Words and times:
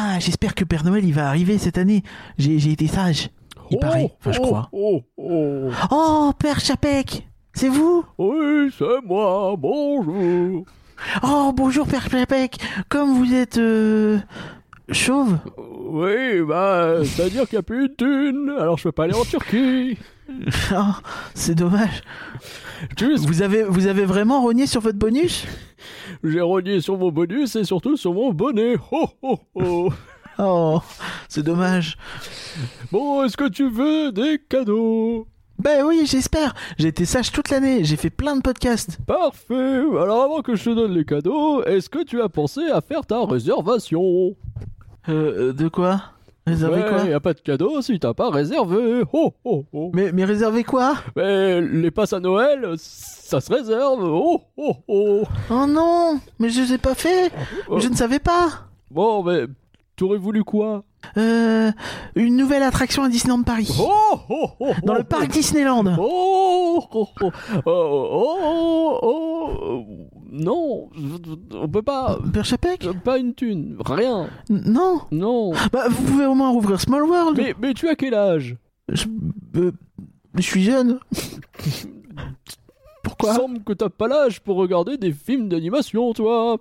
Ah, 0.00 0.20
j'espère 0.20 0.54
que 0.54 0.62
Père 0.62 0.84
Noël 0.84 1.04
il 1.04 1.12
va 1.12 1.26
arriver 1.28 1.58
cette 1.58 1.76
année. 1.76 2.04
J'ai 2.38 2.70
été 2.70 2.86
sage. 2.86 3.30
Il 3.72 3.78
Oh, 3.78 3.80
paraît. 3.80 4.14
Enfin, 4.20 4.30
je 4.30 4.38
oh, 4.38 4.42
crois. 4.46 4.68
Oh, 4.72 5.02
oh. 5.16 5.70
Oh, 5.90 6.32
Père 6.38 6.60
Chapek 6.60 7.26
C'est 7.52 7.68
vous? 7.68 8.04
Oui, 8.16 8.70
c'est 8.78 9.04
moi, 9.04 9.56
bonjour. 9.58 10.64
Oh, 11.24 11.52
bonjour 11.52 11.86
Père 11.88 12.08
Chapek 12.08 12.58
Comme 12.88 13.12
vous 13.18 13.34
êtes... 13.34 13.58
euh, 13.58 14.18
chauve 14.92 15.38
Oui, 15.58 16.42
bah, 16.46 16.98
c'est-à-dire 17.04 17.48
qu'il 17.48 17.56
n'y 17.56 17.60
a 17.60 17.62
plus 17.64 17.88
de 17.88 17.94
thunes, 17.94 18.54
alors 18.56 18.78
je 18.78 18.84
peux 18.84 18.92
pas 18.92 19.04
aller 19.04 19.14
en 19.14 19.24
Turquie. 19.24 19.98
Oh, 20.74 20.92
c'est 21.32 21.54
dommage. 21.54 22.02
Sais, 22.98 23.06
Vous 23.16 23.40
avez, 23.40 23.62
vous 23.62 23.86
avez 23.86 24.04
vraiment 24.04 24.42
rogné 24.42 24.66
sur 24.66 24.82
votre 24.82 24.98
bonus? 24.98 25.46
J'ai 26.24 26.40
rogné 26.40 26.80
sur 26.80 26.96
mon 26.98 27.10
bonus 27.10 27.56
et 27.56 27.64
surtout 27.64 27.96
sur 27.96 28.14
mon 28.14 28.32
bonnet. 28.32 28.76
Oh, 28.90 29.08
oh, 29.22 29.38
oh. 29.54 29.92
Oh, 30.40 30.80
c'est 31.28 31.42
dommage. 31.42 31.98
Bon, 32.92 33.24
est-ce 33.24 33.36
que 33.36 33.48
tu 33.48 33.68
veux 33.68 34.12
des 34.12 34.38
cadeaux? 34.48 35.26
Ben 35.58 35.84
oui, 35.84 36.02
j'espère. 36.06 36.54
J'ai 36.78 36.88
été 36.88 37.04
sage 37.04 37.32
toute 37.32 37.50
l'année. 37.50 37.82
J'ai 37.82 37.96
fait 37.96 38.10
plein 38.10 38.36
de 38.36 38.42
podcasts. 38.42 38.98
Parfait. 39.04 39.80
Alors 40.00 40.22
avant 40.22 40.42
que 40.42 40.54
je 40.54 40.64
te 40.66 40.70
donne 40.70 40.92
les 40.92 41.04
cadeaux, 41.04 41.64
est-ce 41.64 41.90
que 41.90 42.04
tu 42.04 42.22
as 42.22 42.28
pensé 42.28 42.60
à 42.72 42.80
faire 42.80 43.04
ta 43.04 43.24
réservation? 43.24 44.36
Euh, 45.08 45.48
euh, 45.48 45.52
de 45.52 45.66
quoi? 45.66 46.00
Ouais, 46.54 46.84
quoi 46.88 47.04
y 47.04 47.12
a 47.12 47.20
pas 47.20 47.34
de 47.34 47.40
cadeau 47.40 47.80
si 47.82 47.98
t'as 47.98 48.14
pas 48.14 48.30
réservé. 48.30 49.02
Oh, 49.12 49.32
oh, 49.44 49.64
oh. 49.72 49.90
mais, 49.94 50.12
mais 50.12 50.24
réserver 50.24 50.64
quoi 50.64 50.96
Mais 51.16 51.60
les 51.60 51.90
passes 51.90 52.12
à 52.12 52.20
Noël, 52.20 52.74
ça 52.76 53.40
se 53.40 53.52
réserve. 53.52 54.02
Oh, 54.02 54.40
oh, 54.56 54.76
oh. 54.88 55.22
Oh 55.50 55.66
non 55.66 56.20
Mais 56.38 56.50
je 56.50 56.60
les 56.62 56.74
ai 56.74 56.78
pas 56.78 56.94
fait 56.94 57.30
Oh. 57.68 57.78
Je 57.78 57.88
ne 57.88 57.94
savais 57.94 58.18
pas 58.18 58.68
Bon, 58.90 59.22
mais 59.22 59.44
t'aurais 59.96 60.18
voulu 60.18 60.44
quoi 60.44 60.84
Euh... 61.16 61.70
Une 62.14 62.36
nouvelle 62.36 62.62
attraction 62.62 63.02
à 63.04 63.08
Disneyland 63.08 63.42
Paris. 63.42 63.68
Oh, 63.78 64.18
oh, 64.30 64.50
oh, 64.60 64.72
Dans 64.84 64.94
le 64.94 65.04
parc 65.04 65.28
Disneyland. 65.28 65.84
Oh, 65.98 66.84
oh, 66.92 67.08
oh, 67.66 68.98
oh. 69.02 69.84
Non, 70.30 70.88
on 71.52 71.68
peut 71.68 71.82
pas, 71.82 72.18
Père 72.32 72.44
Chapek? 72.44 72.86
Pas 73.04 73.18
une 73.18 73.34
thune, 73.34 73.76
rien, 73.84 74.28
N- 74.50 74.62
Non? 74.66 75.00
Non. 75.10 75.52
Bah, 75.72 75.84
vous 75.88 76.02
pouvez 76.04 76.26
au 76.26 76.34
moins 76.34 76.50
rouvrir 76.50 76.80
Small 76.80 77.04
World. 77.04 77.36
Mais, 77.38 77.54
mais 77.60 77.74
tu 77.74 77.88
as 77.88 77.94
quel 77.94 78.14
âge? 78.14 78.56
Je... 78.90 79.06
euh, 79.56 79.72
je 80.34 80.42
suis 80.42 80.62
jeune. 80.64 80.98
Pourquoi? 83.02 83.34
Semble 83.36 83.60
que 83.64 83.72
t'as 83.72 83.88
pas 83.88 84.06
l'âge 84.06 84.40
pour 84.40 84.56
regarder 84.56 84.98
des 84.98 85.12
films 85.12 85.48
d'animation, 85.48 86.12
toi. 86.12 86.58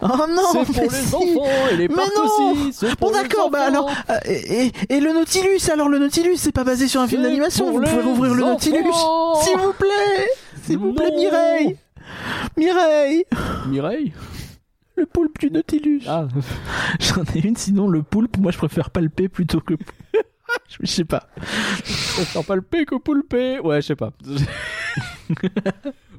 Oh 0.00 0.06
non 0.06 0.42
c'est 0.52 0.64
pour 0.66 0.76
mais 0.76 0.82
les 0.82 0.88
si. 0.90 1.14
enfants 1.14 1.68
et 1.72 1.76
les 1.76 1.88
Mais 1.88 1.94
parcs 1.94 2.10
non 2.16 2.52
aussi. 2.52 2.72
c'est 2.72 2.94
pour 2.96 3.10
Bon 3.10 3.16
d'accord, 3.20 3.50
bah 3.50 3.62
enfants. 3.62 3.68
alors... 3.68 3.90
euh, 4.10 4.70
et, 4.88 5.00
le 5.00 5.12
Nautilus 5.12 5.70
Alors 5.72 5.88
le 5.88 5.98
Nautilus, 5.98 6.36
c'est 6.36 6.52
pas 6.52 6.62
basé 6.64 6.86
sur 6.88 7.00
un 7.00 7.08
film 7.08 7.22
d'animation. 7.22 7.72
Vous 7.72 7.80
pouvez 7.80 7.96
les 7.96 8.00
rouvrir 8.02 8.34
le 8.34 8.44
Nautilus. 8.44 8.78
enfants. 8.90 9.40
S'il 9.42 9.56
vous 9.58 9.72
plaît 9.72 10.28
S'il 10.62 10.78
vous 10.78 10.92
plaît. 10.92 11.10
Mireille 11.16 11.76
Mireille 12.56 13.24
Mireille 13.68 14.12
Le 14.96 15.06
poulpe 15.06 15.38
du 15.38 15.50
Nautilus. 15.50 16.02
Ah, 16.06 16.26
J'en 17.00 17.22
ai 17.34 17.40
une, 17.46 17.56
sinon 17.56 17.88
le 17.88 18.02
poulpe, 18.02 18.36
moi 18.38 18.52
je 18.52 18.58
préfère 18.58 18.90
palper 18.90 19.28
plutôt 19.28 19.60
que... 19.60 19.74
je 20.80 20.86
sais 20.86 21.04
pas. 21.04 21.28
je 21.84 22.14
préfère 22.14 22.44
palper 22.44 22.84
que 22.84 22.96
poulper. 22.96 23.58
Ouais, 23.60 23.80
je 23.80 23.86
sais 23.88 23.96
pas. 23.96 24.12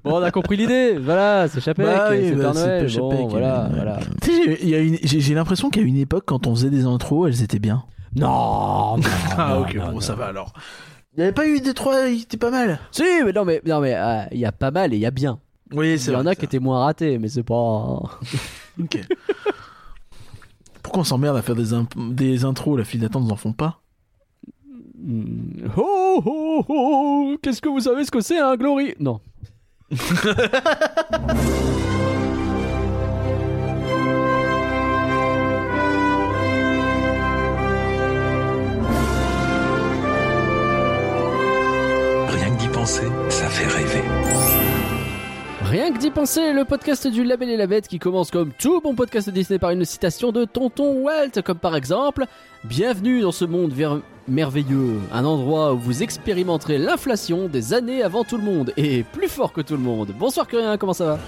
bon, 0.04 0.16
on 0.20 0.24
a 0.24 0.32
compris 0.32 0.58
l'idée. 0.58 0.98
Voilà, 0.98 1.48
c'est 1.48 1.62
Chapek, 1.62 1.86
Bah 1.86 2.08
oui, 2.12 2.30
c'est 2.30 2.36
bah, 2.36 2.52
Noël. 2.54 2.84
Bon, 2.84 3.12
Chapek, 3.12 3.28
voilà, 3.30 3.70
voilà. 3.74 4.00
J'ai- 4.26 5.34
l'impression 5.36 5.70
qu'à 5.70 5.82
une 5.82 5.98
époque, 5.98 6.24
quand 6.26 6.48
on 6.48 6.56
faisait 6.56 6.70
des 6.70 6.86
intros, 6.86 7.28
elles 7.28 7.44
étaient 7.44 7.60
bien. 7.60 7.84
Non, 8.16 8.98
non, 8.98 9.04
Ah 9.38 9.60
ok, 9.60 9.76
non, 9.76 9.86
bon 9.88 9.92
non. 9.94 10.00
ça 10.00 10.14
va 10.16 10.28
alors. 10.28 10.54
Il 11.16 11.20
y 11.20 11.24
avait 11.24 11.32
pas 11.32 11.48
eu 11.48 11.60
des 11.62 11.74
trois, 11.74 12.08
il 12.08 12.22
était 12.22 12.38
pas 12.38 12.50
mal. 12.52 12.80
Si, 12.92 13.04
mais 13.24 13.32
non, 13.34 13.46
mais 13.46 13.62
non, 13.66 13.80
mais 13.82 13.94
euh, 13.96 14.24
il 14.32 14.40
y 14.40 14.46
a 14.46 14.52
pas 14.52 14.72
mal 14.72 14.94
et 14.94 14.98
il 14.98 15.00
y 15.00 15.06
a 15.06 15.12
bien. 15.12 15.40
Oui, 15.74 15.96
Il 16.00 16.12
y 16.12 16.16
en 16.16 16.26
a 16.26 16.36
qui 16.36 16.46
étaient 16.46 16.60
moins 16.60 16.84
ratés, 16.84 17.18
mais 17.18 17.28
c'est 17.30 17.44
pas. 17.44 18.02
Ok. 18.82 18.98
Pourquoi 20.82 21.02
on 21.02 21.04
s'emmerde 21.06 21.38
à 21.38 21.42
faire 21.42 21.56
des, 21.56 21.74
imp- 21.74 21.94
des 22.16 22.44
intros 22.46 22.78
La 22.78 22.84
file 22.84 23.02
d'attente, 23.02 23.24
ils 23.28 23.32
en 23.32 23.36
font 23.36 23.54
pas? 23.54 23.82
Hmm. 25.00 25.68
Oh, 25.78 26.22
oh, 26.26 26.66
oh, 26.68 27.38
qu'est-ce 27.42 27.62
que 27.62 27.70
vous 27.70 27.82
savez 27.82 28.04
ce 28.06 28.12
que 28.12 28.22
c'est 28.22 28.40
un 28.40 28.56
glory? 28.56 28.96
Non. 29.00 29.20
Rien 42.28 42.56
que 42.56 42.60
d'y 42.62 42.68
penser, 42.70 43.08
ça 43.30 43.48
fait 43.50 43.68
rêver. 43.68 44.04
Rien 45.74 45.92
que 45.92 45.98
d'y 45.98 46.12
penser, 46.12 46.54
le 46.54 46.66
podcast 46.66 47.08
du 47.08 47.24
Label 47.24 47.50
et 47.50 47.58
la 47.58 47.66
Bête 47.66 47.88
qui 47.88 47.98
commence 47.98 48.30
comme 48.30 48.52
tout 48.60 48.80
bon 48.80 48.94
podcast 48.94 49.28
Disney 49.32 49.58
par 49.58 49.72
une 49.72 49.86
citation 49.86 50.32
de 50.32 50.46
Tonton 50.46 51.02
Walt, 51.02 51.42
comme 51.44 51.58
par 51.58 51.76
exemple 51.76 52.26
Bienvenue 52.64 53.22
dans 53.22 53.32
ce 53.32 53.44
monde 53.44 53.74
ver- 53.74 54.00
merveilleux, 54.28 55.00
un 55.12 55.26
endroit 55.26 55.74
où 55.74 55.80
vous 55.80 56.04
expérimenterez 56.04 56.78
l'inflation 56.78 57.48
des 57.48 57.74
années 57.74 58.04
avant 58.04 58.24
tout 58.24 58.38
le 58.38 58.44
monde 58.44 58.72
et 58.78 59.02
plus 59.02 59.28
fort 59.28 59.52
que 59.52 59.62
tout 59.62 59.74
le 59.74 59.82
monde. 59.82 60.14
Bonsoir 60.20 60.46
Curien, 60.48 60.78
comment 60.78 60.94
ça 60.94 61.06
va? 61.06 61.20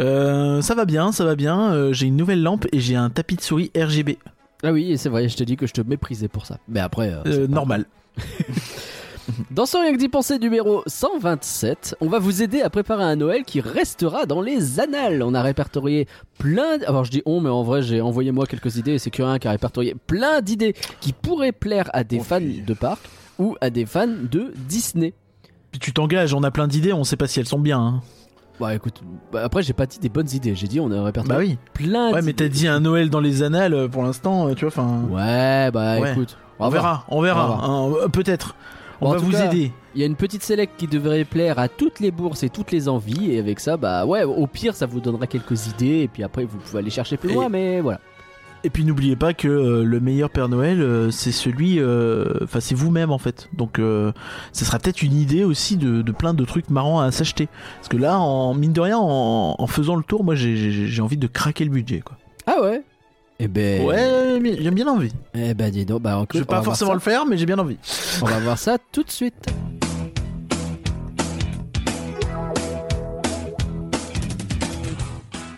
Euh, 0.00 0.60
Ça 0.60 0.74
va 0.74 0.84
bien, 0.84 1.10
ça 1.10 1.24
va 1.24 1.34
bien. 1.34 1.72
Euh, 1.72 1.94
j'ai 1.94 2.08
une 2.08 2.16
nouvelle 2.16 2.42
lampe 2.42 2.66
et 2.72 2.80
j'ai 2.80 2.94
un 2.96 3.08
tapis 3.08 3.36
de 3.36 3.40
souris 3.40 3.70
RGB. 3.74 4.18
Ah 4.64 4.72
oui, 4.72 4.98
c'est 4.98 5.08
vrai, 5.08 5.30
je 5.30 5.36
t'ai 5.38 5.46
dit 5.46 5.56
que 5.56 5.66
je 5.66 5.72
te 5.72 5.80
méprisais 5.80 6.28
pour 6.28 6.44
ça. 6.44 6.58
Mais 6.68 6.80
après, 6.80 7.10
euh, 7.24 7.46
normal. 7.46 7.86
Dans 9.50 9.66
ce 9.66 9.76
Rien 9.76 9.92
que 9.92 9.98
d'y 9.98 10.08
penser 10.08 10.38
numéro 10.38 10.82
127, 10.86 11.96
on 12.00 12.08
va 12.08 12.18
vous 12.18 12.42
aider 12.42 12.62
à 12.62 12.70
préparer 12.70 13.02
un 13.04 13.16
Noël 13.16 13.42
qui 13.44 13.60
restera 13.60 14.26
dans 14.26 14.40
les 14.40 14.80
annales. 14.80 15.22
On 15.22 15.34
a 15.34 15.42
répertorié 15.42 16.06
plein. 16.38 16.78
d- 16.78 16.84
Alors 16.86 17.04
je 17.04 17.10
dis 17.10 17.22
on, 17.26 17.40
mais 17.40 17.50
en 17.50 17.62
vrai 17.62 17.82
j'ai 17.82 18.00
envoyé 18.00 18.32
moi 18.32 18.46
quelques 18.46 18.76
idées 18.76 18.92
et 18.94 18.98
c'est 18.98 19.10
Curien 19.10 19.38
qui 19.38 19.48
a 19.48 19.50
répertorié 19.50 19.94
plein 20.06 20.40
d'idées 20.40 20.74
qui 21.00 21.12
pourraient 21.12 21.52
plaire 21.52 21.90
à 21.92 22.04
des 22.04 22.18
Oh, 22.20 22.24
fans 22.24 22.40
de 22.40 22.74
parc 22.74 23.00
ou 23.38 23.56
à 23.60 23.70
des 23.70 23.86
fans 23.86 24.06
de 24.08 24.52
Disney. 24.68 25.12
Puis 25.70 25.80
tu 25.80 25.92
t'engages, 25.92 26.32
on 26.32 26.42
a 26.42 26.50
plein 26.50 26.68
d'idées, 26.68 26.92
on 26.92 27.04
sait 27.04 27.16
pas 27.16 27.26
si 27.26 27.40
elles 27.40 27.48
sont 27.48 27.58
bien. 27.58 27.78
hein. 27.80 28.00
Bah 28.58 28.74
écoute, 28.74 29.02
bah, 29.32 29.42
après 29.44 29.62
j'ai 29.62 29.74
pas 29.74 29.84
dit 29.86 29.98
des 29.98 30.08
bonnes 30.08 30.30
idées, 30.32 30.54
j'ai 30.54 30.66
dit 30.68 30.80
on 30.80 30.90
a 30.90 31.02
répertorié 31.04 31.36
Bah 31.38 31.44
oui. 31.46 31.58
plein 31.74 32.12
Ouais, 32.12 32.22
mais 32.22 32.32
t'as 32.32 32.48
dit 32.48 32.66
un 32.68 32.80
Noël 32.80 33.10
dans 33.10 33.20
les 33.20 33.42
annales 33.42 33.74
euh, 33.74 33.88
pour 33.88 34.02
l'instant, 34.02 34.48
euh, 34.48 34.54
tu 34.54 34.64
vois, 34.64 34.68
enfin. 34.74 35.02
Ouais, 35.10 35.70
bah 35.72 35.98
Ouais. 36.00 36.12
écoute. 36.12 36.38
On 36.58 36.70
verra, 36.70 37.04
on 37.10 37.20
verra. 37.20 37.60
Hein, 37.62 37.90
euh, 38.04 38.08
Peut-être. 38.08 38.56
On 39.00 39.06
Bon, 39.06 39.12
va 39.12 39.18
vous 39.18 39.30
cas, 39.32 39.50
aider. 39.52 39.72
Il 39.94 40.00
y 40.00 40.04
a 40.04 40.06
une 40.06 40.16
petite 40.16 40.42
select 40.42 40.72
qui 40.78 40.86
devrait 40.86 41.24
plaire 41.24 41.58
à 41.58 41.68
toutes 41.68 42.00
les 42.00 42.10
bourses 42.10 42.42
et 42.42 42.48
toutes 42.50 42.70
les 42.72 42.88
envies. 42.88 43.32
Et 43.32 43.38
avec 43.38 43.60
ça, 43.60 43.76
bah 43.76 44.06
ouais, 44.06 44.24
au 44.24 44.46
pire, 44.46 44.74
ça 44.74 44.86
vous 44.86 45.00
donnera 45.00 45.26
quelques 45.26 45.66
idées. 45.68 46.00
Et 46.02 46.08
puis 46.08 46.22
après, 46.22 46.44
vous 46.44 46.58
pouvez 46.58 46.78
aller 46.78 46.90
chercher 46.90 47.16
plus 47.16 47.30
Et- 47.30 47.34
loin. 47.34 47.48
Mais 47.48 47.80
voilà. 47.80 48.00
Et 48.64 48.70
puis 48.70 48.84
n'oubliez 48.84 49.14
pas 49.14 49.32
que 49.32 49.46
euh, 49.46 49.84
le 49.84 50.00
meilleur 50.00 50.28
Père 50.28 50.48
Noël, 50.48 50.80
euh, 50.80 51.10
c'est 51.12 51.30
celui, 51.30 51.78
euh, 51.78 52.24
enfin 52.42 52.58
c'est 52.58 52.74
vous-même 52.74 53.12
en 53.12 53.18
fait. 53.18 53.48
Donc 53.52 53.76
ce 53.78 54.12
sera 54.64 54.78
peut-être 54.80 55.02
une 55.02 55.12
idée 55.12 55.44
aussi 55.44 55.76
de, 55.76 56.02
de 56.02 56.12
plein 56.12 56.34
de 56.34 56.44
trucs 56.44 56.68
marrants 56.70 56.98
à 56.98 57.12
s'acheter. 57.12 57.48
Parce 57.76 57.88
que 57.88 57.96
là, 57.96 58.18
en 58.18 58.54
mine 58.54 58.72
de 58.72 58.80
rien, 58.80 58.98
en, 58.98 59.54
en 59.56 59.66
faisant 59.68 59.94
le 59.94 60.02
tour, 60.02 60.24
moi 60.24 60.34
j'ai- 60.34 61.00
envie 61.00 61.16
de 61.18 61.28
craquer 61.28 61.64
le 61.64 61.70
budget 61.70 62.00
quoi. 62.00 62.16
Ah 62.46 62.60
ouais? 62.62 62.82
Eh 63.38 63.48
ben. 63.48 63.84
Ouais, 63.84 64.40
mais 64.40 64.56
j'ai 64.60 64.70
bien 64.70 64.86
envie. 64.86 65.12
Eh 65.34 65.52
ben 65.54 65.70
dis 65.70 65.84
donc, 65.84 66.02
bah 66.02 66.14
écoute, 66.16 66.30
Je 66.34 66.38
vais 66.38 66.44
pas 66.44 66.62
forcément 66.62 66.94
le 66.94 67.00
faire, 67.00 67.26
mais 67.26 67.36
j'ai 67.36 67.46
bien 67.46 67.58
envie. 67.58 67.76
On 68.22 68.26
va 68.26 68.38
voir 68.40 68.58
ça 68.58 68.78
tout 68.92 69.02
de 69.02 69.10
suite. 69.10 69.46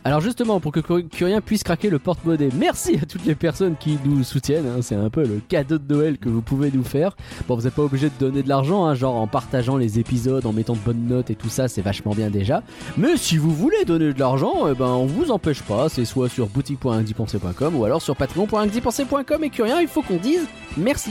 Alors 0.09 0.23
justement, 0.23 0.59
pour 0.59 0.73
que 0.73 0.81
Cur- 0.81 1.07
Curien 1.11 1.43
puisse 1.43 1.63
craquer 1.63 1.91
le 1.91 1.99
porte-monnaie, 1.99 2.49
merci 2.57 2.97
à 2.97 3.05
toutes 3.05 3.27
les 3.27 3.35
personnes 3.35 3.77
qui 3.79 3.99
nous 4.07 4.25
soutiennent. 4.25 4.65
hein, 4.67 4.79
c'est 4.81 4.95
un 4.95 5.11
peu 5.11 5.21
le 5.23 5.39
cadeau 5.47 5.77
de 5.77 5.95
Noël 5.95 6.17
que 6.17 6.31
vous 6.31 6.41
pouvez 6.41 6.71
nous 6.73 6.83
faire. 6.83 7.15
Bon, 7.47 7.57
vous 7.57 7.65
n'êtes 7.65 7.75
pas 7.75 7.83
obligé 7.83 8.09
de 8.09 8.15
donner 8.19 8.43
de 8.43 8.49
l'argent, 8.49 8.87
hein, 8.87 8.95
genre 8.95 9.17
en 9.17 9.27
partageant 9.27 9.77
les 9.77 9.99
épisodes, 9.99 10.47
en 10.47 10.55
mettant 10.55 10.73
de 10.73 10.79
bonnes 10.79 11.07
notes 11.07 11.29
et 11.29 11.35
tout 11.35 11.51
ça, 11.51 11.69
c'est 11.69 11.83
vachement 11.83 12.15
bien 12.15 12.31
déjà. 12.31 12.63
Mais 12.97 13.19
si 13.19 13.37
vous 13.37 13.51
voulez 13.55 13.85
donner 13.85 14.15
de 14.15 14.19
l'argent, 14.19 14.67
eh 14.71 14.75
ben 14.75 14.87
on 14.89 15.05
vous 15.05 15.31
empêche 15.31 15.61
pas. 15.63 15.91
C'est 15.91 16.07
soit 16.07 16.31
sur 16.31 16.47
boutique.indipenser.com 16.47 17.77
ou 17.77 17.85
alors 17.85 18.01
sur 18.01 18.17
patreon.indipenser.com. 18.17 19.45
Et 19.45 19.51
Curien, 19.51 19.83
il 19.83 19.89
faut 19.89 20.01
qu'on 20.01 20.17
dise 20.17 20.47
merci. 20.79 21.11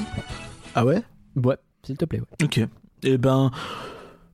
Ah 0.73 0.83
ouais? 0.85 1.03
Ouais, 1.35 1.57
s'il 1.83 1.97
te 1.97 2.05
plaît. 2.05 2.21
ouais. 2.21 2.45
Ok. 2.45 2.61
Et 3.03 3.17
ben. 3.19 3.51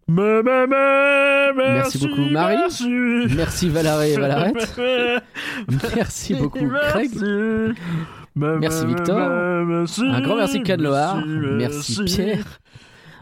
Mais, 0.08 0.44
mais, 0.44 0.68
mais, 0.68 1.54
Merci 1.56 1.98
beaucoup, 2.00 2.30
Marie. 2.30 2.58
Merci, 2.58 2.88
Merci 3.36 3.70
Valaré 3.70 4.14
et 4.14 4.18
Valarette. 4.18 4.80
Merci 5.96 6.34
beaucoup 6.36 6.68
Craig. 6.90 7.12
Merci, 8.36 8.86
Victor. 8.86 9.18
Un 9.20 10.22
grand 10.22 10.36
merci 10.36 10.62
Canloar. 10.64 11.24
Merci 11.26 12.04
Pierre. 12.04 12.60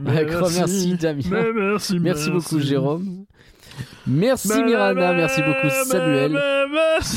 Un 0.06 0.24
grand 0.24 0.50
merci 0.50 0.96
Damien. 0.96 1.22
Merci, 1.54 2.00
Merci 2.00 2.32
beaucoup 2.32 2.60
Jérôme. 2.60 3.26
Merci 4.08 4.64
Miranda, 4.64 5.14
merci 5.14 5.42
beaucoup 5.42 5.70
Samuel. 5.86 6.38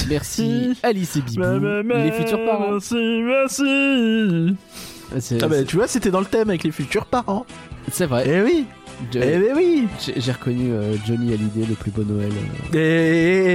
Merci 0.08 0.76
Alice 0.82 1.16
et 1.16 1.22
Bibou, 1.22 1.42
les 1.42 2.12
futurs 2.12 2.44
parents. 2.44 2.72
Merci, 2.72 3.22
merci. 3.22 4.56
Ah 5.42 5.48
bah, 5.48 5.64
tu 5.64 5.76
vois, 5.76 5.86
c'était 5.86 6.10
dans 6.10 6.20
le 6.20 6.26
thème 6.26 6.50
avec 6.50 6.64
les 6.64 6.70
futurs 6.70 7.06
parents. 7.06 7.46
c'est 7.90 8.06
vrai. 8.06 8.24
Eh 8.26 8.42
oui, 8.42 8.66
Je- 9.12 9.18
eh 9.18 9.38
ben 9.38 9.52
oui. 9.56 9.86
J'ai 10.16 10.32
reconnu 10.32 10.72
euh, 10.72 10.94
Johnny 11.06 11.32
Hallyday, 11.32 11.66
le 11.68 11.74
plus 11.74 11.90
beau 11.90 12.02
Noël. 12.04 12.30
euh. 12.74 12.78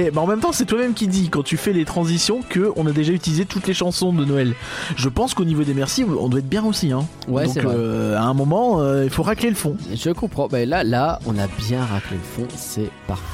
Et, 0.02 0.06
et- 0.06 0.10
bah, 0.10 0.20
en 0.22 0.26
même 0.26 0.40
temps, 0.40 0.52
c'est 0.52 0.64
toi-même 0.64 0.94
qui 0.94 1.06
dis 1.08 1.28
quand 1.28 1.42
tu 1.42 1.56
fais 1.56 1.72
les 1.72 1.84
transitions 1.84 2.40
que 2.48 2.72
on 2.76 2.86
a 2.86 2.92
déjà 2.92 3.12
utilisé 3.12 3.44
toutes 3.44 3.66
les 3.66 3.74
chansons 3.74 4.12
de 4.12 4.24
Noël. 4.24 4.54
Je 4.96 5.08
pense 5.08 5.34
qu'au 5.34 5.44
niveau 5.44 5.62
des 5.64 5.74
merci, 5.74 6.04
on 6.04 6.28
doit 6.28 6.40
être 6.40 6.48
bien 6.48 6.64
aussi. 6.64 6.92
Hein. 6.92 7.06
Ouais, 7.28 7.44
Donc 7.44 7.54
c'est 7.54 7.60
vrai. 7.60 7.74
euh, 7.76 8.16
à 8.16 8.22
un 8.22 8.34
moment, 8.34 8.80
euh, 8.80 9.04
il 9.04 9.10
faut 9.10 9.22
racler 9.22 9.50
le 9.50 9.56
fond. 9.56 9.76
Je 9.94 10.10
comprends. 10.10 10.48
Bah, 10.48 10.64
là, 10.64 10.84
là, 10.84 11.18
on 11.26 11.38
a 11.38 11.46
bien 11.68 11.84
raclé 11.84 12.16
le 12.16 12.44
fond. 12.44 12.48
C'est 12.56 12.90
parfait. 13.06 13.24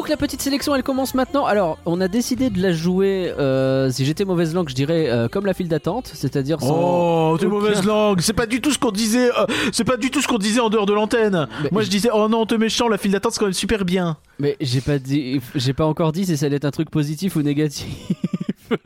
Donc 0.00 0.08
la 0.08 0.16
petite 0.16 0.40
sélection, 0.40 0.74
elle 0.74 0.82
commence 0.82 1.12
maintenant. 1.14 1.44
Alors, 1.44 1.76
on 1.84 2.00
a 2.00 2.08
décidé 2.08 2.48
de 2.48 2.62
la 2.62 2.72
jouer. 2.72 3.34
euh, 3.38 3.90
si 3.90 4.06
j'étais 4.06 4.24
mauvaise 4.24 4.54
langue, 4.54 4.70
je 4.70 4.74
dirais 4.74 5.10
euh, 5.10 5.28
comme 5.28 5.44
la 5.44 5.52
file 5.52 5.68
d'attente, 5.68 6.10
c'est-à-dire 6.14 6.58
sans. 6.58 6.70
Oh, 7.32 7.36
t'es 7.38 7.44
aucun- 7.44 7.54
mauvaise 7.54 7.84
langue. 7.84 8.20
C'est 8.22 8.32
pas 8.32 8.46
du 8.46 8.62
tout 8.62 8.70
ce 8.70 8.78
qu'on 8.78 8.92
disait. 8.92 9.28
euh, 9.28 9.44
c'est 9.72 9.84
pas 9.84 9.98
du 9.98 10.10
tout 10.10 10.22
ce 10.22 10.26
qu'on 10.26 10.38
disait 10.38 10.60
en 10.60 10.70
dehors 10.70 10.86
de 10.86 10.94
l'antenne. 10.94 11.46
Mais 11.62 11.68
Moi, 11.70 11.82
je- 11.82 11.86
je 11.88 11.90
disais, 11.90 12.08
oh 12.14 12.28
non, 12.30 12.46
t'es 12.46 12.56
méchant. 12.56 12.88
La 12.88 12.96
file 12.96 13.10
d'attente, 13.12 13.32
c'est 13.34 13.40
quand 13.40 13.44
même 13.44 13.52
super 13.52 13.84
bien. 13.84 14.16
Mais 14.38 14.56
j'ai 14.62 14.80
pas 14.80 14.98
dit, 14.98 15.38
j'ai 15.54 15.74
pas 15.74 15.84
encore 15.84 16.12
dit 16.12 16.24
si 16.24 16.34
ça 16.38 16.46
allait 16.46 16.56
être 16.56 16.64
un 16.64 16.70
truc 16.70 16.88
positif 16.88 17.36
ou 17.36 17.42
négatif. 17.42 17.86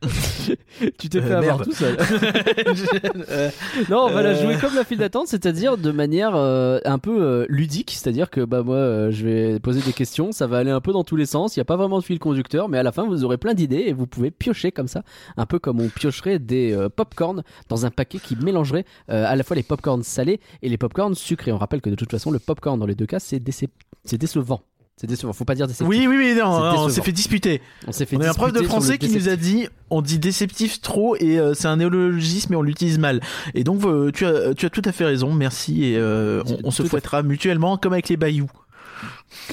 tu 0.98 1.08
t'es 1.08 1.20
fait 1.20 1.32
Euh, 1.32 1.38
avoir 1.38 1.58
merde. 1.58 1.64
tout 1.64 1.72
seul. 1.72 1.96
non, 3.90 4.04
on 4.04 4.10
va 4.10 4.22
la 4.22 4.34
jouer 4.34 4.56
comme 4.56 4.74
la 4.74 4.84
file 4.84 4.98
d'attente, 4.98 5.26
c'est-à-dire 5.26 5.76
de 5.76 5.90
manière 5.90 6.36
euh, 6.36 6.78
un 6.84 6.98
peu 6.98 7.20
euh, 7.20 7.46
ludique, 7.48 7.90
c'est-à-dire 7.90 8.30
que 8.30 8.42
bah 8.42 8.62
moi 8.62 9.10
je 9.10 9.24
vais 9.24 9.60
poser 9.60 9.80
des 9.80 9.92
questions, 9.92 10.30
ça 10.30 10.46
va 10.46 10.58
aller 10.58 10.70
un 10.70 10.80
peu 10.80 10.92
dans 10.92 11.04
tous 11.04 11.16
les 11.16 11.26
sens, 11.26 11.56
il 11.56 11.60
y 11.60 11.62
a 11.62 11.64
pas 11.64 11.76
vraiment 11.76 11.98
de 11.98 12.04
fil 12.04 12.18
conducteur, 12.18 12.68
mais 12.68 12.78
à 12.78 12.82
la 12.82 12.92
fin 12.92 13.06
vous 13.06 13.24
aurez 13.24 13.38
plein 13.38 13.54
d'idées 13.54 13.84
et 13.86 13.92
vous 13.92 14.06
pouvez 14.06 14.30
piocher 14.30 14.70
comme 14.70 14.88
ça, 14.88 15.02
un 15.36 15.46
peu 15.46 15.58
comme 15.58 15.80
on 15.80 15.88
piocherait 15.88 16.38
des 16.38 16.76
pop-corn 16.94 17.42
dans 17.68 17.86
un 17.86 17.90
paquet 17.90 18.18
qui 18.18 18.36
mélangerait 18.36 18.84
à 19.08 19.34
la 19.34 19.42
fois 19.42 19.56
les 19.56 19.62
pop-corn 19.64 20.02
salés 20.02 20.40
et 20.62 20.68
les 20.68 20.78
pop-corn 20.78 21.14
sucrés. 21.14 21.52
On 21.52 21.58
rappelle 21.58 21.80
que 21.80 21.90
de 21.90 21.96
toute 21.96 22.10
façon 22.10 22.30
le 22.30 22.38
pop-corn 22.38 22.78
dans 22.78 22.86
les 22.86 22.94
deux 22.94 23.06
cas 23.06 23.18
c'est 23.18 23.40
décevant. 23.40 24.62
C'est 25.00 25.06
décevant, 25.06 25.32
faut 25.32 25.44
pas 25.44 25.54
dire 25.54 25.68
déceptif. 25.68 25.88
Oui, 25.88 26.08
oui, 26.08 26.16
oui. 26.16 26.34
Non, 26.36 26.50
on 26.50 26.88
s'est 26.88 27.02
fait 27.02 27.12
disputer. 27.12 27.62
On 27.86 27.92
s'est 27.92 28.04
fait 28.04 28.16
On 28.16 28.20
a 28.20 28.30
un 28.30 28.34
prof 28.34 28.52
de 28.52 28.62
français 28.62 28.98
qui 28.98 29.08
nous 29.08 29.28
a 29.28 29.36
dit 29.36 29.68
on 29.90 30.02
dit 30.02 30.18
déceptif 30.18 30.80
trop 30.80 31.14
et 31.16 31.38
euh, 31.38 31.54
c'est 31.54 31.68
un 31.68 31.76
néologisme 31.76 32.52
et 32.52 32.56
on 32.56 32.62
l'utilise 32.62 32.98
mal. 32.98 33.20
Et 33.54 33.62
donc 33.62 33.84
euh, 33.84 34.10
tu 34.10 34.26
as 34.26 34.54
tu 34.54 34.66
as 34.66 34.70
tout 34.70 34.82
à 34.84 34.90
fait 34.90 35.04
raison. 35.04 35.32
Merci 35.32 35.84
et 35.84 35.96
euh, 35.96 36.42
on, 36.46 36.68
on 36.68 36.70
se 36.72 36.82
fouettera 36.82 37.22
mutuellement 37.22 37.76
comme 37.76 37.92
avec 37.92 38.08
les 38.08 38.16
bayous. 38.16 38.50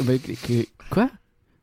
Bah, 0.02 0.14
Quoi? 0.90 1.10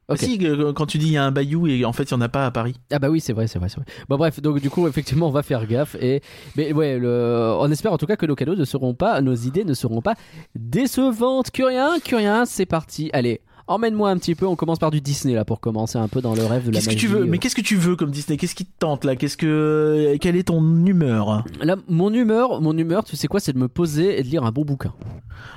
Ok. 0.08 0.18
Si 0.18 0.38
euh, 0.42 0.72
quand 0.72 0.86
tu 0.86 0.98
dis 0.98 1.06
il 1.06 1.12
y 1.12 1.16
a 1.16 1.24
un 1.24 1.30
bayou 1.30 1.66
et 1.66 1.84
en 1.84 1.92
fait 1.92 2.04
il 2.04 2.10
y 2.10 2.14
en 2.14 2.20
a 2.20 2.28
pas 2.28 2.46
à 2.46 2.50
Paris. 2.50 2.74
Ah 2.92 2.98
bah 2.98 3.08
oui, 3.08 3.20
c'est 3.20 3.32
vrai, 3.32 3.46
c'est 3.46 3.58
vrai, 3.58 3.68
c'est 3.68 3.76
vrai. 3.76 3.86
Bon 4.08 4.16
bref, 4.16 4.40
donc 4.40 4.60
du 4.60 4.68
coup, 4.68 4.86
effectivement, 4.86 5.28
on 5.28 5.32
va 5.32 5.42
faire 5.42 5.66
gaffe 5.66 5.96
et 6.00 6.22
mais 6.56 6.72
ouais, 6.72 6.98
le... 6.98 7.54
on 7.58 7.70
espère 7.70 7.92
en 7.92 7.98
tout 7.98 8.06
cas 8.06 8.16
que 8.16 8.26
nos 8.26 8.34
cadeaux 8.34 8.56
ne 8.56 8.64
seront 8.64 8.94
pas, 8.94 9.20
nos 9.20 9.34
idées 9.34 9.64
ne 9.64 9.74
seront 9.74 10.02
pas 10.02 10.14
décevantes. 10.54 11.50
Curien, 11.50 11.98
Curien, 12.04 12.44
c'est 12.46 12.66
parti. 12.66 13.10
Allez, 13.12 13.40
emmène-moi 13.66 14.10
un 14.10 14.18
petit 14.18 14.34
peu. 14.34 14.46
On 14.46 14.56
commence 14.56 14.78
par 14.78 14.90
du 14.90 15.00
Disney 15.00 15.34
là 15.34 15.44
pour 15.44 15.60
commencer 15.60 15.98
un 15.98 16.08
peu 16.08 16.20
dans 16.20 16.34
le 16.34 16.44
rêve 16.44 16.66
de 16.66 16.70
la 16.72 16.78
Qu'est-ce 16.80 16.88
que 16.88 16.94
tu 16.94 17.06
veux? 17.06 17.22
Euh. 17.22 17.26
Mais 17.26 17.38
qu'est-ce 17.38 17.54
que 17.56 17.60
tu 17.60 17.76
veux 17.76 17.96
comme 17.96 18.10
Disney? 18.10 18.36
Qu'est-ce 18.36 18.54
qui 18.54 18.64
te 18.64 18.72
tente 18.78 19.04
là? 19.04 19.16
Qu'est-ce 19.16 19.36
que 19.36 20.16
quelle 20.20 20.36
est 20.36 20.44
ton 20.44 20.62
humeur? 20.86 21.44
Là, 21.60 21.76
mon 21.88 22.12
humeur, 22.12 22.60
mon 22.60 22.76
humeur, 22.76 23.04
tu 23.04 23.16
sais 23.16 23.28
quoi, 23.28 23.40
c'est 23.40 23.52
de 23.52 23.58
me 23.58 23.68
poser 23.68 24.18
et 24.18 24.22
de 24.22 24.28
lire 24.28 24.44
un 24.44 24.52
bon 24.52 24.64
bouquin. 24.64 24.92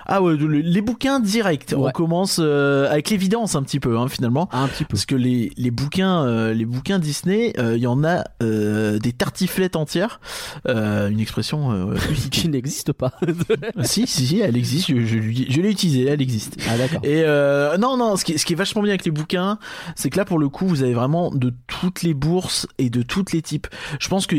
Ah 0.07 0.22
ouais, 0.22 0.36
le- 0.36 0.48
les 0.48 0.81
bouquins 0.81 1.19
directs. 1.19 1.74
On 1.78 1.90
commence 1.92 2.40
euh, 2.42 2.90
avec 2.90 3.10
l'évidence 3.10 3.56
un 3.56 3.63
petit 3.63 3.80
peu 3.80 3.98
hein, 3.98 4.08
finalement. 4.08 4.50
Un 4.51 4.68
petit 4.68 4.84
peu. 4.84 4.90
Parce 4.96 5.06
que 5.06 5.16
les, 5.16 5.51
les 5.58 5.72
bouquins 5.72 6.24
euh, 6.25 6.54
les 6.54 6.66
bouquins 6.66 7.00
Disney, 7.00 7.54
euh, 7.60 7.75
il 7.75 7.84
y 7.84 7.88
en 7.88 8.04
a 8.04 8.24
euh, 8.42 8.98
des 9.00 9.12
tartiflettes 9.12 9.75
entières. 9.75 10.19
Euh, 10.68 11.10
une 11.10 11.19
expression 11.19 11.72
euh. 11.72 11.96
Qui 12.31 12.50
n'existe 12.50 12.94
pas. 12.94 13.13
si, 13.84 14.08
si, 14.08 14.25
si, 14.28 14.40
elle 14.40 14.58
existe. 14.58 14.88
Je, 14.88 15.06
je, 15.06 15.62
l'ai 15.62 15.69
utilisée, 15.72 16.06
elle 16.08 16.22
existe. 16.22 16.58
ah 16.69 16.78
d'accord. 16.78 17.01
Et 17.04 17.24
euh, 17.24 17.78
non, 17.98 18.10
non, 18.12 18.16
ce 18.16 18.26
qui, 18.26 18.34
est- 18.34 18.38
ce 18.38 18.46
qui 18.46 18.54
est 18.54 18.58
vachement 18.58 18.82
bien 18.82 18.92
avec 18.92 19.06
les 19.06 19.12
bouquins, 19.12 19.58
c'est 19.96 20.10
que 20.10 20.18
là, 20.18 20.26
pour 20.26 20.40
le 20.40 20.50
coup, 20.50 20.68
vous 20.68 20.84
avez 20.84 20.94
vraiment 20.94 21.32
de 21.32 21.54
toutes 21.68 22.02
les 22.04 22.14
bourses 22.14 22.68
et 22.78 22.90
de 22.90 23.02
toutes 23.02 23.32
les 23.32 23.42
types. 23.42 23.68
Je 24.00 24.08
pense 24.10 24.28
que, 24.28 24.36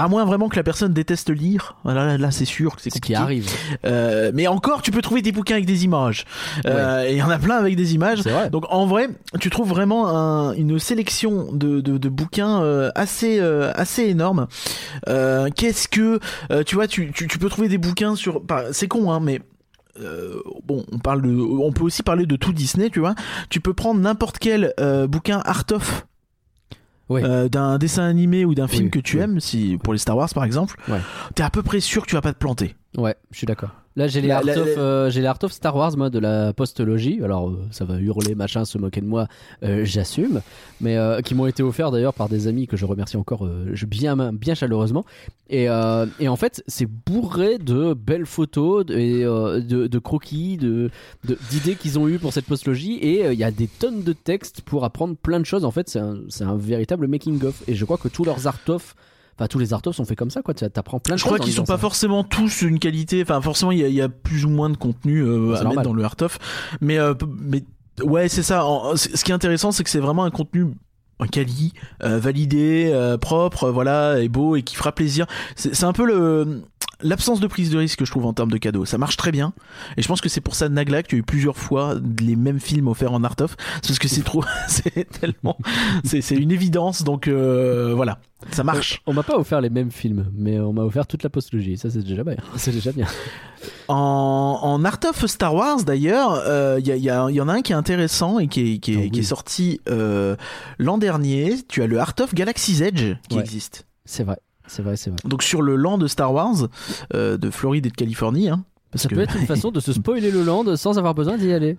à 0.00 0.06
moins 0.06 0.24
vraiment 0.24 0.48
que 0.48 0.54
la 0.54 0.62
personne 0.62 0.92
déteste 0.92 1.28
lire, 1.28 1.76
là, 1.84 1.92
là, 1.92 2.16
là, 2.18 2.30
c'est 2.30 2.44
sûr 2.44 2.76
que 2.76 2.82
c'est 2.82 2.90
Ce 2.94 3.00
qui 3.00 3.16
arrive. 3.16 3.50
Euh, 3.84 4.30
mais 4.32 4.46
encore, 4.46 4.80
tu 4.80 4.92
peux 4.92 5.02
trouver 5.02 5.22
des 5.22 5.32
bouquins 5.32 5.54
avec 5.54 5.66
des 5.66 5.82
images. 5.84 6.24
Euh, 6.66 7.02
Et 7.04 7.14
il 7.14 7.18
y 7.18 7.22
en 7.22 7.30
a 7.30 7.38
plein 7.38 7.56
avec 7.56 7.74
des 7.74 7.94
images. 7.94 8.22
Vrai. 8.22 8.48
Donc 8.48 8.64
en 8.70 8.86
vrai, 8.86 9.08
tu 9.40 9.50
trouves 9.50 9.68
vraiment 9.68 10.06
un- 10.08 10.52
une 10.52 10.78
sélection 10.78 11.52
de, 11.52 11.80
de, 11.80 11.98
de 11.98 12.08
bouquins 12.08 12.62
euh, 12.62 12.92
assez 12.94 13.40
euh, 13.40 13.72
assez 13.74 14.04
énorme. 14.04 14.46
Euh, 15.08 15.48
Qu'est-ce 15.54 15.88
que 15.88 16.20
euh, 16.52 16.62
tu 16.62 16.76
vois, 16.76 16.86
tu, 16.86 17.10
tu, 17.12 17.26
tu 17.26 17.38
peux 17.40 17.48
trouver 17.48 17.68
des 17.68 17.78
bouquins 17.78 18.14
sur. 18.14 18.40
C'est 18.70 18.86
con, 18.86 19.10
hein, 19.10 19.18
mais 19.20 19.40
euh, 20.00 20.40
bon, 20.64 20.84
on 20.92 20.98
parle 20.98 21.22
de, 21.22 21.30
on 21.30 21.72
peut 21.72 21.84
aussi 21.84 22.02
parler 22.02 22.26
de 22.26 22.36
tout 22.36 22.52
Disney, 22.52 22.90
tu 22.90 23.00
vois. 23.00 23.14
Tu 23.50 23.60
peux 23.60 23.74
prendre 23.74 24.00
n'importe 24.00 24.38
quel 24.38 24.72
euh, 24.80 25.06
bouquin 25.06 25.40
art 25.44 25.64
of. 25.72 26.06
Ouais. 27.10 27.24
euh, 27.24 27.48
d'un 27.48 27.78
dessin 27.78 28.02
animé 28.04 28.44
ou 28.44 28.54
d'un 28.54 28.68
film 28.68 28.84
Oui, 28.84 28.90
que 28.90 28.98
tu 28.98 29.16
oui. 29.16 29.22
aimes, 29.22 29.40
si 29.40 29.78
pour 29.82 29.94
les 29.94 29.98
Star 29.98 30.14
Wars 30.14 30.28
par 30.34 30.44
exemple, 30.44 30.76
Ouais. 30.90 31.00
t'es 31.34 31.42
à 31.42 31.48
peu 31.48 31.62
près 31.62 31.80
sûr 31.80 32.02
que 32.02 32.06
tu 32.08 32.14
vas 32.14 32.20
pas 32.20 32.34
te 32.34 32.38
planter. 32.38 32.76
Ouais, 32.98 33.16
je 33.30 33.38
suis 33.38 33.46
d'accord. 33.46 33.70
Là, 33.98 34.06
j'ai 34.06 34.20
les, 34.20 34.28
La- 34.28 34.36
Art 34.36 34.44
la- 34.44 34.58
of, 34.60 34.68
euh, 34.78 35.10
les 35.10 35.26
Art 35.26 35.38
of 35.42 35.50
Star 35.52 35.74
Wars, 35.74 35.96
moi, 35.96 36.08
de 36.08 36.20
la 36.20 36.52
postologie. 36.52 37.20
Alors, 37.22 37.48
euh, 37.50 37.58
ça 37.72 37.84
va 37.84 37.98
hurler, 37.98 38.36
machin, 38.36 38.64
se 38.64 38.78
moquer 38.78 39.00
de 39.00 39.06
moi, 39.06 39.26
euh, 39.64 39.84
j'assume. 39.84 40.40
Mais 40.80 40.96
qui 41.24 41.34
m'ont 41.34 41.46
été 41.46 41.64
offerts 41.64 41.90
d'ailleurs 41.90 42.14
par 42.14 42.28
des 42.28 42.46
amis 42.46 42.68
que 42.68 42.76
je 42.76 42.86
remercie 42.86 43.16
encore 43.16 43.48
bien, 43.88 44.32
bien 44.32 44.54
chaleureusement. 44.54 45.04
Et, 45.50 45.64
et 45.64 46.28
en 46.28 46.36
fait, 46.36 46.62
c'est 46.68 46.86
bourré 46.86 47.58
de 47.58 47.92
belles 47.94 48.26
photos 48.26 48.86
de- 48.86 48.94
et 48.96 49.24
de, 49.24 49.88
de 49.88 49.98
croquis, 49.98 50.56
de, 50.58 50.90
de- 51.26 51.36
d'idées 51.50 51.74
qu'ils 51.74 51.98
ont 51.98 52.06
eues 52.06 52.20
pour 52.20 52.32
cette 52.32 52.46
postologie. 52.46 52.94
Et 52.94 53.26
il 53.32 53.38
y 53.38 53.42
a 53.44 53.50
des 53.50 53.66
tonnes 53.66 54.04
de 54.04 54.12
textes 54.12 54.60
pour 54.60 54.84
apprendre 54.84 55.16
plein 55.16 55.40
de 55.40 55.44
choses. 55.46 55.64
En 55.64 55.72
fait, 55.72 55.88
c'est 55.88 55.98
un, 55.98 56.18
un 56.40 56.56
véritable 56.56 57.08
making-of. 57.08 57.64
Et 57.66 57.74
je 57.74 57.84
crois 57.84 57.98
que 57.98 58.06
tous 58.08 58.24
leurs 58.24 58.46
Art 58.46 58.60
of. 58.68 58.94
Enfin, 59.38 59.46
tous 59.46 59.58
les 59.58 59.72
art 59.72 59.82
of 59.86 59.94
sont 59.94 60.04
faits 60.04 60.18
comme 60.18 60.30
ça, 60.30 60.42
quoi. 60.42 60.52
Tu 60.54 60.64
apprends 60.64 60.98
plein 60.98 61.14
de 61.14 61.18
Je 61.18 61.22
choses. 61.22 61.32
crois 61.32 61.38
qu'ils 61.44 61.52
sont 61.54 61.64
pas 61.64 61.74
ça. 61.74 61.78
forcément 61.78 62.24
tous 62.24 62.62
une 62.62 62.78
qualité. 62.78 63.22
Enfin, 63.22 63.40
forcément, 63.40 63.70
il 63.72 63.78
y, 63.86 63.92
y 63.92 64.02
a 64.02 64.08
plus 64.08 64.44
ou 64.44 64.48
moins 64.50 64.68
de 64.70 64.76
contenu 64.76 65.20
euh, 65.20 65.54
à 65.54 65.62
normal. 65.62 65.66
mettre 65.68 65.82
dans 65.82 65.92
le 65.94 66.02
art 66.04 66.16
of. 66.22 66.38
Mais, 66.80 66.98
euh, 66.98 67.14
mais 67.40 67.62
ouais, 68.02 68.28
c'est 68.28 68.42
ça. 68.42 68.64
En- 68.64 68.96
Ce 68.96 69.22
qui 69.24 69.30
est 69.30 69.34
intéressant, 69.34 69.70
c'est 69.72 69.84
que 69.84 69.90
c'est 69.90 70.00
vraiment 70.00 70.24
un 70.24 70.30
contenu 70.30 70.66
un 71.20 71.26
quali, 71.26 71.72
euh, 72.04 72.20
validé, 72.20 72.90
euh, 72.94 73.16
propre, 73.18 73.64
euh, 73.64 73.70
voilà, 73.72 74.20
et 74.20 74.28
beau 74.28 74.54
et 74.54 74.62
qui 74.62 74.76
fera 74.76 74.92
plaisir. 74.92 75.26
C'est 75.56 75.82
un 75.84 75.92
peu 75.92 76.06
le 76.06 76.62
l'absence 77.00 77.38
de 77.38 77.46
prise 77.46 77.70
de 77.70 77.78
risque 77.78 77.98
que 78.00 78.04
je 78.04 78.10
trouve 78.10 78.26
en 78.26 78.32
termes 78.32 78.50
de 78.50 78.56
cadeaux. 78.56 78.84
Ça 78.84 78.98
marche 78.98 79.16
très 79.16 79.30
bien. 79.32 79.52
Et 79.96 80.02
je 80.02 80.08
pense 80.08 80.20
que 80.20 80.28
c'est 80.28 80.40
pour 80.40 80.54
ça 80.56 80.68
Nagla 80.68 81.02
que 81.04 81.08
tu 81.08 81.14
as 81.16 81.18
eu 81.18 81.22
plusieurs 81.24 81.56
fois 81.56 81.94
les 82.20 82.34
mêmes 82.36 82.58
films 82.60 82.86
offerts 82.88 83.12
en 83.12 83.22
art 83.24 83.34
of. 83.40 83.56
C'est 83.82 83.88
parce 83.88 83.98
que 83.98 84.06
c'est 84.08 84.22
trop, 84.22 84.44
c'est 84.68 85.08
tellement, 85.10 85.56
c'est 86.04 86.20
c'est 86.22 86.36
une 86.36 86.52
évidence. 86.52 87.02
Donc 87.02 87.26
euh, 87.26 87.92
voilà, 87.96 88.18
ça 88.52 88.62
marche. 88.64 89.02
On 89.06 89.12
m'a 89.12 89.22
pas 89.22 89.36
offert 89.36 89.60
les 89.60 89.70
mêmes 89.70 89.90
films, 89.90 90.30
mais 90.34 90.58
on 90.60 90.72
m'a 90.72 90.82
offert 90.82 91.06
toute 91.06 91.22
la 91.22 91.30
postologie. 91.30 91.76
Ça, 91.76 91.90
c'est 91.90 92.02
déjà 92.02 92.22
bien. 92.24 92.36
C'est 92.56 92.70
déjà 92.72 92.92
bien. 92.92 93.06
En, 93.88 94.58
en 94.62 94.84
Art 94.84 95.00
of 95.08 95.26
Star 95.26 95.54
Wars, 95.54 95.82
d'ailleurs, 95.84 96.42
il 96.78 96.86
y, 96.86 97.10
a- 97.10 97.30
y 97.30 97.40
en 97.40 97.48
a 97.48 97.52
un 97.52 97.62
qui 97.62 97.72
est 97.72 97.76
intéressant 97.76 98.38
et 98.38 98.46
qui 98.48 98.74
est, 98.74 98.78
qui 98.78 98.92
est, 98.92 98.96
Ah 98.96 99.00
oui. 99.00 99.10
qui 99.10 99.20
est 99.20 99.24
sorti 99.24 99.80
euh, 99.88 100.36
l'an 100.78 100.98
dernier. 100.98 101.56
Tu 101.68 101.82
as 101.82 101.86
le 101.86 101.98
Art 101.98 102.14
of 102.20 102.34
Galaxy's 102.34 102.80
Edge 102.80 103.14
qui 103.28 103.36
Ouais. 103.36 103.42
existe. 103.42 103.86
C'est 104.04 104.24
vrai. 104.24 104.38
C'est 104.66 104.82
vrai, 104.82 104.96
c'est 104.96 105.10
vrai. 105.10 105.18
Donc 105.24 105.42
sur 105.42 105.62
le 105.62 105.76
land 105.76 105.96
de 105.98 106.06
Star 106.06 106.32
Wars, 106.32 106.68
euh, 107.14 107.38
de 107.38 107.50
Floride 107.50 107.86
et 107.86 107.90
de 107.90 107.94
Californie. 107.96 108.50
hein, 108.50 108.64
parce 108.90 109.02
Ça 109.04 109.08
que 109.08 109.14
peut 109.14 109.22
être 109.22 109.36
une 109.36 109.46
façon 109.46 109.70
de 109.70 109.80
se 109.80 109.92
spoiler 109.92 110.30
le 110.30 110.42
land 110.42 110.76
sans 110.76 110.98
avoir 110.98 111.14
besoin 111.14 111.36
d'y 111.38 111.52
aller. 111.52 111.76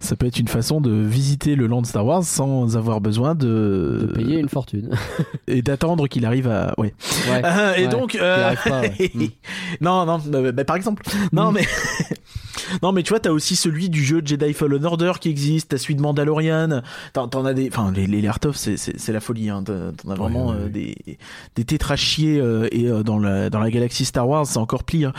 Ça 0.00 0.16
peut 0.16 0.26
être 0.26 0.38
une 0.38 0.48
façon 0.48 0.80
de 0.80 0.90
visiter 0.90 1.54
le 1.54 1.66
land 1.66 1.84
Star 1.84 2.04
Wars 2.04 2.24
sans 2.24 2.76
avoir 2.76 3.00
besoin 3.00 3.34
de, 3.34 4.06
De 4.08 4.12
payer 4.14 4.38
une 4.38 4.48
fortune. 4.48 4.90
et 5.46 5.62
d'attendre 5.62 6.08
qu'il 6.08 6.24
arrive 6.26 6.48
à. 6.48 6.74
Ouais. 6.78 6.94
Ouais. 7.30 7.40
Ah, 7.44 7.78
et 7.78 7.82
ouais, 7.82 7.88
donc. 7.88 8.14
euh, 8.14 8.46
arrive 8.46 8.62
pas, 8.64 8.80
ouais. 8.80 9.10
Mm. 9.14 9.26
non, 9.80 10.06
non, 10.06 10.18
bah, 10.18 10.52
bah, 10.52 10.64
par 10.64 10.76
exemple. 10.76 11.02
Non, 11.32 11.52
mais. 11.52 11.66
Non, 12.82 12.92
mais 12.92 13.02
tu 13.02 13.10
vois, 13.10 13.20
t'as 13.20 13.30
aussi 13.30 13.56
celui 13.56 13.88
du 13.88 14.04
jeu 14.04 14.22
Jedi 14.24 14.52
Fallen 14.52 14.84
Order 14.84 15.12
qui 15.20 15.28
existe, 15.28 15.70
t'as 15.70 15.78
celui 15.78 15.94
de 15.94 16.00
Mandalorian, 16.00 16.82
t'en, 17.12 17.44
as 17.44 17.54
des, 17.54 17.68
enfin, 17.68 17.92
les, 17.92 18.06
les 18.06 18.26
Art 18.28 18.38
of, 18.44 18.56
c'est, 18.56 19.08
la 19.08 19.20
folie, 19.20 19.50
hein. 19.50 19.64
T'en 19.64 20.10
as 20.10 20.14
vraiment 20.14 20.52
euh, 20.52 20.68
des, 20.68 20.96
des 21.56 21.64
tétrachiers, 21.64 22.40
euh, 22.40 22.68
et 22.72 22.86
euh, 22.86 23.02
dans 23.02 23.18
la, 23.18 23.50
dans 23.50 23.60
la 23.60 23.70
galaxie 23.70 24.04
Star 24.04 24.28
Wars, 24.28 24.46
c'est 24.46 24.58
encore 24.58 24.84
pire. 24.84 25.12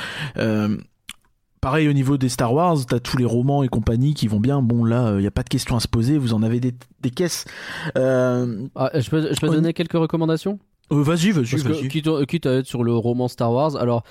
Euh, 1.63 1.68
Pareil 1.68 1.88
au 1.88 1.94
niveau 1.94 2.18
des 2.18 2.30
Star 2.30 2.53
Wars, 2.53 2.77
t'as 2.88 3.00
tous 3.00 3.18
les 3.18 3.25
romans 3.25 3.62
et 3.63 3.68
compagnie 3.68 4.13
qui 4.15 4.27
vont 4.27 4.39
bien. 4.39 4.62
Bon 4.62 4.84
là, 4.84 5.15
il 5.18 5.24
y 5.24 5.27
a 5.27 5.32
pas 5.32 5.44
de 5.44 5.50
questions 5.50 5.75
à 5.75 5.80
se 5.80 5.88
poser. 5.88 6.18
Vous 6.18 6.34
en 6.34 6.41
avez 6.44 6.60
des, 6.60 6.74
des 7.01 7.12
caisses. 7.12 7.46
Euh, 7.98 8.65
Ah, 8.75 8.89
je 8.96 9.10
peux, 9.10 9.32
je 9.34 9.39
peux 9.39 9.48
On- 9.50 9.53
donner 9.53 9.74
quelques 9.74 9.94
recommandations? 9.94 10.58
Euh, 10.91 11.03
vas-y, 11.03 11.32
vas-y, 11.32 11.56
vas-y. 11.58 11.88
quitte, 11.88 12.10
quitte 12.27 12.46
à 12.48 12.56
être 12.56 12.65
sur 12.65 12.84
le 12.84 12.94
roman 12.94 13.27
Star 13.30 13.51
Wars, 13.53 13.77
alors 13.77 14.03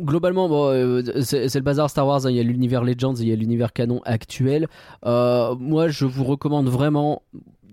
globalement, 0.00 0.48
bon, 0.48 0.68
euh, 0.68 1.02
c'est 1.22 1.48
c'est 1.48 1.58
le 1.58 1.64
bazar 1.64 1.90
Star 1.90 2.06
Wars. 2.06 2.24
hein, 2.26 2.30
Il 2.30 2.36
y 2.36 2.40
a 2.40 2.44
l'univers 2.44 2.84
Legends, 2.84 3.14
il 3.16 3.26
y 3.26 3.32
a 3.32 3.36
l'univers 3.36 3.72
canon 3.72 4.00
actuel. 4.04 4.68
Euh, 5.06 5.56
moi, 5.58 5.88
je 5.88 6.04
vous 6.04 6.22
recommande 6.24 6.68
vraiment. 6.68 7.22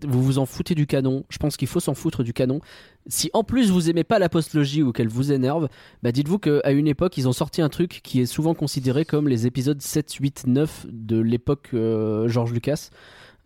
Vous 0.04 0.22
vous 0.22 0.38
en 0.40 0.46
foutez 0.46 0.76
du 0.76 0.88
canon. 0.88 1.24
Je 1.30 1.38
pense 1.38 1.58
qu'il 1.58 1.68
faut 1.68 1.80
s'en 1.80 1.94
foutre 1.94 2.24
du 2.24 2.34
canon. 2.34 2.60
Si 3.08 3.30
en 3.34 3.44
plus 3.44 3.70
vous 3.70 3.90
aimez 3.90 4.04
pas 4.04 4.20
la 4.20 4.30
postlogie 4.30 4.84
ou 4.84 4.92
qu'elle 4.92 5.08
vous 5.08 5.32
énerve, 5.32 5.70
bah 6.04 6.12
dites-vous 6.12 6.40
qu'à 6.40 6.72
une 6.72 6.88
époque 6.88 7.18
ils 7.18 7.28
ont 7.28 7.34
sorti 7.34 7.62
un 7.62 7.70
truc 7.70 8.02
qui 8.04 8.20
est 8.20 8.26
souvent 8.26 8.54
considéré 8.54 9.06
comme 9.06 9.28
les 9.28 9.48
épisodes 9.48 9.82
7, 9.82 10.14
8, 10.14 10.48
9 10.48 10.88
de 10.90 11.20
l'époque 11.20 11.70
euh, 11.74 12.28
George 12.28 12.52
Lucas. 12.52 12.90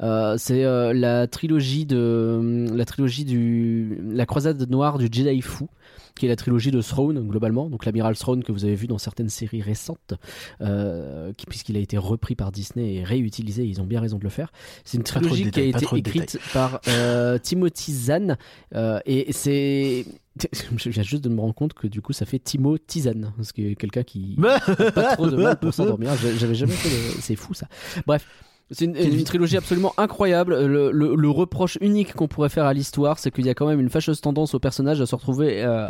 Euh, 0.01 0.35
c'est 0.37 0.63
euh, 0.63 0.93
la 0.93 1.27
trilogie 1.27 1.85
de 1.85 2.65
la 2.73 2.85
trilogie 2.85 3.25
du 3.25 3.99
la 4.09 4.25
croisade 4.25 4.69
noire 4.69 4.97
du 4.97 5.09
Jedi 5.11 5.41
fou 5.41 5.67
qui 6.15 6.25
est 6.25 6.29
la 6.29 6.35
trilogie 6.37 6.71
de 6.71 6.81
Throne 6.81 7.27
globalement 7.27 7.69
donc 7.69 7.85
l'amiral 7.85 8.15
Throne 8.17 8.43
que 8.43 8.51
vous 8.53 8.63
avez 8.63 8.75
vu 8.75 8.87
dans 8.87 8.97
certaines 8.97 9.27
séries 9.29 9.61
récentes 9.61 10.13
euh, 10.61 11.33
qui- 11.33 11.45
puisqu'il 11.45 11.75
a 11.75 11.79
été 11.79 11.97
repris 11.97 12.35
par 12.35 12.51
Disney 12.53 12.95
et 12.95 13.03
réutilisé 13.03 13.65
ils 13.65 13.81
ont 13.81 13.85
bien 13.85 13.99
raison 13.99 14.17
de 14.17 14.23
le 14.23 14.29
faire 14.29 14.51
c'est 14.85 14.97
une 14.97 15.03
trilogie 15.03 15.43
qui 15.51 15.59
a 15.59 15.63
détails, 15.63 15.83
été 15.99 16.09
écrite 16.09 16.39
par 16.53 16.79
euh, 16.87 17.37
Timothy 17.37 17.93
Zahn 17.93 18.37
euh, 18.75 18.99
et 19.05 19.33
c'est 19.33 20.05
je 20.77 20.89
viens 20.89 21.03
juste 21.03 21.23
de 21.25 21.29
me 21.29 21.41
rendre 21.41 21.55
compte 21.55 21.73
que 21.73 21.87
du 21.87 22.01
coup 22.01 22.13
ça 22.13 22.25
fait 22.25 22.39
Timo 22.39 22.77
Tizan 22.77 23.33
ce 23.41 23.51
qui 23.51 23.67
est 23.67 23.75
quelqu'un 23.75 24.03
qui 24.03 24.37
pas 24.95 25.15
trop 25.15 25.29
de 25.29 25.35
mal 25.35 25.59
pour 25.59 25.73
s'endormir. 25.73 26.15
J'a- 26.15 26.35
J'avais 26.37 26.55
jamais 26.55 26.71
fait. 26.71 27.19
C'est 27.21 27.35
fou 27.35 27.53
ça. 27.53 27.67
Bref. 28.07 28.25
C'est 28.71 28.85
une, 28.85 28.95
une 28.95 29.23
trilogie 29.23 29.57
absolument 29.57 29.93
incroyable. 29.97 30.53
Le, 30.65 30.91
le- 30.91 31.15
le 31.15 31.29
reproche 31.29 31.77
unique 31.81 32.13
qu'on 32.13 32.27
pourrait 32.27 32.49
faire 32.49 32.65
à 32.65 32.73
l'histoire, 32.73 33.17
c'est 33.17 33.31
qu'il 33.31 33.45
y 33.45 33.49
a 33.49 33.55
quand 33.55 33.65
même 33.67 33.79
une 33.79 33.89
fâcheuse 33.89 34.21
tendance 34.21 34.53
au 34.53 34.59
personnage 34.59 35.01
à 35.01 35.05
se 35.07 35.15
retrouver 35.15 35.63
euh, 35.63 35.87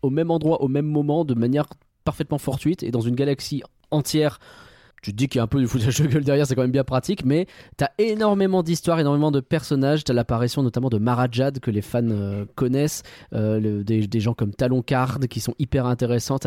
au 0.00 0.08
même 0.10 0.30
endroit, 0.30 0.62
au 0.62 0.68
même 0.68 0.86
moment, 0.86 1.24
de 1.26 1.34
manière 1.34 1.66
parfaitement 2.04 2.38
fortuite 2.38 2.82
et 2.82 2.90
dans 2.90 3.00
une 3.02 3.14
galaxie 3.14 3.62
entière. 3.90 4.38
Tu 5.02 5.10
te 5.10 5.16
dis 5.16 5.26
qu'il 5.28 5.38
y 5.38 5.40
a 5.40 5.42
un 5.42 5.48
peu 5.48 5.58
du 5.58 5.66
foutage 5.66 6.00
de 6.00 6.06
gueule 6.06 6.22
derrière, 6.24 6.46
c'est 6.46 6.54
quand 6.54 6.62
même 6.62 6.70
bien 6.70 6.84
pratique, 6.84 7.24
mais 7.24 7.46
t'as 7.76 7.88
énormément 7.98 8.62
d'histoires, 8.62 9.00
énormément 9.00 9.32
de 9.32 9.40
personnages. 9.40 10.04
T'as 10.04 10.12
l'apparition 10.14 10.62
notamment 10.62 10.90
de 10.90 10.98
Marajad 10.98 11.58
que 11.58 11.70
les 11.72 11.82
fans 11.82 12.00
euh, 12.08 12.44
connaissent, 12.54 13.02
euh, 13.34 13.58
le- 13.60 13.82
des, 13.84 14.06
des 14.06 14.20
gens 14.20 14.32
comme 14.32 14.54
Talon 14.54 14.80
Card 14.80 15.18
qui 15.28 15.40
sont 15.40 15.54
hyper 15.58 15.86
intéressantes. 15.86 16.46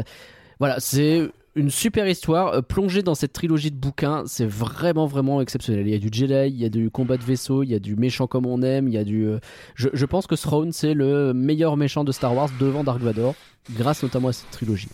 Voilà, 0.59 0.79
c'est 0.79 1.29
une 1.55 1.69
super 1.69 2.07
histoire. 2.07 2.47
Euh, 2.53 2.61
plongée 2.61 3.01
dans 3.01 3.15
cette 3.15 3.33
trilogie 3.33 3.71
de 3.71 3.77
bouquins, 3.77 4.23
c'est 4.25 4.45
vraiment, 4.45 5.05
vraiment 5.05 5.41
exceptionnel. 5.41 5.87
Il 5.87 5.91
y 5.93 5.95
a 5.95 5.99
du 5.99 6.09
Jedi, 6.11 6.53
il 6.53 6.61
y 6.61 6.65
a 6.65 6.69
du 6.69 6.89
combat 6.89 7.17
de 7.17 7.23
vaisseau, 7.23 7.63
il 7.63 7.69
y 7.69 7.75
a 7.75 7.79
du 7.79 7.95
méchant 7.95 8.27
comme 8.27 8.45
on 8.45 8.61
aime, 8.61 8.87
il 8.87 8.93
y 8.93 8.97
a 8.97 9.03
du. 9.03 9.25
euh, 9.25 9.39
Je, 9.75 9.89
je 9.93 10.05
pense 10.05 10.27
que 10.27 10.35
Throne, 10.35 10.71
c'est 10.71 10.93
le 10.93 11.33
meilleur 11.33 11.77
méchant 11.77 12.03
de 12.03 12.11
Star 12.11 12.35
Wars 12.35 12.49
devant 12.59 12.83
Dark 12.83 12.99
Vador, 13.01 13.35
grâce 13.71 14.03
notamment 14.03 14.27
à 14.29 14.33
cette 14.33 14.51
trilogie. 14.51 14.89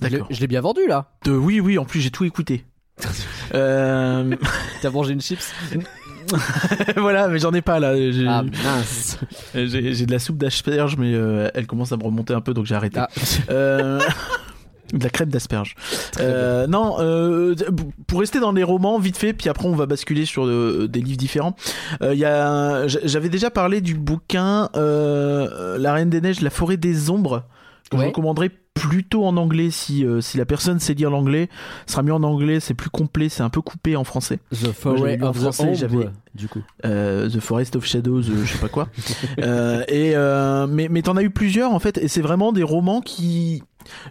D'accord. 0.00 0.26
Je 0.30 0.40
l'ai 0.40 0.46
bien 0.46 0.60
vendu 0.60 0.86
là. 0.88 1.10
Euh, 1.26 1.36
oui, 1.36 1.58
oui. 1.60 1.76
En 1.76 1.84
plus, 1.84 2.00
j'ai 2.00 2.10
tout 2.10 2.24
écouté. 2.24 2.64
euh... 3.54 4.34
T'as 4.82 4.90
mangé 4.90 5.12
une 5.12 5.20
chips 5.20 5.52
voilà, 6.96 7.26
mais 7.28 7.38
j'en 7.38 7.52
ai 7.54 7.62
pas 7.62 7.80
là. 7.80 7.96
J'ai 7.96 8.26
Ah 8.28 8.42
mince. 8.42 9.16
j'ai- 9.54 9.94
j'ai 9.94 10.04
de 10.06 10.12
la 10.12 10.18
soupe 10.18 10.36
d'asperges, 10.36 10.96
mais 10.98 11.14
euh, 11.14 11.48
elle 11.54 11.66
commence 11.66 11.90
à 11.92 11.96
me 11.96 12.02
remonter 12.04 12.34
un 12.34 12.42
peu, 12.42 12.52
donc 12.52 12.66
j'ai 12.66 12.74
arrêté. 12.74 13.00
Ah. 13.00 13.08
Euh, 13.48 13.98
De 14.92 15.02
la 15.04 15.10
crêpe 15.10 15.28
d'asperges. 15.28 15.74
Euh, 16.18 16.66
non, 16.66 16.96
euh, 17.00 17.54
pour 18.06 18.20
rester 18.20 18.40
dans 18.40 18.52
les 18.52 18.62
romans, 18.64 18.98
vite 18.98 19.16
fait, 19.18 19.32
puis 19.34 19.48
après 19.50 19.66
on 19.68 19.74
va 19.74 19.84
basculer 19.86 20.24
sur 20.24 20.46
euh, 20.46 20.88
des 20.88 21.00
livres 21.00 21.18
différents. 21.18 21.54
Euh, 22.02 22.14
Il 22.14 22.20
y 22.20 22.24
a, 22.24 22.86
j'avais 22.86 23.28
déjà 23.28 23.50
parlé 23.50 23.80
du 23.80 23.94
bouquin 23.94 24.70
euh, 24.76 25.76
La 25.78 25.92
Reine 25.92 26.10
des 26.10 26.20
Neiges, 26.20 26.40
La 26.40 26.50
Forêt 26.50 26.76
des 26.78 27.10
Ombres, 27.10 27.44
que 27.90 27.96
je 27.96 28.02
recommanderais 28.08 28.50
plutôt 28.74 29.24
en 29.26 29.36
anglais 29.36 29.70
si 29.72 30.04
euh, 30.06 30.20
si 30.20 30.38
la 30.38 30.44
personne 30.44 30.78
sait 30.78 30.94
lire 30.94 31.10
l'anglais. 31.10 31.48
Ce 31.86 31.92
sera 31.94 32.02
mieux 32.04 32.12
en 32.14 32.22
anglais, 32.22 32.60
c'est 32.60 32.74
plus 32.74 32.90
complet, 32.90 33.28
c'est 33.28 33.42
un 33.42 33.50
peu 33.50 33.60
coupé 33.60 33.96
en 33.96 34.04
français. 34.04 34.38
The 34.52 34.70
Forest 34.72 35.22
of 35.22 35.36
français, 35.36 35.84
Ombre, 35.84 36.12
du 36.34 36.46
coup. 36.48 36.62
euh, 36.84 37.28
The 37.28 37.40
Forest 37.40 37.74
of 37.76 37.84
Shadows, 37.84 38.20
euh, 38.30 38.44
je 38.44 38.52
sais 38.52 38.58
pas 38.58 38.68
quoi. 38.68 38.88
Euh, 39.40 39.82
et 39.88 40.12
euh, 40.14 40.66
mais 40.68 40.88
mais 40.88 41.02
t'en 41.02 41.16
as 41.16 41.22
eu 41.22 41.30
plusieurs 41.30 41.72
en 41.72 41.78
fait, 41.80 41.98
et 41.98 42.08
c'est 42.08 42.20
vraiment 42.22 42.52
des 42.52 42.62
romans 42.62 43.00
qui. 43.00 43.62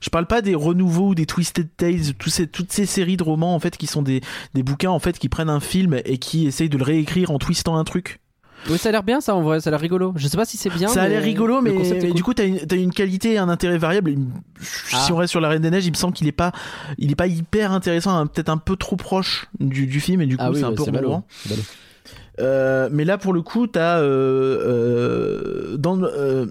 Je 0.01 0.09
parle 0.09 0.27
pas 0.27 0.41
des 0.41 0.55
renouveaux 0.55 1.09
ou 1.09 1.15
des 1.15 1.25
Twisted 1.25 1.67
Tales, 1.75 2.13
tous 2.17 2.29
ces, 2.29 2.47
toutes 2.47 2.71
ces 2.71 2.85
séries 2.85 3.17
de 3.17 3.23
romans 3.23 3.55
en 3.55 3.59
fait 3.59 3.77
qui 3.77 3.87
sont 3.87 4.01
des, 4.01 4.21
des 4.53 4.63
bouquins 4.63 4.91
en 4.91 4.99
fait 4.99 5.17
qui 5.17 5.29
prennent 5.29 5.49
un 5.49 5.59
film 5.59 5.99
et 6.05 6.17
qui 6.17 6.47
essayent 6.47 6.69
de 6.69 6.77
le 6.77 6.83
réécrire 6.83 7.31
en 7.31 7.39
twistant 7.39 7.77
un 7.77 7.83
truc. 7.83 8.19
Oui, 8.69 8.77
ça 8.77 8.89
a 8.89 8.91
l'air 8.91 9.03
bien 9.03 9.21
ça 9.21 9.35
en 9.35 9.41
vrai, 9.41 9.61
ça 9.61 9.69
a 9.69 9.71
l'air 9.71 9.79
rigolo. 9.79 10.13
Je 10.15 10.27
sais 10.27 10.37
pas 10.37 10.45
si 10.45 10.57
c'est 10.57 10.69
bien. 10.69 10.87
ça 10.87 11.03
a 11.03 11.07
l'air 11.07 11.21
rigolo, 11.21 11.61
mais, 11.61 11.73
cool. 11.73 12.13
du 12.13 12.23
coup 12.23 12.33
t'as 12.33 12.45
une, 12.45 12.59
une 12.71 12.93
qualité 12.93 13.33
et 13.33 13.37
un 13.37 13.49
intérêt 13.49 13.77
variable. 13.77 14.15
Ah. 14.91 14.99
Si 15.05 15.11
on 15.11 15.17
reste 15.17 15.31
sur 15.31 15.41
la 15.41 15.49
Reine 15.49 15.61
des 15.61 15.69
Neiges, 15.69 15.85
il 15.85 15.91
me 15.91 15.97
semble 15.97 16.13
qu'il 16.13 16.27
est 16.27 16.31
pas, 16.31 16.51
il 16.97 17.11
est 17.11 17.15
pas 17.15 17.27
hyper 17.27 17.71
intéressant, 17.71 18.17
hein, 18.17 18.27
peut-être 18.27 18.49
un 18.49 18.57
peu 18.57 18.75
trop 18.75 18.95
proche 18.95 19.47
du, 19.59 19.85
du 19.85 19.99
film 19.99 20.21
et 20.21 20.25
du 20.25 20.37
coup 20.37 20.43
ah 20.45 20.51
oui, 20.51 20.59
c'est 20.59 20.65
un 20.65 20.73
peu 20.73 20.91
ballot. 20.91 21.23
Euh, 22.39 22.89
mais 22.91 23.05
là, 23.05 23.17
pour 23.17 23.33
le 23.33 23.41
coup, 23.41 23.67
t'as 23.67 23.99
euh, 23.99 25.73
euh, 25.73 25.77
dans 25.77 26.01
euh, 26.03 26.45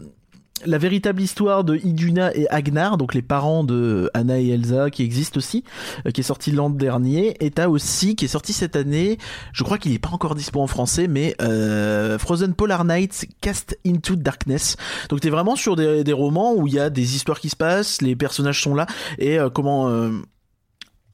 la 0.65 0.79
véritable 0.79 1.21
histoire 1.21 1.65
de 1.65 1.77
Iduna 1.77 2.35
et 2.35 2.49
Agnar, 2.49 2.97
donc 2.97 3.15
les 3.15 3.23
parents 3.23 3.65
de 3.65 4.11
Anna 4.15 4.39
et 4.39 4.49
Elsa, 4.49 4.91
qui 4.91 5.03
existe 5.03 5.37
aussi, 5.37 5.65
euh, 6.07 6.11
qui 6.11 6.21
est 6.21 6.25
sorti 6.25 6.53
l'an 6.53 6.71
dernier, 6.71 7.37
et 7.45 7.51
t'as 7.51 7.69
aussi 7.69 8.17
qui 8.17 8.25
est 8.25 8.29
sorti 8.29 8.53
cette 8.53 8.77
année. 8.77 9.19
Je 9.53 9.63
crois 9.65 9.79
qu'il 9.79 9.93
est 9.93 9.99
pas 9.99 10.11
encore 10.11 10.35
dispo 10.35 10.61
en 10.61 10.67
français, 10.67 11.09
mais 11.09 11.35
euh, 11.43 12.19
Frozen 12.19 12.55
Polar 12.55 12.85
Nights 12.85 13.27
Cast 13.41 13.79
into 13.87 14.17
Darkness. 14.17 14.77
Donc 15.09 15.21
t'es 15.21 15.31
vraiment 15.31 15.57
sur 15.57 15.77
des, 15.77 16.05
des 16.05 16.13
romans 16.13 16.55
où 16.55 16.67
il 16.67 16.75
y 16.75 16.81
a 16.81 16.91
des 16.91 17.17
histoires 17.17 17.41
qui 17.41 17.51
se 17.51 17.57
passent, 17.57 18.01
les 18.03 18.17
personnages 18.17 18.63
sont 18.63 18.75
là, 18.75 18.87
et 19.19 19.39
euh, 19.39 19.51
comment 19.51 19.89
euh, 19.89 20.11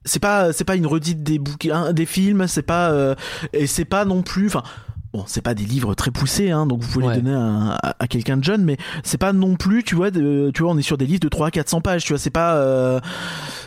c'est 0.05 0.21
pas 0.21 0.53
c'est 0.53 0.65
pas 0.65 0.77
une 0.77 0.87
redite 0.87 1.23
des 1.23 1.39
bouquins 1.39 1.93
des 1.93 2.07
films 2.07 2.47
c'est 2.49 2.63
pas 2.63 2.91
euh, 2.91 3.15
et 3.53 3.67
c'est 3.67 3.85
pas 3.85 4.05
non 4.05 4.23
plus 4.23 4.47
enfin 4.47 4.63
bon 5.13 5.25
c'est 5.27 5.43
pas 5.43 5.55
des 5.55 5.65
livres 5.65 5.95
très 5.95 6.11
poussés 6.11 6.51
hein, 6.51 6.67
donc 6.67 6.81
vous 6.83 6.89
pouvez 6.91 7.07
Ouais. 7.07 7.17
les 7.17 7.21
donner 7.23 7.35
à, 7.37 7.75
à- 7.91 7.97
à 7.99 8.07
quelqu'un 8.07 8.37
de 8.37 8.45
jeune 8.45 8.65
mais 8.65 8.77
c'est 9.05 9.19
pas 9.19 9.33
non 9.33 9.57
plus 9.57 9.83
tu 9.85 9.95
vois 9.95 10.11
de, 10.11 10.51
tu 10.55 10.63
vois 10.63 10.73
on 10.73 10.79
est 10.79 10.83
sur 10.83 10.97
des 10.97 11.07
livres 11.07 11.21
de 11.21 11.29
3 11.29 11.51
400 11.51 11.81
pages 11.81 12.05
tu 12.05 12.13
vois 12.13 12.19
c'est 12.19 12.31
pas 12.31 12.55
euh, 12.57 12.99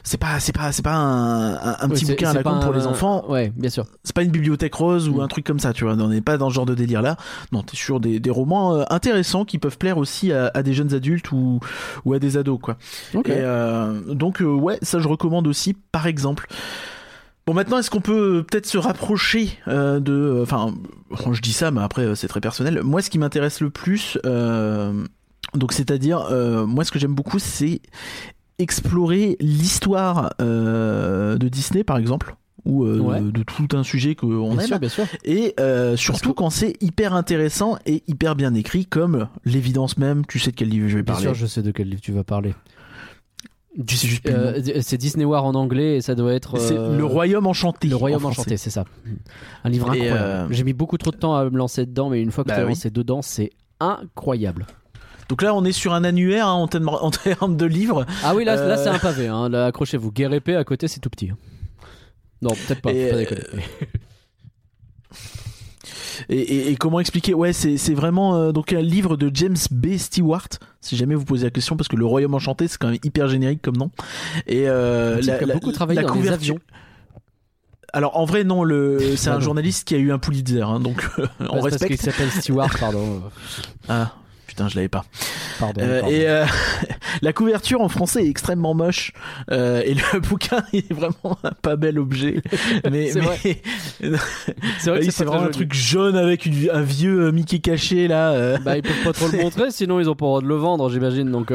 c'est 0.03 0.17
pas 0.19 0.39
c'est 0.39 0.55
pas 0.55 0.71
c'est 0.71 0.81
pas 0.83 0.93
un, 0.95 1.53
un, 1.55 1.75
un 1.81 1.89
Oui, 1.89 1.95
petit 1.95 2.05
bouquin 2.05 2.29
à 2.29 2.33
la 2.33 2.43
con 2.43 2.59
pour 2.61 2.73
les 2.73 2.87
enfants 2.87 3.25
Ouais, 3.29 3.51
bien 3.55 3.69
sûr. 3.69 3.85
c'est 4.03 4.15
pas 4.15 4.23
une 4.23 4.31
bibliothèque 4.31 4.73
rose 4.75 5.07
ou 5.09 5.15
Mm. 5.15 5.21
un 5.21 5.27
truc 5.27 5.45
comme 5.45 5.59
ça, 5.59 5.71
tu 5.73 5.83
vois. 5.85 5.93
On 5.93 6.07
n'est 6.09 6.21
pas 6.21 6.37
dans 6.37 6.49
ce 6.49 6.55
genre 6.55 6.65
de 6.65 6.75
délire 6.75 7.01
là. 7.01 7.15
Non, 7.51 7.63
t'es 7.63 7.75
sur 7.77 7.99
des, 7.99 8.19
des 8.19 8.29
romans 8.29 8.75
euh, 8.75 8.83
intéressants 8.89 9.45
qui 9.45 9.57
peuvent 9.59 9.77
plaire 9.77 9.97
aussi 9.97 10.31
à, 10.31 10.51
à 10.53 10.61
des 10.63 10.73
jeunes 10.73 10.93
adultes 10.93 11.31
ou, 11.31 11.59
ou 12.05 12.13
à 12.13 12.19
des 12.19 12.37
ados, 12.37 12.59
quoi. 12.61 12.77
Ok. 13.13 13.29
Et 13.29 13.33
euh, 13.37 13.99
donc, 14.13 14.41
euh, 14.41 14.45
ouais, 14.45 14.77
ça 14.81 14.99
je 14.99 15.07
recommande 15.07 15.47
aussi, 15.47 15.73
par 15.91 16.05
exemple. 16.07 16.47
Bon, 17.47 17.53
maintenant, 17.53 17.77
est-ce 17.77 17.91
qu'on 17.91 18.01
peut 18.01 18.43
peut-être 18.49 18.65
se 18.65 18.77
rapprocher 18.79 19.49
euh, 19.67 19.99
de. 19.99 20.11
euh, 20.13 20.41
Enfin, 20.43 20.73
bon, 21.11 21.33
je 21.33 21.41
dis 21.41 21.53
ça, 21.53 21.69
mais 21.69 21.81
après, 21.81 22.01
euh, 22.03 22.15
c'est 22.15 22.27
très 22.27 22.41
personnel. 22.41 22.81
Moi, 22.83 23.01
ce 23.03 23.09
qui 23.11 23.19
m'intéresse 23.19 23.61
le 23.61 23.69
plus, 23.69 24.17
euh, 24.25 25.03
donc, 25.53 25.71
c'est-à-dire, 25.71 26.21
euh, 26.31 26.65
moi, 26.65 26.83
ce 26.83 26.91
que 26.91 26.97
j'aime 26.97 27.13
beaucoup, 27.13 27.37
c'est 27.37 27.81
explorer 28.57 29.37
l'histoire 29.39 30.33
de 30.39 31.47
Disney, 31.47 31.83
par 31.83 31.97
exemple, 31.97 32.35
ou 32.63 32.83
euh, 32.85 32.97
Ouais. 32.97 33.21
de, 33.21 33.29
de 33.29 33.43
tout 33.43 33.67
un 33.73 33.83
sujet 33.83 34.15
qu'on 34.15 34.49
bien 34.55 34.61
aime. 34.61 34.67
sûr, 34.67 34.79
bien 34.79 34.89
sûr. 34.89 35.05
Et 35.23 35.53
euh, 35.59 35.95
surtout 35.95 36.33
quand 36.33 36.49
c'est 36.49 36.73
hyper 36.81 37.13
intéressant 37.13 37.77
et 37.85 38.01
hyper 38.07 38.35
bien 38.35 38.55
écrit, 38.55 38.87
comme 38.87 39.27
l'évidence 39.43 39.97
même, 39.99 40.25
tu 40.25 40.39
sais 40.39 40.49
de 40.49 40.55
quel 40.55 40.69
livre 40.69 40.87
je 40.87 40.95
vais 40.97 41.03
Bien 41.03 41.13
parler. 41.13 41.27
sûr, 41.27 41.35
je 41.35 41.45
sais 41.45 41.61
de 41.61 41.69
quel 41.69 41.89
livre 41.89 42.01
tu 42.01 42.11
vas 42.11 42.23
parler. 42.23 42.55
Juste 43.87 44.25
Euh, 44.29 44.61
c'est 44.81 44.97
Disney 44.97 45.25
War 45.25 45.43
en 45.43 45.53
anglais 45.55 45.97
et 45.97 46.01
ça 46.01 46.15
doit 46.15 46.33
être. 46.33 46.57
C'est 46.59 46.77
euh, 46.77 46.95
Le 46.97 47.03
Royaume 47.05 47.45
Enchanté. 47.47 47.87
Le 47.89 47.95
Royaume 47.95 48.25
en. 48.25 48.29
Enchanté, 48.29 48.55
c'est 48.57 48.69
ça. 48.69 48.85
Un 49.63 49.69
livre 49.69 49.87
Et, 49.93 50.07
incroyable. 50.07 50.19
euh, 50.21 50.47
J'ai 50.51 50.63
mis 50.63 50.73
beaucoup 50.73 50.97
trop 50.97 51.11
de 51.11 51.17
temps 51.17 51.35
à 51.35 51.43
me 51.49 51.57
lancer 51.57 51.85
dedans, 51.85 52.09
mais 52.09 52.21
une 52.21 52.31
fois 52.31 52.43
que 52.43 52.49
Bah 52.49 52.55
tu 52.55 52.61
es 52.61 52.63
oui. 52.63 52.69
lancé 52.69 52.89
dedans, 52.89 53.21
c'est 53.21 53.49
incroyable. 53.81 54.65
Donc 55.27 55.41
là, 55.41 55.53
on 55.55 55.65
est 55.65 55.71
sur 55.71 55.93
un 55.93 56.03
annuaire 56.03 56.47
hein, 56.47 56.53
en, 56.53 56.67
termes, 56.67 56.87
en 56.89 57.09
termes 57.11 57.57
de 57.57 57.65
livres. 57.65 58.05
Ah 58.23 58.33
oui, 58.35 58.45
là, 58.45 58.55
là 58.55 58.61
Euh, 58.77 58.83
c'est 58.83 58.89
un 58.89 58.99
pavé. 58.99 59.27
Hein. 59.27 59.51
Accrochez-vous. 59.53 60.11
Guerre 60.11 60.31
épée 60.33 60.55
à 60.55 60.63
côté, 60.63 60.87
c'est 60.87 60.99
tout 60.99 61.09
petit. 61.09 61.31
hein. 61.31 61.37
Non, 62.41 62.51
peut-être 62.51 62.81
pas. 62.81 62.91
Et, 62.93 63.25
pas. 63.25 63.35
Et, 66.29 66.39
et- 66.39 66.71
et 66.71 66.75
comment 66.75 66.99
expliquer 66.99 67.33
Ouais, 67.33 67.53
c'est 67.53 67.93
vraiment 67.93 68.35
euh, 68.35 68.51
donc 68.51 68.73
un 68.73 68.81
livre 68.81 69.17
de 69.17 69.29
James 69.33 69.55
B. 69.71 69.97
Stewart. 69.97 70.47
Si 70.81 70.95
jamais 70.97 71.15
vous 71.15 71.25
posez 71.25 71.45
la 71.45 71.51
question, 71.51 71.75
parce 71.75 71.87
que 71.87 71.95
le 71.95 72.05
Royaume 72.05 72.33
Enchanté, 72.35 72.67
c'est 72.67 72.77
quand 72.77 72.89
même 72.89 72.99
hyper 73.03 73.27
générique 73.27 73.61
comme 73.61 73.77
nom. 73.77 73.91
Et 74.47 74.69
euh, 74.69 75.17
Un 75.17 75.19
type 75.21 75.37
qui 75.39 75.43
a 75.51 75.53
beaucoup 75.53 75.71
travaillé 75.71 76.01
dans 76.01 76.13
les 76.15 76.29
avions. 76.29 76.59
Alors 77.93 78.17
en 78.17 78.25
vrai 78.25 78.43
non, 78.43 78.63
le 78.63 78.99
c'est 79.15 79.29
un 79.29 79.39
journaliste 79.39 79.87
qui 79.87 79.95
a 79.95 79.97
eu 79.97 80.11
un 80.11 80.19
Pulitzer, 80.19 80.61
hein, 80.63 80.79
donc 80.81 81.07
euh, 81.17 81.27
on 81.39 81.45
Parce- 81.45 81.51
parce 81.53 81.63
respecte. 81.65 81.91
qu'il 82.01 82.01
s'appelle 82.11 82.29
Stewart, 82.31 82.69
pardon. 82.79 83.21
Ah 83.87 84.13
putain, 84.55 84.69
je 84.69 84.75
l'avais 84.75 84.87
pas. 84.87 85.03
Pardon. 85.59 85.81
Euh, 85.83 85.99
pardon. 86.01 86.15
et 86.15 86.27
euh, 86.29 86.45
la 87.21 87.33
couverture 87.33 87.81
en 87.81 87.89
français 87.89 88.23
est 88.25 88.29
extrêmement 88.29 88.73
moche 88.73 89.11
euh, 89.51 89.81
et 89.85 89.93
le 89.93 90.19
bouquin 90.29 90.63
est 90.73 90.91
vraiment 90.93 91.37
un 91.43 91.51
pas 91.51 91.75
bel 91.75 91.99
objet. 91.99 92.41
Mais, 92.89 93.11
C'est 93.11 93.19
mais- 93.19 93.25
vrai. 93.25 93.37
c'est 94.79 94.89
vrai 94.89 94.99
que 94.99 95.05
oui, 95.05 95.11
c'est 95.11 95.25
vraiment 95.25 95.43
un 95.43 95.49
truc 95.49 95.73
jaune 95.73 96.15
avec 96.15 96.45
une- 96.45 96.69
un 96.71 96.81
vieux 96.81 97.31
Mickey 97.31 97.59
caché 97.59 98.07
là. 98.07 98.57
Bah, 98.59 98.77
ils 98.77 98.83
peuvent 98.83 99.03
pas 99.03 99.13
trop 99.13 99.27
le 99.27 99.37
montrer, 99.43 99.71
sinon 99.71 99.99
ils 99.99 100.09
ont 100.09 100.15
pas 100.15 100.25
le 100.25 100.29
droit 100.29 100.41
de 100.41 100.47
le 100.47 100.55
vendre, 100.55 100.89
j'imagine. 100.89 101.29
Donc, 101.31 101.51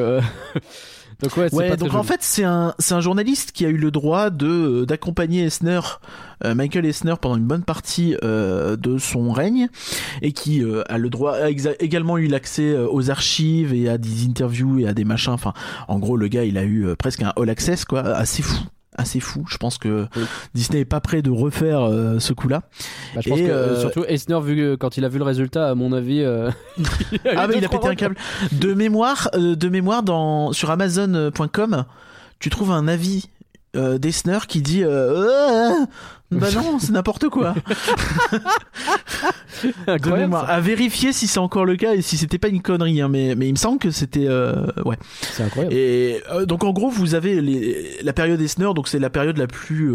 donc 1.21 1.37
ouais, 1.37 1.49
c'est 1.49 1.57
Ouais, 1.57 1.69
pas 1.71 1.77
donc 1.77 1.95
en 1.95 2.03
fait 2.03 2.23
c'est 2.23 2.45
un 2.45 2.75
c'est 2.79 2.95
un 2.95 3.01
journaliste 3.01 3.53
qui 3.53 3.67
a 3.67 3.69
eu 3.69 3.77
le 3.77 3.91
droit 3.91 4.31
de 4.31 4.47
euh, 4.47 4.87
d'accompagner 4.87 5.45
Esner, 5.45 5.81
euh, 6.45 6.55
Michael 6.55 6.87
Esner 6.87 7.15
pendant 7.21 7.37
une 7.37 7.47
bonne 7.47 7.65
partie 7.65 8.17
euh, 8.25 8.77
de 8.77 8.99
son 8.99 9.31
règne 9.33 9.69
et 10.23 10.33
qui 10.33 10.63
euh, 10.63 10.83
a 10.89 10.99
le 10.99 11.11
droit 11.11 11.35
a 11.35 11.51
également 11.51 12.19
eu 12.19 12.27
l'accès 12.27 12.77
aux 12.77 13.11
archives 13.11 13.75
et 13.75 13.89
à 13.89 13.99
des 13.99 14.25
interviews 14.25 14.81
et 14.81 14.87
à 14.87 14.95
des 14.95 15.05
machins. 15.05 15.33
Enfin, 15.33 15.53
en 15.89 15.99
gros 15.99 16.17
le 16.17 16.29
gars 16.29 16.45
il 16.45 16.57
a 16.59 16.65
eu 16.65 16.95
presque 16.99 17.23
un 17.23 17.33
all 17.37 17.51
access 17.51 17.85
quoi, 17.85 18.01
assez 18.01 18.43
fou. 18.43 18.59
Assez 18.97 19.21
fou, 19.21 19.45
je 19.49 19.57
pense 19.57 19.79
que 19.79 20.09
Oui. 20.17 20.23
Disney 20.53 20.81
est 20.81 20.85
pas 20.85 21.01
prêt 21.01 21.23
de 21.23 21.31
refaire 21.31 21.83
euh, 21.83 22.19
ce 22.19 22.33
coup-là. 22.33 22.63
Bah, 23.15 23.21
je 23.25 23.31
pense 23.31 23.39
et, 23.39 23.45
que 23.45 23.51
euh, 23.51 23.81
surtout 23.81 24.05
Eisner, 24.09 24.41
vu 24.43 24.57
que 24.57 24.75
quand 24.75 24.97
il 24.97 25.05
a 25.05 25.09
vu 25.09 25.19
le 25.19 25.25
résultat, 25.25 25.71
à 25.71 25.75
mon 25.77 25.93
avis, 25.93 26.23
euh, 26.23 26.51
Ah 27.37 27.47
bah 27.47 27.55
il 27.57 27.65
a 27.65 27.69
trois 27.69 27.81
pété 27.81 27.93
un 27.93 27.95
câble. 27.95 28.17
De 28.51 28.75
mémoire, 28.75 29.29
euh, 29.35 29.55
de 29.55 29.69
mémoire 29.69 30.03
dans 30.03 30.53
sur 30.53 30.71
Amazon.com, 30.71 31.85
tu 32.41 32.51
trouves 32.51 32.73
un 32.73 32.89
avis 32.89 33.31
euh, 33.77 33.99
d'Esner 33.99 34.39
qui 34.49 34.63
dit 34.63 34.83
euh, 34.83 35.71
Euh, 35.73 35.87
bah 36.33 36.47
non 36.55 36.79
c'est 36.79 36.93
n'importe 36.93 37.29
quoi. 37.29 37.55
De 39.63 39.93
Incroyable, 39.93 40.21
mémoire. 40.23 40.47
ça. 40.47 40.53
À 40.55 40.61
vérifier 40.61 41.13
si 41.13 41.27
c'est 41.27 41.39
encore 41.41 41.65
le 41.65 41.77
cas 41.77 41.95
et 41.95 42.03
si 42.03 42.17
c'était 42.17 42.39
pas 42.39 42.49
une 42.49 42.63
connerie. 42.63 43.01
Hein, 43.01 43.09
mais 43.09 43.35
mais 43.35 43.49
il 43.49 43.53
me 43.53 43.59
semble 43.59 43.79
que 43.79 43.91
c'était 43.91 44.27
euh, 44.29 44.67
ouais. 44.85 44.97
C'est 45.33 45.43
incroyable. 45.43 45.75
Et 45.75 46.21
donc 46.47 46.65
en 46.65 46.73
gros 46.73 46.89
vous 46.89 47.15
avez 47.15 47.41
les, 47.41 47.99
la 48.03 48.13
période 48.13 48.41
Esner 48.41 48.73
donc 48.75 48.89
c'est 48.89 48.99
la 48.99 49.11
période 49.11 49.39
la 49.39 49.47
plus 49.47 49.91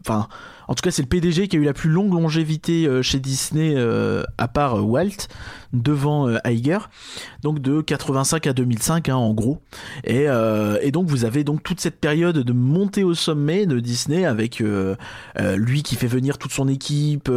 enfin 0.00 0.28
en 0.72 0.74
tout 0.74 0.80
cas 0.80 0.90
c'est 0.90 1.02
le 1.02 1.08
PDG 1.08 1.48
qui 1.48 1.56
a 1.56 1.58
eu 1.58 1.64
la 1.64 1.74
plus 1.74 1.90
longue 1.90 2.14
longévité 2.14 2.86
euh, 2.86 3.02
chez 3.02 3.20
Disney 3.20 3.74
euh, 3.76 4.22
à 4.38 4.48
part 4.48 4.76
euh, 4.76 4.80
Walt 4.80 5.28
devant 5.74 6.30
Iger. 6.46 6.78
Donc 7.42 7.58
de 7.58 7.82
85 7.82 8.46
à 8.46 8.52
2005 8.54 9.10
hein, 9.10 9.16
en 9.16 9.34
gros. 9.34 9.60
Et, 10.04 10.26
donc 10.90 11.08
vous 11.08 11.24
avez 11.26 11.44
donc 11.44 11.62
toute 11.62 11.80
cette 11.80 12.00
période 12.00 12.38
de 12.38 12.52
montée 12.52 13.04
au 13.04 13.12
sommet 13.14 13.66
de 13.66 13.80
Disney 13.80 14.26
avec 14.26 14.62
lui 15.56 15.82
qui 15.82 15.96
fait 15.96 16.06
venir 16.06 16.36
toute 16.36 16.52
son 16.52 16.68
équipe 16.68 17.30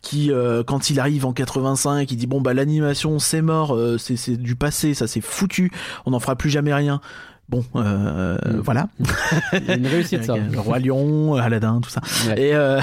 qui 0.00 0.30
quand 0.66 0.88
il 0.88 1.00
arrive 1.00 1.26
en 1.26 1.34
85 1.34 2.10
il 2.10 2.16
dit 2.16 2.26
bon 2.26 2.40
bah 2.40 2.54
l'animation 2.54 3.18
c'est 3.18 3.42
mort 3.42 3.78
c'est 3.98 4.38
du 4.38 4.56
passé 4.56 4.94
ça 4.94 5.06
c'est 5.06 5.20
foutu 5.20 5.70
on 6.06 6.12
n'en 6.12 6.20
fera 6.20 6.34
plus 6.34 6.48
jamais 6.48 6.72
rien 6.72 7.02
bon 7.48 7.64
euh, 7.76 8.36
Mm. 8.44 8.56
voilà 8.60 8.88
une 9.68 9.86
réussite, 9.86 10.24
ça. 10.24 10.36
le 10.36 10.58
roi 10.58 10.78
lion 10.80 11.34
Aladdin 11.36 11.80
tout 11.80 11.90
ça 11.90 12.00
Ouais. 12.28 12.40
et 12.48 12.54
euh, 12.54 12.80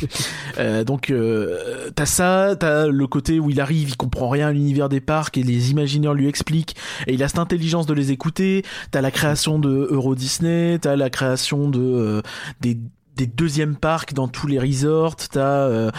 euh, 0.58 0.84
donc 0.84 1.10
euh, 1.10 1.90
t'as 1.94 2.06
ça, 2.06 2.56
t'as 2.58 2.86
le 2.86 3.06
côté 3.06 3.38
où 3.40 3.50
il 3.50 3.60
arrive, 3.60 3.90
il 3.90 3.96
comprend 3.96 4.28
rien 4.28 4.48
à 4.48 4.52
l'univers 4.52 4.88
des 4.88 5.00
parcs 5.00 5.36
et 5.36 5.42
les 5.42 5.70
imagineurs 5.70 6.14
lui 6.14 6.28
expliquent 6.28 6.76
et 7.06 7.14
il 7.14 7.22
a 7.22 7.28
cette 7.28 7.38
intelligence 7.38 7.86
de 7.86 7.92
les 7.94 8.10
écouter. 8.12 8.64
T'as 8.90 9.00
la 9.02 9.10
création 9.10 9.58
de 9.58 9.88
Euro 9.90 10.14
Disney, 10.14 10.78
t'as 10.78 10.96
la 10.96 11.10
création 11.10 11.68
de 11.68 11.80
euh, 11.80 12.22
des, 12.60 12.78
des 13.16 13.26
deuxièmes 13.26 13.76
parcs 13.76 14.14
dans 14.14 14.28
tous 14.28 14.46
les 14.46 14.58
resorts. 14.58 15.16
T'as 15.16 15.40
euh, 15.40 15.90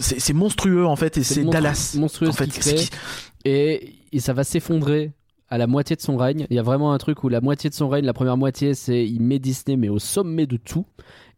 c'est 0.00 0.32
monstrueux 0.32 0.86
en 0.86 0.96
fait 0.96 1.18
et 1.18 1.22
c'est 1.22 1.44
Dallas. 1.44 1.94
monstrueux 1.98 2.28
en 2.30 2.32
ce 2.32 2.38
fait, 2.38 2.48
crée. 2.48 2.74
qui- 2.74 2.90
et, 3.44 3.94
et 4.12 4.20
ça 4.20 4.32
va 4.32 4.42
s'effondrer 4.44 5.12
à 5.50 5.58
la 5.58 5.66
moitié 5.66 5.96
de 5.96 6.00
son 6.00 6.16
règne. 6.16 6.46
Il 6.50 6.56
y 6.56 6.58
a 6.58 6.62
vraiment 6.62 6.92
un 6.92 6.98
truc 6.98 7.24
où 7.24 7.28
la 7.28 7.40
moitié 7.40 7.70
de 7.70 7.74
son 7.74 7.88
règne, 7.88 8.04
la 8.04 8.12
première 8.12 8.36
moitié, 8.36 8.74
c'est 8.74 9.06
il 9.06 9.22
met 9.22 9.38
Disney 9.38 9.76
mais 9.76 9.88
au 9.88 9.98
sommet 9.98 10.46
de 10.46 10.56
tout. 10.56 10.86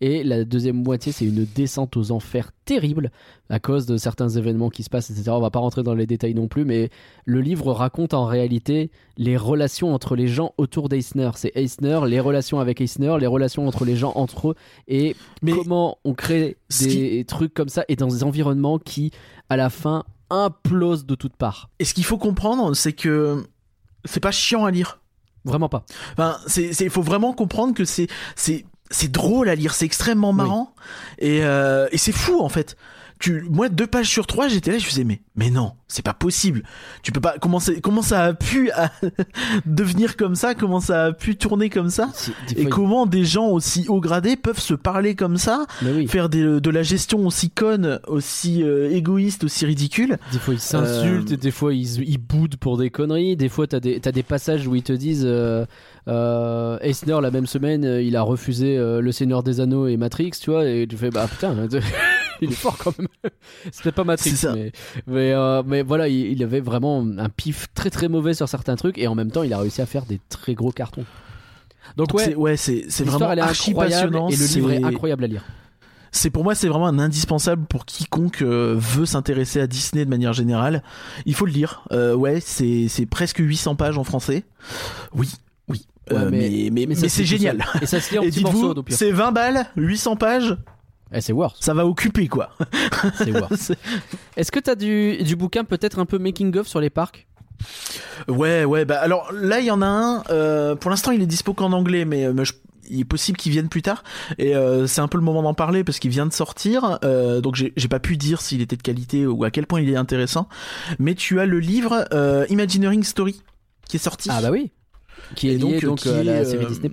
Et 0.03 0.25
la 0.25 0.45
deuxième 0.45 0.83
moitié, 0.83 1.13
c'est 1.13 1.27
une 1.27 1.45
descente 1.45 1.95
aux 1.97 2.11
enfers 2.11 2.53
terrible 2.65 3.11
à 3.51 3.61
cause 3.61 3.85
de 3.85 3.99
certains 3.99 4.31
événements 4.31 4.71
qui 4.71 4.83
se 4.83 4.89
passent, 4.89 5.11
etc. 5.11 5.31
On 5.33 5.41
va 5.41 5.51
pas 5.51 5.59
rentrer 5.59 5.83
dans 5.83 5.95
les 5.95 6.07
détails 6.07 6.33
non 6.33 6.49
plus, 6.49 6.65
mais 6.65 6.89
le 7.27 7.43
livre 7.43 7.71
raconte 7.73 8.15
en 8.15 8.25
réalité 8.25 8.91
les 9.19 9.37
relations 9.37 9.93
entre 9.93 10.17
les 10.17 10.27
gens 10.27 10.55
autour 10.57 10.89
d'Eisner. 10.89 11.31
C'est 11.35 11.53
Eisner, 11.55 12.01
les 12.07 12.19
relations 12.19 12.61
avec 12.61 12.81
Eisner, 12.81 13.17
les 13.21 13.27
relations 13.27 13.69
entre 13.69 13.85
les 13.85 13.97
gens 13.97 14.13
entre 14.15 14.51
eux, 14.51 14.55
et 14.89 15.15
Mais 15.43 15.53
comment 15.53 15.99
on 16.05 16.15
crée 16.15 16.57
des 16.81 17.25
trucs 17.27 17.53
comme 17.53 17.69
ça 17.69 17.85
et 17.89 17.97
dans 17.97 18.09
des 18.09 18.25
environnements 18.25 18.79
qui, 18.79 19.11
à 19.51 19.59
la 19.59 19.69
fin, 19.69 20.05
implosent 20.31 21.05
de 21.05 21.15
toutes 21.15 21.37
parts. 21.37 21.69
Et 21.79 21.85
ce 21.85 21.93
qu'il 21.93 22.05
faut 22.05 22.19
comprendre, 22.19 22.75
c'est 22.75 22.93
que 22.93 23.45
c'est 24.05 24.21
pas 24.21 24.31
chiant 24.31 24.65
à 24.65 24.71
lire. 24.71 25.01
Vraiment 25.45 25.69
pas. 25.69 25.85
Enfin, 26.13 26.39
c'est, 26.47 26.73
c'est, 26.73 26.89
faut 26.89 27.03
vraiment 27.03 27.33
comprendre 27.33 27.75
que 27.75 27.85
c'est, 27.85 28.09
c'est, 28.37 28.67
c'est 28.91 29.11
drôle 29.11 29.49
à 29.49 29.55
lire, 29.55 29.75
c'est 29.75 29.87
extrêmement 29.87 30.33
marrant 30.33 30.75
et, 31.19 31.43
euh, 31.45 31.89
et 31.93 31.99
c'est 31.99 32.13
fou 32.13 32.41
en 32.41 32.49
fait. 32.49 32.77
Tu, 33.21 33.45
moi, 33.51 33.69
deux 33.69 33.87
pages 33.87 34.09
sur 34.09 34.27
trois, 34.27 34.49
j'étais 34.49 34.73
là, 34.73 34.79
je 34.79 34.87
faisais 34.87 35.05
mais, 35.05 35.21
mais 35.37 35.51
non, 35.51 35.73
c'est 35.89 36.03
pas 36.05 36.15
possible. 36.15 36.63
Tu 37.03 37.13
peux 37.13 37.21
pas. 37.21 37.35
Comment, 37.39 37.59
comment 37.83 38.01
ça 38.01 38.25
a 38.25 38.33
pu 38.33 38.71
à- 38.71 38.91
devenir 39.67 40.17
comme 40.17 40.35
ça? 40.35 40.55
Comment 40.55 40.81
ça 40.81 41.05
a 41.07 41.13
pu 41.13 41.37
tourner 41.37 41.69
comme 41.69 41.91
ça? 41.91 42.09
Et 42.57 42.65
comment 42.71 43.05
des 43.05 43.25
gens 43.27 43.49
aussi 43.49 43.85
haut 43.89 44.01
gradés 44.01 44.37
peuvent 44.37 44.59
se 44.59 44.73
parler 44.73 45.15
comme 45.15 45.37
ça, 45.37 45.67
oui, 45.83 46.07
faire 46.09 46.31
des- 46.31 46.61
de 46.63 46.71
la 46.71 46.83
gestion 46.83 47.27
aussi 47.27 47.51
conne, 47.51 48.01
aussi 48.09 48.63
euh, 48.63 48.91
égoïste, 48.91 49.45
aussi 49.45 49.67
ridicule? 49.67 50.17
Des 50.33 50.39
fois 50.39 50.55
ils 50.55 50.61
s'insultent, 50.61 51.31
Euh, 51.33 51.35
et 51.35 51.37
des 51.37 51.51
fois 51.51 51.75
ils, 51.75 52.03
ils 52.03 52.17
boudent 52.19 52.57
pour 52.57 52.79
des 52.79 52.89
conneries, 52.89 53.37
des 53.37 53.51
fois 53.51 53.67
t'as 53.67 53.81
des, 53.81 54.01
t'as 54.01 54.13
des 54.13 54.23
passages 54.23 54.67
où 54.67 54.75
ils 54.75 54.83
te 54.83 54.95
disent 54.95 55.27
euh, 55.27 55.67
euh, 56.09 56.79
Eisner 56.81 57.19
la 57.21 57.31
même 57.31 57.47
semaine 57.47 57.85
euh, 57.85 58.01
il 58.03 58.17
a 58.17 58.23
refusé 58.23 58.79
euh, 58.79 59.03
Le 59.03 59.13
Seigneur 59.13 59.43
des 59.43 59.61
Anneaux 59.61 59.87
et 59.87 59.99
Matrix, 59.99 60.31
tu 60.41 60.51
vois, 60.51 60.67
et 60.67 60.87
tu 60.89 60.97
fais 60.97 61.11
bah 61.11 61.29
putain, 61.31 61.55
il 62.45 62.51
est 62.53 62.55
fort 62.55 62.77
quand 62.79 62.97
même. 62.99 63.09
C'était 63.73 63.93
pas 63.93 64.05
Matrix, 64.05 64.35
mais, 64.55 64.73
mais, 65.07 65.33
euh, 65.33 65.63
mais 65.67 65.83
voilà, 65.83 66.09
il, 66.09 66.33
il 66.33 66.43
avait 66.43 66.61
vraiment 66.61 67.07
un 67.19 67.29
pif 67.29 67.67
très 67.75 67.91
très 67.91 68.09
mauvais 68.09 68.35
sur 68.35 68.49
certains 68.49 68.77
trucs, 68.77 68.99
et 68.99 69.07
en 69.07 69.15
même 69.15 69.31
temps 69.31 69.43
il 69.43 69.53
a 69.53 69.59
réussi 69.59 69.81
à 69.83 69.87
faire 69.87 70.05
des 70.07 70.21
très 70.29 70.55
gros 70.55 70.73
cartons. 70.73 71.05
Donc 71.97 72.13
ouais, 72.15 72.25
c'est, 72.25 72.37
ouais, 72.37 73.05
vraiment 73.05 73.33
elle 73.33 73.39
est 73.39 73.43
archi 73.43 73.75
passionnant. 73.75 74.29
et 74.29 74.37
le 74.37 74.47
livre 74.47 74.71
est 74.73 74.85
incroyable 74.85 75.25
à 75.25 75.27
lire. 75.27 75.45
c'est 76.13 76.31
pour 76.31 76.45
moi 76.45 76.55
c'est 76.55 76.69
vraiment 76.69 76.87
un 76.87 76.99
indispensable 76.99 77.65
pour 77.67 77.85
quiconque 77.85 78.43
euh, 78.43 78.75
veut 78.79 79.07
s'intéresser 79.07 79.61
à 79.61 79.67
Disney 79.67 80.05
de 80.05 80.11
manière 80.11 80.33
générale. 80.33 80.83
Il 81.27 81.35
faut 81.35 81.47
le 81.47 81.53
lire. 81.53 81.85
Euh, 81.93 82.15
ouais, 82.15 82.41
c'est 82.41 82.87
c'est 82.89 83.07
presque 83.07 83.39
800 83.39 83.75
pages 83.77 83.99
en 83.99 84.05
français. 84.05 84.45
Oui, 85.15 85.31
oui. 85.69 85.87
Ouais, 86.11 86.17
Euh, 86.17 86.29
mais- 86.31 86.71
mais 86.73 86.87
mais, 86.87 86.87
mais, 86.87 87.09
c'est 87.09 87.25
génial. 87.25 87.65
Et 87.83 87.87
ça 87.87 88.01
se 88.01 88.13
lit 88.13 88.19
en 88.19 88.23
Et 88.25 88.27
petits 88.31 88.43
morceaux, 88.43 88.75
c'est 88.89 89.11
20 89.13 89.33
balles, 89.33 89.67
800 89.77 90.17
pages, 90.17 90.57
Eh, 91.13 91.21
c'est 91.21 91.33
worse. 91.33 91.59
ça 91.61 91.75
va 91.75 91.87
occuper 91.87 92.29
quoi. 92.29 92.51
C'est 93.17 93.33
worse. 93.33 93.73
Est-ce 94.37 94.53
que 94.53 94.61
t'as 94.61 94.75
du, 94.77 95.23
du 95.25 95.35
bouquin 95.37 95.65
peut-être 95.65 95.99
un 95.99 96.07
peu 96.07 96.19
making 96.19 96.57
of 96.57 96.69
sur 96.69 96.81
les 96.81 96.91
parcs? 96.91 97.27
Ouais, 98.29 98.65
ouais. 98.65 98.85
Bah 98.85 98.99
alors 99.01 99.31
là 99.33 99.61
il 99.61 99.67
y 99.67 99.71
en 99.71 99.83
a 99.83 99.87
un. 99.87 100.23
euh, 100.31 100.75
pour 100.77 100.91
l'instant 100.91 101.11
il 101.11 101.21
est 101.23 101.27
dispo 101.27 101.53
qu'en 101.55 101.73
anglais, 101.73 102.05
mais, 102.05 102.25
euh, 102.27 102.33
mais 102.33 102.45
je- 102.45 102.55
il 102.93 103.01
est 103.01 103.05
possible 103.05 103.39
qu'il 103.39 103.53
vienne 103.53 103.69
plus 103.69 103.83
tard. 103.83 104.03
Et 104.39 104.55
euh, 104.57 104.87
c'est 104.87 105.01
un 105.01 105.09
peu 105.09 105.17
le 105.19 105.23
moment 105.25 105.43
d'en 105.43 105.55
parler 105.55 105.85
parce 105.85 105.99
qu'il 105.99 106.11
vient 106.11 106.27
de 106.27 106.33
sortir. 106.33 106.99
Euh, 107.05 107.41
donc 107.41 107.55
j'ai 107.57 107.89
pas 107.89 108.01
pu 108.01 108.17
dire 108.17 108.41
s'il 108.41 108.61
était 108.61 108.77
de 108.77 108.83
qualité 108.83 109.27
ou 109.27 109.45
à 109.45 109.51
quel 109.51 109.67
point 109.67 109.81
il 109.81 109.89
est 109.91 109.97
intéressant. 109.97 110.49
Mais 110.99 111.15
tu 111.15 111.39
as 111.41 111.47
le 111.47 111.61
livre 111.61 112.05
euh, 112.13 112.47
Imagineering 112.51 113.03
Story 113.05 113.43
qui 113.89 113.97
est 113.97 114.01
sorti. 114.01 114.29
Ah 114.33 114.41
bah 114.43 114.51
oui. 114.51 114.71
Qui 115.37 115.51
est 115.51 115.55
Et 115.55 115.59
donc, 115.59 115.73
lié 115.73 115.81
donc, 115.83 115.99
qui 115.99 116.09
à 116.09 116.23
la 116.25 116.45
série 116.45 116.67
Disney+. 116.67 116.91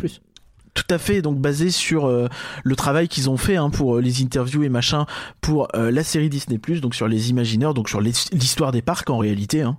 Tout 0.78 0.94
à 0.94 1.00
fait, 1.00 1.24
donc 1.24 1.40
basé 1.40 1.72
sur 1.72 2.06
euh, 2.06 2.28
le 2.64 2.76
travail 2.76 3.08
qu'ils 3.08 3.32
ont 3.32 3.38
fait 3.38 3.56
hein, 3.56 3.72
pour 3.72 3.96
euh, 3.98 4.00
les 4.02 4.22
interviews 4.22 4.62
et 4.62 4.70
machin 4.70 5.08
pour 5.42 5.68
euh, 5.76 5.90
la 5.90 6.04
série 6.04 6.30
Disney+, 6.30 6.60
donc 6.80 6.94
sur 6.94 7.08
les 7.08 7.32
imagineurs, 7.32 7.74
donc 7.74 7.90
sur 7.90 8.00
l'histoire 8.00 8.72
des 8.72 8.84
parcs 8.84 9.10
en 9.10 9.18
réalité. 9.18 9.64
Hein. 9.64 9.78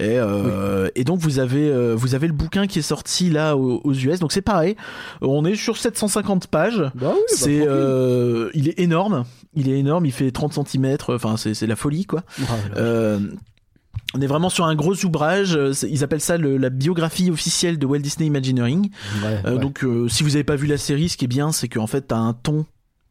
Et, 0.00 0.18
euh, 0.18 0.88
et 0.96 1.04
donc 1.04 1.20
vous 1.20 1.38
avez 1.38 1.68
euh, 1.68 1.94
vous 1.96 2.16
avez 2.16 2.26
le 2.26 2.32
bouquin 2.32 2.66
qui 2.66 2.80
est 2.80 2.82
sorti 2.82 3.30
là 3.30 3.56
aux, 3.56 3.80
aux 3.84 3.94
US, 3.94 4.18
donc 4.18 4.32
c'est 4.32 4.42
pareil. 4.42 4.74
On 5.22 5.44
est 5.44 5.54
sur 5.54 5.76
750 5.76 6.48
pages. 6.48 6.82
Bah 6.96 7.12
oui, 7.14 7.20
C'est, 7.28 7.64
euh, 7.64 8.50
il 8.54 8.68
est 8.68 8.80
énorme, 8.80 9.24
il 9.54 9.68
est 9.68 9.78
énorme, 9.78 10.04
il 10.04 10.12
fait 10.12 10.32
30 10.32 10.66
cm, 10.66 10.96
enfin 11.08 11.36
c'est 11.36 11.54
c'est 11.54 11.68
la 11.68 11.76
folie 11.76 12.06
quoi. 12.06 12.24
Euh, 12.76 13.20
on 14.14 14.20
est 14.20 14.26
vraiment 14.26 14.48
sur 14.48 14.64
un 14.64 14.74
gros 14.74 14.94
ouvrage, 15.04 15.56
euh, 15.56 15.72
ils 15.88 16.04
appellent 16.04 16.20
ça 16.20 16.36
le- 16.38 16.56
la 16.56 16.70
biographie 16.70 17.30
officielle 17.30 17.78
de 17.78 17.86
Walt 17.86 17.98
Disney 17.98 18.26
Imagineering. 18.28 18.90
Euh, 19.24 19.58
Donc, 19.58 19.84
euh, 19.84 20.08
si 20.08 20.22
vous 20.22 20.36
avez 20.36 20.44
pas 20.44 20.56
vu 20.56 20.66
la 20.66 20.76
série, 20.78 21.08
ce 21.08 21.16
qui 21.16 21.24
est 21.24 21.28
bien, 21.28 21.50
c'est 21.52 21.68
qu'en 21.68 21.86
fait, 21.86 22.02
t'as 22.02 22.16
un 22.16 22.32
ton 22.32 22.64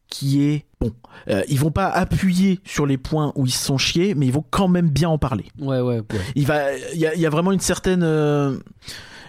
qui 0.08 0.42
est 0.42 0.64
bon, 0.80 0.92
euh, 1.28 1.42
ils 1.48 1.58
vont 1.58 1.70
pas 1.72 1.88
appuyer 1.88 2.60
sur 2.64 2.86
les 2.86 2.98
points 2.98 3.32
où 3.36 3.46
ils 3.46 3.50
se 3.52 3.64
sont 3.64 3.78
chiés, 3.78 4.14
mais 4.14 4.26
ils 4.26 4.32
vont 4.32 4.44
quand 4.50 4.68
même 4.68 4.88
bien 4.88 5.08
en 5.08 5.18
parler. 5.18 5.46
Ouais, 5.58 5.80
ouais, 5.80 5.98
ouais. 5.98 6.04
Il 6.36 6.46
va, 6.46 6.74
il 6.94 6.98
y 7.00 7.20
y 7.20 7.26
a 7.26 7.30
vraiment 7.30 7.52
une 7.52 7.60
certaine, 7.60 8.04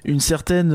une 0.05 0.19
certaine 0.19 0.71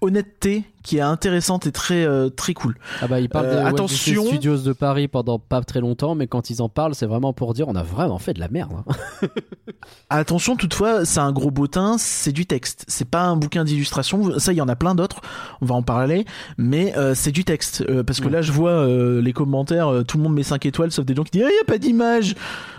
honnêteté 0.00 0.64
qui 0.86 0.98
est 0.98 1.00
intéressante 1.02 1.66
et 1.66 1.72
très, 1.72 2.04
euh, 2.06 2.28
très 2.30 2.54
cool. 2.54 2.76
Ah 3.02 3.08
bah 3.08 3.18
ils 3.20 3.28
parlent 3.28 3.46
Euh, 3.46 3.62
des 3.62 3.68
attention. 3.68 4.24
Studios 4.24 4.58
de 4.58 4.72
Paris 4.72 5.08
pendant 5.08 5.38
pas 5.40 5.60
très 5.62 5.80
longtemps, 5.80 6.14
mais 6.14 6.28
quand 6.28 6.48
ils 6.48 6.62
en 6.62 6.68
parlent, 6.68 6.94
c'est 6.94 7.06
vraiment 7.06 7.32
pour 7.32 7.54
dire 7.54 7.66
on 7.68 7.74
a 7.74 7.82
vraiment 7.82 8.18
fait 8.18 8.32
de 8.34 8.40
la 8.40 8.48
merde. 8.48 8.70
hein. 8.86 8.94
Attention, 10.10 10.56
toutefois, 10.56 11.04
c'est 11.04 11.18
un 11.20 11.32
gros 11.32 11.50
bottin, 11.50 11.96
c'est 11.98 12.32
du 12.32 12.46
texte. 12.46 12.84
C'est 12.86 13.08
pas 13.08 13.22
un 13.22 13.36
bouquin 13.36 13.64
d'illustration. 13.64 14.38
Ça, 14.38 14.52
il 14.52 14.56
y 14.56 14.60
en 14.60 14.68
a 14.68 14.76
plein 14.76 14.94
d'autres. 14.94 15.20
On 15.60 15.66
va 15.66 15.74
en 15.74 15.82
parler, 15.82 16.24
mais 16.56 16.96
euh, 16.96 17.14
c'est 17.14 17.32
du 17.32 17.44
texte. 17.44 17.84
Parce 18.04 18.20
que 18.20 18.28
là, 18.28 18.40
je 18.42 18.52
vois 18.52 18.86
les 18.86 19.32
commentaires. 19.32 19.90
tout 20.06 20.16
le 20.18 20.22
monde 20.22 20.34
met 20.34 20.42
5 20.44 20.64
étoiles, 20.66 20.92
sauf 20.92 21.04
des 21.04 21.14
gens 21.14 21.24
qui 21.24 21.32
disent, 21.32 21.44
ah, 21.46 21.50
il 21.50 21.56
y 21.56 21.60
a 21.60 21.64
pas 21.64 21.78
d'image. 21.78 22.34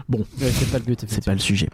Bon, 0.08 0.20
Ouais, 0.40 0.50
c'est 0.52 0.72
pas 0.72 0.78
le 0.78 0.86
but. 0.86 1.04
c'est 1.08 1.26
pas 1.26 1.34
le 1.34 1.40
sujet. 1.40 1.68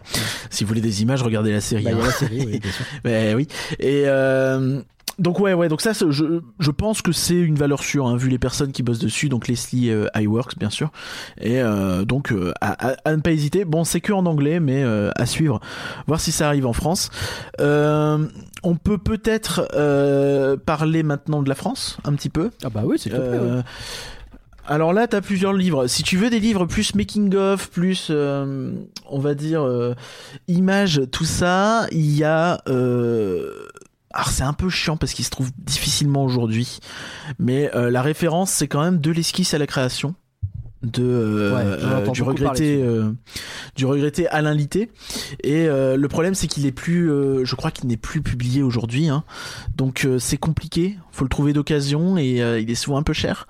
Si 0.50 0.64
vous 0.64 0.68
voulez 0.68 0.80
des 0.80 1.02
images, 1.02 1.22
regardez 1.22 1.52
la 1.52 1.60
série. 1.60 1.84
Bah, 1.84 1.90
y 1.92 1.94
hein. 1.94 1.98
a 2.02 2.06
la 2.06 2.12
série, 2.12 2.44
oui, 2.44 2.58
bien 2.58 2.70
sûr. 2.72 2.84
Ouais, 3.04 3.34
oui. 3.36 3.46
Et 3.78 4.02
euh, 4.06 4.80
donc 5.18 5.38
ouais, 5.38 5.54
ouais. 5.54 5.68
Donc 5.68 5.80
ça, 5.80 5.92
je, 5.92 6.40
je 6.58 6.70
pense 6.70 7.02
que 7.02 7.12
c'est 7.12 7.38
une 7.38 7.54
valeur 7.54 7.82
sûre, 7.82 8.06
hein, 8.06 8.16
vu 8.16 8.28
les 8.28 8.38
personnes 8.38 8.72
qui 8.72 8.82
bossent 8.82 8.98
dessus. 8.98 9.28
Donc 9.28 9.48
Leslie 9.48 9.90
euh, 9.90 10.08
iWorks, 10.16 10.58
bien 10.58 10.70
sûr. 10.70 10.90
Et 11.40 11.60
euh, 11.60 12.04
donc 12.04 12.32
euh, 12.32 12.52
à, 12.60 12.96
ne 13.06 13.20
pas 13.20 13.30
hésiter. 13.30 13.64
Bon, 13.64 13.84
c'est 13.84 14.00
que 14.00 14.12
en 14.12 14.26
anglais, 14.26 14.60
mais 14.60 14.84
à 14.84 15.26
suivre. 15.26 15.60
Voir 16.06 16.20
si 16.20 16.32
ça 16.32 16.48
arrive 16.48 16.66
en 16.66 16.72
France. 16.72 17.10
On 17.58 18.76
peut 18.76 18.98
peut-être 18.98 19.68
parler 20.64 21.02
maintenant 21.02 21.42
de 21.42 21.48
la 21.48 21.54
France, 21.54 21.98
un 22.04 22.14
petit 22.14 22.30
peu. 22.30 22.50
Ah 22.64 22.70
bah 22.70 22.82
oui, 22.84 22.96
c'est 22.98 23.12
Alors 24.66 24.92
là, 24.92 25.06
t'as 25.06 25.20
plusieurs 25.20 25.52
livres. 25.52 25.86
Si 25.86 26.02
tu 26.02 26.16
veux 26.16 26.30
des 26.30 26.40
livres 26.40 26.64
plus 26.64 26.94
making 26.94 27.34
of, 27.36 27.70
plus, 27.70 28.10
on 28.10 29.18
va 29.18 29.34
dire, 29.34 29.94
images, 30.48 31.02
tout 31.12 31.26
ça, 31.26 31.86
il 31.92 32.16
y 32.16 32.24
a. 32.24 32.60
Alors 34.14 34.28
c'est 34.28 34.44
un 34.44 34.52
peu 34.52 34.70
chiant 34.70 34.96
parce 34.96 35.12
qu'il 35.12 35.24
se 35.24 35.30
trouve 35.30 35.50
difficilement 35.58 36.24
aujourd'hui, 36.24 36.78
mais 37.40 37.68
euh, 37.74 37.90
la 37.90 38.00
référence 38.00 38.50
c'est 38.50 38.68
quand 38.68 38.82
même 38.82 39.00
de 39.00 39.10
l'esquisse 39.10 39.54
à 39.54 39.58
la 39.58 39.66
création 39.66 40.14
de 40.82 41.02
euh, 41.02 41.54
Ouais, 41.54 41.62
euh, 41.64 42.10
du 42.10 42.22
regretté 42.22 42.82
euh, 42.82 43.10
du 43.74 43.86
regretté 43.86 44.28
Alain 44.28 44.54
Litté 44.54 44.90
et 45.42 45.66
euh, 45.66 45.96
le 45.96 46.08
problème 46.08 46.34
c'est 46.34 46.46
qu'il 46.46 46.66
est 46.66 46.72
plus 46.72 47.10
euh, 47.10 47.44
je 47.44 47.56
crois 47.56 47.70
qu'il 47.70 47.88
n'est 47.88 47.96
plus 47.96 48.20
publié 48.20 48.62
aujourd'hui 48.62 49.08
hein. 49.08 49.24
donc 49.76 50.04
euh, 50.04 50.18
c'est 50.18 50.36
compliqué 50.36 50.98
faut 51.10 51.24
le 51.24 51.30
trouver 51.30 51.54
d'occasion 51.54 52.18
et 52.18 52.42
euh, 52.42 52.60
il 52.60 52.70
est 52.70 52.74
souvent 52.74 52.98
un 52.98 53.02
peu 53.02 53.14
cher 53.14 53.46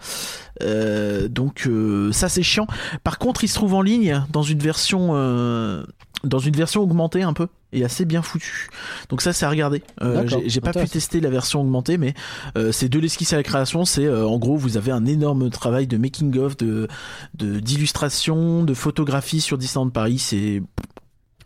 euh, 0.63 1.29
donc 1.29 1.65
euh, 1.67 2.13
ça 2.13 2.29
c'est 2.29 2.43
chiant. 2.43 2.67
Par 3.03 3.19
contre, 3.19 3.45
il 3.45 3.49
se 3.49 3.55
trouve 3.55 3.75
en 3.75 3.83
ligne 3.83 4.25
dans 4.31 4.43
une 4.43 4.59
version 4.59 5.11
euh, 5.13 5.85
dans 6.25 6.39
une 6.39 6.55
version 6.55 6.83
augmentée 6.83 7.23
un 7.23 7.33
peu 7.33 7.49
et 7.73 7.85
assez 7.85 8.05
bien 8.05 8.23
foutu. 8.23 8.69
Donc 9.09 9.23
ça 9.23 9.33
c'est 9.33 9.45
à 9.45 9.51
regarder. 9.51 9.83
Euh, 10.03 10.27
j'ai- 10.47 10.61
pas 10.61 10.73
pu 10.73 10.89
tester 10.89 11.21
la 11.21 11.31
version 11.31 11.61
augmentée, 11.61 11.99
mais 11.99 12.15
euh, 12.57 12.73
c'est 12.73 12.89
de 12.89 12.99
l'esquisse 12.99 13.33
à 13.33 13.37
la 13.37 13.43
création. 13.43 13.85
C'est 13.85 14.05
euh, 14.07 14.27
en 14.27 14.39
gros 14.39 14.57
vous 14.57 14.77
avez 14.77 14.93
un 14.93 15.05
énorme 15.07 15.51
travail 15.51 15.87
de 15.87 15.97
making 15.97 16.37
of, 16.39 16.57
de 16.57 16.89
d'illustration, 17.35 18.65
de, 18.65 18.75
photographie 18.75 19.41
sur 19.41 19.59
Disneyland 19.59 19.91
Paris. 19.91 20.19
C'est 20.19 20.63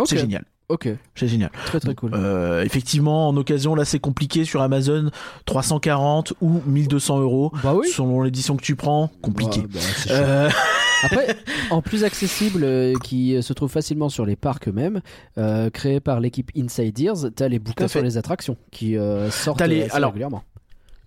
c'est 0.05 0.19
génial. 0.19 0.45
Ok, 0.69 0.89
C'est 1.15 1.29
génial. 1.29 1.51
très 1.67 1.81
très 1.81 1.95
cool. 1.95 2.13
Euh, 2.15 2.63
effectivement, 2.65 3.29
en 3.29 3.37
occasion, 3.37 3.75
là, 3.75 3.85
c'est 3.85 3.99
compliqué 3.99 4.45
sur 4.45 4.61
Amazon, 4.63 5.11
340 5.47 6.35
ou 6.41 6.61
1200 6.67 7.21
euros. 7.21 7.53
Bah 7.63 7.75
oui. 7.75 7.89
Selon 7.89 8.23
l'édition 8.23 8.57
que 8.57 8.63
tu 8.63 8.77
prends, 8.77 9.11
compliqué. 9.23 9.61
Bah, 9.63 9.69
bah, 9.75 9.81
c'est 9.81 10.09
chiant. 10.09 10.15
Euh, 10.17 10.51
Après, 11.05 11.37
en 11.71 11.81
plus 11.81 12.03
accessible, 12.03 12.65
euh, 12.65 12.95
qui 13.05 13.41
se 13.41 13.53
trouve 13.53 13.71
facilement 13.71 14.09
sur 14.09 14.27
les 14.27 14.35
parcs 14.35 14.67
eux-mêmes, 14.69 15.01
euh, 15.39 15.71
créé 15.71 16.01
par 16.01 16.19
l'équipe 16.19 16.51
Inside 16.57 16.99
Ears, 16.99 17.17
t'as 17.37 17.47
les 17.47 17.61
bouquins 17.61 17.87
sur 17.87 18.03
les 18.03 18.17
attractions 18.17 18.57
qui 18.73 18.97
euh, 18.97 19.31
sortent 19.31 19.59
T'as 19.61 19.69
les- 19.69 19.83
assez 19.85 19.95
alors, 19.95 20.11
régulièrement. 20.11 20.43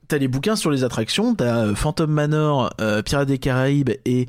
T'as 0.07 0.17
les 0.17 0.27
bouquins 0.29 0.55
sur 0.55 0.71
les 0.71 0.83
attractions, 0.85 1.35
t'as 1.35 1.73
Phantom 1.75 2.09
Manor, 2.09 2.69
euh, 2.81 3.01
Pirates 3.01 3.27
des 3.27 3.37
Caraïbes 3.37 3.91
et 4.05 4.27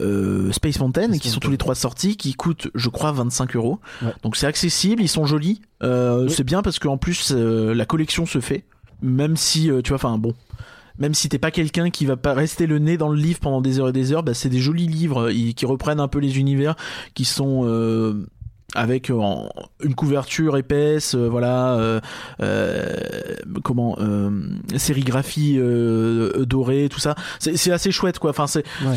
euh, 0.00 0.50
Space 0.52 0.78
Mountain, 0.80 1.04
Space 1.08 1.18
qui 1.20 1.28
sont 1.28 1.34
Mountain. 1.36 1.46
tous 1.46 1.50
les 1.52 1.58
trois 1.58 1.74
sortis, 1.74 2.16
qui 2.16 2.34
coûtent, 2.34 2.68
je 2.74 2.88
crois, 2.88 3.12
25 3.12 3.56
euros. 3.56 3.78
Ouais. 4.02 4.12
Donc 4.22 4.36
c'est 4.36 4.46
accessible, 4.46 5.02
ils 5.02 5.08
sont 5.08 5.26
jolis. 5.26 5.60
Euh, 5.82 6.24
Oui. 6.24 6.30
C'est 6.30 6.44
bien 6.44 6.62
parce 6.62 6.78
qu'en 6.78 6.96
plus, 6.96 7.32
euh, 7.32 7.74
la 7.74 7.86
collection 7.86 8.26
se 8.26 8.40
fait. 8.40 8.64
Même 9.02 9.36
si, 9.36 9.70
euh, 9.70 9.82
tu 9.82 9.90
vois, 9.90 9.96
enfin 9.96 10.16
bon. 10.18 10.32
Même 10.98 11.12
si 11.14 11.28
t'es 11.28 11.38
pas 11.38 11.50
quelqu'un 11.50 11.90
qui 11.90 12.06
va 12.06 12.16
pas 12.16 12.34
rester 12.34 12.66
le 12.68 12.78
nez 12.78 12.96
dans 12.96 13.08
le 13.08 13.18
livre 13.18 13.40
pendant 13.40 13.60
des 13.60 13.80
heures 13.80 13.88
et 13.88 13.92
des 13.92 14.12
heures, 14.12 14.22
bah, 14.22 14.32
c'est 14.34 14.48
des 14.48 14.60
jolis 14.60 14.86
livres 14.86 15.24
euh, 15.24 15.32
ils- 15.32 15.54
qui 15.54 15.66
reprennent 15.66 15.98
un 16.00 16.06
peu 16.08 16.20
les 16.20 16.38
univers, 16.38 16.76
qui 17.14 17.24
sont 17.24 17.62
euh, 17.64 18.24
avec 18.76 19.10
euh, 19.10 19.20
une 19.82 19.94
couverture 19.96 20.56
épaisse, 20.56 21.14
euh, 21.16 21.28
voilà, 21.28 21.74
euh, 21.74 22.00
euh, 22.40 22.94
comment, 23.62 23.96
euh, 24.00 24.30
sérigraphie 24.76 25.56
euh, 25.58 26.44
dorée, 26.44 26.88
tout 26.90 27.00
ça. 27.00 27.14
C'est 27.40 27.56
c'est 27.56 27.72
assez 27.72 27.90
chouette, 27.90 28.18
quoi. 28.18 28.30
Enfin, 28.30 28.46
c'est 28.46 28.64
Ouais. 28.84 28.96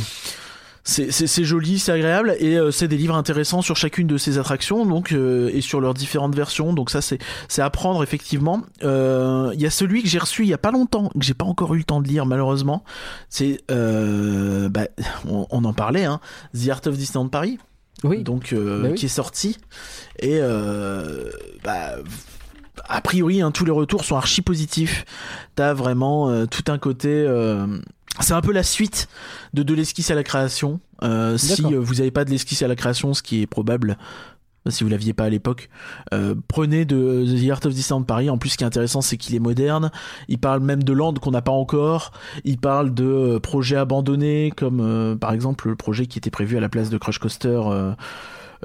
C'est- 0.90 1.44
joli, 1.44 1.80
c'est 1.80 1.92
agréable 1.92 2.36
et 2.40 2.58
euh, 2.58 2.72
c'est 2.72 2.88
des 2.88 2.98
livres 2.98 3.16
intéressants 3.16 3.62
sur 3.62 3.76
chacune 3.76 4.08
de 4.08 4.18
ces 4.18 4.38
attractions 4.38 4.86
donc 4.86 5.12
euh, 5.12 5.50
et 5.54 5.62
sur 5.62 5.82
leurs 5.82 5.94
différentes 5.94 6.34
versions 6.36 6.72
donc 6.74 6.90
ça 6.90 7.02
c'est 7.02 7.20
c'est 7.50 7.62
à 7.62 7.70
prendre 7.70 8.02
effectivement. 8.04 8.62
Euh, 8.84 9.52
Il 9.54 9.62
y 9.62 9.66
a 9.66 9.70
celui 9.70 10.02
que 10.04 10.08
j'ai 10.10 10.20
reçu 10.20 10.44
il 10.44 10.50
y 10.50 10.54
a 10.54 10.58
pas 10.58 10.72
longtemps 10.72 11.10
que 11.10 11.22
j'ai 11.26 11.34
pas 11.34 11.46
encore 11.46 11.74
eu 11.76 11.80
le 11.80 11.84
temps 11.84 12.02
de 12.02 12.08
lire 12.08 12.26
malheureusement. 12.26 12.84
C'est 13.30 13.60
euh, 13.70 14.70
bah, 14.70 14.88
on, 15.30 15.46
on 15.50 15.66
en 15.66 15.74
parlait 15.74 16.06
hein, 16.06 16.20
The 16.54 16.70
Art 16.70 16.82
of 16.88 16.98
Disneyland 16.98 17.28
Paris 17.30 17.60
Oui. 18.04 18.24
donc 18.24 18.54
euh, 18.54 18.82
Bah 18.84 18.88
oui. 18.92 18.96
qui 18.96 19.06
est 19.06 19.10
sorti 19.10 19.58
et 20.20 20.40
euh, 20.42 21.30
bah, 21.64 21.96
a 22.88 23.02
priori 23.02 23.42
hein, 23.42 23.52
tous 23.52 23.66
les 23.66 23.72
retours 23.72 24.06
sont 24.06 24.16
archi 24.16 24.42
positifs 24.42 25.04
t'as 25.56 25.74
vraiment 25.74 26.30
euh, 26.30 26.46
tout 26.46 26.64
un 26.72 26.78
côté 26.78 27.10
euh, 27.10 27.66
c'est 28.20 28.34
un 28.34 28.42
peu 28.42 28.52
la 28.52 28.64
suite 28.64 29.08
de 29.54 29.64
de 29.64 29.74
l'esquisse 29.74 30.12
à 30.12 30.16
la 30.16 30.24
création 30.24 30.80
Euh, 31.04 31.38
si 31.38 31.64
euh, 31.64 31.80
vous 31.80 31.96
n'avez 31.96 32.12
pas 32.12 32.26
de 32.26 32.32
l'esquisse 32.32 32.64
à 32.64 32.68
la 32.68 32.76
création 32.76 33.14
ce 33.14 33.22
qui 33.22 33.42
est 33.42 33.48
probable 33.48 33.98
si 34.70 34.84
vous 34.84 34.90
l'aviez 34.90 35.14
pas 35.14 35.26
à 35.26 35.30
l'époque, 35.30 35.70
euh, 36.14 36.36
prenez 36.50 36.84
de 36.84 37.24
The 37.26 37.50
Art 37.52 37.66
of 37.66 37.74
Disneyland 37.74 38.04
Paris. 38.04 38.30
En 38.30 38.38
plus, 38.38 38.50
ce 38.50 38.58
qui 38.58 38.66
est 38.66 38.68
intéressant, 38.68 39.00
c'est 39.00 39.16
qu'il 39.16 39.34
est 39.34 39.40
moderne. 39.40 39.92
Il 40.28 40.40
parle 40.40 40.60
même 40.62 40.84
de 40.84 40.92
landes 40.92 41.20
qu'on 41.20 41.32
n'a 41.32 41.42
pas 41.42 41.54
encore. 41.54 42.12
Il 42.44 42.58
parle 42.58 42.94
de 42.94 43.06
euh, 43.06 43.40
projets 43.40 43.78
abandonnés, 43.78 44.52
comme 44.58 44.82
euh, 44.82 45.16
par 45.16 45.32
exemple 45.32 45.70
le 45.70 45.78
projet 45.78 46.06
qui 46.06 46.18
était 46.18 46.32
prévu 46.32 46.58
à 46.58 46.60
la 46.60 46.68
place 46.68 46.90
de 46.90 46.98
Crush 46.98 47.20
Coaster. 47.20 47.62
euh, 47.68 47.94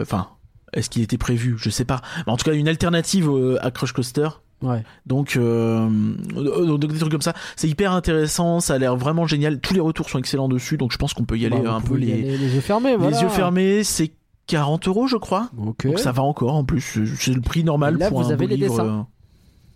Enfin, 0.00 0.26
est-ce 0.72 0.90
qu'il 0.90 1.02
était 1.02 1.18
prévu? 1.18 1.54
Je 1.56 1.70
sais 1.70 1.84
pas. 1.84 2.00
Mais 2.26 2.32
en 2.32 2.36
tout 2.36 2.46
cas, 2.46 2.54
une 2.54 2.66
alternative 2.68 3.28
euh, 3.28 3.64
à 3.64 3.70
Crush 3.70 3.92
Coaster. 3.92 4.28
Ouais. 4.62 4.82
Donc, 5.06 5.36
euh, 5.36 5.88
euh, 6.36 6.76
donc 6.78 6.92
des 6.92 6.98
trucs 6.98 7.12
comme 7.12 7.20
ça, 7.22 7.34
c'est 7.56 7.68
hyper 7.68 7.92
intéressant, 7.92 8.60
ça 8.60 8.74
a 8.74 8.78
l'air 8.78 8.96
vraiment 8.96 9.26
génial. 9.26 9.60
Tous 9.60 9.74
les 9.74 9.80
retours 9.80 10.08
sont 10.08 10.18
excellents 10.18 10.48
dessus, 10.48 10.76
donc 10.76 10.92
je 10.92 10.98
pense 10.98 11.14
qu'on 11.14 11.24
peut 11.24 11.36
y 11.38 11.46
aller 11.46 11.56
Bah, 11.58 11.70
vous 11.70 11.74
un 11.76 11.80
peu 11.80 11.96
les, 11.96 12.12
aller 12.12 12.38
les 12.38 12.54
yeux 12.54 12.60
fermés. 12.60 12.96
voilà. 12.96 13.16
les 13.16 13.22
yeux 13.22 13.28
fermés. 13.28 13.82
C'est 13.84 14.12
40 14.46 14.88
euros, 14.88 15.06
je 15.06 15.16
crois. 15.16 15.48
Donc 15.56 15.86
ça 15.98 16.12
va 16.12 16.22
encore 16.22 16.54
en 16.54 16.64
plus. 16.64 16.98
C'est- 17.18 17.34
le 17.34 17.40
prix 17.40 17.64
normal 17.64 17.98
là, 17.98 18.08
pour 18.08 18.20
vous 18.22 18.28
un 18.28 18.32
avez 18.34 18.46
beau 18.46 18.50
les 18.50 18.56
livre, 18.56 18.70
dessins. 18.76 18.86
euh, 19.00 19.02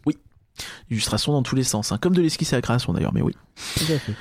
Oui. 0.07 0.17
Illustration 0.91 1.33
dans 1.33 1.43
tous 1.43 1.57
les 1.57 1.63
sens, 1.65 1.93
hein. 1.93 1.99
comme 2.01 2.15
de 2.15 2.23
l'esquisse 2.23 2.53
à 2.53 2.57
la 2.57 2.63
création 2.63 2.93
d'ailleurs, 2.93 3.13
mais 3.15 3.23
oui. 3.23 3.33
Tout 3.77 3.93
à 3.93 3.99
fait. 3.99 4.13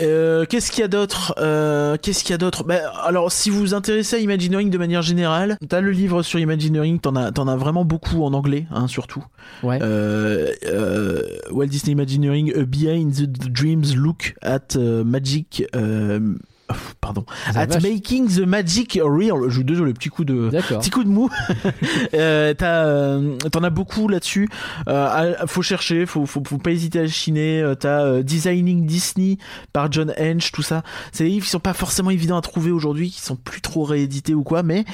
Euh, 0.00 0.44
Qu'est-ce 0.44 0.70
qu'il 0.70 0.80
y 0.80 0.84
a 0.84 0.88
d'autre 0.88 1.34
Euh, 1.38 1.96
Qu'est-ce 2.00 2.22
qu'il 2.22 2.30
y 2.30 2.34
a 2.34 2.38
d'autre? 2.38 2.64
Ben, 2.64 2.82
Alors, 3.04 3.32
si 3.32 3.50
vous 3.50 3.58
vous 3.58 3.74
intéressez 3.74 4.16
à 4.16 4.18
Imagineering 4.20 4.70
de 4.70 4.78
manière 4.78 5.02
générale, 5.02 5.56
t'as 5.68 5.80
le 5.80 5.90
livre 5.90 6.22
sur 6.22 6.38
Imagineering, 6.38 7.00
t'en 7.00 7.16
as, 7.16 7.32
t'en 7.32 7.48
as 7.48 7.56
vraiment 7.56 7.84
beaucoup 7.84 8.22
en 8.22 8.32
anglais, 8.32 8.66
hein, 8.70 8.86
surtout. 8.86 9.24
Ouais. 9.62 9.78
Euh, 9.82 10.52
Walt 11.50 11.66
Disney 11.66 11.92
Imagineering, 11.92 12.52
A 12.56 12.64
Behind 12.64 13.12
the 13.12 13.50
Dreams 13.50 13.94
Look 13.96 14.34
at 14.42 14.76
Magic... 14.76 15.64
pardon. 17.00 17.24
Ah, 17.46 17.60
At 17.60 17.66
vache. 17.66 17.82
Making 17.82 18.28
the 18.28 18.40
Magic 18.40 18.98
Real. 19.02 19.48
Je 19.48 19.56
vous 19.56 19.62
désolé, 19.62 19.92
petit 19.94 20.08
coup 20.08 20.24
de... 20.24 20.50
Petit 20.50 20.90
coup 20.90 21.04
de 21.04 21.08
mou. 21.08 21.30
euh, 22.14 22.54
euh, 22.62 23.36
T'en 23.50 23.62
as 23.62 23.70
beaucoup 23.70 24.08
là-dessus. 24.08 24.48
Euh, 24.88 25.34
faut 25.46 25.62
chercher, 25.62 26.06
faut, 26.06 26.26
faut, 26.26 26.42
faut 26.44 26.58
pas 26.58 26.70
hésiter 26.70 27.00
à 27.00 27.06
chiner. 27.06 27.72
T'as 27.78 28.04
euh, 28.04 28.22
Designing 28.22 28.86
Disney 28.86 29.38
par 29.72 29.90
John 29.90 30.12
Hench, 30.18 30.52
tout 30.52 30.62
ça. 30.62 30.82
C'est 31.12 31.24
des 31.24 31.30
livres 31.30 31.44
qui 31.44 31.50
sont 31.50 31.60
pas 31.60 31.74
forcément 31.74 32.10
évidents 32.10 32.38
à 32.38 32.42
trouver 32.42 32.70
aujourd'hui, 32.70 33.10
qui 33.10 33.20
sont 33.20 33.36
plus 33.36 33.60
trop 33.60 33.84
réédités 33.84 34.34
ou 34.34 34.42
quoi, 34.42 34.62
mais 34.62 34.84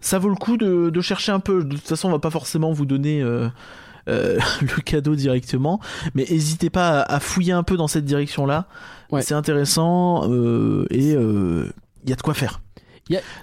ça 0.00 0.18
vaut 0.18 0.28
le 0.28 0.36
coup 0.36 0.56
de, 0.56 0.90
de 0.90 1.00
chercher 1.00 1.32
un 1.32 1.40
peu. 1.40 1.64
De 1.64 1.76
toute 1.76 1.86
façon, 1.88 2.08
on 2.08 2.12
va 2.12 2.18
pas 2.18 2.30
forcément 2.30 2.72
vous 2.72 2.86
donner. 2.86 3.22
le 4.08 4.80
cadeau 4.86 5.14
directement 5.14 5.80
mais 6.14 6.24
n'hésitez 6.30 6.70
pas 6.70 7.00
à, 7.02 7.16
à 7.16 7.20
fouiller 7.20 7.52
un 7.52 7.62
peu 7.62 7.76
dans 7.76 7.88
cette 7.88 8.06
direction 8.06 8.46
là 8.46 8.66
Ouais. 9.10 9.22
c'est 9.22 9.34
intéressant 9.34 10.30
euh, 10.30 10.84
et 10.90 11.12
il 11.12 12.10
y 12.10 12.12
a 12.12 12.16
de 12.16 12.22
quoi 12.22 12.34
faire 12.34 12.60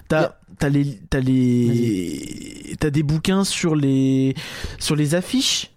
T'as 0.08 0.36
t'as 0.58 0.68
les 0.68 1.00
t'as 1.10 1.18
les 1.20 2.76
t'as 2.78 2.90
des 2.90 3.02
bouquins 3.02 3.42
sur 3.44 3.74
les 3.74 4.34
sur 4.78 4.94
les 4.94 5.14
affiches 5.16 5.72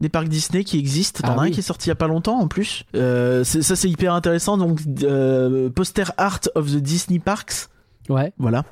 des 0.00 0.08
parcs 0.08 0.28
Disney 0.28 0.64
qui 0.64 0.78
existent. 0.78 1.20
T'en 1.22 1.34
Ah 1.34 1.36
as 1.36 1.40
un 1.42 1.44
oui. 1.44 1.50
qui 1.52 1.60
est 1.60 1.62
sorti 1.62 1.86
il 1.86 1.90
y 1.90 1.92
a 1.92 1.94
pas 1.96 2.08
longtemps 2.08 2.40
en 2.40 2.48
plus. 2.48 2.84
Euh, 2.96 3.44
ça 3.44 3.76
c'est 3.76 3.88
hyper 3.88 4.14
intéressant. 4.14 4.56
Donc 4.56 4.80
euh, 5.02 5.70
poster 5.70 6.04
art 6.16 6.40
of 6.56 6.72
the 6.72 6.76
Disney 6.78 7.18
Parks. 7.20 7.68
Ouais. 8.08 8.32
Voilà, 8.38 8.64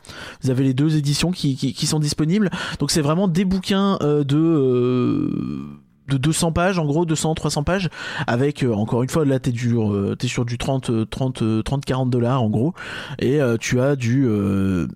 vous 0.42 0.50
avez 0.50 0.64
les 0.64 0.74
deux 0.74 0.96
éditions 0.96 1.30
qui, 1.30 1.54
qui, 1.54 1.72
qui 1.72 1.86
sont 1.86 2.00
disponibles. 2.00 2.50
Donc 2.80 2.90
c'est 2.90 3.02
vraiment 3.02 3.28
des 3.28 3.44
bouquins 3.44 3.96
euh, 4.02 4.24
de 4.24 4.36
euh, 4.36 5.64
de 6.08 6.16
200 6.16 6.52
pages, 6.52 6.78
en 6.78 6.86
gros 6.86 7.04
200 7.04 7.34
300 7.34 7.62
pages 7.64 7.88
avec 8.26 8.62
euh, 8.62 8.72
encore 8.72 9.02
une 9.02 9.08
fois 9.10 9.24
là 9.24 9.38
t'es 9.38 9.52
du 9.52 9.74
euh, 9.76 10.14
t'es 10.14 10.26
sur 10.28 10.44
du 10.44 10.58
30 10.58 10.90
euh, 10.90 11.04
30 11.04 11.42
euh, 11.42 11.62
30 11.62 11.84
40 11.84 12.10
dollars 12.10 12.42
en 12.42 12.48
gros 12.50 12.74
et 13.18 13.40
euh, 13.40 13.56
tu 13.58 13.80
as 13.80 13.94
du 13.96 14.26
euh, 14.26 14.86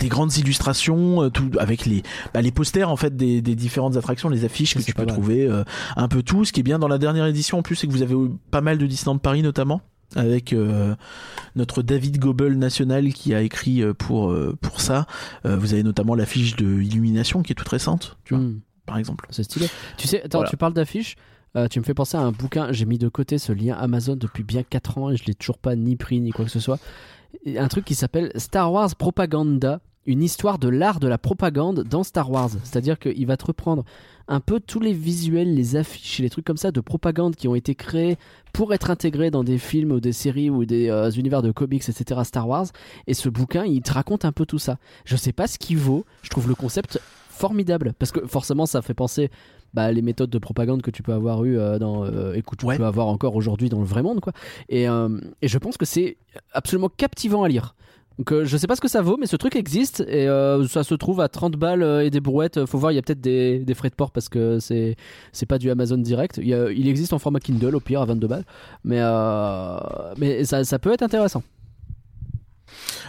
des 0.00 0.08
grandes 0.08 0.36
illustrations 0.36 1.30
tout 1.30 1.50
avec 1.58 1.86
les 1.86 2.02
bah, 2.34 2.42
les 2.42 2.50
posters 2.50 2.90
en 2.90 2.96
fait 2.96 3.16
des, 3.16 3.40
des 3.42 3.54
différentes 3.54 3.96
attractions 3.96 4.28
les 4.28 4.44
affiches 4.44 4.74
que 4.74 4.82
tu 4.82 4.92
peux 4.92 5.02
mal. 5.04 5.12
trouver 5.14 5.48
un 5.96 6.08
peu 6.08 6.22
tout 6.24 6.44
ce 6.44 6.52
qui 6.52 6.60
est 6.60 6.64
bien 6.64 6.80
dans 6.80 6.88
la 6.88 6.98
dernière 6.98 7.26
édition 7.26 7.58
en 7.58 7.62
plus 7.62 7.76
c'est 7.76 7.86
que 7.86 7.92
vous 7.92 8.02
avez 8.02 8.16
pas 8.50 8.60
mal 8.60 8.78
de 8.78 8.86
Disneyland 8.86 9.18
Paris 9.18 9.42
notamment 9.42 9.80
avec 10.16 10.52
euh, 10.52 10.96
notre 11.54 11.82
David 11.82 12.18
Gobel 12.18 12.58
national 12.58 13.12
qui 13.12 13.34
a 13.34 13.42
écrit 13.42 13.82
pour 13.98 14.30
euh, 14.32 14.56
pour 14.60 14.80
ça 14.80 15.06
Euh, 15.46 15.56
vous 15.56 15.74
avez 15.74 15.82
notamment 15.84 16.14
l'affiche 16.16 16.56
de 16.56 16.64
Illumination 16.82 17.42
qui 17.42 17.52
est 17.52 17.54
toute 17.54 17.68
récente 17.68 18.16
tu 18.24 18.34
vois 18.34 18.42
Hmm. 18.42 18.60
Par 18.88 18.98
exemple 18.98 19.26
C'est 19.30 19.44
stylé. 19.44 19.68
Tu 19.96 20.08
sais, 20.08 20.22
attends, 20.24 20.38
Voilà. 20.38 20.50
tu 20.50 20.56
parles 20.56 20.72
d'affiches. 20.74 21.16
euh, 21.56 21.68
tu 21.68 21.78
me 21.78 21.84
fais 21.84 21.94
penser 21.94 22.16
à 22.16 22.20
un 22.20 22.32
bouquin. 22.32 22.72
J'ai 22.72 22.84
mis 22.84 22.98
de 22.98 23.08
côté 23.08 23.38
ce 23.38 23.52
lien 23.52 23.74
Amazon 23.78 24.16
depuis 24.16 24.42
bien 24.42 24.62
4 24.62 24.98
ans 24.98 25.10
et 25.10 25.16
je 25.16 25.24
l'ai 25.24 25.34
toujours 25.34 25.58
pas 25.58 25.76
ni 25.76 25.96
pris 25.96 26.20
ni 26.20 26.30
quoi 26.30 26.44
que 26.44 26.50
ce 26.50 26.60
soit. 26.60 26.78
Un 27.46 27.68
truc 27.68 27.84
qui 27.84 27.94
s'appelle 27.94 28.32
Star 28.36 28.72
Wars 28.72 28.94
Propaganda, 28.96 29.80
une 30.06 30.22
histoire 30.22 30.58
de 30.58 30.68
l'art 30.68 31.00
de 31.00 31.08
la 31.08 31.18
propagande 31.18 31.84
dans 31.84 32.02
Star 32.02 32.30
Wars. 32.30 32.50
C'est-à-dire 32.64 32.98
qu'il 32.98 33.26
va 33.26 33.36
te 33.36 33.44
reprendre 33.46 33.84
un 34.26 34.40
peu 34.40 34.60
tous 34.60 34.80
les 34.80 34.92
visuels, 34.92 35.54
les 35.54 35.76
affiches 35.76 36.20
et 36.20 36.22
les 36.22 36.30
trucs 36.30 36.44
comme 36.46 36.56
ça 36.58 36.70
de 36.70 36.80
propagande 36.80 37.34
qui 37.34 37.48
ont 37.48 37.54
été 37.54 37.74
créés 37.74 38.16
pour 38.52 38.72
être 38.74 38.90
intégrés 38.90 39.30
dans 39.30 39.42
des 39.44 39.56
films 39.58 39.92
ou 39.92 40.00
des 40.00 40.12
séries 40.12 40.50
ou 40.50 40.64
des 40.66 40.88
euh, 40.90 41.10
univers 41.10 41.40
de 41.42 41.50
comics, 41.50 41.86
etc. 41.88 42.20
Star 42.24 42.46
Wars. 42.48 42.66
Et 43.06 43.14
ce 43.14 43.28
bouquin, 43.30 43.64
il 43.64 43.80
te 43.82 43.92
raconte 43.92 44.24
un 44.26 44.32
peu 44.32 44.44
tout 44.46 44.58
ça. 44.58 44.76
Je 45.06 45.16
sais 45.16 45.32
pas 45.32 45.46
ce 45.46 45.58
qu'il 45.58 45.78
vaut. 45.78 46.04
Je 46.22 46.28
trouve 46.30 46.46
le 46.48 46.54
concept 46.54 47.00
formidable. 47.38 47.92
Parce 47.98 48.12
que 48.12 48.26
forcément, 48.26 48.66
ça 48.66 48.82
fait 48.82 48.94
penser 48.94 49.30
bah, 49.74 49.92
les 49.92 50.02
méthodes 50.02 50.30
de 50.30 50.38
propagande 50.38 50.82
que 50.82 50.90
tu 50.90 51.02
peux 51.02 51.12
avoir 51.12 51.44
eu 51.44 51.58
euh, 51.58 51.78
dans 51.78 52.04
euh, 52.04 52.34
écoute 52.34 52.58
tu 52.60 52.66
Ouais. 52.66 52.76
peux 52.76 52.84
avoir 52.86 53.06
encore 53.08 53.36
aujourd'hui 53.36 53.68
dans 53.68 53.80
le 53.80 53.86
vrai 53.86 54.02
monde 54.02 54.20
quoi. 54.20 54.32
Et, 54.68 54.88
euh, 54.88 55.18
et 55.42 55.48
je 55.48 55.58
pense 55.58 55.76
que 55.76 55.84
c'est 55.84 56.16
absolument 56.52 56.88
captivant 56.88 57.42
à 57.42 57.48
lire. 57.48 57.74
Donc 58.18 58.32
euh, 58.32 58.44
je 58.44 58.56
sais 58.56 58.66
pas 58.66 58.74
ce 58.74 58.80
que 58.80 58.88
ça 58.88 59.00
vaut 59.02 59.16
mais 59.16 59.26
ce 59.26 59.36
truc 59.36 59.54
existe 59.56 60.00
et 60.00 60.26
ça 60.68 60.82
se 60.82 60.94
trouve 60.94 61.20
à 61.20 61.28
30 61.28 61.52
balles 61.56 61.84
et 62.02 62.10
des 62.10 62.20
brouettes. 62.20 62.64
Faut 62.66 62.78
voir 62.78 62.90
il 62.92 62.96
y 62.96 62.98
a 62.98 63.02
peut-être 63.02 63.20
des, 63.20 63.58
des 63.60 63.74
frais 63.74 63.90
de 63.90 63.94
port 63.94 64.10
parce 64.10 64.28
que 64.28 64.58
c'est 64.58 64.96
c'est 65.32 65.46
pas 65.46 65.58
du 65.58 65.70
Amazon 65.70 65.98
direct. 65.98 66.38
Il, 66.42 66.48
y 66.48 66.54
a- 66.54 66.70
il 66.72 66.88
existe 66.88 67.12
en 67.12 67.18
format 67.18 67.38
Kindle 67.38 67.76
au 67.76 67.80
pire 67.80 68.00
à 68.00 68.06
22 68.06 68.26
balles. 68.26 68.44
Mais 68.84 69.00
mais 70.18 70.44
ça, 70.44 70.64
ça 70.64 70.78
peut 70.78 70.92
être 70.92 71.02
intéressant 71.02 71.42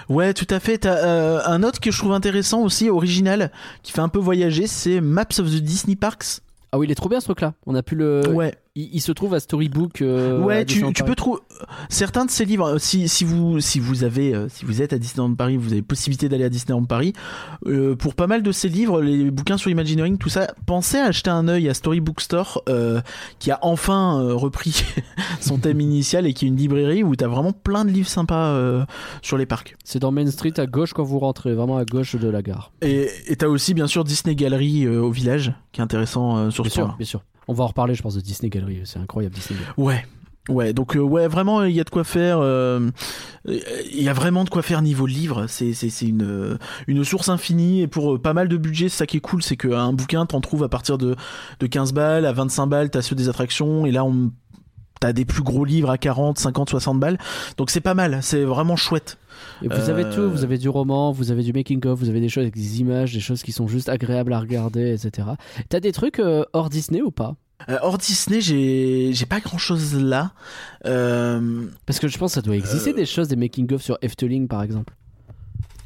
Ouais, 0.09 0.33
tout 0.33 0.47
à 0.49 0.59
fait. 0.59 0.79
T'as 0.79 0.95
euh, 0.97 1.41
un 1.45 1.63
autre 1.63 1.79
que 1.79 1.91
je 1.91 1.97
trouve 1.97 2.13
intéressant 2.13 2.61
aussi, 2.61 2.89
original, 2.89 3.51
qui 3.83 3.91
fait 3.91 4.01
un 4.01 4.09
peu 4.09 4.19
voyager, 4.19 4.67
c'est 4.67 5.01
Maps 5.01 5.39
of 5.39 5.47
the 5.47 5.61
Disney 5.61 5.95
Parks. 5.95 6.41
ah 6.71 6.77
oui 6.77 6.87
il 6.87 6.91
est 6.91 6.95
trop 6.95 7.09
bien 7.09 7.19
ce 7.19 7.25
truc 7.25 7.41
là 7.41 7.53
on 7.65 7.73
a 7.75 7.81
pu 7.83 7.95
le 7.95 8.21
ouais, 8.29 8.53
il, 8.83 8.89
il 8.93 9.01
se 9.01 9.11
trouve 9.11 9.33
à 9.33 9.39
Storybook 9.39 10.01
euh, 10.01 10.41
à 10.41 10.45
ouais, 10.45 10.65
tu, 10.65 10.81
peux 11.03 11.15
trouver 11.15 11.41
certains 11.89 12.25
de 12.25 12.31
ces 12.31 12.45
livres. 12.45 12.65
euh, 12.67 12.77
Si, 12.79 13.07
si 13.07 13.23
vous 13.23 13.59
si 13.59 13.79
vous 13.79 14.03
avez 14.03 14.33
euh, 14.33 14.47
si 14.49 14.65
vous 14.65 14.81
êtes 14.81 14.93
à 14.93 14.97
Disneyland 14.97 15.33
Paris, 15.35 15.57
vous 15.57 15.71
avez 15.73 15.81
possibilité 15.81 16.29
d'aller 16.29 16.43
à 16.45 16.49
Disneyland 16.49 16.83
Paris. 16.85 17.13
euh, 17.65 17.95
pour 17.95 18.15
pas 18.15 18.27
mal 18.27 18.43
de 18.43 18.51
ces 18.51 18.69
livres, 18.69 19.01
les 19.01 19.31
bouquins 19.31 19.57
sur 19.57 19.69
Imagineering, 19.69 20.17
tout 20.17 20.29
ça, 20.29 20.47
pensez 20.65 20.97
à 20.97 21.05
acheter 21.05 21.29
un 21.29 21.47
œil 21.47 21.69
à 21.69 21.73
Storybook 21.73 22.21
Store, 22.21 22.63
euh, 22.69 23.01
qui 23.39 23.51
a 23.51 23.59
enfin 23.61 24.21
euh, 24.21 24.33
repris 24.33 24.83
son 25.41 25.57
thème 25.57 25.81
initial 25.81 26.25
et 26.27 26.33
qui 26.33 26.45
est 26.45 26.47
une 26.47 26.57
librairie 26.57 27.03
où 27.03 27.15
t'as 27.15 27.27
vraiment 27.27 27.51
plein 27.51 27.85
de 27.85 27.89
livres 27.89 28.07
sympas 28.09 28.49
euh, 28.53 28.85
sur 29.21 29.37
les 29.37 29.45
parcs. 29.45 29.75
c'est 29.83 29.99
dans 29.99 30.11
Main 30.11 30.29
Street 30.31 30.53
à 30.57 30.65
gauche 30.65 30.93
quand 30.93 31.03
vous 31.03 31.19
rentrez 31.19 31.53
vraiment 31.53 31.77
à 31.77 31.85
gauche 31.85 32.15
de 32.15 32.29
la 32.29 32.41
gare 32.41 32.71
Et 32.81 33.09
t'as 33.37 33.47
aussi 33.47 33.73
bien 33.73 33.87
sûr 33.87 34.03
Disney 34.03 34.35
Gallery 34.35 34.85
euh, 34.85 35.01
au 35.01 35.11
village, 35.11 35.53
qui 35.71 35.81
est 35.81 35.83
intéressant 35.83 36.37
euh, 36.37 36.49
sur 36.49 36.63
Bien 36.63 36.71
ce 36.71 36.75
point. 36.79 36.87
sûr, 36.89 36.97
bien 36.97 37.05
sûr. 37.05 37.21
On 37.49 37.53
va 37.53 37.63
en 37.63 37.67
reparler, 37.67 37.95
je 37.95 38.03
pense, 38.03 38.13
de 38.13 38.21
Disney 38.21 38.49
Gallery. 38.51 38.81
C'est 38.85 38.99
incroyable, 38.99 39.33
Disney 39.33 39.57
Gallery. 39.59 39.73
Ouais. 39.77 40.05
Ouais, 40.49 40.71
donc 40.73 40.95
euh, 40.95 40.99
ouais, 40.99 41.27
vraiment, 41.27 41.63
il 41.63 41.75
y 41.75 41.79
a 41.79 41.83
de 41.83 41.89
quoi 41.89 42.03
faire. 42.03 42.39
euh, 42.41 42.89
Il 43.45 44.01
y 44.03 44.07
a 44.09 44.13
vraiment 44.13 44.43
de 44.43 44.49
quoi 44.49 44.61
faire 44.61 44.81
niveau 44.81 45.05
livre. 45.05 45.45
C'est 45.47 45.73
c'est 45.73 46.05
une 46.07 46.23
euh, 46.23 46.57
une 46.87 47.03
source 47.03 47.29
infinie 47.29 47.81
et 47.81 47.87
pour 47.87 48.19
pas 48.21 48.33
mal 48.33 48.47
de 48.47 48.57
budget, 48.57 48.89
ça 48.89 49.05
qui 49.05 49.17
est 49.17 49.21
cool, 49.21 49.43
c'est 49.43 49.57
qu'un 49.57 49.93
bouquin 49.93 50.25
t'en 50.25 50.41
trouves 50.41 50.63
à 50.63 50.69
partir 50.69 50.97
de 50.97 51.15
de 51.59 51.67
15 51.67 51.93
balles 51.93 52.25
à 52.25 52.31
25 52.33 52.65
balles, 52.67 52.89
t'as 52.89 53.01
ceux 53.03 53.15
des 53.15 53.29
attractions 53.29 53.85
et 53.85 53.91
là 53.91 54.03
on 54.05 54.31
T'as 54.99 55.13
des 55.13 55.23
plus 55.25 55.43
gros 55.43 55.63
livres 55.65 55.89
à 55.89 55.97
40, 55.97 56.37
50, 56.37 56.69
60 56.71 56.99
balles. 56.99 57.17
Donc 57.57 57.69
c'est 57.69 57.79
pas 57.81 57.93
mal, 57.93 58.19
c'est 58.21 58.43
vraiment 58.43 58.75
chouette. 58.75 59.17
Et 59.61 59.67
vous 59.69 59.73
Euh, 59.73 59.89
avez 59.89 60.09
tout, 60.09 60.29
vous 60.29 60.43
avez 60.43 60.57
du 60.57 60.67
roman, 60.67 61.11
vous 61.13 61.31
avez 61.31 61.43
du 61.43 61.53
making-of, 61.53 61.97
vous 61.97 62.09
avez 62.09 62.19
des 62.19 62.27
choses 62.27 62.41
avec 62.43 62.55
des 62.55 62.81
images, 62.81 63.13
des 63.13 63.21
choses 63.21 63.41
qui 63.41 63.51
sont 63.53 63.67
juste 63.67 63.87
agréables 63.87 64.33
à 64.33 64.39
regarder, 64.39 64.93
etc. 64.93 65.29
T'as 65.69 65.79
des 65.79 65.93
trucs 65.93 66.19
euh, 66.19 66.43
hors 66.51 66.69
Disney 66.69 67.01
ou 67.01 67.11
pas? 67.11 67.35
Euh, 67.69 67.77
hors 67.81 67.97
Disney, 67.97 68.41
j'ai 68.41 69.25
pas 69.27 69.39
grand 69.39 69.57
chose 69.57 69.93
là. 69.95 70.31
Euh, 70.85 71.65
Parce 71.85 71.99
que 71.99 72.07
je 72.07 72.17
pense 72.17 72.31
que 72.31 72.35
ça 72.35 72.41
doit 72.41 72.55
exister 72.55 72.93
des 72.93 73.05
choses, 73.05 73.27
des 73.27 73.35
making-of 73.35 73.81
sur 73.81 73.97
Efteling 74.01 74.47
par 74.47 74.63
exemple. 74.63 74.93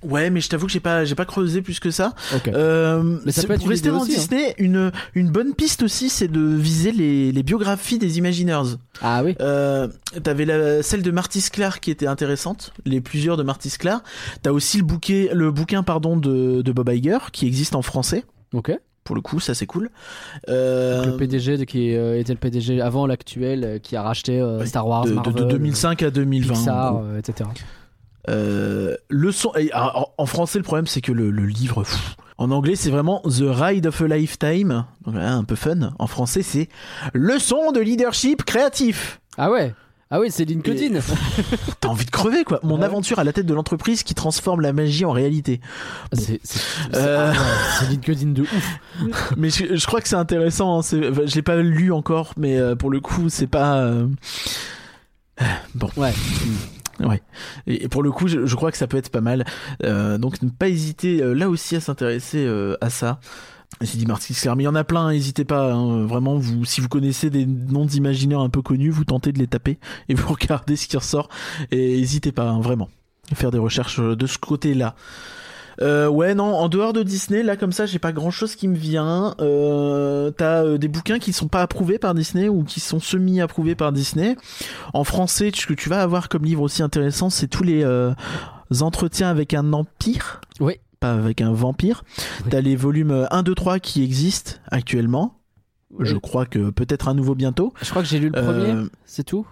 Ouais, 0.03 0.29
mais 0.29 0.41
je 0.41 0.49
t'avoue 0.49 0.65
que 0.67 0.71
j'ai 0.71 0.79
pas 0.79 1.05
j'ai 1.05 1.15
pas 1.15 1.25
creusé 1.25 1.61
plus 1.61 1.79
que 1.79 1.91
ça. 1.91 2.13
Ok. 2.35 2.47
Euh, 2.49 3.19
Mais 3.25 3.31
ça 3.31 3.43
peut 3.43 3.53
être 3.53 3.61
pour 3.61 3.69
rester 3.69 3.89
dans 3.89 4.01
aussi, 4.01 4.11
hein. 4.13 4.15
Disney, 4.17 4.55
une, 4.57 4.91
une 5.15 5.29
bonne 5.29 5.53
piste 5.53 5.83
aussi, 5.83 6.09
c'est 6.09 6.27
de 6.27 6.39
viser 6.41 6.91
les, 6.91 7.31
les 7.31 7.43
biographies 7.43 7.97
des 7.99 8.17
Imagineers. 8.17 8.77
Ah 9.01 9.23
oui 9.23 9.35
Euh, 9.41 9.87
T'avais 10.23 10.45
la, 10.45 10.83
celle 10.83 11.01
de 11.01 11.11
Marty 11.11 11.41
Sklar 11.41 11.79
qui 11.79 11.89
était 11.91 12.07
intéressante, 12.07 12.73
les 12.85 13.01
plusieurs 13.01 13.37
de 13.37 13.43
Marty 13.43 13.69
Sklar. 13.69 14.03
T'as 14.41 14.51
aussi 14.51 14.77
le, 14.77 14.83
bouquet, 14.83 15.29
le 15.33 15.51
bouquin 15.51 15.83
pardon 15.83 16.17
de, 16.17 16.61
de 16.61 16.71
Bob 16.71 16.89
Iger 16.89 17.17
qui 17.31 17.47
existe 17.47 17.75
en 17.75 17.81
français. 17.81 18.23
Ok. 18.53 18.71
Pour 19.03 19.15
le 19.17 19.21
coup, 19.21 19.41
ça 19.41 19.53
c'est 19.53 19.65
cool. 19.65 19.89
Euh, 20.47 21.05
Le 21.07 21.17
PDG 21.17 21.57
de- 21.57 21.63
qui 21.65 21.93
euh, 21.93 22.17
était 22.19 22.31
le 22.31 22.39
PDG 22.39 22.79
avant 22.79 23.05
l'actuel, 23.05 23.63
euh, 23.65 23.77
qui 23.79 23.97
a 23.97 24.01
racheté 24.01 24.39
euh, 24.39 24.65
Star 24.65 24.87
Wars, 24.87 25.03
de, 25.05 25.11
Marvel, 25.11 25.33
de 25.33 25.43
2005 25.51 26.03
à 26.03 26.09
2020. 26.09 26.53
en 26.53 26.55
Pixar, 26.55 26.97
euh, 27.03 27.17
etc. 27.19 27.49
Euh, 28.29 28.95
le 29.09 29.31
son, 29.31 29.51
ah, 29.73 30.05
en, 30.17 30.25
français, 30.25 30.57
le 30.59 30.63
problème 30.63 30.87
c'est 30.87 31.01
que 31.01 31.11
le, 31.11 31.29
le 31.29 31.45
livre, 31.45 31.83
pff, 31.83 32.15
en 32.37 32.51
anglais, 32.51 32.75
c'est 32.75 32.89
vraiment 32.89 33.21
The 33.21 33.43
Ride 33.45 33.85
of 33.87 34.01
a 34.01 34.07
Lifetime. 34.07 34.85
Donc 35.05 35.15
là, 35.15 35.33
un 35.33 35.43
peu 35.43 35.55
fun. 35.55 35.93
En 35.99 36.07
français, 36.07 36.41
c'est 36.41 36.69
Leçon 37.13 37.71
de 37.71 37.79
leadership 37.79 38.43
créatif. 38.43 39.19
Ah 39.37 39.51
ouais 39.51 39.73
Ah 40.09 40.19
oui, 40.19 40.27
c'est 40.31 40.45
LinkedIn 40.45 40.99
T'as 41.79 41.87
envie 41.89 42.05
de 42.05 42.11
crever 42.11 42.43
quoi. 42.43 42.59
Mon 42.63 42.77
Ouais. 42.79 42.85
aventure 42.85 43.19
à 43.19 43.23
la 43.23 43.33
tête 43.33 43.45
de 43.45 43.53
l'entreprise 43.53 44.03
qui 44.03 44.13
transforme 44.15 44.61
la 44.61 44.71
magie 44.73 45.05
en 45.05 45.11
réalité. 45.11 45.59
C'est 46.13 46.39
c'est- 46.43 46.59
c'est- 46.91 46.97
Euh. 46.97 47.33
ah 47.35 47.83
ouais, 47.83 47.89
LinkedIn 47.89 48.31
de 48.31 48.41
ouf 48.43 48.79
mais 49.37 49.49
je, 49.49 49.75
je 49.75 49.85
crois 49.87 50.01
que 50.01 50.07
c'est 50.07 50.15
intéressant. 50.15 50.79
hein. 50.79 50.81
Je 50.91 51.35
l'ai 51.35 51.41
pas 51.41 51.57
lu 51.57 51.91
encore, 51.91 52.33
mais 52.37 52.57
euh, 52.57 52.75
pour 52.75 52.89
le 52.91 52.99
coup, 52.99 53.29
c'est 53.29 53.47
pas. 53.47 53.79
euh, 53.79 54.07
Bon. 55.75 55.89
Ouais. 55.97 56.13
Ouais. 56.99 57.21
Et 57.67 57.87
pour 57.87 58.03
le 58.03 58.11
coup, 58.11 58.27
je, 58.27 58.55
crois 58.55 58.71
que 58.71 58.77
ça 58.77 58.87
peut 58.87 58.97
être 58.97 59.09
pas 59.09 59.21
mal. 59.21 59.45
Euh, 59.83 60.17
donc 60.17 60.41
ne 60.41 60.49
pas 60.49 60.69
hésiter 60.69 61.21
euh, 61.21 61.33
là 61.33 61.49
aussi 61.49 61.75
à 61.75 61.79
s'intéresser 61.79 62.45
euh, 62.45 62.75
à 62.81 62.89
ça. 62.89 63.19
J'ai 63.81 63.97
dit 63.97 64.05
Marty 64.05 64.33
Sklar, 64.33 64.55
mais 64.55 64.63
il 64.63 64.65
y 64.67 64.69
en 64.69 64.75
a 64.75 64.83
plein, 64.83 65.11
n'hésitez 65.11 65.45
pas. 65.45 65.73
hein. 65.73 66.05
Vraiment, 66.05 66.37
vous, 66.37 66.63
si 66.63 66.79
vous 66.79 66.89
connaissez 66.89 67.29
des 67.29 67.45
noms 67.45 67.85
d'imaginaires 67.85 68.39
un 68.39 68.49
peu 68.49 68.61
connus, 68.61 68.91
vous 68.91 69.03
tentez 69.03 69.31
de 69.31 69.39
les 69.39 69.47
taper 69.47 69.79
et 70.09 70.13
vous 70.13 70.31
regardez 70.31 70.75
ce 70.75 70.87
qui 70.87 70.97
ressort. 70.97 71.29
Et 71.71 71.97
n'hésitez 71.97 72.31
pas, 72.31 72.49
hein, 72.49 72.61
vraiment, 72.61 72.89
à 73.31 73.35
faire 73.35 73.51
des 73.51 73.57
recherches 73.57 73.99
de 73.99 74.27
ce 74.27 74.37
côté-là. 74.37 74.95
Euh, 75.81 76.07
ouais, 76.07 76.35
non, 76.35 76.53
en 76.55 76.69
dehors 76.69 76.93
de 76.93 77.03
Disney, 77.03 77.43
là, 77.43 77.55
comme 77.57 77.71
ça, 77.71 77.85
j'ai 77.85 77.99
pas 77.99 78.11
grand 78.11 78.31
chose 78.31 78.55
qui 78.55 78.67
me 78.67 78.75
vient. 78.75 79.35
Euh, 79.39 80.31
T'as 80.31 80.63
euh, 80.63 80.77
des 80.77 80.87
bouquins 80.87 81.19
qui 81.19 81.33
sont 81.33 81.47
pas 81.47 81.61
approuvés 81.61 81.99
par 81.99 82.13
Disney 82.13 82.47
ou 82.49 82.63
qui 82.63 82.79
sont 82.79 82.99
semi-approuvés 82.99 83.75
par 83.75 83.91
Disney. 83.91 84.35
En 84.93 85.03
français, 85.03 85.51
ce 85.55 85.65
que 85.65 85.73
tu 85.73 85.89
vas 85.89 86.01
avoir 86.01 86.29
comme 86.29 86.43
livre 86.45 86.61
aussi 86.61 86.83
intéressant, 86.83 87.29
c'est 87.29 87.47
tous 87.47 87.63
les 87.63 87.83
euh, 87.83 88.13
entretiens 88.81 89.29
avec 89.29 89.53
un 89.53 89.73
empire. 89.73 90.41
Oui. 90.59 90.75
Pas 90.99 91.13
avec 91.13 91.41
un 91.41 91.51
vampire. 91.53 92.03
Oui. 92.45 92.51
T'as 92.51 92.61
les 92.61 92.75
volumes 92.75 93.11
euh, 93.11 93.25
1, 93.31 93.43
2, 93.43 93.55
3 93.55 93.79
qui 93.79 94.03
existent 94.03 94.53
actuellement. 94.69 95.39
Je 95.99 96.15
crois 96.17 96.47
que 96.47 96.71
peut-être 96.71 97.07
un 97.07 97.13
nouveau 97.13 97.35
bientôt. 97.35 97.71
Je 97.83 97.89
crois 97.91 98.01
que 98.01 98.07
j'ai 98.07 98.17
lu 98.17 98.27
le 98.27 98.31
premier, 98.31 98.71
Euh, 98.71 98.85
c'est 99.05 99.23
tout? 99.23 99.45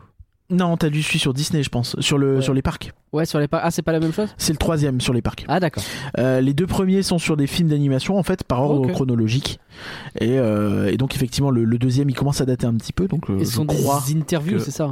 Non, 0.51 0.77
t'as 0.77 0.89
lu 0.89 1.01
celui 1.01 1.17
sur 1.19 1.33
Disney, 1.33 1.63
je 1.63 1.69
pense. 1.69 1.95
Sur, 1.99 2.17
le, 2.17 2.35
Ouais. 2.35 2.41
sur 2.41 2.53
les 2.53 2.61
parcs. 2.61 2.91
Ouais, 3.13 3.25
sur 3.25 3.39
les 3.39 3.47
parcs. 3.47 3.63
Ah, 3.65 3.71
c'est 3.71 3.81
pas 3.81 3.91
la 3.91 3.99
même 3.99 4.13
chose? 4.13 4.29
C'est 4.37 4.53
le 4.53 4.57
troisième 4.57 5.01
sur 5.01 5.13
les 5.13 5.21
parcs. 5.21 5.45
Ah, 5.47 5.59
d'accord. 5.59 5.83
Euh, 6.19 6.41
les 6.41 6.53
deux 6.53 6.67
premiers 6.67 7.01
sont 7.03 7.17
sur 7.17 7.35
des 7.37 7.47
films 7.47 7.69
d'animation 7.69 8.17
en 8.17 8.23
fait 8.23 8.43
par 8.43 8.61
ordre 8.61 8.87
chronologique 8.91 9.59
et, 10.19 10.37
euh, 10.37 10.91
et 10.91 10.97
donc 10.97 11.15
effectivement 11.15 11.49
le, 11.51 11.63
le 11.63 11.77
deuxième 11.77 12.09
il 12.09 12.15
commence 12.15 12.41
à 12.41 12.45
dater 12.45 12.65
un 12.67 12.73
petit 12.75 12.93
peu 12.93 13.07
donc 13.07 13.29
euh, 13.29 13.39
Et 13.39 13.45
ce 13.45 13.51
je 13.51 13.55
sont 13.55 13.65
crois 13.65 14.03
des 14.07 14.15
interviews, 14.17 14.57
que- 14.57 14.63
c'est 14.63 14.71
ça 14.71 14.85
hein? 14.85 14.91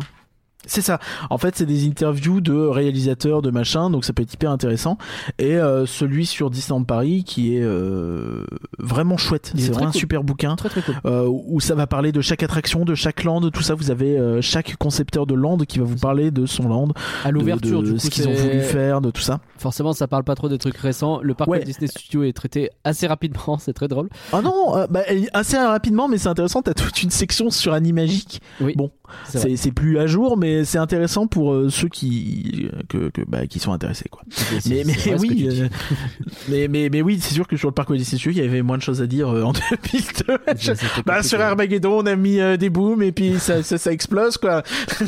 C'est 0.66 0.82
ça. 0.82 1.00
En 1.30 1.38
fait, 1.38 1.56
c'est 1.56 1.66
des 1.66 1.88
interviews 1.88 2.42
de 2.42 2.54
réalisateurs, 2.54 3.42
de 3.42 3.50
machin, 3.50 3.90
donc 3.90 4.04
ça 4.06 4.14
peut 4.14 4.24
être 4.24 4.34
hyper 4.34 4.52
intéressant. 4.52 4.98
Et 5.40 5.56
euh, 5.56 5.86
celui 5.86 6.26
sur 6.26 6.50
Disneyland 6.50 6.84
Paris 6.84 7.24
qui 7.24 7.56
est 7.56 7.64
euh, 7.64 8.46
vraiment 8.78 9.18
chouette. 9.18 9.54
C'est 9.56 9.72
vraiment 9.72 9.88
un 9.90 9.92
super 9.94 10.24
bouquin. 10.24 10.56
Très 10.58 10.70
très 10.70 10.82
cool. 10.82 10.96
euh, 11.06 11.28
où 11.28 11.60
ça 11.60 11.76
va 11.76 11.88
parler 11.88 12.12
de 12.12 12.22
chaque 12.22 12.44
attraction, 12.44 12.84
de 12.86 12.94
chaque 12.94 13.24
land, 13.24 13.42
tout 13.50 13.62
ça. 13.64 13.74
Vous 13.74 13.90
avez 13.90 14.18
euh, 14.20 14.42
chaque 14.42 14.76
concepteur 14.76 15.26
de 15.26 15.34
land 15.34 15.58
qui 15.60 15.80
va 15.80 15.86
vous 15.86 15.96
parler 15.98 16.30
de 16.30 16.46
son 16.46 16.68
land, 16.68 16.90
À 17.24 17.30
de, 17.30 17.34
l'ouverture, 17.36 17.82
de 17.82 17.88
du 17.88 17.94
coup, 17.94 18.00
ce 18.00 18.10
qu'ils 18.10 18.28
ont 18.28 18.34
voulu 18.34 18.62
faire, 18.62 19.02
de 19.02 19.12
tout 19.12 19.22
ça. 19.22 19.40
Forcément, 19.58 19.94
ça 19.94 20.08
parle 20.08 20.24
pas 20.24 20.36
trop 20.36 20.50
des 20.50 20.58
trucs 20.58 20.78
récents. 20.78 21.20
Le 21.22 21.34
parc 21.34 21.50
Ouais. 21.50 21.64
Disney 21.64 21.88
Studio 21.88 22.24
est 22.24 22.34
traité 22.34 22.70
assez 22.84 23.08
rapidement, 23.08 23.58
c'est 23.60 23.74
très 23.74 23.88
drôle. 23.88 24.10
Ah 24.34 24.42
non, 24.42 24.76
euh, 24.78 24.88
bah, 24.90 25.02
assez 25.34 25.58
rapidement, 25.58 26.08
mais 26.08 26.18
c'est 26.18 26.28
intéressant. 26.30 26.62
T'as 26.62 26.74
toute 26.74 27.02
une 27.02 27.10
section 27.10 27.50
sur 27.50 27.74
Animagique. 27.74 28.42
Oui. 28.62 28.74
Bon, 28.76 28.92
C'est 29.26 29.72
plus 29.72 30.00
à 30.00 30.08
jour, 30.08 30.38
mais 30.38 30.66
c'est 30.66 30.78
intéressant 30.78 31.28
pour 31.28 31.54
euh, 31.54 31.70
ceux 31.70 31.88
qui 31.88 32.68
que, 32.88 33.10
que, 33.10 33.22
bah, 33.28 33.48
qui 33.48 33.60
sont 33.60 33.72
intéressés, 33.72 34.10
quoi. 34.10 34.22
Mais, 34.68 34.84
oui, 35.20 35.48
euh, 35.50 35.68
mais, 36.50 36.68
mais, 36.68 36.90
mais 36.90 37.02
oui, 37.02 37.20
c'est 37.22 37.34
sûr 37.34 37.48
que 37.48 37.58
sur 37.58 37.70
le 37.70 37.74
parc 37.74 37.90
Walt 37.90 37.98
Disney 37.98 38.20
Studio, 38.20 38.42
il 38.42 38.46
y 38.46 38.48
avait 38.48 38.62
moins 38.62 38.78
de 38.78 38.82
choses 38.82 39.02
à 39.02 39.08
dire 39.08 39.30
euh, 39.30 39.44
en 39.44 39.54
2002. 39.94 40.38
C'était 40.58 41.04
Bah, 41.06 41.24
sur 41.24 41.40
Armageddon, 41.40 42.00
on 42.00 42.06
a 42.06 42.16
mis 42.16 42.40
euh, 42.40 42.58
des 42.58 42.70
booms 42.70 43.02
et 43.02 43.12
puis 43.12 43.40
ça, 43.40 43.64
ça, 43.64 43.78
ça 43.78 43.92
explose, 43.92 44.38
quoi. 44.38 44.64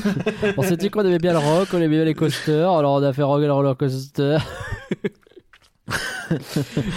On 0.57 0.63
s'est 0.63 0.77
dit 0.77 0.89
qu'on 0.89 1.01
aimait 1.01 1.17
bien 1.17 1.33
le 1.33 1.39
rock, 1.39 1.69
on 1.73 1.77
aimait 1.77 1.87
bien 1.89 2.05
les 2.05 2.13
coasters, 2.13 2.71
alors 2.71 2.93
on 2.93 3.03
a 3.03 3.13
fait 3.13 3.23
Rock 3.23 3.43
and 3.43 3.53
Roller 3.53 3.77
Coaster. 3.77 4.37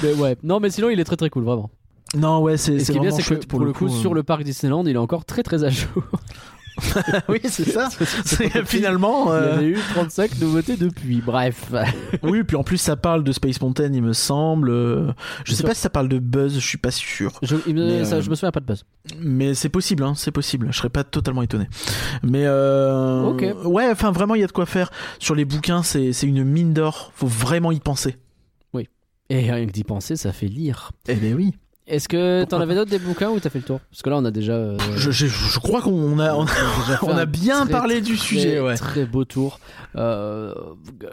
mais 0.02 0.12
ouais, 0.14 0.36
non, 0.42 0.60
mais 0.60 0.70
sinon 0.70 0.90
il 0.90 1.00
est 1.00 1.04
très 1.04 1.16
très 1.16 1.30
cool, 1.30 1.44
vraiment. 1.44 1.70
Non, 2.16 2.40
ouais, 2.42 2.56
c'est 2.56 2.74
Et 2.74 2.84
ce 2.84 2.92
qui 2.92 2.98
est 2.98 3.00
bien, 3.00 3.10
c'est 3.10 3.22
que 3.22 3.46
pour, 3.46 3.60
le 3.60 3.72
coup, 3.72 3.86
euh. 3.86 3.90
sur 3.90 4.14
le 4.14 4.22
parc 4.22 4.44
Disneyland, 4.44 4.84
il 4.86 4.94
est 4.94 4.98
encore 4.98 5.24
très 5.24 5.42
très 5.42 5.64
à 5.64 5.70
jour. 5.70 6.04
oui, 7.28 7.40
c'est 7.44 7.68
ça. 7.68 7.88
C'est 8.24 8.66
finalement. 8.66 9.26
Il 9.26 9.28
y 9.28 9.42
euh, 9.42 9.54
en 9.54 9.58
a 9.58 9.62
eu 9.62 9.78
35 9.94 10.40
nouveautés 10.40 10.76
depuis, 10.76 11.20
bref. 11.20 11.72
Oui, 12.22 12.42
puis 12.42 12.56
en 12.56 12.64
plus 12.64 12.78
ça 12.78 12.96
parle 12.96 13.22
de 13.24 13.32
Space 13.32 13.60
Mountain, 13.60 13.92
il 13.92 14.02
me 14.02 14.12
semble. 14.12 14.70
Euh, 14.70 15.06
Je 15.44 15.50
Bien 15.50 15.54
sais 15.54 15.54
sûr. 15.56 15.66
pas 15.68 15.74
si 15.74 15.80
ça 15.80 15.90
parle 15.90 16.08
de 16.08 16.18
Buzz, 16.18 16.54
je 16.54 16.66
suis 16.66 16.78
pas 16.78 16.90
sûr. 16.90 17.32
Je, 17.42 17.56
me, 17.72 18.04
ça, 18.04 18.16
euh, 18.16 18.22
je 18.22 18.30
me 18.30 18.34
souviens 18.34 18.52
pas 18.52 18.60
de 18.60 18.66
buzz. 18.66 18.84
Mais 19.20 19.54
c'est 19.54 19.68
possible, 19.68 20.02
hein, 20.02 20.14
c'est 20.16 20.32
possible. 20.32 20.68
Je 20.70 20.78
serais 20.78 20.90
pas 20.90 21.04
totalement 21.04 21.42
étonné. 21.42 21.68
Mais 22.22 22.44
euh, 22.44 23.32
ouais, 23.64 23.88
enfin 23.90 24.10
vraiment, 24.12 24.34
il 24.34 24.40
y 24.40 24.44
a 24.44 24.48
de 24.48 24.52
quoi 24.52 24.66
faire. 24.66 24.90
Sur 25.18 25.34
les 25.34 25.44
bouquins, 25.44 25.82
c'est 25.82 26.12
c'est 26.12 26.26
une 26.26 26.44
mine 26.44 26.72
d'or. 26.72 27.12
Faut 27.14 27.26
vraiment 27.26 27.72
y 27.72 27.80
penser. 27.80 28.16
Et 29.30 29.50
rien 29.50 29.66
que 29.66 29.72
d'y 29.72 29.84
penser, 29.84 30.16
ça 30.16 30.32
fait 30.32 30.48
lire. 30.48 30.92
Eh 31.08 31.14
ben 31.14 31.34
oui. 31.34 31.54
Est-ce 31.86 32.08
que 32.08 32.44
t'en 32.44 32.60
avais 32.60 32.74
d'autres 32.74 32.90
des 32.90 32.98
bouquins 32.98 33.28
ou 33.30 33.38
t'as 33.40 33.50
fait 33.50 33.58
le 33.58 33.64
tour? 33.64 33.80
Parce 33.90 34.00
que 34.00 34.08
là, 34.08 34.16
on 34.16 34.24
a 34.24 34.30
déjà. 34.30 34.54
euh, 34.54 34.78
Je, 34.96 35.10
je, 35.10 35.26
je 35.26 35.58
crois 35.58 35.82
qu'on 35.82 36.18
a, 36.18 36.34
on 36.34 36.46
a, 36.46 36.98
on 37.02 37.26
bien 37.26 37.64
très, 37.64 37.72
parlé 37.72 38.00
du 38.00 38.16
très, 38.16 38.26
sujet. 38.26 38.60
Ouais. 38.60 38.74
Très 38.76 39.04
beau 39.04 39.24
tour. 39.26 39.60
Euh, 39.96 40.54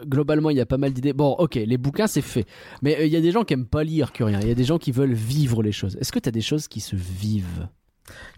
globalement, 0.06 0.48
il 0.48 0.56
y 0.56 0.60
a 0.62 0.66
pas 0.66 0.78
mal 0.78 0.92
d'idées. 0.92 1.12
Bon, 1.12 1.32
ok, 1.32 1.56
les 1.56 1.76
bouquins, 1.76 2.06
c'est 2.06 2.22
fait. 2.22 2.46
Mais 2.80 2.98
euh, 2.98 3.04
il 3.04 3.12
y 3.12 3.16
a 3.16 3.20
des 3.20 3.32
gens 3.32 3.44
qui 3.44 3.52
aiment 3.52 3.66
pas 3.66 3.84
lire 3.84 4.12
que 4.12 4.24
rien. 4.24 4.40
Il 4.40 4.48
y 4.48 4.50
a 4.50 4.54
des 4.54 4.64
gens 4.64 4.78
qui 4.78 4.92
veulent 4.92 5.12
vivre 5.12 5.62
les 5.62 5.72
choses. 5.72 5.96
Est-ce 6.00 6.10
que 6.12 6.18
t'as 6.18 6.30
des 6.30 6.40
choses 6.40 6.68
qui 6.68 6.80
se 6.80 6.96
vivent? 6.96 7.68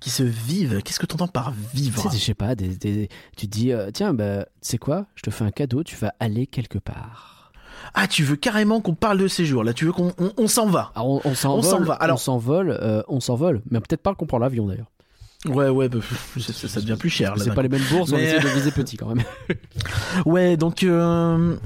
Qui 0.00 0.10
se 0.10 0.22
vivent? 0.24 0.82
Qu'est-ce 0.82 0.98
que 1.00 1.06
t'entends 1.06 1.28
par 1.28 1.52
Tu 1.52 1.76
vivre 1.76 2.10
sais, 2.10 2.18
je 2.18 2.22
sais 2.22 2.34
pas, 2.34 2.54
des, 2.54 2.68
des- 2.76 3.08
tu 3.36 3.46
te 3.46 3.50
dis, 3.52 3.72
euh, 3.72 3.90
tiens, 3.92 4.12
bah, 4.12 4.44
tu 4.44 4.50
sais 4.70 4.78
quoi? 4.78 5.06
Je 5.14 5.22
te 5.22 5.30
fais 5.30 5.44
un 5.44 5.50
cadeau, 5.50 5.82
tu 5.84 5.96
vas 5.96 6.12
aller 6.20 6.46
quelque 6.46 6.78
part. 6.78 7.33
Ah, 7.92 8.06
tu 8.08 8.22
veux 8.24 8.36
carrément 8.36 8.80
qu'on 8.80 8.94
parle 8.94 9.18
de 9.18 9.28
séjour 9.28 9.62
Là, 9.64 9.72
tu 9.74 9.84
veux 9.84 9.92
qu'on 9.92 10.12
on, 10.18 10.32
on 10.38 10.48
s'en 10.48 10.66
va 10.66 10.92
Alors, 10.94 11.08
on, 11.08 11.20
on 11.24 11.34
s'envole. 11.34 11.64
s'en 11.64 11.80
va. 11.80 11.94
Alors- 11.94 12.14
on 12.16 12.18
s'envole. 12.18 12.78
euh, 12.80 13.02
on 13.08 13.20
s'envole. 13.20 13.60
Mais 13.70 13.80
peut-être 13.80 14.02
pas 14.02 14.14
qu'on 14.14 14.26
prend 14.26 14.38
l'avion 14.38 14.66
d'ailleurs. 14.66 14.90
Ouais, 15.46 15.68
ouais, 15.68 15.90
bah, 15.90 15.98
ça, 16.38 16.80
devient 16.80 16.96
plus 16.98 17.10
cher. 17.10 17.36
Là, 17.36 17.44
C'est 17.44 17.54
pas 17.54 17.60
les 17.62 17.68
mêmes 17.68 17.82
bourses, 17.90 18.12
on 18.12 18.16
essaie 18.16 18.40
de 18.40 18.48
viser 18.54 18.70
petit 18.70 18.96
quand 18.96 19.08
même. 19.14 19.22
Ouais, 20.24 20.56
donc 20.56 20.82
euh, 20.82 21.56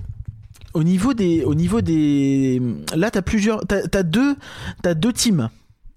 au 0.74 0.82
niveau 0.82 1.14
des, 1.14 1.44
au 1.44 1.54
niveau 1.54 1.80
des, 1.80 2.60
là 2.96 3.10
t'as 3.12 3.22
plusieurs, 3.22 3.64
t'as 3.66 3.82
as 3.92 4.02
deux, 4.02 4.34
t'as 4.82 4.94
deux 4.94 5.12
teams. 5.12 5.48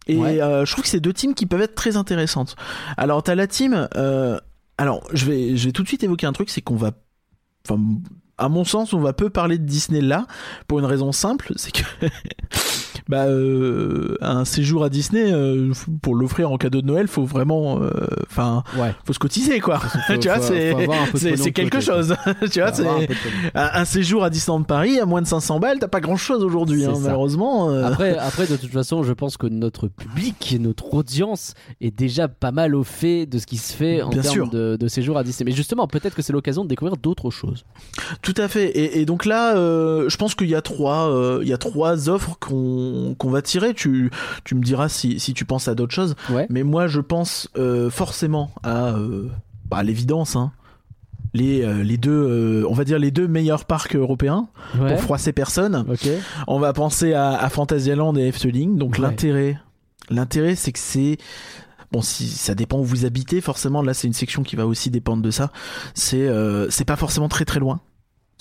Et 0.07 0.17
Ouais. 0.17 0.41
euh, 0.41 0.65
je 0.65 0.71
trouve 0.71 0.83
que 0.83 0.89
c'est 0.89 0.99
deux 0.99 1.13
teams 1.13 1.33
qui 1.33 1.45
peuvent 1.47 1.61
être 1.61 1.75
très 1.75 1.97
intéressantes. 1.97 2.55
Alors 2.97 3.23
t'as 3.23 3.33
la 3.35 3.47
team, 3.47 3.87
euh, 3.95 4.39
alors 4.77 5.03
je 5.13 5.25
vais, 5.25 5.57
je 5.57 5.65
vais 5.65 5.71
tout 5.71 5.81
de 5.83 5.87
suite 5.87 6.03
évoquer 6.03 6.27
un 6.27 6.33
truc, 6.33 6.49
c'est 6.51 6.61
qu'on 6.61 6.75
va, 6.75 6.91
enfin, 7.67 7.81
à 8.41 8.49
mon 8.49 8.63
sens, 8.65 8.93
on 8.93 8.99
va 8.99 9.13
peu 9.13 9.29
parler 9.29 9.59
de 9.59 9.63
Disney 9.63 10.01
là 10.01 10.25
pour 10.67 10.79
une 10.79 10.85
raison 10.85 11.11
simple, 11.11 11.53
c'est 11.57 11.71
que. 11.71 11.83
Bah, 13.09 13.25
euh, 13.25 14.15
un 14.21 14.45
séjour 14.45 14.83
à 14.83 14.89
Disney 14.89 15.31
euh, 15.31 15.71
pour 16.01 16.15
l'offrir 16.15 16.51
en 16.51 16.57
cadeau 16.57 16.81
de 16.81 16.87
Noël, 16.87 17.07
faut 17.07 17.25
vraiment, 17.25 17.81
euh, 17.81 17.89
enfin, 18.29 18.63
Ouais. 18.79 18.93
faut 19.05 19.13
se 19.13 19.19
cotiser 19.19 19.59
quoi. 19.59 19.79
Faut- 19.79 20.17
tu 20.17 20.27
vois, 20.27 20.39
c'est 20.39 21.51
quelque 21.51 21.77
côté, 21.77 21.85
chose. 21.85 22.15
tu 22.51 22.59
vois, 22.59 22.71
c'est 22.73 22.85
un 23.55 23.85
séjour 23.85 24.23
à 24.23 24.29
Disneyland 24.29 24.63
Paris 24.63 24.99
à 24.99 25.05
moins 25.05 25.21
de 25.21 25.27
500 25.27 25.59
balles, 25.59 25.77
t'as 25.79 25.87
pas 25.87 25.99
grand 26.01 26.17
chose 26.17 26.43
aujourd'hui, 26.43 26.85
hein, 26.85 26.93
malheureusement. 27.01 27.69
Après, 27.83 28.17
après, 28.19 28.47
de 28.47 28.55
toute 28.55 28.71
façon, 28.71 29.03
je 29.03 29.13
pense 29.13 29.37
que 29.37 29.47
notre 29.47 29.87
public, 29.87 30.55
notre 30.59 30.93
audience 30.93 31.53
est 31.81 31.95
déjà 31.95 32.27
pas 32.27 32.51
mal 32.51 32.75
au 32.75 32.83
fait 32.83 33.25
de 33.25 33.39
ce 33.39 33.45
qui 33.45 33.57
se 33.57 33.73
fait 33.73 34.01
en 34.01 34.09
Bien 34.09 34.21
termes 34.21 34.33
sûr. 34.33 34.49
de, 34.49 34.77
de 34.79 34.87
séjour 34.87 35.17
à 35.17 35.23
Disney. 35.23 35.49
Mais 35.51 35.55
justement, 35.55 35.87
peut-être 35.87 36.15
que 36.15 36.21
c'est 36.21 36.33
l'occasion 36.33 36.63
de 36.63 36.69
découvrir 36.69 36.97
d'autres 36.97 37.29
choses. 37.31 37.63
Tout 38.21 38.35
à 38.37 38.47
fait. 38.47 38.65
Et, 38.69 38.99
et 39.01 39.05
donc 39.05 39.25
là, 39.25 39.55
je 39.55 40.15
pense 40.17 40.35
qu'il 40.35 40.49
y 40.49 40.55
a 40.55 40.61
trois, 40.61 41.39
il 41.41 41.47
y 41.47 41.53
a 41.53 41.57
trois 41.57 42.09
offres 42.09 42.37
qu'on 42.39 42.90
qu'on 43.17 43.29
va 43.29 43.41
tirer. 43.41 43.73
Tu, 43.73 44.11
tu 44.43 44.55
me 44.55 44.61
diras 44.63 44.89
si, 44.89 45.19
si 45.19 45.33
tu 45.33 45.45
penses 45.45 45.67
à 45.67 45.75
d'autres 45.75 45.93
choses. 45.93 46.15
Ouais. 46.29 46.47
Mais 46.49 46.63
moi, 46.63 46.87
je 46.87 46.99
pense 46.99 47.49
euh, 47.57 47.89
forcément 47.89 48.51
à, 48.63 48.89
euh, 48.95 49.29
bah, 49.69 49.77
à 49.77 49.83
l'évidence. 49.83 50.35
Hein. 50.35 50.51
Les, 51.33 51.63
euh, 51.63 51.81
les 51.81 51.97
deux, 51.97 52.11
euh, 52.11 52.65
on 52.69 52.73
va 52.73 52.83
dire 52.83 52.99
les 52.99 53.09
deux 53.11 53.27
meilleurs 53.27 53.63
parcs 53.65 53.95
européens 53.95 54.49
Ouais. 54.77 54.89
pour 54.89 55.01
froisser 55.01 55.31
personne. 55.31 55.85
On 56.47 56.59
va 56.59 56.73
penser 56.73 57.13
à, 57.13 57.29
à 57.31 57.49
Fantasyland 57.49 58.15
et 58.17 58.27
Efteling. 58.27 58.77
Donc 58.77 58.93
Ouais. 58.95 58.99
l'intérêt, 59.01 59.57
l'intérêt, 60.09 60.55
c'est 60.55 60.73
que 60.73 60.79
c'est 60.79 61.17
bon, 61.93 62.01
si 62.01 62.27
ça 62.27 62.53
dépend 62.55 62.79
où 62.79 62.83
vous 62.83 63.05
habitez, 63.05 63.39
forcément. 63.39 63.81
Là, 63.81 63.93
c'est 63.93 64.07
une 64.07 64.13
section 64.13 64.43
qui 64.43 64.55
va 64.57 64.65
aussi 64.67 64.89
dépendre 64.89 65.21
de 65.23 65.31
ça. 65.31 65.51
C'est 65.93 66.27
euh, 66.27 66.69
c'est 66.69 66.85
pas 66.85 66.97
forcément 66.97 67.29
très 67.29 67.45
très 67.45 67.59
loin. 67.61 67.79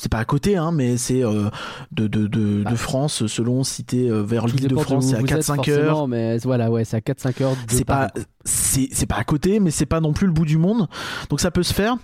C'est 0.00 0.10
pas 0.10 0.18
à 0.18 0.24
côté, 0.24 0.56
hein, 0.56 0.72
mais 0.72 0.96
c'est 0.96 1.22
euh, 1.22 1.50
de, 1.92 2.06
de, 2.06 2.26
de, 2.26 2.62
Bah. 2.64 2.70
de 2.70 2.76
France, 2.76 3.26
selon 3.26 3.64
si 3.64 3.84
t'es 3.84 4.08
euh, 4.10 4.22
vers 4.22 4.46
l'île 4.46 4.66
de 4.66 4.74
France, 4.76 5.08
c'est 5.10 5.16
à 5.16 5.20
vous 5.20 5.26
êtes 5.26 5.40
4-5 5.42 5.54
forcément, 5.56 5.76
heures. 5.76 6.08
Mais 6.08 6.38
voilà, 6.38 6.70
ouais, 6.70 6.84
c'est 6.84 6.96
à 6.96 7.00
4-5 7.00 7.42
heures 7.42 7.56
C'est 7.68 7.84
pas, 7.84 8.10
c'est, 8.44 9.06
pas 9.06 9.16
à 9.16 9.24
côté, 9.24 9.60
mais 9.60 9.70
c'est 9.70 9.84
pas 9.84 10.00
non 10.00 10.12
plus 10.14 10.26
le 10.26 10.32
bout 10.32 10.46
du 10.46 10.56
monde. 10.56 10.88
Donc 11.28 11.40
ça 11.40 11.50
peut 11.50 11.62
se 11.62 11.74
faire. 11.74 11.96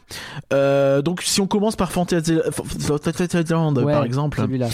Euh, 0.52 1.00
donc 1.00 1.22
si 1.22 1.40
on 1.40 1.46
commence 1.46 1.74
par 1.74 1.90
Fantasy- 1.90 2.38
Fantasyland, 2.52 3.74
Ouais, 3.76 3.92
par 3.92 4.04
exemple. 4.04 4.38
Celui-là. 4.40 4.68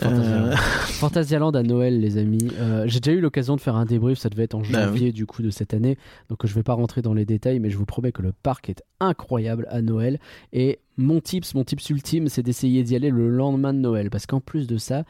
Fantasyland. 0.00 0.56
Fantasyland 0.56 1.50
à 1.50 1.62
Noël, 1.62 2.00
les 2.00 2.16
amis. 2.18 2.48
J'ai 2.86 3.00
déjà 3.00 3.16
eu 3.16 3.20
l'occasion 3.20 3.56
de 3.56 3.60
faire 3.60 3.76
un 3.76 3.84
débrief, 3.86 4.18
ça 4.18 4.28
devait 4.28 4.44
être 4.44 4.54
en 4.54 4.60
Bah 4.60 4.86
janvier 4.86 5.12
du 5.12 5.26
coup 5.26 5.42
de 5.42 5.50
cette 5.50 5.74
année. 5.74 5.98
Donc 6.28 6.40
je 6.44 6.54
vais 6.54 6.62
pas 6.62 6.74
rentrer 6.74 7.02
dans 7.02 7.14
les 7.14 7.24
détails, 7.24 7.58
mais 7.60 7.70
je 7.70 7.76
vous 7.76 7.86
promets 7.86 8.12
que 8.12 8.22
le 8.22 8.32
parc 8.32 8.68
est 8.70 8.82
incroyable 9.00 9.66
à 9.70 9.82
Noël. 9.82 10.18
Et 10.52 10.78
mon 10.98 11.20
tips, 11.20 11.54
mon 11.54 11.64
tips 11.64 11.88
ultime, 11.90 12.28
c'est 12.28 12.42
d'essayer 12.42 12.82
d'y 12.82 12.94
aller 12.96 13.10
le 13.10 13.28
lendemain 13.30 13.72
de 13.72 13.78
Noël. 13.78 14.10
Parce 14.10 14.26
qu'en 14.26 14.40
plus 14.40 14.66
de 14.66 14.76
ça, 14.76 15.04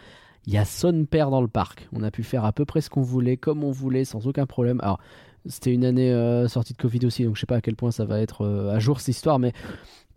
il 0.46 0.52
y 0.52 0.58
a 0.58 0.64
son 0.64 1.04
père 1.04 1.30
dans 1.30 1.40
le 1.42 1.48
parc. 1.48 1.88
On 1.92 2.02
a 2.02 2.10
pu 2.10 2.22
faire 2.22 2.44
à 2.44 2.52
peu 2.52 2.64
près 2.64 2.80
ce 2.80 2.90
qu'on 2.90 3.02
voulait, 3.02 3.36
comme 3.36 3.64
on 3.64 3.70
voulait, 3.70 4.04
sans 4.04 4.26
aucun 4.26 4.46
problème. 4.46 4.80
Alors, 4.82 5.00
c'était 5.46 5.72
une 5.72 5.84
année 5.84 6.12
euh, 6.12 6.46
sortie 6.48 6.72
de 6.74 6.78
Covid 6.78 7.06
aussi, 7.06 7.24
donc 7.24 7.36
je 7.36 7.40
sais 7.40 7.46
pas 7.46 7.56
à 7.56 7.60
quel 7.60 7.74
point 7.76 7.90
ça 7.90 8.04
va 8.04 8.20
être 8.20 8.42
euh, 8.44 8.70
à 8.74 8.78
jour 8.80 9.00
cette 9.00 9.08
histoire, 9.14 9.38
mais 9.38 9.52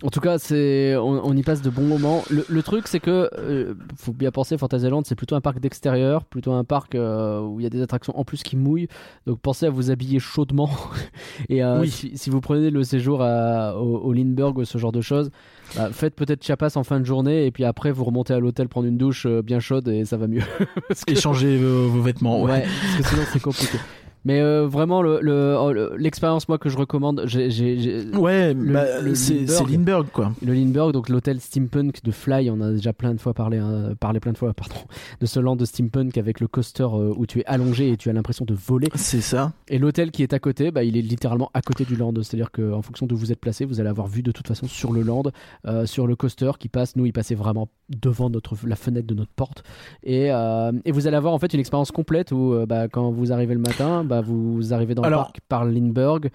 en 0.03 0.09
tout 0.09 0.19
cas, 0.19 0.39
c'est 0.39 0.95
on, 0.97 1.23
on 1.25 1.37
y 1.37 1.43
passe 1.43 1.61
de 1.61 1.69
bons 1.69 1.85
moments. 1.85 2.23
Le, 2.31 2.43
le 2.49 2.63
truc, 2.63 2.87
c'est 2.87 2.99
que 2.99 3.29
euh, 3.37 3.75
faut 3.95 4.13
bien 4.13 4.31
penser, 4.31 4.57
Fantasyland, 4.57 5.03
c'est 5.05 5.15
plutôt 5.15 5.35
un 5.35 5.41
parc 5.41 5.59
d'extérieur, 5.59 6.25
plutôt 6.25 6.53
un 6.53 6.63
parc 6.63 6.95
où 6.95 7.59
il 7.59 7.63
y 7.63 7.65
a 7.65 7.69
des 7.69 7.81
attractions 7.83 8.17
en 8.17 8.25
plus 8.25 8.41
qui 8.41 8.57
mouillent. 8.57 8.87
Donc 9.27 9.39
pensez 9.39 9.67
à 9.67 9.69
vous 9.69 9.91
habiller 9.91 10.17
chaudement. 10.19 10.69
Et 11.49 11.63
Oui. 11.63 11.89
si, 11.91 12.17
si 12.17 12.29
vous 12.31 12.41
prenez 12.41 12.71
le 12.71 12.83
séjour 12.83 13.21
à, 13.21 13.77
au, 13.77 13.99
au 13.99 14.11
Lindbergh 14.13 14.57
ou 14.57 14.65
ce 14.65 14.77
genre 14.79 14.91
de 14.91 15.01
choses, 15.01 15.29
bah, 15.75 15.89
faites 15.91 16.15
peut-être 16.15 16.43
Chiapas 16.43 16.73
en 16.75 16.83
fin 16.83 16.99
de 16.99 17.05
journée 17.05 17.45
et 17.45 17.51
puis 17.51 17.63
après 17.65 17.91
vous 17.91 18.03
remontez 18.03 18.33
à 18.33 18.39
l'hôtel 18.39 18.67
prendre 18.67 18.87
une 18.87 18.97
douche 18.97 19.25
euh, 19.25 19.41
bien 19.41 19.59
chaude 19.59 19.87
et 19.87 20.05
ça 20.05 20.17
va 20.17 20.27
mieux. 20.27 20.41
Que- 21.07 21.11
échanger 21.11 21.57
vos, 21.57 21.87
vos 21.89 22.01
vêtements. 22.01 22.41
Ouais. 22.43 22.51
Ouais, 22.51 22.61
parce 22.63 22.95
que 23.03 23.09
sinon 23.09 23.23
c'est 23.31 23.41
compliqué. 23.41 23.77
Mais 24.25 24.39
euh, 24.41 24.67
vraiment, 24.67 25.01
le- 25.01 25.19
le- 25.21 25.95
l'expérience, 25.97 26.47
moi, 26.47 26.57
que 26.57 26.69
je 26.69 26.77
recommande, 26.77 27.23
j'ai- 27.25 28.05
Ouais, 28.15 28.53
bah, 28.53 28.85
c'est 29.15 29.45
Lindbergh. 29.69 30.07
Quoi. 30.13 30.31
le 30.45 30.53
Lindbergh, 30.53 30.91
donc 30.93 31.09
l'hôtel 31.09 31.39
steampunk 31.39 32.03
de 32.03 32.11
Fly, 32.11 32.49
on 32.49 32.61
a 32.61 32.71
déjà 32.71 32.93
plein 32.93 33.13
de 33.13 33.19
fois 33.19 33.33
parlé, 33.33 33.57
hein, 33.57 33.93
parlé 33.99 34.19
plein 34.19 34.31
de 34.31 34.37
fois, 34.37 34.53
pardon, 34.53 34.75
de 35.19 35.25
ce 35.25 35.39
land 35.39 35.55
de 35.55 35.65
steampunk 35.65 36.17
avec 36.17 36.39
le 36.39 36.47
coaster 36.47 36.83
euh, 36.83 37.13
où 37.15 37.25
tu 37.25 37.39
es 37.39 37.45
allongé 37.45 37.91
et 37.91 37.97
tu 37.97 38.09
as 38.09 38.13
l'impression 38.13 38.45
de 38.45 38.53
voler. 38.53 38.87
C'est 38.95 39.21
ça. 39.21 39.53
Et 39.67 39.77
l'hôtel 39.79 40.11
qui 40.11 40.23
est 40.23 40.33
à 40.33 40.39
côté, 40.39 40.71
bah, 40.71 40.83
il 40.83 40.97
est 40.97 41.01
littéralement 41.01 41.49
à 41.53 41.61
côté 41.61 41.85
du 41.85 41.95
land, 41.95 42.13
c'est-à-dire 42.17 42.51
qu'en 42.51 42.81
fonction 42.81 43.05
d'où 43.07 43.15
vous 43.17 43.31
êtes 43.31 43.39
placé, 43.39 43.65
vous 43.65 43.79
allez 43.79 43.89
avoir 43.89 44.07
vu 44.07 44.21
de 44.23 44.31
toute 44.31 44.47
façon 44.47 44.67
sur 44.67 44.91
le 44.91 45.01
land, 45.01 45.23
euh, 45.67 45.85
sur 45.85 46.05
le 46.07 46.15
coaster 46.15 46.51
qui 46.59 46.69
passe. 46.69 46.95
Nous, 46.95 47.05
il 47.05 47.13
passait 47.13 47.35
vraiment 47.35 47.69
devant 47.89 48.29
notre, 48.29 48.55
la 48.67 48.75
fenêtre 48.75 49.07
de 49.07 49.13
notre 49.15 49.31
porte. 49.35 49.63
Et, 50.03 50.27
et 50.27 50.91
vous 50.91 51.07
allez 51.07 51.17
avoir 51.17 51.33
en 51.33 51.39
fait 51.39 51.53
une 51.53 51.59
expérience 51.59 51.91
complète 51.91 52.31
où 52.31 52.55
bah, 52.67 52.87
quand 52.87 53.11
vous 53.11 53.31
arrivez 53.33 53.53
le 53.53 53.59
matin, 53.59 54.03
bah, 54.11 54.21
vous 54.21 54.73
arrivez 54.73 54.93
dans 54.95 55.01
Alors- 55.03 55.21
le 55.21 55.25
parc 55.25 55.39
par 55.47 55.65
Lindbergh. 55.65 56.29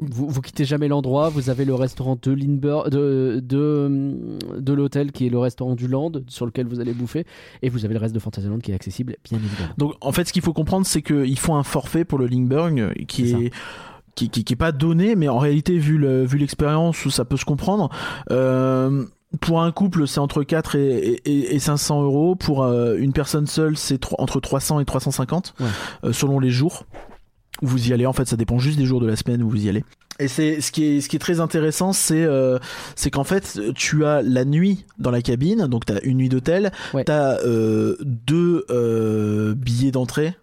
vous, 0.00 0.28
vous 0.28 0.40
quittez 0.42 0.64
jamais 0.64 0.88
l'endroit. 0.88 1.28
Vous 1.30 1.50
avez 1.50 1.64
le 1.64 1.74
restaurant 1.74 2.18
de 2.20 2.30
Lindbergh, 2.32 2.90
de, 2.90 3.40
de, 3.42 4.38
de 4.58 4.72
l'hôtel 4.72 5.12
qui 5.12 5.26
est 5.26 5.30
le 5.30 5.38
restaurant 5.38 5.74
du 5.76 5.86
Land 5.88 6.12
sur 6.26 6.46
lequel 6.46 6.66
vous 6.66 6.80
allez 6.80 6.92
bouffer. 6.92 7.24
Et 7.62 7.68
vous 7.70 7.84
avez 7.84 7.94
le 7.94 8.00
reste 8.00 8.14
de 8.14 8.18
Fantasyland 8.18 8.58
qui 8.58 8.72
est 8.72 8.74
accessible, 8.74 9.16
bien 9.28 9.38
évidemment. 9.38 9.72
Donc 9.78 9.94
en 10.00 10.12
fait, 10.12 10.24
ce 10.28 10.32
qu'il 10.32 10.42
faut 10.42 10.52
comprendre, 10.52 10.84
c'est 10.84 11.00
qu'ils 11.02 11.38
font 11.38 11.56
un 11.56 11.62
forfait 11.62 12.04
pour 12.04 12.18
le 12.18 12.26
Lingberg 12.26 12.78
euh, 12.80 12.92
qui 13.08 13.30
est 13.32 13.50
qui, 14.16 14.28
qui, 14.30 14.44
qui 14.44 14.52
est 14.52 14.56
pas 14.56 14.70
donné, 14.70 15.16
mais 15.16 15.26
en 15.28 15.38
réalité, 15.38 15.76
vu 15.76 15.98
le, 15.98 16.24
vu 16.24 16.38
l'expérience, 16.38 17.08
ça 17.08 17.24
peut 17.24 17.36
se 17.36 17.44
comprendre. 17.44 17.88
Euh, 18.30 19.04
pour 19.40 19.60
un 19.62 19.72
couple, 19.72 20.06
c'est 20.06 20.20
entre 20.20 20.44
4 20.44 20.76
et, 20.76 21.20
et, 21.24 21.54
et 21.54 21.58
500 21.58 22.02
euros. 22.04 22.36
Pour 22.36 22.62
euh, 22.62 22.96
une 22.96 23.12
personne 23.12 23.46
seule, 23.48 23.76
c'est 23.76 24.00
entre 24.18 24.38
300 24.40 24.78
et 24.80 24.84
350, 24.84 25.54
Ouais. 25.58 25.66
euh, 26.04 26.12
selon 26.12 26.38
les 26.38 26.50
jours 26.50 26.84
où 27.62 27.66
vous 27.66 27.88
y 27.88 27.92
allez. 27.92 28.06
En 28.06 28.12
fait, 28.12 28.26
ça 28.26 28.36
dépend 28.36 28.58
juste 28.58 28.78
des 28.78 28.86
jours 28.86 29.00
de 29.00 29.06
la 29.06 29.16
semaine 29.16 29.42
où 29.42 29.48
vous 29.50 29.64
y 29.64 29.68
allez. 29.68 29.84
Et 30.20 30.28
c'est 30.28 30.60
ce 30.60 30.70
qui 30.70 30.84
est 30.84 31.00
ce 31.00 31.08
qui 31.08 31.16
est 31.16 31.20
très 31.20 31.40
intéressant, 31.40 31.92
c'est 31.92 32.22
euh, 32.24 32.58
c'est 32.94 33.10
qu'en 33.10 33.24
fait, 33.24 33.58
tu 33.74 34.04
as 34.04 34.22
la 34.22 34.44
nuit 34.44 34.86
dans 34.98 35.10
la 35.10 35.22
cabine, 35.22 35.66
donc 35.66 35.86
tu 35.86 35.92
as 35.92 36.00
une 36.04 36.18
nuit 36.18 36.28
d'hôtel, 36.28 36.70
Ouais. 36.92 37.04
tu 37.04 37.10
as 37.10 37.38
deux 37.44 38.64
euh, 38.70 39.54
billets 39.54 39.90
d'entrée. 39.90 40.34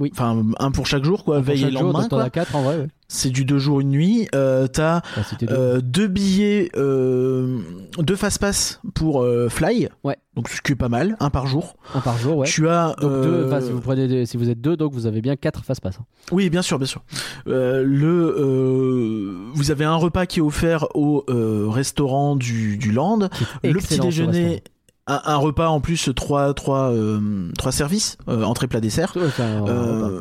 Oui. 0.00 0.10
Enfin, 0.12 0.44
un 0.60 0.70
pour 0.70 0.86
chaque 0.86 1.04
jour, 1.04 1.24
quoi, 1.24 1.36
Pour 1.36 1.44
veille 1.44 1.64
et 1.64 1.72
jour, 1.72 1.82
lendemain, 1.84 2.02
t'en 2.04 2.16
quoi. 2.16 2.24
as 2.24 2.30
quatre 2.30 2.54
en 2.54 2.62
vrai. 2.62 2.76
Ouais. 2.78 2.86
C'est 3.08 3.30
du 3.30 3.44
deux 3.44 3.58
jours, 3.58 3.80
une 3.80 3.88
nuit. 3.88 4.28
Euh, 4.34 4.66
t'as 4.68 5.00
deux. 5.40 5.46
euh, 5.50 5.80
deux 5.80 6.06
billets, 6.08 6.70
euh, 6.76 7.58
deux 7.98 8.14
fast-pass 8.16 8.80
pour 8.94 9.22
euh, 9.22 9.48
Fly. 9.48 9.88
Ouais. 10.04 10.16
Donc 10.36 10.48
ce 10.50 10.60
qui 10.60 10.72
est 10.72 10.76
pas 10.76 10.90
mal, 10.90 11.16
un 11.18 11.30
par 11.30 11.46
jour. 11.46 11.74
Un 11.94 12.00
par 12.00 12.16
jour, 12.18 12.36
ouais. 12.36 12.46
Tu 12.46 12.68
as. 12.68 12.94
Donc 13.00 13.10
deux, 13.10 13.46
enfin, 13.46 13.60
si 13.60 13.70
vous 13.72 13.80
prenez 13.80 14.06
des- 14.06 14.26
si 14.26 14.36
vous 14.36 14.50
êtes 14.50 14.60
deux, 14.60 14.76
donc 14.76 14.92
vous 14.92 15.06
avez 15.06 15.20
bien 15.20 15.34
quatre 15.36 15.64
fast 15.64 15.80
pass. 15.80 15.96
hein. 16.00 16.04
Oui, 16.32 16.48
bien 16.50 16.62
sûr, 16.62 16.78
bien 16.78 16.86
sûr. 16.86 17.02
Le, 17.46 19.50
vous 19.52 19.70
avez 19.70 19.84
un 19.84 19.96
repas 19.96 20.26
qui 20.26 20.40
est 20.40 20.42
offert 20.42 20.86
au 20.94 21.24
restaurant 21.70 22.36
du, 22.36 22.76
du 22.76 22.92
Land. 22.92 23.28
Le 23.64 23.72
petit 23.80 23.98
déjeuner. 23.98 24.62
Un, 25.08 25.20
un 25.24 25.36
repas 25.36 25.68
en 25.68 25.80
plus, 25.80 26.10
trois, 26.14 26.52
trois, 26.54 26.92
euh, 26.92 27.50
trois 27.56 27.72
services, 27.72 28.16
euh, 28.28 28.42
entrée, 28.44 28.66
plat, 28.68 28.80
dessert. 28.80 29.12
Ouais, 29.16 29.22
c'est 29.36 29.42
Euh, 29.42 30.20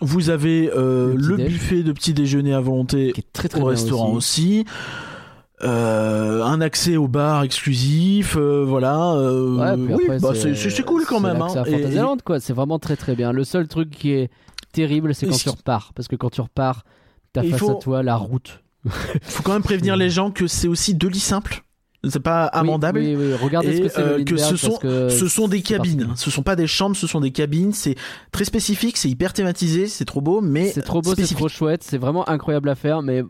vous 0.00 0.30
avez 0.30 0.70
Le 0.74 1.36
buffet 1.36 1.82
de 1.82 1.92
petit 1.92 2.14
déjeuner 2.14 2.54
à 2.54 2.60
volonté 2.60 3.12
qui 3.12 3.20
est 3.20 3.32
très 3.32 3.48
très 3.48 3.60
au 3.60 3.64
restaurant 3.64 4.12
aussi. 4.12 4.64
aussi. 4.64 4.64
Euh, 5.64 6.42
un 6.42 6.60
accès 6.60 6.96
au 6.96 7.06
bar 7.06 7.44
exclusif, 7.44 8.36
euh, 8.36 8.64
voilà. 8.66 9.12
euh, 9.12 9.76
Ouais, 9.78 9.94
oui, 9.96 10.04
bah, 10.20 10.30
c'est 10.34 10.54
c'est- 10.56 10.70
c'est 10.70 10.82
cool 10.82 11.04
quand 11.06 11.20
c'est 11.20 11.26
même. 11.28 11.38
l'accès 11.38 11.58
hein. 11.58 11.62
à 11.64 11.68
Et- 11.68 11.72
Fantasyland, 11.82 12.16
quoi. 12.24 12.40
C'est 12.40 12.52
vraiment 12.52 12.80
très 12.80 12.96
très 12.96 13.14
bien. 13.14 13.30
Le 13.32 13.44
seul 13.44 13.68
truc 13.68 13.90
qui 13.90 14.10
est 14.10 14.30
terrible, 14.72 15.14
c'est 15.14 15.26
quand 15.26 15.36
tu 15.38 15.48
repars. 15.50 15.92
Parce 15.94 16.08
que 16.08 16.16
quand 16.16 16.30
tu 16.30 16.40
repars, 16.40 16.82
t'as 17.32 17.42
face 17.42 17.54
à 17.54 17.58
faut- 17.58 17.74
toi 17.74 18.02
la 18.02 18.16
route. 18.16 18.60
Il 18.84 18.90
faut 19.22 19.44
quand 19.44 19.52
même 19.52 19.62
prévenir 19.62 19.96
les 19.96 20.10
gens 20.10 20.32
que 20.32 20.48
c'est 20.48 20.66
aussi 20.66 20.94
deux 20.94 21.08
lits 21.08 21.20
simples. 21.20 21.62
C'est 22.08 22.20
pas 22.20 22.46
amendable. 22.46 22.98
Oui, 22.98 23.14
oui, 23.14 23.26
oui. 23.28 23.34
Regardez 23.34 23.78
Et, 23.78 23.88
ce 23.88 23.94
que 23.94 24.00
euh, 24.00 24.24
que 24.24 24.36
ce 24.36 24.56
sont, 24.56 24.76
que 24.76 25.08
ce 25.08 25.28
sont 25.28 25.46
des 25.46 25.62
cabines. 25.62 25.98
particulier. 25.98 26.16
Ce 26.16 26.30
sont 26.32 26.42
pas 26.42 26.56
des 26.56 26.66
chambres, 26.66 26.96
ce 26.96 27.06
sont 27.06 27.20
des 27.20 27.30
cabines. 27.30 27.72
C'est 27.72 27.94
très 28.32 28.44
spécifique, 28.44 28.96
c'est 28.96 29.08
hyper 29.08 29.32
thématisé, 29.32 29.86
c'est 29.86 30.04
trop 30.04 30.20
beau, 30.20 30.40
mais 30.40 30.70
C'est 30.70 30.82
trop 30.82 31.00
beau, 31.00 31.14
c'est 31.14 31.32
trop 31.34 31.48
chouette, 31.48 31.84
c'est 31.84 31.98
vraiment 31.98 32.28
incroyable 32.28 32.68
à 32.70 32.74
faire, 32.74 33.02
mais 33.02 33.22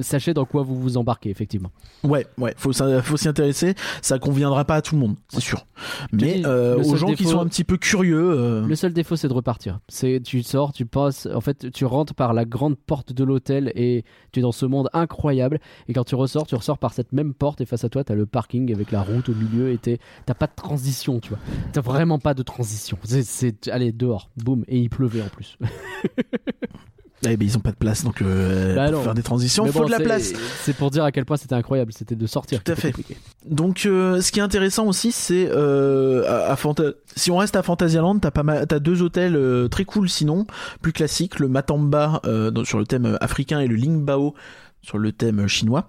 sachez 0.00 0.34
dans 0.34 0.46
quoi 0.46 0.62
vous 0.62 0.80
vous 0.80 0.96
embarquez, 0.96 1.30
effectivement. 1.30 1.70
Ouais, 2.02 2.26
ouais, 2.38 2.54
faut, 2.56 2.72
faut 2.72 3.16
s'y 3.16 3.28
intéresser. 3.28 3.74
Ça 4.02 4.18
conviendra 4.18 4.64
pas 4.64 4.74
à 4.74 4.82
tout 4.82 4.96
le 4.96 5.00
monde, 5.00 5.16
c'est 5.28 5.40
sûr. 5.40 5.66
Mais 6.10 6.42
euh, 6.44 6.76
aux 6.82 6.96
gens 6.96 7.12
qui 7.12 7.24
sont 7.24 7.38
un 7.40 7.46
petit 7.46 7.64
peu 7.64 7.76
curieux, 7.76 8.32
euh, 8.32 8.66
Le 8.66 8.74
seul 8.74 8.92
défaut, 8.92 9.14
c'est 9.14 9.28
de 9.28 9.32
repartir. 9.32 9.78
C'est 9.88 10.20
tu 10.24 10.42
sors, 10.42 10.72
tu 10.72 10.86
passes, 10.86 11.28
en 11.32 11.40
fait, 11.40 11.70
tu 11.70 11.84
rentres 11.84 12.14
par 12.14 12.32
la 12.32 12.44
grande 12.44 12.76
porte 12.76 13.12
de 13.12 13.22
l'hôtel 13.22 13.70
et 13.76 14.04
tu 14.32 14.40
es 14.40 14.42
dans 14.42 14.52
ce 14.52 14.66
monde 14.66 14.88
incroyable. 14.92 15.60
Et 15.88 15.92
quand 15.92 16.04
tu 16.04 16.16
ressors, 16.16 16.46
tu 16.48 16.56
ressors 16.56 16.78
par 16.78 16.92
cette 16.92 17.12
même 17.12 17.32
porte 17.32 17.60
et 17.60 17.66
face 17.66 17.84
à 17.84 17.88
toi, 17.88 18.02
t'as 18.08 18.14
le 18.14 18.24
parking 18.24 18.72
avec 18.72 18.90
la 18.90 19.02
route 19.02 19.28
au 19.28 19.34
milieu 19.34 19.70
et 19.70 19.78
t'as 20.24 20.32
pas 20.32 20.46
de 20.46 20.54
transition, 20.56 21.20
tu 21.20 21.28
vois. 21.28 21.38
T'as 21.74 21.82
vraiment 21.82 22.18
pas 22.18 22.32
de 22.32 22.42
transition. 22.42 22.96
C'est, 23.04 23.68
allez 23.68 23.92
dehors, 23.92 24.30
boum, 24.38 24.64
et 24.66 24.78
il 24.78 24.88
pleuvait 24.88 25.20
en 25.20 25.28
plus. 25.28 25.58
eh 27.26 27.36
ben, 27.36 27.44
ils 27.46 27.58
ont 27.58 27.60
pas 27.60 27.72
de 27.72 27.76
place, 27.76 28.04
donc 28.04 28.22
euh, 28.22 28.74
Bah 28.74 28.90
pour 28.90 29.02
faire 29.02 29.12
des 29.12 29.22
transitions, 29.22 29.64
Mais 29.66 29.72
faut 29.72 29.84
de 29.84 29.90
la 29.90 30.00
place. 30.00 30.32
C'est 30.62 30.74
pour 30.74 30.90
dire 30.90 31.04
à 31.04 31.12
quel 31.12 31.26
point 31.26 31.36
c'était 31.36 31.54
incroyable. 31.54 31.92
C'était 31.92 32.16
de 32.16 32.26
sortir. 32.26 32.64
Tout 32.64 32.72
à 32.72 32.76
fait. 32.76 32.92
compliqué. 32.92 33.18
Donc, 33.46 33.84
euh, 33.84 34.22
ce 34.22 34.32
qui 34.32 34.38
est 34.38 34.42
intéressant 34.42 34.86
aussi, 34.86 35.12
c'est 35.12 35.46
euh, 35.50 36.24
à, 36.26 36.52
à 36.52 36.54
Fanta- 36.54 36.94
si 37.14 37.30
on 37.30 37.36
reste 37.36 37.56
à 37.56 37.62
Fantasyland, 37.62 38.18
t'as 38.20 38.30
pas 38.30 38.42
mal, 38.42 38.66
t'as 38.66 38.78
deux 38.78 39.02
hôtels 39.02 39.36
euh, 39.36 39.68
très 39.68 39.84
cool, 39.84 40.08
sinon 40.08 40.46
plus 40.80 40.94
classiques, 40.94 41.40
le 41.40 41.48
Matamba 41.48 42.22
dans- 42.24 42.64
sur 42.64 42.78
le 42.78 42.86
thème 42.86 43.18
africain 43.20 43.60
et 43.60 43.66
le 43.66 43.76
Lingbao 43.76 44.34
sur 44.80 44.96
le 44.96 45.12
thème 45.12 45.46
chinois. 45.48 45.88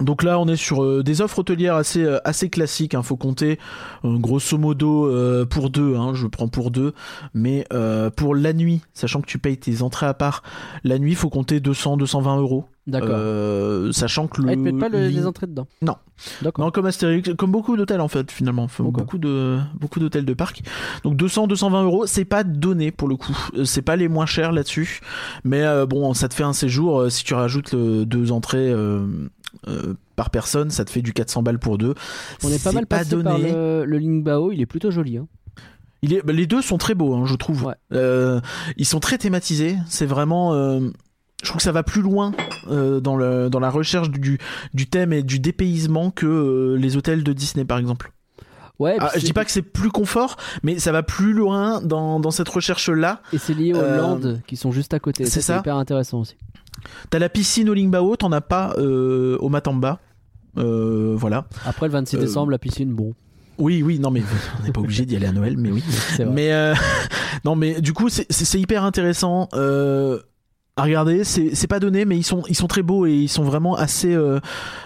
Donc 0.00 0.22
là, 0.22 0.38
on 0.38 0.46
est 0.48 0.56
sur 0.56 0.82
euh, 0.84 1.02
des 1.02 1.20
offres 1.20 1.40
hôtelières 1.40 1.74
assez 1.76 2.02
euh, 2.04 2.18
assez 2.24 2.50
classiques. 2.50 2.94
Hein, 2.94 3.02
faut 3.02 3.16
compter 3.16 3.58
euh, 4.04 4.16
grosso 4.18 4.56
modo 4.58 5.06
euh, 5.06 5.44
pour 5.44 5.70
deux. 5.70 5.96
Hein, 5.96 6.12
je 6.14 6.26
prends 6.26 6.48
pour 6.48 6.70
deux, 6.70 6.94
mais 7.34 7.66
euh, 7.72 8.10
pour 8.10 8.34
la 8.34 8.52
nuit, 8.52 8.80
sachant 8.94 9.20
que 9.20 9.26
tu 9.26 9.38
payes 9.38 9.56
tes 9.58 9.82
entrées 9.82 10.06
à 10.06 10.14
part, 10.14 10.42
la 10.84 10.98
nuit, 10.98 11.14
faut 11.14 11.30
compter 11.30 11.60
200 11.60 11.96
220 11.96 12.38
euros. 12.38 12.64
D'accord. 12.86 13.10
Euh, 13.12 13.92
sachant 13.92 14.28
que 14.28 14.40
le 14.40 14.48
Ah, 14.48 14.52
ils 14.54 14.58
mettent 14.60 14.78
pas 14.78 14.88
le- 14.88 15.08
les 15.08 15.26
entrées 15.26 15.46
dedans. 15.46 15.66
Non. 15.82 15.96
D'accord. 16.40 16.64
non, 16.64 16.70
comme 16.70 16.86
Astérix, 16.86 17.28
comme 17.36 17.52
beaucoup 17.52 17.76
d'hôtels 17.76 18.00
en 18.00 18.08
fait, 18.08 18.30
finalement, 18.32 18.62
Enfin, 18.64 18.82
beaucoup 18.82 19.18
de 19.18 19.58
beaucoup 19.78 20.00
d'hôtels 20.00 20.24
de 20.24 20.32
parc. 20.32 20.62
Donc 21.04 21.14
200, 21.16 21.48
220 21.48 21.84
euros, 21.84 22.06
c'est 22.06 22.24
pas 22.24 22.44
donné 22.44 22.90
pour 22.90 23.06
le 23.08 23.16
coup. 23.16 23.36
C'est 23.64 23.82
pas 23.82 23.94
les 23.96 24.08
moins 24.08 24.24
chers 24.24 24.52
là-dessus, 24.52 25.00
mais 25.44 25.62
euh, 25.64 25.84
bon, 25.84 26.14
ça 26.14 26.28
te 26.30 26.34
fait 26.34 26.44
un 26.44 26.54
séjour. 26.54 27.00
euh, 27.00 27.10
si 27.10 27.24
tu 27.24 27.34
rajoutes 27.34 27.72
le, 27.72 28.06
deux 28.06 28.32
entrées 28.32 28.70
euh, 29.66 29.94
par 30.16 30.30
personne, 30.30 30.70
ça 30.70 30.84
te 30.84 30.90
fait 30.90 31.02
du 31.02 31.12
400 31.12 31.42
balles 31.42 31.58
pour 31.58 31.78
deux. 31.78 31.94
On 32.44 32.48
est 32.48 32.62
pas 32.62 32.72
mal 32.72 32.86
passé 32.86 33.10
donné. 33.10 33.24
par 33.24 33.38
le, 33.38 33.84
le 33.84 33.98
Lingbao. 33.98 34.52
Il 34.52 34.60
est 34.60 34.66
plutôt 34.66 34.90
joli. 34.90 35.16
Hein. 35.18 35.26
Il 36.02 36.12
est, 36.12 36.22
bah, 36.22 36.32
les 36.32 36.46
deux 36.46 36.62
sont 36.62 36.78
très 36.78 36.94
beaux, 36.94 37.14
hein, 37.14 37.24
je 37.26 37.34
trouve. 37.34 37.64
Ouais. 37.64 37.74
Euh, 37.92 38.40
ils 38.76 38.86
sont 38.86 39.00
très 39.00 39.18
thématisés. 39.18 39.76
C'est 39.86 40.06
vraiment. 40.06 40.54
euh, 40.54 40.80
je 41.42 41.48
trouve 41.48 41.58
que 41.58 41.62
ça 41.62 41.72
va 41.72 41.84
plus 41.84 42.02
loin 42.02 42.32
dans, 42.68 43.16
le, 43.16 43.48
dans 43.48 43.60
la 43.60 43.70
recherche 43.70 44.10
du, 44.10 44.38
du 44.74 44.88
thème 44.88 45.12
et 45.12 45.22
du 45.22 45.38
dépaysement 45.38 46.10
que 46.10 46.76
les 46.76 46.96
hôtels 46.96 47.22
de 47.22 47.32
Disney, 47.32 47.64
par 47.64 47.78
exemple. 47.78 48.10
Ouais. 48.78 48.96
Ah, 49.00 49.10
je 49.14 49.20
dis 49.20 49.26
c'est- 49.28 49.32
pas 49.32 49.44
que 49.44 49.50
c'est 49.50 49.62
plus 49.62 49.90
confort, 49.90 50.36
mais 50.62 50.78
ça 50.78 50.92
va 50.92 51.02
plus 51.02 51.32
loin 51.32 51.80
dans, 51.82 52.20
dans 52.20 52.30
cette 52.30 52.48
recherche-là. 52.48 53.22
Et 53.32 53.38
c'est 53.38 53.54
lié 53.54 53.72
aux 53.74 53.78
Euh, 53.78 53.96
Landes 53.96 54.40
qui 54.46 54.56
sont 54.56 54.70
juste 54.70 54.94
à 54.94 55.00
côté. 55.00 55.24
c'est 55.24 55.30
c'est 55.30 55.40
ça. 55.40 55.58
hyper 55.58 55.76
intéressant 55.76 56.20
aussi. 56.20 56.36
T'as 57.10 57.18
la 57.18 57.28
piscine 57.28 57.68
au 57.68 57.74
Lingbao, 57.74 58.14
t'en 58.16 58.30
as 58.32 58.40
pas 58.40 58.74
euh, 58.78 59.36
au 59.40 59.48
Matamba. 59.48 59.98
Euh, 60.56 61.14
voilà. 61.16 61.46
Après 61.66 61.86
le 61.86 61.92
26 61.92 62.16
Euh, 62.16 62.20
décembre, 62.20 62.50
la 62.52 62.58
piscine, 62.58 62.92
bon, 62.92 63.14
Oui, 63.58 63.82
oui, 63.82 63.98
non, 63.98 64.12
mais 64.12 64.22
on 64.60 64.62
n'est 64.64 64.70
pas 64.72 64.80
obligé 64.80 65.04
d'y 65.04 65.16
aller 65.16 65.26
à 65.26 65.32
Noël, 65.32 65.56
mais 65.58 65.72
oui. 65.72 65.82
c'est 66.16 66.22
vrai. 66.22 66.32
Mais 66.32 66.52
euh, 66.52 66.74
non, 67.44 67.56
mais 67.56 67.80
du 67.80 67.92
coup, 67.92 68.08
c'est- 68.08 68.26
c'est 68.30 68.44
c'est 68.44 68.60
hyper 68.60 68.84
intéressant. 68.84 69.48
Euh, 69.54 70.20
à 70.78 70.82
regarder, 70.84 71.24
c'est 71.24 71.66
pas 71.66 71.80
donné, 71.80 72.04
mais 72.04 72.16
ils 72.16 72.22
sont 72.22 72.42
ils 72.48 72.54
sont 72.54 72.68
très 72.68 72.82
beaux 72.82 73.04
et 73.06 73.12
ils 73.12 73.28
sont 73.28 73.42
vraiment 73.42 73.74
assez 73.76 74.14
euh, 74.14 74.38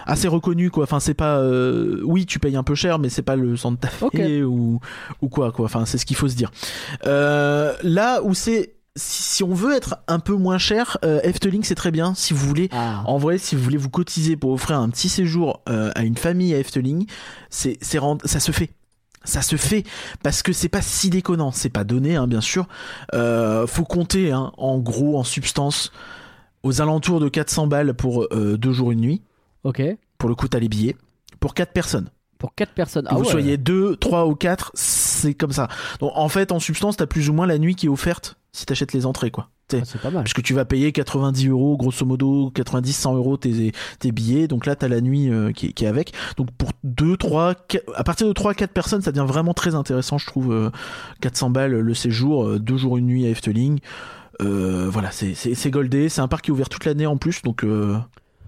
assez 0.05 0.27
reconnus 0.27 0.71
quoi. 0.71 0.83
Enfin, 0.83 0.99
c'est 0.99 1.13
pas 1.13 1.37
euh, 1.37 2.01
oui, 2.03 2.25
tu 2.25 2.39
payes 2.39 2.55
un 2.55 2.63
peu 2.63 2.75
cher, 2.75 2.99
mais 2.99 3.09
c'est 3.09 3.21
pas 3.21 3.35
le 3.35 3.55
Santa 3.55 3.87
Fe 3.87 4.03
Ok. 4.03 4.19
ou 4.45 4.79
ou 5.21 5.29
quoi 5.29 5.51
quoi. 5.51 5.65
Enfin, 5.65 5.85
c'est 5.85 5.97
ce 5.97 6.05
qu'il 6.05 6.15
faut 6.17 6.27
se 6.27 6.35
dire. 6.35 6.51
Euh, 7.05 7.73
là 7.83 8.21
où 8.23 8.33
c'est 8.33 8.73
si, 8.95 9.43
on 9.43 9.53
veut 9.53 9.73
être 9.75 9.97
un 10.07 10.19
peu 10.19 10.33
moins 10.35 10.57
cher, 10.59 10.97
euh, 11.03 11.19
Efteling 11.23 11.63
c'est 11.63 11.75
très 11.75 11.91
bien. 11.91 12.13
Si 12.15 12.33
vous 12.33 12.45
voulez 12.47 12.69
Ah, 12.71 13.01
en 13.05 13.17
vrai, 13.17 13.37
si 13.37 13.55
vous 13.55 13.63
voulez 13.63 13.77
vous 13.77 13.89
cotiser 13.89 14.35
pour 14.35 14.51
offrir 14.51 14.77
un 14.79 14.89
petit 14.89 15.09
séjour 15.09 15.61
euh, 15.67 15.91
à 15.95 16.03
une 16.03 16.17
famille 16.17 16.53
à 16.53 16.59
Efteling, 16.59 17.07
c'est, 17.49 17.77
ça 17.83 18.39
se 18.39 18.51
fait. 18.51 18.69
Ça 19.23 19.41
se 19.41 19.55
fait 19.55 19.83
parce 20.21 20.43
que 20.43 20.51
c'est 20.53 20.69
pas 20.69 20.81
si 20.81 21.09
déconnant, 21.09 21.51
c'est 21.51 21.69
pas 21.69 21.83
donné, 21.83 22.15
hein, 22.15 22.27
bien 22.27 22.41
sûr. 22.41 22.67
Euh, 23.13 23.65
faut 23.67 23.85
compter, 23.85 24.31
hein, 24.31 24.51
en 24.57 24.79
gros, 24.79 25.17
en 25.17 25.23
substance, 25.23 25.91
aux 26.63 26.81
alentours 26.81 27.19
de 27.19 27.29
400 27.29 27.67
balles 27.67 27.93
pour 27.93 28.25
euh, 28.31 28.57
deux 28.57 28.73
jours 28.73 28.91
une 28.91 29.01
nuit. 29.01 29.21
ok. 29.63 29.81
Pour 30.17 30.29
le 30.29 30.35
coup, 30.35 30.47
t'as 30.47 30.59
les 30.59 30.69
billets 30.69 30.95
pour 31.39 31.53
quatre 31.53 31.73
personnes. 31.73 32.09
Pour 32.37 32.55
4 32.55 32.73
personnes. 32.73 33.05
Que 33.05 33.09
Ah 33.11 33.15
vous 33.15 33.23
ouais. 33.25 33.31
soyez 33.31 33.57
deux, 33.57 33.95
trois 33.97 34.27
ou 34.27 34.35
quatre, 34.35 34.71
c'est 34.73 35.33
comme 35.33 35.51
ça. 35.51 35.67
Donc 35.99 36.11
en 36.15 36.27
fait, 36.29 36.51
en 36.51 36.59
substance, 36.59 36.97
t'as 36.97 37.05
plus 37.05 37.29
ou 37.29 37.33
moins 37.33 37.47
la 37.47 37.57
nuit 37.57 37.75
qui 37.75 37.85
est 37.85 37.89
offerte 37.89 38.37
si 38.53 38.65
t'achètes 38.65 38.93
les 38.93 39.05
entrées, 39.05 39.31
quoi. 39.31 39.49
Ah, 39.73 39.77
c'est 39.85 39.99
pas 40.01 40.09
mal. 40.11 40.23
Parce 40.23 40.33
que 40.33 40.41
tu 40.41 40.53
vas 40.53 40.65
payer 40.65 40.91
90 40.91 41.47
euros, 41.47 41.77
grosso 41.77 42.05
modo, 42.05 42.51
90, 42.53 42.93
100 42.93 43.15
euros 43.15 43.37
tes, 43.37 43.71
tes 43.99 44.11
billets. 44.11 44.47
Donc 44.47 44.65
là, 44.65 44.75
t'as 44.75 44.87
la 44.87 45.01
nuit 45.01 45.29
euh, 45.31 45.51
qui, 45.51 45.67
est- 45.67 45.73
qui 45.73 45.85
est 45.85 45.87
avec. 45.87 46.13
Donc 46.37 46.51
pour 46.51 46.69
2, 46.83 47.17
3, 47.17 47.55
à 47.95 48.03
partir 48.03 48.27
de 48.27 48.33
3, 48.33 48.53
4 48.53 48.71
personnes, 48.71 49.01
ça 49.01 49.11
devient 49.11 49.25
vraiment 49.27 49.53
très 49.53 49.73
intéressant, 49.75 50.17
je 50.17 50.25
trouve. 50.27 50.51
euh, 50.53 50.69
400 51.21 51.49
balles 51.49 51.71
le 51.71 51.93
séjour, 51.93 52.45
euh, 52.45 52.59
deux 52.59 52.77
jours, 52.77 52.97
une 52.97 53.07
nuit 53.07 53.25
à 53.25 53.29
Efteling. 53.29 53.79
Euh, 54.41 54.87
voilà, 54.89 55.09
c'est 55.11 55.69
goldé. 55.71 56.09
C'est 56.09 56.21
un 56.21 56.27
parc 56.27 56.45
qui 56.45 56.51
est 56.51 56.53
ouvert 56.53 56.69
toute 56.69 56.85
l'année 56.85 57.05
en 57.05 57.17
plus. 57.17 57.41
Donc 57.43 57.63
euh, 57.63 57.97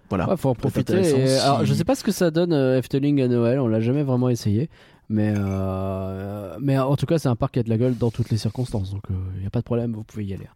voilà. 0.10 0.30
Ouais, 0.30 0.38
faut 0.38 0.50
en 0.50 0.56
profiter. 0.56 1.00
et- 1.00 1.04
si- 1.28 1.40
Alors, 1.44 1.66
je 1.66 1.74
sais 1.74 1.84
pas 1.84 1.96
ce 1.96 2.04
que 2.04 2.12
ça 2.12 2.32
donne 2.32 2.54
euh, 2.54 2.78
Efteling 2.80 3.22
à 3.22 3.28
Noël, 3.28 3.60
on 3.60 3.68
l'a 3.68 3.80
jamais 3.80 4.04
vraiment 4.04 4.30
essayé. 4.30 4.70
Mais, 5.10 5.34
euh, 5.38 6.56
mais 6.60 6.78
en 6.78 6.96
tout 6.96 7.06
cas, 7.06 7.20
c'est 7.20 7.28
un 7.30 7.36
parc 7.36 7.54
qui 7.54 7.60
a 7.60 7.64
de 7.64 7.70
la 7.70 7.78
gueule 7.78 7.96
dans 7.98 8.12
toutes 8.12 8.30
les 8.30 8.38
circonstances. 8.38 8.92
Donc, 8.92 9.04
il 9.36 9.42
n'y 9.42 9.48
a 9.48 9.50
pas 9.50 9.60
de 9.60 9.66
problème, 9.66 9.94
vous 9.94 10.04
pouvez 10.04 10.26
y 10.26 10.34
aller. 10.34 10.48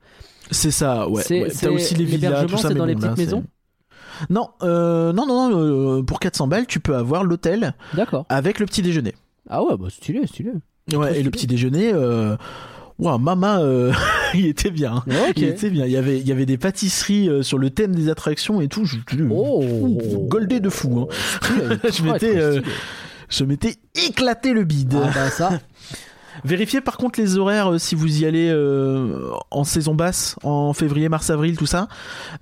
C'est 0.52 0.72
ça, 0.72 1.08
ouais. 1.08 1.22
C'est- 1.24 1.44
ouais. 1.44 1.50
T'as 1.52 1.70
aussi 1.70 1.96
les 1.96 2.06
villas, 2.06 2.46
tout 2.48 2.58
ça. 2.58 2.70
mais 2.70 2.76
dans 2.76 2.86
les 2.86 2.96
là, 2.96 3.00
petites 3.00 3.18
maisons 3.18 3.44
Non, 4.30 4.50
euh, 4.64 5.14
non, 5.14 5.26
non, 5.28 5.50
non, 5.50 5.98
euh, 6.00 6.04
pour 6.04 6.20
400 6.20 6.48
balles, 6.48 6.66
tu 6.68 6.80
peux 6.80 6.96
avoir 6.96 7.24
l'hôtel 7.24 7.74
D'accord. 7.94 8.26
avec 8.30 8.60
le 8.60 8.66
petit 8.66 8.82
déjeuner. 8.82 9.14
Ah 9.50 9.64
ouais, 9.64 9.78
bah 9.78 9.88
stylé, 9.90 10.26
stylé. 10.28 10.52
Ouais, 10.94 11.08
et 11.08 11.10
stylé. 11.12 11.24
le 11.24 11.32
petit 11.32 11.48
déjeuner, 11.48 11.92
euh... 11.94 12.36
Ouah, 12.98 13.18
Mama, 13.18 13.62
euh, 13.62 13.94
il 14.34 14.46
était 14.46 14.72
bien. 14.72 15.04
Il 15.38 15.44
était 15.46 15.70
bien. 15.70 15.86
Il 15.86 15.92
y 15.92 15.96
avait, 15.96 16.20
il 16.20 16.28
y 16.28 16.34
avait 16.34 16.46
des 16.46 16.58
pâtisseries 16.58 17.30
euh, 17.30 17.44
sur 17.44 17.58
le 17.58 17.70
thème 17.70 17.96
des 17.96 18.10
attractions 18.10 18.60
et 18.60 18.68
tout. 18.68 18.84
Je, 18.84 18.98
je- 19.10 19.24
Oh. 19.32 19.64
Goldé 20.28 20.60
de 20.60 20.68
fou. 20.70 21.08
hein. 21.10 21.14
Stylé, 21.42 21.78
Je 21.94 22.04
m'étais, 22.04 22.36
euh, 22.38 22.62
Je 23.30 23.44
m'étais 23.44 23.78
éclaté 23.96 24.54
le 24.54 24.64
bide. 24.64 24.96
Ah 25.02 25.12
bah 25.14 25.30
ça. 25.30 25.60
Vérifiez 26.44 26.82
par 26.82 26.98
contre 26.98 27.20
les 27.20 27.38
horaires 27.38 27.74
euh, 27.74 27.78
si 27.78 27.96
vous 27.96 28.22
y 28.22 28.26
allez 28.26 28.50
euh, 28.50 29.32
en 29.52 29.64
saison 29.64 29.94
basse, 29.96 30.36
en 30.44 30.74
février, 30.74 31.10
mars, 31.10 31.30
avril, 31.30 31.58
tout 31.58 31.66
ça. 31.66 31.88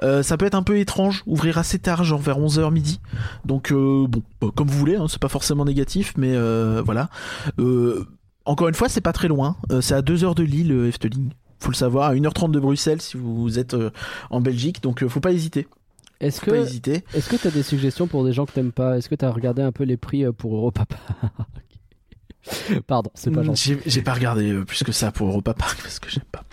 Euh, 0.04 0.24
ça 0.24 0.38
peut 0.38 0.46
être 0.46 0.56
un 0.56 0.64
peu 0.64 0.78
étrange, 0.78 1.24
ouvrir 1.26 1.58
assez 1.58 1.80
tard, 1.80 2.04
genre 2.04 2.20
vers 2.20 2.40
11h 2.40 2.72
midi. 2.72 3.00
Donc 3.46 3.72
bon, 3.72 4.24
bah, 4.42 4.48
comme 4.56 4.68
vous 4.68 4.78
voulez, 4.78 4.96
hein, 4.96 5.06
c'est 5.10 5.22
pas 5.22 5.30
forcément 5.30 5.66
négatif, 5.66 6.14
mais 6.18 6.36
voilà. 6.82 7.10
Encore 8.46 8.70
une 8.70 8.76
fois, 8.76 8.88
c'est 8.88 9.02
pas 9.02 9.14
très 9.14 9.28
loin. 9.28 9.58
C'est 9.82 9.96
à 9.96 10.02
2 10.02 10.24
heures 10.24 10.36
de 10.36 10.44
Lille, 10.44 10.72
Efteling. 10.88 11.32
Faut 11.60 11.72
le 11.72 11.76
savoir, 11.76 12.10
à 12.10 12.14
1h30 12.14 12.52
de 12.52 12.60
Bruxelles 12.60 13.02
si 13.02 13.18
vous 13.18 13.58
êtes 13.60 13.76
en 14.30 14.42
Belgique. 14.42 14.82
Donc 14.84 15.06
faut 15.08 15.20
pas 15.20 15.32
hésiter. 15.32 15.68
Est-ce 16.20 16.42
que 16.42 16.52
est-ce 16.52 17.30
que 17.30 17.36
t'as 17.36 17.52
des 17.52 17.64
suggestions 17.64 18.08
pour 18.08 18.26
des 18.26 18.34
gens 18.34 18.46
que 18.46 18.52
t'aimes 18.52 18.72
pas? 18.72 18.98
Est-ce 18.98 19.08
que 19.10 19.16
t'as 19.16 19.30
regardé 19.30 19.62
un 19.62 19.72
peu 19.72 19.84
les 19.84 19.98
prix 19.98 20.26
euh, 20.26 20.32
pour 20.32 20.56
Europa 20.56 20.86
Park? 20.86 21.32
Pardon, 22.88 23.10
c'est 23.14 23.30
pas 23.30 23.42
Hmm, 23.42 23.48
gentil. 23.48 23.76
J'ai 23.86 24.02
pas 24.02 24.14
regardé 24.14 24.52
euh, 24.54 24.64
plus 24.64 24.82
que 24.84 24.94
ça 24.94 25.12
pour 25.12 25.28
Europa 25.28 25.54
Park 25.54 25.80
parce 25.82 26.00
que 26.00 26.10
j'aime 26.10 26.24
pas. 26.32 26.44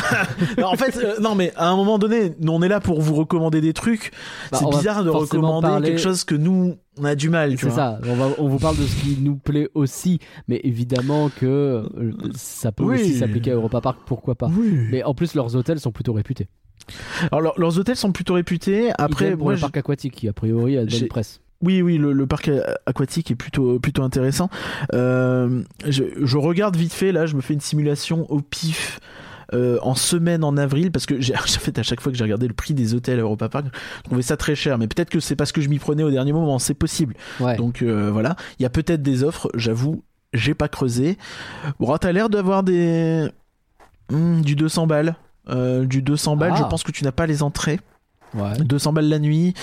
non, 0.58 0.68
en 0.68 0.76
fait, 0.76 0.96
euh, 0.96 1.20
non, 1.20 1.34
mais 1.34 1.52
à 1.56 1.68
un 1.68 1.76
moment 1.76 1.98
donné, 1.98 2.32
nous 2.40 2.52
on 2.52 2.62
est 2.62 2.68
là 2.68 2.80
pour 2.80 3.02
vous 3.02 3.14
recommander 3.14 3.60
des 3.60 3.74
trucs. 3.74 4.12
Bah, 4.50 4.58
c'est 4.60 4.70
bizarre 4.70 5.04
de 5.04 5.10
recommander 5.10 5.68
parler- 5.68 5.88
quelque 5.90 6.00
chose 6.00 6.24
que 6.24 6.34
nous 6.34 6.76
on 6.98 7.04
a 7.04 7.14
du 7.14 7.28
mal. 7.28 7.54
C'est 7.58 7.68
ça, 7.70 7.98
on, 8.06 8.14
va, 8.14 8.28
on 8.38 8.48
vous 8.48 8.58
parle 8.58 8.78
de 8.78 8.86
ce 8.86 8.96
qui 9.02 9.18
nous 9.20 9.36
plaît 9.36 9.68
aussi, 9.74 10.20
mais 10.48 10.58
évidemment 10.64 11.28
que 11.28 11.86
ça 12.34 12.72
peut 12.72 12.84
Oui. 12.84 13.00
aussi 13.02 13.18
s'appliquer 13.18 13.50
à 13.50 13.54
Europa 13.54 13.82
Park, 13.82 13.98
pourquoi 14.06 14.34
pas. 14.34 14.48
Oui. 14.56 14.70
Mais 14.90 15.02
en 15.04 15.12
plus, 15.12 15.34
leurs 15.34 15.54
hôtels 15.54 15.80
sont 15.80 15.92
plutôt 15.92 16.14
réputés. 16.14 16.48
Alors 17.30 17.40
leur- 17.40 17.58
leurs 17.58 17.78
hôtels 17.78 17.96
sont 17.96 18.12
plutôt 18.12 18.34
réputés. 18.34 18.90
Après, 18.98 19.26
Idem 19.26 19.38
pour 19.38 19.46
moi, 19.46 19.54
le 19.54 19.60
parc 19.60 19.76
aquatique 19.76 20.14
qui, 20.14 20.28
a 20.28 20.32
priori, 20.32 20.76
a 20.78 20.84
de 20.84 20.90
bonne 20.90 21.08
presse. 21.08 21.40
oui, 21.62 21.80
oui, 21.82 21.96
le, 21.98 22.12
le 22.12 22.26
parc 22.26 22.50
aquatique 22.86 23.30
est 23.30 23.36
plutôt 23.36 23.78
plutôt 23.78 24.02
intéressant. 24.02 24.50
Euh, 24.94 25.62
je, 25.88 26.04
je 26.20 26.36
regarde 26.36 26.76
vite 26.76 26.92
fait 26.92 27.12
là, 27.12 27.26
je 27.26 27.36
me 27.36 27.40
fais 27.40 27.54
une 27.54 27.60
simulation 27.60 28.30
au 28.30 28.40
pif. 28.40 28.98
euh, 29.54 29.78
en 29.82 29.94
semaine 29.94 30.44
en 30.44 30.56
avril 30.56 30.90
parce 30.90 31.04
que 31.04 31.20
j'ai 31.20 31.34
fait 31.46 31.78
à 31.78 31.82
chaque 31.82 32.00
fois 32.00 32.10
que 32.10 32.16
j'ai 32.16 32.24
regardé 32.24 32.48
le 32.48 32.54
prix 32.54 32.72
des 32.72 32.94
hôtels 32.94 33.18
à 33.18 33.22
Europa 33.22 33.50
Park 33.50 33.66
je 33.98 34.02
trouvais 34.04 34.22
ça 34.22 34.38
très 34.38 34.54
cher 34.54 34.78
mais 34.78 34.86
peut-être 34.88 35.10
que 35.10 35.20
c'est 35.20 35.36
parce 35.36 35.52
que 35.52 35.60
je 35.60 35.68
m'y 35.68 35.78
prenais 35.78 36.02
au 36.02 36.10
dernier 36.10 36.32
moment 36.32 36.58
c'est 36.58 36.72
possible 36.72 37.14
Ouais. 37.38 37.56
Donc 37.56 37.82
euh, 37.82 38.10
voilà, 38.10 38.34
il 38.58 38.62
y 38.62 38.66
a 38.66 38.70
peut-être 38.70 39.02
des 39.02 39.22
offres, 39.24 39.50
j'avoue, 39.54 40.04
j'ai 40.32 40.54
pas 40.54 40.68
creusé. 40.68 41.18
Bon, 41.78 41.94
t'as 41.98 42.12
l'air 42.12 42.30
d'avoir 42.30 42.62
des 42.62 43.28
Hmm, 44.10 44.40
du 44.40 44.56
200 44.56 44.86
balles. 44.86 45.16
Euh, 45.48 45.84
du 45.86 46.02
200 46.02 46.36
balles, 46.36 46.52
Ah. 46.54 46.58
je 46.58 46.64
pense 46.64 46.82
que 46.84 46.92
tu 46.92 47.02
n'as 47.04 47.12
pas 47.12 47.26
les 47.26 47.42
entrées. 47.42 47.80
ouais. 48.34 48.56
200 48.60 48.92
balles 48.92 49.08
la 49.08 49.18
nuit. 49.18 49.54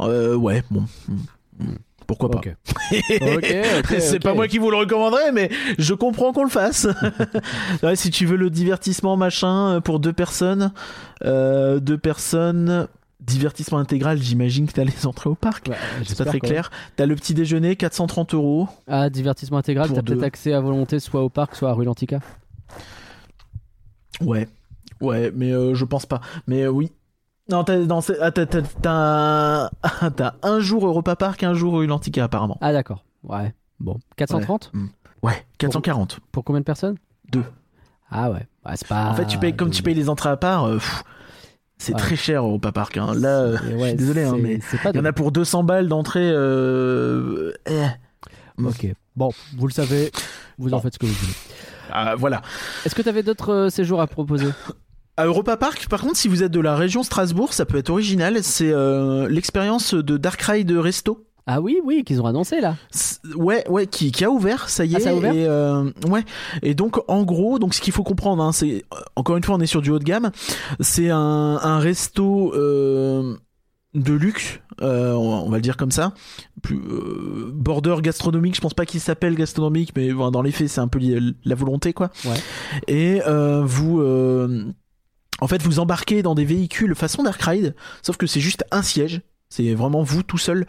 Euh, 0.00 0.34
ouais, 0.36 0.62
bon. 0.70 0.84
Hmm. 1.58 1.74
Pourquoi 2.06 2.30
pas 2.30 2.40
C'est 3.98 4.18
pas 4.22 4.34
moi 4.34 4.46
qui 4.46 4.58
vous 4.58 4.70
le 4.70 4.76
recommanderais, 4.76 5.32
mais 5.32 5.50
je 5.78 5.94
comprends 5.94 6.32
qu'on 6.32 6.44
le 6.44 6.50
fasse. 6.50 6.86
Ouais, 7.82 7.96
si 7.96 8.10
tu 8.10 8.26
veux 8.26 8.36
le 8.36 8.50
divertissement 8.50 9.16
machin 9.16 9.76
euh, 9.76 9.80
pour 9.80 10.00
deux 10.00 10.12
personnes, 10.12 10.72
euh, 11.24 11.80
deux 11.80 11.96
personnes, 11.98 12.86
divertissement 13.20 13.78
intégral, 13.78 14.20
j'imagine 14.20 14.66
que 14.66 14.72
t'as 14.72 14.84
les 14.84 15.06
entrées 15.06 15.30
au 15.30 15.34
parc. 15.34 15.68
Ouais, 15.68 15.76
C'est 16.04 16.18
pas 16.18 16.24
très 16.26 16.40
quand 16.40 16.48
clair. 16.48 16.70
T'as 16.96 17.06
le 17.06 17.14
petit 17.14 17.32
déjeuner, 17.32 17.74
430 17.74 18.34
euros. 18.34 18.68
Ah, 18.86 19.08
divertissement 19.08 19.56
intégral, 19.58 19.90
t'as 19.90 20.02
peut-être 20.02 20.22
accès 20.22 20.52
à 20.52 20.60
volonté 20.60 21.00
soit 21.00 21.22
au 21.22 21.30
parc, 21.30 21.56
soit 21.56 21.70
à 21.70 21.72
rue 21.72 21.84
Lantica. 21.86 22.20
Ouais, 24.20 24.46
ouais, 25.04 25.32
mais 25.34 25.52
euh, 25.52 25.74
je 25.74 25.84
pense 25.84 26.06
pas. 26.06 26.20
Mais 26.46 26.62
euh, 26.62 26.68
oui. 26.70 26.90
Non, 27.50 27.62
t'as, 27.64 27.76
non, 27.78 28.00
c'est- 28.00 28.18
ah, 28.20 28.30
t'as, 28.30 28.46
t'as- 28.46 28.62
t'as 28.62 28.90
un- 28.92 29.70
t'as 30.16 30.34
un 30.42 30.60
jour 30.60 30.86
Europa 30.86 31.14
Park, 31.16 31.42
un 31.42 31.54
jour 31.54 31.82
Ulantica 31.82 32.24
apparemment. 32.24 32.58
Ah, 32.60 32.72
d'accord. 32.72 33.04
Ouais. 33.22 33.54
Bon. 33.80 33.98
430 34.16 34.72
Ouais, 35.22 35.44
440. 35.58 36.20
Pour 36.32 36.44
combien 36.44 36.60
de 36.60 36.64
personnes? 36.64 36.96
Deux. 37.30 37.44
Ah 38.10 38.30
ouais. 38.30 38.46
Ouais, 38.66 38.72
c'est 38.76 38.86
pas. 38.88 39.06
en 39.10 39.14
fait, 39.14 39.26
tu 39.26 39.38
payes 39.38 39.54
comme 39.56 39.70
tu 39.70 39.82
payes 39.82 39.94
les 39.94 40.08
entrées 40.08 40.28
à 40.30 40.36
part. 40.36 40.64
euh, 40.64 40.74
pff, 40.74 41.02
c'est 41.78 41.92
Ouais. 41.94 41.98
très 41.98 42.16
cher 42.16 42.44
Europa 42.44 42.72
Park. 42.72 42.96
Hein. 42.96 43.14
Là, 43.14 43.40
euh, 43.40 43.56
Et 43.66 43.70
je 43.72 43.76
ouais, 43.76 43.88
suis 43.88 43.96
désolé, 43.96 44.22
hein, 44.24 44.32
c'est- 44.36 44.42
mais 44.42 44.58
c'est 44.70 44.78
pas 44.82 44.90
il 44.90 44.96
y 44.96 45.00
en 45.00 45.04
a 45.04 45.12
pour 45.12 45.32
200 45.32 45.64
balles 45.64 45.88
d'entrée. 45.88 46.30
Euh... 46.30 47.52
eh. 47.66 47.86
Ok. 48.62 48.86
Bon, 49.16 49.30
vous 49.56 49.66
le 49.66 49.72
savez, 49.72 50.10
vous 50.58 50.68
en 50.72 50.76
Bon. 50.76 50.82
faites 50.82 50.94
ce 50.94 50.98
que 50.98 51.06
vous 51.06 51.12
voulez. 51.12 51.32
Ah, 51.90 52.14
voilà. 52.16 52.40
Est-ce 52.84 52.94
que 52.94 53.02
tu 53.02 53.08
avais 53.08 53.22
d'autres 53.22 53.52
euh, 53.52 53.70
séjours 53.70 54.00
à 54.00 54.06
proposer? 54.06 54.48
À 55.16 55.26
Europa 55.26 55.56
Park, 55.56 55.86
par 55.88 56.00
contre, 56.00 56.16
si 56.16 56.26
vous 56.26 56.42
êtes 56.42 56.50
de 56.50 56.60
la 56.60 56.74
région 56.74 57.04
Strasbourg, 57.04 57.52
ça 57.52 57.64
peut 57.64 57.78
être 57.78 57.90
original. 57.90 58.42
C'est 58.42 58.72
euh, 58.72 59.28
l'expérience 59.28 59.94
de 59.94 60.16
Dark 60.16 60.42
Ride 60.42 60.72
Resto. 60.72 61.24
Ah 61.46 61.60
oui, 61.60 61.78
oui, 61.84 62.04
qu'ils 62.04 62.20
ont 62.22 62.26
annoncé 62.26 62.60
là. 62.60 62.76
Ouais, 63.36 63.68
ouais, 63.68 63.86
qui, 63.86 64.10
qui 64.10 64.24
a 64.24 64.30
ouvert, 64.30 64.68
ça 64.68 64.84
y 64.84 64.94
est. 64.94 64.96
Ah, 64.96 65.00
ça 65.00 65.10
a 65.10 65.14
ouvert 65.14 65.34
et, 65.34 65.46
euh, 65.46 65.90
ouais. 66.08 66.24
Et 66.62 66.74
donc, 66.74 66.98
en 67.06 67.22
gros, 67.22 67.58
donc 67.58 67.74
ce 67.74 67.80
qu'il 67.80 67.92
faut 67.92 68.02
comprendre, 68.02 68.42
hein, 68.42 68.50
c'est 68.50 68.84
euh, 68.92 68.96
encore 69.14 69.36
une 69.36 69.44
fois, 69.44 69.54
on 69.54 69.60
est 69.60 69.66
sur 69.66 69.82
du 69.82 69.90
haut 69.90 69.98
de 69.98 70.04
gamme. 70.04 70.32
C'est 70.80 71.10
un, 71.10 71.18
un 71.18 71.78
resto 71.78 72.54
euh, 72.54 73.36
de 73.94 74.14
luxe, 74.14 74.58
euh, 74.80 75.12
on, 75.12 75.48
va 75.50 75.58
le 75.58 75.62
dire 75.62 75.76
comme 75.76 75.92
ça. 75.92 76.14
Plus, 76.62 76.78
euh, 76.78 77.50
border 77.52 77.96
gastronomique, 78.00 78.56
je 78.56 78.60
pense 78.60 78.74
pas 78.74 78.86
qu'il 78.86 79.00
s'appelle 79.00 79.34
gastronomique, 79.34 79.92
mais 79.96 80.12
bon, 80.12 80.30
dans 80.30 80.42
les 80.42 80.50
faits, 80.50 80.68
c'est 80.68 80.80
un 80.80 80.88
peu 80.88 80.98
la 81.44 81.54
volonté, 81.54 81.92
quoi. 81.92 82.10
Ouais. 82.24 82.36
Et 82.88 83.22
euh, 83.26 83.62
vous. 83.64 84.00
En 85.40 85.48
fait, 85.48 85.62
vous 85.62 85.78
embarquez 85.80 86.22
dans 86.22 86.34
des 86.34 86.44
véhicules 86.44 86.94
façon 86.94 87.22
Dark 87.22 87.40
Ride, 87.42 87.74
sauf 88.02 88.16
que 88.16 88.26
c'est 88.26 88.40
juste 88.40 88.64
un 88.70 88.82
siège. 88.82 89.22
C'est 89.50 89.74
vraiment 89.74 90.02
vous 90.02 90.22
tout 90.22 90.38
seul. 90.38 90.66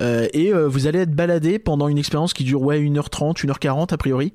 Euh, 0.00 0.28
et 0.34 0.52
euh, 0.52 0.68
vous 0.68 0.86
allez 0.86 0.98
être 1.00 1.14
baladé 1.14 1.58
pendant 1.58 1.88
une 1.88 1.96
expérience 1.96 2.34
qui 2.34 2.44
dure 2.44 2.60
ouais 2.60 2.80
1h30, 2.80 3.46
1h40 3.46 3.94
a 3.94 3.96
priori, 3.96 4.34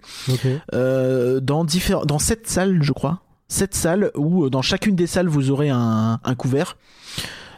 euh, 0.73 1.39
dans, 1.39 1.63
différents 1.65 2.05
dans 2.05 2.17
sept 2.17 2.47
salles, 2.47 2.81
je 2.81 2.93
crois. 2.93 3.21
Sept 3.47 3.75
salles 3.75 4.11
où 4.15 4.49
dans 4.49 4.61
chacune 4.61 4.95
des 4.95 5.07
salles 5.07 5.27
vous 5.27 5.51
aurez 5.51 5.69
un, 5.69 6.19
un 6.23 6.35
couvert. 6.35 6.77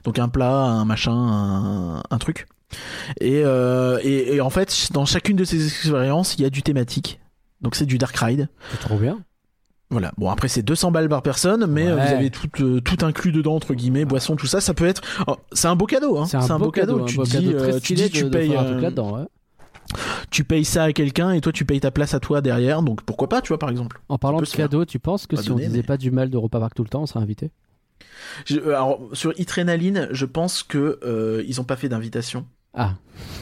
Donc 0.04 0.20
un 0.20 0.28
plat, 0.28 0.54
un 0.54 0.86
machin, 0.86 1.14
un, 1.14 2.04
un 2.10 2.18
truc. 2.18 2.48
Et, 3.22 3.42
euh, 3.46 4.00
et, 4.04 4.36
et 4.36 4.42
en 4.42 4.50
fait, 4.50 4.90
dans 4.92 5.06
chacune 5.06 5.38
de 5.38 5.46
ces 5.46 5.66
expériences, 5.66 6.36
il 6.38 6.42
y 6.42 6.46
a 6.46 6.50
du 6.50 6.62
thématique. 6.62 7.20
Donc 7.62 7.76
c'est 7.76 7.86
du 7.86 7.98
Dark 7.98 8.16
Ride. 8.18 8.50
C'est 8.72 8.80
trop 8.80 8.98
bien. 8.98 9.20
Voilà. 9.94 10.12
Bon 10.18 10.30
après 10.30 10.48
c'est 10.50 10.62
200 10.64 10.92
balles 10.92 11.08
par 11.08 11.22
personne, 11.22 11.66
mais 11.68 11.88
euh, 11.88 11.96
Ouais. 11.96 12.06
vous 12.08 12.14
avez 12.14 12.30
tout, 12.30 12.50
euh, 12.62 12.82
tout 12.82 13.06
inclus 13.06 13.32
dedans 13.32 13.56
entre 13.56 13.74
guillemets, 13.74 14.04
boisson, 14.06 14.36
tout 14.36 14.48
ça. 14.48 14.60
Ça 14.60 14.74
peut 14.74 14.86
être. 14.86 15.02
oh, 15.28 15.38
c'est 15.54 15.68
un 15.70 15.76
beau 15.76 15.86
cadeau. 15.86 16.18
Hein. 16.18 16.26
C'est 16.26 16.38
un, 16.38 16.60
beau 16.60 16.72
cadeau, 16.72 17.06
Tu 17.06 17.16
beau 17.18 17.24
dis, 17.24 17.32
cadeau 17.32 17.80
tu 17.80 17.94
dis, 17.94 18.10
tu 18.10 18.24
de, 18.24 18.30
de 18.30 18.34
payes, 18.38 18.50
ouais. 18.50 19.26
tu 20.32 20.44
payes 20.44 20.66
ça 20.66 20.84
à 20.86 20.94
quelqu'un 20.94 21.32
et 21.32 21.42
toi 21.42 21.52
tu 21.52 21.66
payes 21.66 21.80
ta 21.80 21.92
place 21.92 22.14
à 22.14 22.20
toi 22.20 22.42
derrière. 22.42 22.82
Donc 22.82 23.02
pourquoi 23.04 23.30
pas, 23.30 23.42
tu 23.42 23.50
vois 23.50 23.60
par 23.60 23.70
exemple. 23.70 24.02
En 24.10 24.18
parlant 24.18 24.40
de 24.42 24.46
faire. 24.46 24.66
cadeaux, 24.66 24.86
tu 24.86 25.00
penses 25.00 25.28
que 25.28 25.36
Pas 25.36 25.42
si 25.44 25.52
on 25.52 25.56
disait 25.56 25.70
mais- 25.78 25.84
pas 25.84 25.98
du 25.98 26.12
mal 26.12 26.30
d'Europa 26.30 26.60
Park 26.60 26.74
tout 26.76 26.84
le 26.84 26.90
temps, 26.90 27.04
on 27.04 27.06
serait 27.06 27.22
invité? 27.22 27.52
Je- 28.46 28.58
euh, 28.60 28.70
alors 28.76 29.00
sur 29.14 29.38
Itrénaline, 29.40 30.08
je 30.12 30.26
pense 30.26 30.64
que 30.64 31.00
euh, 31.04 31.44
ils 31.48 31.62
ont 31.62 31.64
pas 31.66 31.76
fait 31.76 31.90
d'invitation, 31.90 32.46
Ah, 32.74 32.94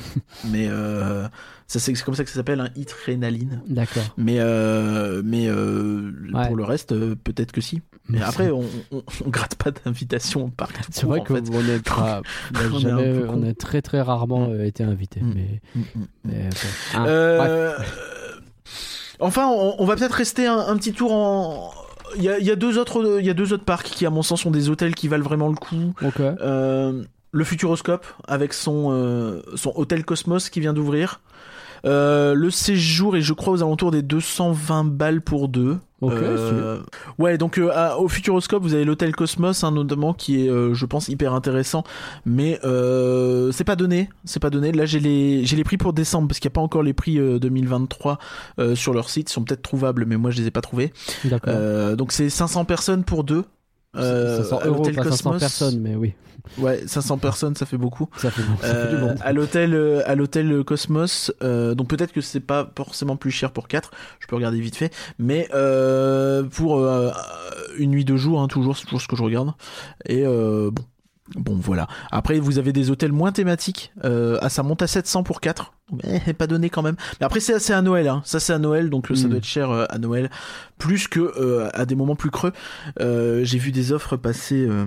mais 0.49 0.67
euh, 0.69 1.27
c'est 1.67 1.93
comme 2.03 2.15
ça 2.15 2.23
que 2.25 2.29
ça 2.29 2.35
s'appelle 2.35 2.59
un 2.59 2.69
Itrénaline. 2.75 3.61
d'accord. 3.67 4.03
Mais 4.17 4.37
euh, 4.39 5.21
mais 5.23 5.47
euh, 5.47 6.11
Ouais. 6.33 6.47
pour 6.47 6.55
le 6.57 6.63
reste, 6.65 6.91
euh, 6.91 7.15
peut-être 7.15 7.51
que 7.53 7.61
si. 7.61 7.81
Mais 8.09 8.21
après, 8.21 8.49
on, 8.51 8.65
on, 8.91 9.03
on 9.25 9.29
gratte 9.29 9.55
pas 9.55 9.71
d'invitation 9.71 10.45
au 10.45 10.47
parc. 10.49 10.75
tout 10.81 10.87
C'est 10.91 11.05
vrai 11.05 11.21
qu'on 11.23 11.35
est, 11.37 11.49
on 11.49 11.61
est 12.99 13.25
on 13.29 13.43
a 13.43 13.53
très 13.53 13.81
très 13.81 14.01
rarement 14.01 14.49
Mm. 14.49 14.61
été 14.65 14.83
invité. 14.83 15.21
Mais, 15.23 15.61
mais, 16.25 16.49
Enfin, 19.19 19.47
on, 19.47 19.85
va 19.85 19.95
peut-être 19.95 20.13
rester 20.15 20.47
un, 20.47 20.57
un 20.57 20.75
petit 20.77 20.93
tour 20.93 21.13
en. 21.13 21.71
Il 22.17 22.23
y 22.23 22.29
a, 22.29 22.39
il 22.39 22.45
y 22.45 22.51
a 22.51 22.55
deux 22.55 22.77
autres, 22.77 23.19
il 23.19 23.25
y 23.25 23.29
a 23.29 23.33
deux 23.33 23.53
autres 23.53 23.63
parcs 23.63 23.85
qui, 23.87 24.05
à 24.05 24.09
mon 24.09 24.23
sens, 24.23 24.41
sont 24.41 24.51
des 24.51 24.69
hôtels 24.69 24.95
qui 24.95 25.07
valent 25.07 25.23
vraiment 25.23 25.47
le 25.47 25.55
coup. 25.55 25.93
Ok. 26.01 26.19
Euh, 26.19 27.03
le 27.31 27.43
Futuroscope 27.43 28.05
avec 28.27 28.53
son 28.53 28.89
euh, 28.91 29.41
son 29.55 29.71
hôtel 29.75 30.03
Cosmos 30.05 30.49
qui 30.49 30.59
vient 30.59 30.73
d'ouvrir. 30.73 31.21
Euh, 31.83 32.35
le 32.35 32.51
séjour 32.51 33.17
est, 33.17 33.21
je 33.21 33.33
crois, 33.33 33.53
aux 33.53 33.63
alentours 33.63 33.89
des 33.89 34.03
220 34.03 34.83
balles 34.85 35.19
pour 35.21 35.47
deux. 35.47 35.77
Ok, 36.01 36.13
Euh, 36.15 36.79
ouais, 37.17 37.39
donc 37.39 37.57
euh, 37.57 37.71
à- 37.73 37.97
au 37.97 38.07
Futuroscope, 38.07 38.61
vous 38.61 38.75
avez 38.75 38.85
l'hôtel 38.85 39.15
Cosmos, 39.15 39.63
hein, 39.63 39.71
notamment, 39.71 40.13
qui 40.13 40.45
est, 40.45 40.49
euh, 40.49 40.75
je 40.75 40.85
pense, 40.85 41.07
hyper 41.07 41.33
intéressant. 41.33 41.83
Mais 42.23 42.59
c'est 43.51 43.63
pas 43.63 43.75
donné, 43.75 44.09
c'est 44.25 44.39
pas 44.39 44.51
donné. 44.51 44.71
Là, 44.73 44.85
j'ai 44.85 44.99
les 44.99 45.43
j'ai 45.45 45.55
les 45.55 45.63
prix 45.63 45.77
pour 45.77 45.93
décembre 45.93 46.27
parce 46.27 46.39
qu'il 46.39 46.49
n'y 46.49 46.53
a 46.53 46.55
pas 46.55 46.61
encore 46.61 46.83
les 46.83 46.93
prix 46.93 47.17
euh, 47.17 47.39
2023 47.39 48.19
euh, 48.59 48.75
sur 48.75 48.93
leur 48.93 49.09
site. 49.09 49.31
Ils 49.31 49.33
sont 49.33 49.43
peut-être 49.43 49.63
trouvables, 49.63 50.05
mais 50.05 50.17
moi, 50.17 50.29
je 50.29 50.39
les 50.41 50.47
ai 50.47 50.51
pas 50.51 50.61
trouvés. 50.61 50.93
D'accord. 51.25 51.95
Donc 51.95 52.11
c'est 52.11 52.29
500 52.29 52.65
personnes 52.65 53.03
pour 53.03 53.23
deux. 53.23 53.43
Euh, 53.95 54.37
500 54.43 54.57
à 54.59 54.65
euros, 54.67 54.77
l'hôtel 54.77 54.95
pas 54.95 55.03
500 55.03 55.31
Cosmos. 55.31 55.39
personnes, 55.39 55.79
mais 55.81 55.95
oui, 55.95 56.13
Ouais, 56.57 56.81
500 56.87 57.17
personnes, 57.19 57.55
ça 57.55 57.65
fait 57.65 57.77
beaucoup. 57.77 58.09
ça 58.17 58.31
fait, 58.31 58.41
du 58.41 58.47
Euh, 58.63 59.15
à 59.21 59.31
l'hôtel 59.31 59.73
euh, 59.75 60.01
à 60.05 60.15
l'hôtel 60.15 60.63
Cosmos 60.63 61.31
euh, 61.43 61.75
donc 61.75 61.87
peut-être 61.87 62.11
que 62.13 62.21
c'est 62.21 62.39
pas 62.39 62.71
forcément 62.75 63.15
plus 63.15 63.31
cher 63.31 63.51
pour 63.51 63.67
4 63.67 63.91
je 64.19 64.27
peux 64.27 64.35
regarder 64.35 64.59
vite 64.59 64.75
fait 64.75 64.91
mais 65.19 65.47
euh, 65.53 66.43
pour 66.43 66.79
euh, 66.79 67.11
une 67.77 67.91
nuit 67.91 68.05
de 68.05 68.15
jour 68.17 68.41
hein, 68.41 68.47
toujours 68.47 68.75
c'est 68.75 68.85
toujours 68.85 69.01
ce 69.01 69.07
que 69.07 69.15
je 69.15 69.23
regarde 69.23 69.53
et 70.05 70.25
euh, 70.25 70.71
bon 70.71 70.83
Bon 71.37 71.55
voilà. 71.55 71.87
Après 72.11 72.39
vous 72.39 72.59
avez 72.59 72.73
des 72.73 72.89
hôtels 72.91 73.13
moins 73.13 73.31
thématiques. 73.31 73.93
Euh, 74.03 74.37
ah 74.41 74.49
ça 74.49 74.63
monte 74.63 74.81
à 74.81 74.87
700 74.87 75.23
pour 75.23 75.39
4. 75.39 75.71
Mais 76.03 76.33
pas 76.33 76.47
donné 76.47 76.69
quand 76.69 76.81
même. 76.81 76.95
Mais 77.19 77.25
après 77.25 77.39
c'est 77.39 77.59
c'est 77.59 77.73
à 77.73 77.81
Noël. 77.81 78.07
Hein. 78.07 78.21
Ça 78.25 78.39
c'est 78.39 78.53
à 78.53 78.59
Noël 78.59 78.89
donc 78.89 79.09
euh, 79.11 79.15
ça 79.15 79.25
Mm. 79.27 79.29
doit 79.29 79.37
être 79.37 79.43
cher 79.45 79.69
euh, 79.71 79.85
à 79.89 79.97
Noël. 79.97 80.29
Plus 80.77 81.07
que 81.07 81.19
euh, 81.19 81.69
à 81.73 81.85
des 81.85 81.95
moments 81.95 82.15
plus 82.15 82.31
creux. 82.31 82.53
Euh, 82.99 83.43
J'ai 83.43 83.57
vu 83.59 83.71
des 83.71 83.91
offres 83.91 84.15
passer 84.17 84.65
euh, 84.67 84.85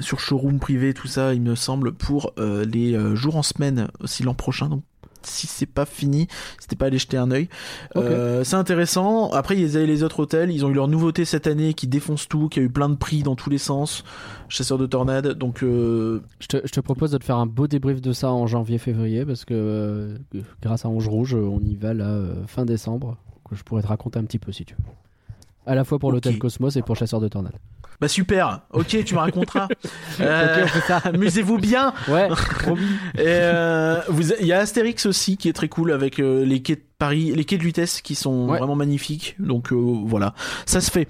sur 0.00 0.20
showroom 0.20 0.58
privé 0.60 0.94
tout 0.94 1.08
ça 1.08 1.34
il 1.34 1.40
me 1.42 1.54
semble 1.54 1.92
pour 1.92 2.32
euh, 2.38 2.64
les 2.64 2.94
euh, 2.94 3.14
jours 3.14 3.36
en 3.36 3.42
semaine 3.42 3.88
aussi 4.00 4.22
l'an 4.22 4.34
prochain. 4.34 4.68
Donc 4.68 4.82
si 5.26 5.46
c'est 5.46 5.66
pas 5.66 5.84
fini, 5.84 6.28
n'hésitez 6.56 6.76
pas 6.76 6.86
aller 6.86 6.98
jeter 6.98 7.16
un 7.16 7.30
œil. 7.30 7.48
Euh, 7.96 8.44
c'est 8.44 8.56
intéressant. 8.56 9.30
Après, 9.30 9.58
ils 9.58 9.76
avaient 9.76 9.86
les 9.86 10.02
autres 10.02 10.20
hôtels. 10.20 10.50
Ils 10.50 10.64
ont 10.64 10.70
eu 10.70 10.74
leur 10.74 10.88
nouveauté 10.88 11.24
cette 11.24 11.46
année 11.46 11.74
qui 11.74 11.86
défonce 11.86 12.28
tout, 12.28 12.48
qui 12.48 12.60
a 12.60 12.62
eu 12.62 12.70
plein 12.70 12.88
de 12.88 12.96
prix 12.96 13.22
dans 13.22 13.36
tous 13.36 13.50
les 13.50 13.58
sens. 13.58 14.04
Chasseur 14.48 14.78
de 14.78 14.86
tornades. 14.86 15.28
Donc, 15.28 15.62
euh, 15.62 16.22
Je 16.40 16.46
te, 16.48 16.56
je 16.64 16.70
te 16.70 16.80
propose 16.80 17.10
de 17.10 17.18
te 17.18 17.24
faire 17.24 17.36
un 17.36 17.46
beau 17.46 17.66
débrief 17.66 18.00
de 18.00 18.12
ça 18.12 18.30
en 18.30 18.46
janvier-février 18.46 19.24
parce 19.24 19.44
que 19.44 19.54
euh, 19.54 20.42
grâce 20.62 20.84
à 20.84 20.88
Ange 20.88 21.08
Rouge, 21.08 21.34
on 21.34 21.60
y 21.60 21.76
va 21.76 21.94
là 21.94 22.20
fin 22.46 22.64
décembre. 22.64 23.16
Que 23.48 23.56
je 23.56 23.62
pourrais 23.62 23.82
te 23.82 23.88
raconter 23.88 24.18
un 24.18 24.24
petit 24.24 24.38
peu 24.38 24.52
si 24.52 24.64
tu 24.64 24.74
veux. 24.74 25.03
À 25.66 25.74
la 25.74 25.84
fois 25.84 25.98
pour 25.98 26.12
l'hôtel 26.12 26.38
Cosmos 26.38 26.76
et 26.76 26.82
pour 26.82 26.96
Chasseur 26.96 27.20
de 27.20 27.28
Tornades. 27.28 27.54
bah 28.00 28.08
super. 28.08 28.60
Ok, 28.72 29.02
tu 29.04 29.14
me 29.14 29.20
raconteras. 29.20 29.68
Ça. 30.86 30.98
Amusez-vous 31.04 31.58
bien. 31.58 31.92
Ouais, 32.08 32.28
promis. 32.60 32.82
Et 33.14 33.20
euh, 33.26 34.00
vous, 34.08 34.32
il 34.40 34.46
y 34.46 34.52
a 34.52 34.58
Astérix 34.58 35.06
aussi 35.06 35.36
qui 35.36 35.48
est 35.48 35.52
très 35.52 35.68
cool 35.68 35.92
avec 35.92 36.18
euh, 36.20 36.44
les 36.44 36.60
quais 36.62 36.76
de 36.76 36.82
Paris, 36.98 37.32
les 37.34 37.44
quais 37.44 37.56
de 37.58 37.62
Lutèce 37.62 38.00
qui 38.02 38.14
sont 38.14 38.48
Ouais. 38.48 38.58
vraiment 38.58 38.76
magnifiques. 38.76 39.36
Donc 39.38 39.72
euh, 39.72 39.76
voilà, 39.76 40.34
ça 40.66 40.80
se 40.80 40.90
fait. 40.90 41.08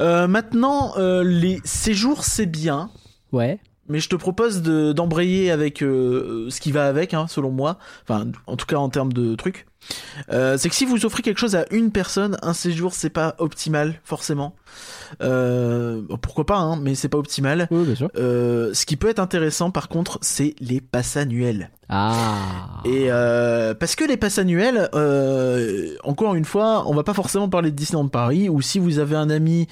Euh, 0.00 0.26
maintenant, 0.28 0.92
euh, 0.98 1.24
les 1.24 1.60
séjours 1.64 2.24
c'est 2.24 2.46
bien. 2.46 2.90
Ouais. 3.32 3.58
Mais 3.88 4.00
je 4.00 4.08
te 4.10 4.16
propose 4.16 4.60
de- 4.62 4.92
d'embrayer 4.92 5.50
avec 5.50 5.82
euh, 5.82 6.46
ce 6.50 6.60
qui 6.60 6.72
va 6.72 6.86
avec, 6.88 7.14
hein, 7.14 7.26
selon 7.26 7.50
moi. 7.50 7.78
Enfin, 8.06 8.26
en 8.46 8.56
tout 8.56 8.66
cas 8.66 8.76
en 8.76 8.90
termes 8.90 9.12
de 9.14 9.34
trucs. 9.34 9.66
Euh, 10.30 10.56
c'est 10.58 10.68
que 10.68 10.74
si 10.74 10.84
vous 10.84 11.06
offrez 11.06 11.22
quelque 11.22 11.38
chose 11.38 11.56
à 11.56 11.64
une 11.70 11.90
personne, 11.90 12.36
un 12.42 12.52
séjour, 12.52 12.94
c'est 12.94 13.10
pas 13.10 13.34
optimal, 13.38 14.00
forcément. 14.04 14.54
Euh, 15.22 16.02
pourquoi 16.20 16.46
pas, 16.46 16.58
hein, 16.58 16.78
mais 16.80 16.94
c'est 16.94 17.08
pas 17.08 17.18
optimal. 17.18 17.68
Oui, 17.70 17.84
bien 17.84 17.94
sûr. 17.94 18.10
Euh, 18.16 18.72
ce 18.74 18.86
qui 18.86 18.96
peut 18.96 19.08
être 19.08 19.18
intéressant, 19.18 19.70
par 19.70 19.88
contre, 19.88 20.18
c'est 20.22 20.54
les 20.60 20.80
passes 20.80 21.16
annuelles. 21.16 21.70
Ah. 21.88 22.82
Et 22.84 23.08
parce 23.78 23.96
que 23.96 24.04
les 24.04 24.16
passes 24.16 24.38
annuelles, 24.38 24.88
encore 26.04 26.34
une 26.34 26.44
fois, 26.44 26.84
on 26.86 26.94
va 26.94 27.02
pas 27.02 27.14
forcément 27.14 27.48
parler 27.48 27.70
de 27.70 27.76
Disneyland 27.76 28.08
Paris, 28.08 28.48
ou 28.48 28.60
si 28.60 28.78
vous 28.78 28.98
avez 28.98 29.16
un 29.16 29.30
ami, 29.30 29.68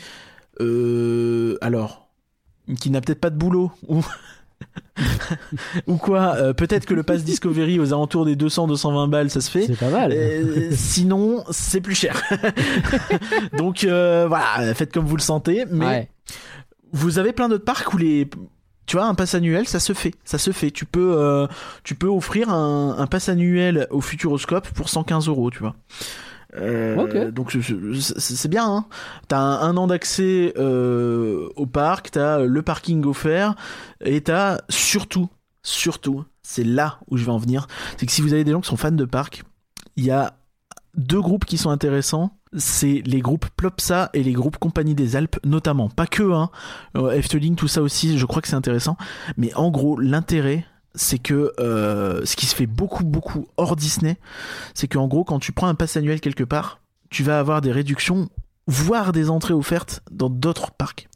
alors, 0.60 2.08
qui 2.80 2.90
n'a 2.90 3.00
peut-être 3.00 3.20
pas 3.20 3.30
de 3.30 3.36
boulot, 3.36 3.70
ou, 3.88 4.04
ou 5.86 5.96
quoi, 5.96 6.36
euh, 6.36 6.52
peut-être 6.52 6.86
que 6.86 6.94
le 6.94 7.02
pass 7.02 7.22
Discovery 7.24 7.78
aux 7.78 7.92
alentours 7.92 8.24
des 8.24 8.36
200-220 8.36 9.10
balles, 9.10 9.30
ça 9.30 9.40
se 9.40 9.50
fait. 9.50 9.66
C'est 9.66 9.78
pas 9.78 9.90
mal. 9.90 10.12
Euh, 10.12 10.70
sinon, 10.72 11.44
c'est 11.50 11.80
plus 11.80 11.94
cher. 11.94 12.20
Donc 13.58 13.84
euh, 13.84 14.26
voilà, 14.28 14.74
faites 14.74 14.92
comme 14.92 15.04
vous 15.06 15.16
le 15.16 15.22
sentez, 15.22 15.64
mais 15.70 15.86
Ouais. 15.86 16.08
vous 16.92 17.18
avez 17.18 17.32
plein 17.32 17.48
d'autres 17.48 17.64
parcs 17.64 17.92
où 17.92 17.98
les 17.98 18.28
tu 18.86 18.96
vois 18.96 19.06
un 19.06 19.14
pass 19.14 19.34
annuel 19.34 19.66
ça 19.66 19.80
se 19.80 19.92
fait 19.94 20.14
ça 20.24 20.38
se 20.38 20.52
fait 20.52 20.70
tu 20.70 20.84
peux 20.84 21.48
tu 21.82 21.96
peux 21.96 22.06
offrir 22.06 22.50
un, 22.50 22.94
un 22.98 23.06
pass 23.08 23.28
annuel 23.28 23.88
au 23.90 24.00
Futuroscope 24.00 24.68
pour 24.68 24.88
115 24.88 25.26
euros 25.26 25.50
tu 25.50 25.58
vois 25.58 25.74
Euh, 26.58 26.96
Ok. 26.96 27.32
donc 27.34 27.52
c'est- 27.52 28.48
bien 28.48 28.66
hein. 28.66 28.86
t'as 29.28 29.38
un, 29.38 29.60
un 29.60 29.76
an 29.76 29.86
d'accès 29.86 30.54
euh, 30.56 31.48
au 31.56 31.66
parc 31.66 32.10
t'as 32.12 32.38
le 32.40 32.62
parking 32.62 33.04
offert 33.04 33.54
et 34.04 34.20
t'as 34.22 34.58
surtout 34.68 35.28
surtout 35.62 36.24
c'est 36.42 36.64
là 36.64 36.98
où 37.10 37.16
je 37.16 37.24
vais 37.24 37.32
en 37.32 37.38
venir 37.38 37.66
c'est 37.96 38.06
que 38.06 38.12
si 38.12 38.22
vous 38.22 38.32
avez 38.32 38.44
des 38.44 38.52
gens 38.52 38.60
qui 38.60 38.68
sont 38.68 38.76
fans 38.76 38.90
de 38.90 39.04
parc 39.04 39.42
il 39.96 40.04
y 40.04 40.10
a 40.10 40.34
deux 40.94 41.20
groupes 41.20 41.44
qui 41.44 41.58
sont 41.58 41.70
intéressants 41.70 42.30
c'est 42.56 43.02
les 43.04 43.20
groupes 43.20 43.46
Plopsa 43.56 44.08
et 44.14 44.22
les 44.22 44.32
groupes 44.32 44.56
Compagnie 44.56 44.94
des 44.94 45.14
Alpes 45.16 45.38
notamment 45.44 45.88
pas 45.90 46.06
que 46.06 46.22
hein 46.32 46.48
euh, 46.96 47.10
Efteling 47.10 47.54
tout 47.56 47.68
ça 47.68 47.82
aussi 47.82 48.16
je 48.16 48.24
crois 48.24 48.40
que 48.40 48.48
c'est 48.48 48.56
intéressant 48.56 48.96
mais 49.36 49.52
en 49.54 49.70
gros 49.70 49.98
l'intérêt 49.98 50.64
c'est 50.96 51.18
que 51.18 51.52
euh, 51.60 52.24
ce 52.24 52.36
qui 52.36 52.46
se 52.46 52.54
fait 52.54 52.66
beaucoup 52.66 53.04
beaucoup 53.04 53.46
hors 53.56 53.76
Disney 53.76 54.16
c'est 54.74 54.88
qu'en 54.88 55.06
gros 55.06 55.24
quand 55.24 55.38
tu 55.38 55.52
prends 55.52 55.68
un 55.68 55.74
pass 55.74 55.96
annuel 55.96 56.20
quelque 56.20 56.44
part 56.44 56.80
tu 57.10 57.22
vas 57.22 57.38
avoir 57.38 57.60
des 57.60 57.70
réductions 57.70 58.28
voire 58.66 59.12
des 59.12 59.30
entrées 59.30 59.54
offertes 59.54 60.02
dans 60.10 60.30
d'autres 60.30 60.72
parcs. 60.72 61.08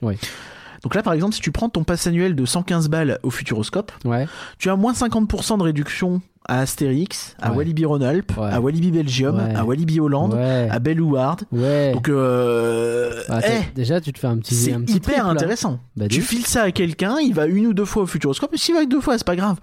Donc 0.82 0.94
là 0.94 1.02
par 1.02 1.12
exemple 1.12 1.34
si 1.34 1.40
tu 1.40 1.52
prends 1.52 1.68
ton 1.68 1.84
pass 1.84 2.06
annuel 2.06 2.34
de 2.34 2.44
115 2.44 2.88
balles 2.88 3.18
au 3.22 3.30
Futuroscope 3.30 3.92
Ouais. 4.04 4.26
tu 4.58 4.70
as 4.70 4.76
moins 4.76 4.92
50% 4.92 5.58
de 5.58 5.62
réduction 5.62 6.20
à 6.48 6.60
Astérix, 6.60 7.36
à 7.40 7.50
Ouais. 7.50 7.58
Walibi 7.58 7.84
Rhône-Alpes, 7.84 8.32
Ouais. 8.36 8.48
à 8.50 8.60
Walibi 8.60 8.90
Belgium, 8.90 9.36
Ouais. 9.36 9.54
à 9.54 9.64
Walibi 9.64 10.00
Hollande, 10.00 10.34
à 10.34 10.78
Bellouard. 10.78 11.36
Ouais. 11.52 11.92
Donc, 11.92 12.08
euh, 12.08 13.22
Ah, 13.28 13.40
eh, 13.46 13.72
déjà, 13.74 14.00
tu 14.00 14.10
te 14.12 14.18
fais 14.18 14.26
un 14.26 14.38
petit, 14.38 14.54
c'est 14.54 14.70
hyper 14.70 15.16
trip, 15.24 15.24
intéressant. 15.26 15.78
Bah, 15.96 16.08
tu 16.08 16.22
files 16.22 16.46
ça 16.46 16.62
à 16.62 16.70
quelqu'un, 16.72 17.18
il 17.20 17.34
va 17.34 17.46
une 17.46 17.66
ou 17.66 17.74
deux 17.74 17.84
fois 17.84 18.04
au 18.04 18.06
Futuroscope, 18.06 18.54
et 18.54 18.56
s'il 18.56 18.74
va 18.74 18.84
deux 18.86 19.00
fois, 19.02 19.18
c'est 19.18 19.26
pas 19.26 19.36
grave. 19.36 19.58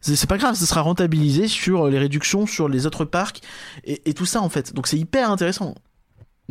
C'est 0.00 0.14
c'est 0.16 0.28
pas 0.28 0.38
grave, 0.38 0.54
ça 0.54 0.64
sera 0.66 0.80
rentabilisé 0.82 1.46
sur 1.48 1.88
les 1.88 1.98
réductions 1.98 2.46
sur 2.46 2.68
les 2.68 2.86
autres 2.86 3.04
parcs 3.04 3.40
et, 3.84 4.00
et 4.08 4.14
tout 4.14 4.24
ça 4.24 4.40
en 4.40 4.48
fait. 4.48 4.72
Donc 4.74 4.86
c'est 4.86 4.96
hyper 4.96 5.30
intéressant. 5.30 5.74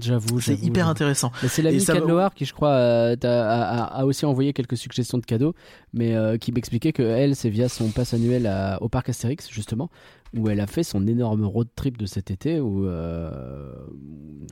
J'avoue, 0.01 0.39
C'est 0.39 0.55
hyper 0.61 0.87
intéressant. 0.87 1.31
C'est 1.47 1.61
l'ami 1.61 1.77
Et 1.77 1.79
ça 1.79 1.93
va- 1.93 1.99
Ken 1.99 2.07
Loar 2.09 2.33
qui, 2.33 2.45
je 2.45 2.53
crois, 2.53 2.69
euh, 2.71 3.15
a, 3.23 3.27
a- 3.27 3.99
a 4.01 4.05
aussi 4.05 4.25
envoyé 4.25 4.53
quelques 4.53 4.77
suggestions 4.77 5.17
de 5.17 5.25
cadeaux, 5.25 5.53
mais 5.93 6.15
euh, 6.15 6.37
qui 6.37 6.51
m'expliquait 6.51 6.91
que 6.93 7.03
elle, 7.03 7.35
c'est 7.35 7.49
via 7.49 7.69
son 7.69 7.89
pass 7.89 8.13
annuel 8.13 8.47
à- 8.47 8.77
au 8.81 8.89
parc 8.89 9.09
Astérix, 9.09 9.49
justement, 9.49 9.89
où 10.37 10.47
elle 10.49 10.59
a 10.59 10.67
fait 10.67 10.83
son 10.83 11.07
énorme 11.07 11.43
road 11.45 11.67
trip 11.75 11.97
de 11.97 12.05
cet 12.05 12.29
été, 12.31 12.59
où, 12.59 12.85
euh, 12.87 13.71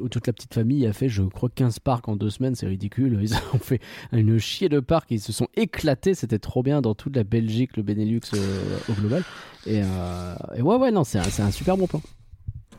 où 0.02 0.10
toute 0.10 0.26
la 0.28 0.34
petite 0.34 0.54
famille 0.54 0.86
a 0.88 0.93
fait, 0.93 1.08
je 1.10 1.24
crois, 1.24 1.50
15 1.54 1.80
parcs 1.80 2.08
en 2.10 2.16
deux 2.16 2.30
semaines, 2.32 2.56
c'est 2.56 2.68
ridicule. 2.68 3.20
Ils 3.22 3.34
ont 3.54 3.60
fait 3.60 3.80
une 4.12 4.38
chier 4.39 4.70
de 4.70 4.80
parcs, 4.80 5.12
ils 5.12 5.20
se 5.22 5.32
sont 5.32 5.48
éclatés, 5.56 6.14
c'était 6.16 6.39
trop 6.39 6.64
bien 6.64 6.82
dans 6.82 6.95
toute 6.95 7.16
la 7.16 7.24
Belgique, 7.24 7.78
le 7.78 7.84
Benelux 7.84 8.22
euh, 8.34 8.78
au 8.89 8.93
global. 8.93 9.24
Et, 9.66 9.82
et 10.56 10.62
ouais, 10.62 10.76
ouais, 10.78 10.91
non, 10.91 11.04
c'est 11.04 11.20
un, 11.20 11.24
c'est 11.24 11.41
un 11.41 11.52
super 11.52 11.78
bon 11.78 11.88
plan. 11.88 12.02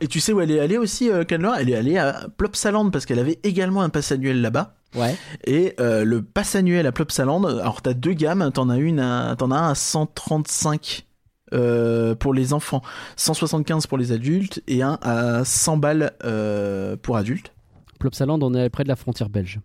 Et 0.01 0.07
tu 0.07 0.19
sais 0.19 0.33
où 0.33 0.41
elle 0.41 0.51
est 0.51 0.59
allée 0.59 0.77
aussi, 0.77 1.09
euh, 1.09 1.23
Elle 1.29 1.69
est 1.69 1.75
allée 1.75 1.97
à 1.97 2.27
Plopsaland 2.37 2.89
parce 2.89 3.05
qu'elle 3.05 3.19
avait 3.19 3.39
également 3.43 3.81
un 3.81 3.89
pass 3.89 4.11
annuel 4.11 4.41
là-bas. 4.41 4.75
Ouais, 4.95 5.15
Et 5.45 5.75
euh, 5.79 6.03
le 6.03 6.23
pass 6.23 6.55
annuel 6.55 6.87
à 6.87 6.91
Plopsaland, 6.91 7.43
alors 7.43 7.81
t'as 7.81 7.93
deux 7.93 8.13
gammes, 8.13 8.49
t'en 8.51 8.69
as 8.69 8.77
une, 8.77 8.99
à, 8.99 9.35
t'en 9.37 9.51
as 9.51 9.57
un 9.57 9.71
à 9.71 9.75
135 9.75 11.05
euh, 11.53 12.15
pour 12.15 12.33
les 12.33 12.53
enfants, 12.53 12.81
175 13.15 13.85
pour 13.87 13.97
les 13.99 14.11
adultes 14.11 14.63
et 14.67 14.81
un 14.81 14.97
à 15.01 15.43
100 15.45 15.77
balles 15.77 16.11
euh, 16.23 16.95
pour 16.95 17.17
adultes. 17.17 17.53
Plopsaland, 17.99 18.39
on 18.41 18.53
est 18.55 18.69
près 18.69 18.83
de 18.83 18.89
la 18.89 18.95
frontière 18.95 19.29
belge. 19.29 19.59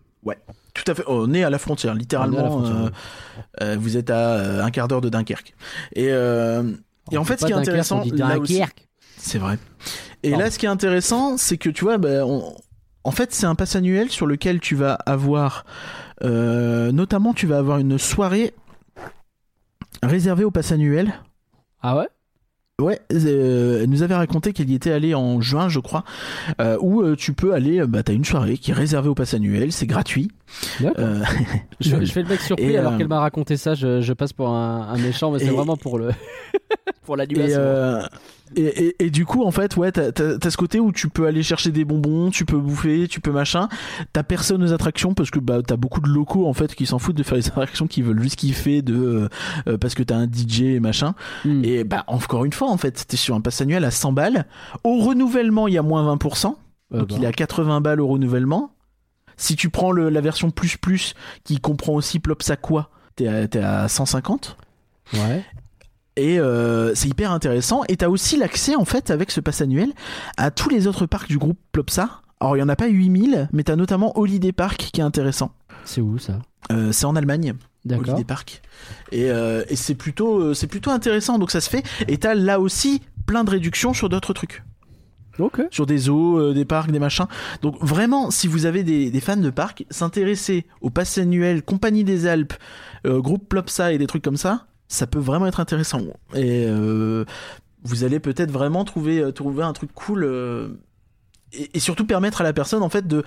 Tout 0.73 0.83
à 0.91 0.93
fait, 0.93 1.03
on 1.07 1.33
est 1.33 1.43
à 1.43 1.49
la 1.49 1.57
frontière, 1.57 1.93
littéralement. 1.95 2.41
la 2.41 2.49
frontière, 2.49 2.75
euh, 2.75 2.83
ouais. 2.85 2.91
euh, 3.61 3.77
vous 3.79 3.97
êtes 3.97 4.09
à 4.09 4.33
euh, 4.33 4.63
un 4.63 4.71
quart 4.71 4.87
d'heure 4.87 5.01
de 5.01 5.09
Dunkerque. 5.09 5.55
Et, 5.93 6.09
euh, 6.09 6.71
et 7.11 7.17
en 7.17 7.23
fait, 7.23 7.39
ce 7.39 7.45
qui 7.45 7.51
est 7.51 7.55
intéressant, 7.55 8.03
là 8.13 8.37
aussi, 8.39 8.61
c'est 9.17 9.37
vrai. 9.37 9.57
Et 10.25 10.31
Pardon. 10.31 10.45
là, 10.45 10.51
ce 10.51 10.57
qui 10.59 10.65
est 10.65 10.69
intéressant, 10.69 11.37
c'est 11.37 11.57
que 11.57 11.69
tu 11.69 11.83
vois, 11.83 11.97
bah, 11.97 12.25
on- 12.25 12.55
en 13.03 13.11
fait, 13.11 13.31
c'est 13.33 13.45
un 13.45 13.53
pass 13.55 13.75
annuel 13.75 14.09
sur 14.09 14.25
lequel 14.25 14.59
tu 14.59 14.75
vas 14.75 14.93
avoir, 15.05 15.65
euh, 16.23 16.91
notamment, 16.91 17.33
tu 17.33 17.45
vas 17.45 17.59
avoir 17.59 17.77
une 17.77 17.97
soirée 17.99 18.53
réservée 20.03 20.43
au 20.43 20.51
pass 20.51 20.71
annuel. 20.71 21.13
Ah 21.81 21.97
ouais? 21.97 22.07
Ouais, 22.81 22.99
euh, 23.13 23.83
elle 23.83 23.89
nous 23.89 24.03
avait 24.03 24.15
raconté 24.15 24.51
qu'elle 24.51 24.69
y 24.69 24.73
était 24.75 24.91
allée 24.91 25.15
en 25.15 25.39
juin, 25.39 25.69
je 25.69 25.79
crois, 25.79 26.03
euh, 26.59 26.77
où 26.81 27.01
euh, 27.03 27.15
tu 27.15 27.31
peux 27.31 27.53
aller, 27.53 27.85
bah, 27.87 28.03
t'as 28.03 28.11
une 28.11 28.25
soirée 28.25 28.57
qui 28.57 28.71
est 28.71 28.73
réservée 28.73 29.07
au 29.07 29.15
pass 29.15 29.33
annuel, 29.33 29.71
c'est 29.71 29.85
gratuit. 29.85 30.29
Je, 31.79 32.03
je 32.03 32.11
fais 32.11 32.21
le 32.23 32.27
mec 32.27 32.41
surpris 32.41 32.65
Et, 32.71 32.77
alors 32.77 32.97
qu'elle 32.97 33.07
m'a 33.07 33.19
raconté 33.21 33.55
ça. 33.55 33.75
Je, 33.75 34.01
je 34.01 34.13
passe 34.13 34.33
pour 34.33 34.49
un, 34.49 34.89
un 34.89 34.97
méchant, 34.97 35.31
mais 35.31 35.39
c'est 35.39 35.49
vraiment 35.49 35.77
pour 35.77 35.97
le 35.99 36.09
pour 37.05 37.15
euh, 37.19 38.01
et, 38.55 38.61
et- 38.87 39.05
et 39.05 39.09
du 39.09 39.25
coup, 39.25 39.43
en 39.43 39.51
fait, 39.51 39.75
ouais, 39.75 39.91
t'as 39.91 40.11
ce 40.49 40.57
côté 40.57 40.79
où 40.79 40.91
tu 40.91 41.09
peux 41.09 41.25
aller 41.25 41.41
chercher 41.43 41.71
des 41.71 41.83
bonbons, 41.83 42.29
tu 42.29 42.45
peux 42.45 42.59
bouffer, 42.59 43.07
tu 43.07 43.19
peux 43.19 43.31
machin. 43.31 43.67
T'as 44.13 44.23
personne 44.23 44.63
aux 44.63 44.71
attractions 44.71 45.13
parce 45.13 45.31
que 45.31 45.39
bah 45.39 45.61
t'as 45.65 45.77
beaucoup 45.77 45.99
de 46.01 46.07
locaux 46.07 46.47
en 46.47 46.53
fait 46.53 46.75
qui 46.75 46.85
s'en 46.85 46.99
foutent 46.99 47.15
de 47.17 47.23
faire 47.23 47.37
les 47.37 47.47
attractions, 47.47 47.87
qui 47.87 48.01
veulent 48.01 48.21
juste 48.21 48.35
kiffer 48.37 48.81
de 48.81 48.95
euh, 48.95 49.29
euh, 49.67 49.77
parce 49.77 49.95
que 49.95 50.03
t'as 50.03 50.15
un 50.17 50.27
DJ 50.31 50.61
et 50.61 50.79
machin. 50.79 51.15
Hmm. 51.43 51.63
Et 51.63 51.83
bah 51.83 52.03
encore 52.07 52.45
une 52.45 52.53
fois, 52.53 52.69
en 52.69 52.77
fait, 52.77 53.05
t'es 53.07 53.17
sur 53.17 53.35
un 53.35 53.41
pass 53.41 53.61
annuel 53.61 53.83
à 53.83 53.91
100 53.91 54.13
balles. 54.13 54.45
Au 54.83 54.99
renouvellement, 54.99 55.67
il 55.67 55.73
y 55.73 55.77
a 55.77 55.81
moins 55.83 56.03
20%, 56.15 56.55
Euh, 56.93 56.99
donc 56.99 57.09
bah, 57.09 57.15
il 57.17 57.23
est 57.23 57.27
à 57.27 57.31
80 57.33 57.81
balles 57.81 57.99
au 58.01 58.07
renouvellement. 58.07 58.71
Si 59.37 59.55
tu 59.55 59.69
prends 59.69 59.91
le- 59.91 60.09
la 60.09 60.21
version 60.21 60.49
plus 60.51 60.77
plus 60.77 61.13
qui 61.43 61.59
comprend 61.59 61.93
aussi 61.93 62.19
Plopsaqua, 62.19 62.89
t'es 63.15 63.27
à, 63.27 63.47
t'es 63.47 63.59
à 63.59 63.87
150. 63.89 64.55
Ouais. 65.13 65.43
Et 66.17 66.39
euh, 66.39 66.93
c'est 66.95 67.09
hyper 67.09 67.31
intéressant. 67.31 67.83
Et 67.89 67.97
t'as 67.97 68.07
aussi 68.07 68.37
l'accès, 68.37 68.75
en 68.75 68.85
fait, 68.85 69.11
avec 69.11 69.31
ce 69.31 69.39
pass 69.39 69.61
annuel, 69.61 69.91
à 70.37 70.51
tous 70.51 70.69
les 70.69 70.87
autres 70.87 71.05
parcs 71.05 71.27
du 71.27 71.37
groupe 71.37 71.59
Plopsa. 71.71 72.21
Alors, 72.39 72.57
il 72.57 72.59
y 72.59 72.63
en 72.63 72.69
a 72.69 72.75
pas 72.75 72.87
8000, 72.87 73.49
mais 73.53 73.63
t'as 73.63 73.75
notamment 73.75 74.17
Holiday 74.17 74.51
Park 74.51 74.89
qui 74.93 75.01
est 75.01 75.03
intéressant. 75.03 75.51
C'est 75.83 76.01
où 76.01 76.17
ça? 76.17 76.39
Euh, 76.71 76.91
c'est 76.91 77.05
en 77.05 77.15
Allemagne, 77.15 77.53
D'accord. 77.85 78.09
Holiday 78.09 78.23
Park. 78.23 78.61
Et, 79.11 79.29
euh, 79.29 79.63
et 79.69 79.75
c'est 79.75 79.95
plutôt, 79.95 80.53
c'est 80.53 80.67
plutôt 80.67 80.91
intéressant, 80.91 81.37
donc 81.39 81.51
ça 81.51 81.61
se 81.61 81.69
fait. 81.69 81.83
Et 82.07 82.17
t'as 82.17 82.33
là 82.33 82.59
aussi 82.59 83.01
plein 83.25 83.43
de 83.43 83.49
réductions 83.49 83.93
sur 83.93 84.09
d'autres 84.09 84.33
trucs. 84.33 84.63
Ok. 85.39 85.61
Sur 85.71 85.85
des 85.85 85.97
zoos, 85.97 86.39
euh, 86.39 86.53
des 86.53 86.65
parcs, 86.65 86.91
des 86.91 86.99
machins. 86.99 87.27
Donc 87.61 87.77
vraiment, 87.81 88.31
si 88.31 88.47
vous 88.47 88.65
avez 88.65 88.83
des, 88.83 89.11
des 89.11 89.19
fans 89.19 89.35
de 89.37 89.49
parcs, 89.49 89.85
s'intéresser 89.89 90.65
au 90.81 90.89
pass 90.89 91.17
annuel, 91.17 91.61
Compagnie 91.61 92.03
des 92.03 92.27
Alpes, 92.27 92.53
euh, 93.05 93.19
groupe 93.19 93.47
Plopsa 93.49 93.91
et 93.91 93.97
des 93.97 94.07
trucs 94.07 94.23
comme 94.23 94.37
ça, 94.37 94.67
ça 94.87 95.07
peut 95.07 95.19
vraiment 95.19 95.47
être 95.47 95.59
intéressant. 95.59 96.01
Et 96.33 96.65
euh, 96.67 97.25
vous 97.83 98.03
allez 98.03 98.19
peut-être 98.19 98.51
vraiment 98.51 98.83
trouver, 98.85 99.19
euh, 99.19 99.31
trouver 99.31 99.63
un 99.63 99.73
truc 99.73 99.91
cool 99.93 100.23
euh, 100.23 100.69
et, 101.53 101.69
et 101.75 101.79
surtout 101.79 102.05
permettre 102.05 102.41
à 102.41 102.43
la 102.43 102.53
personne 102.53 102.83
en 102.83 102.89
fait 102.89 103.07
de 103.07 103.23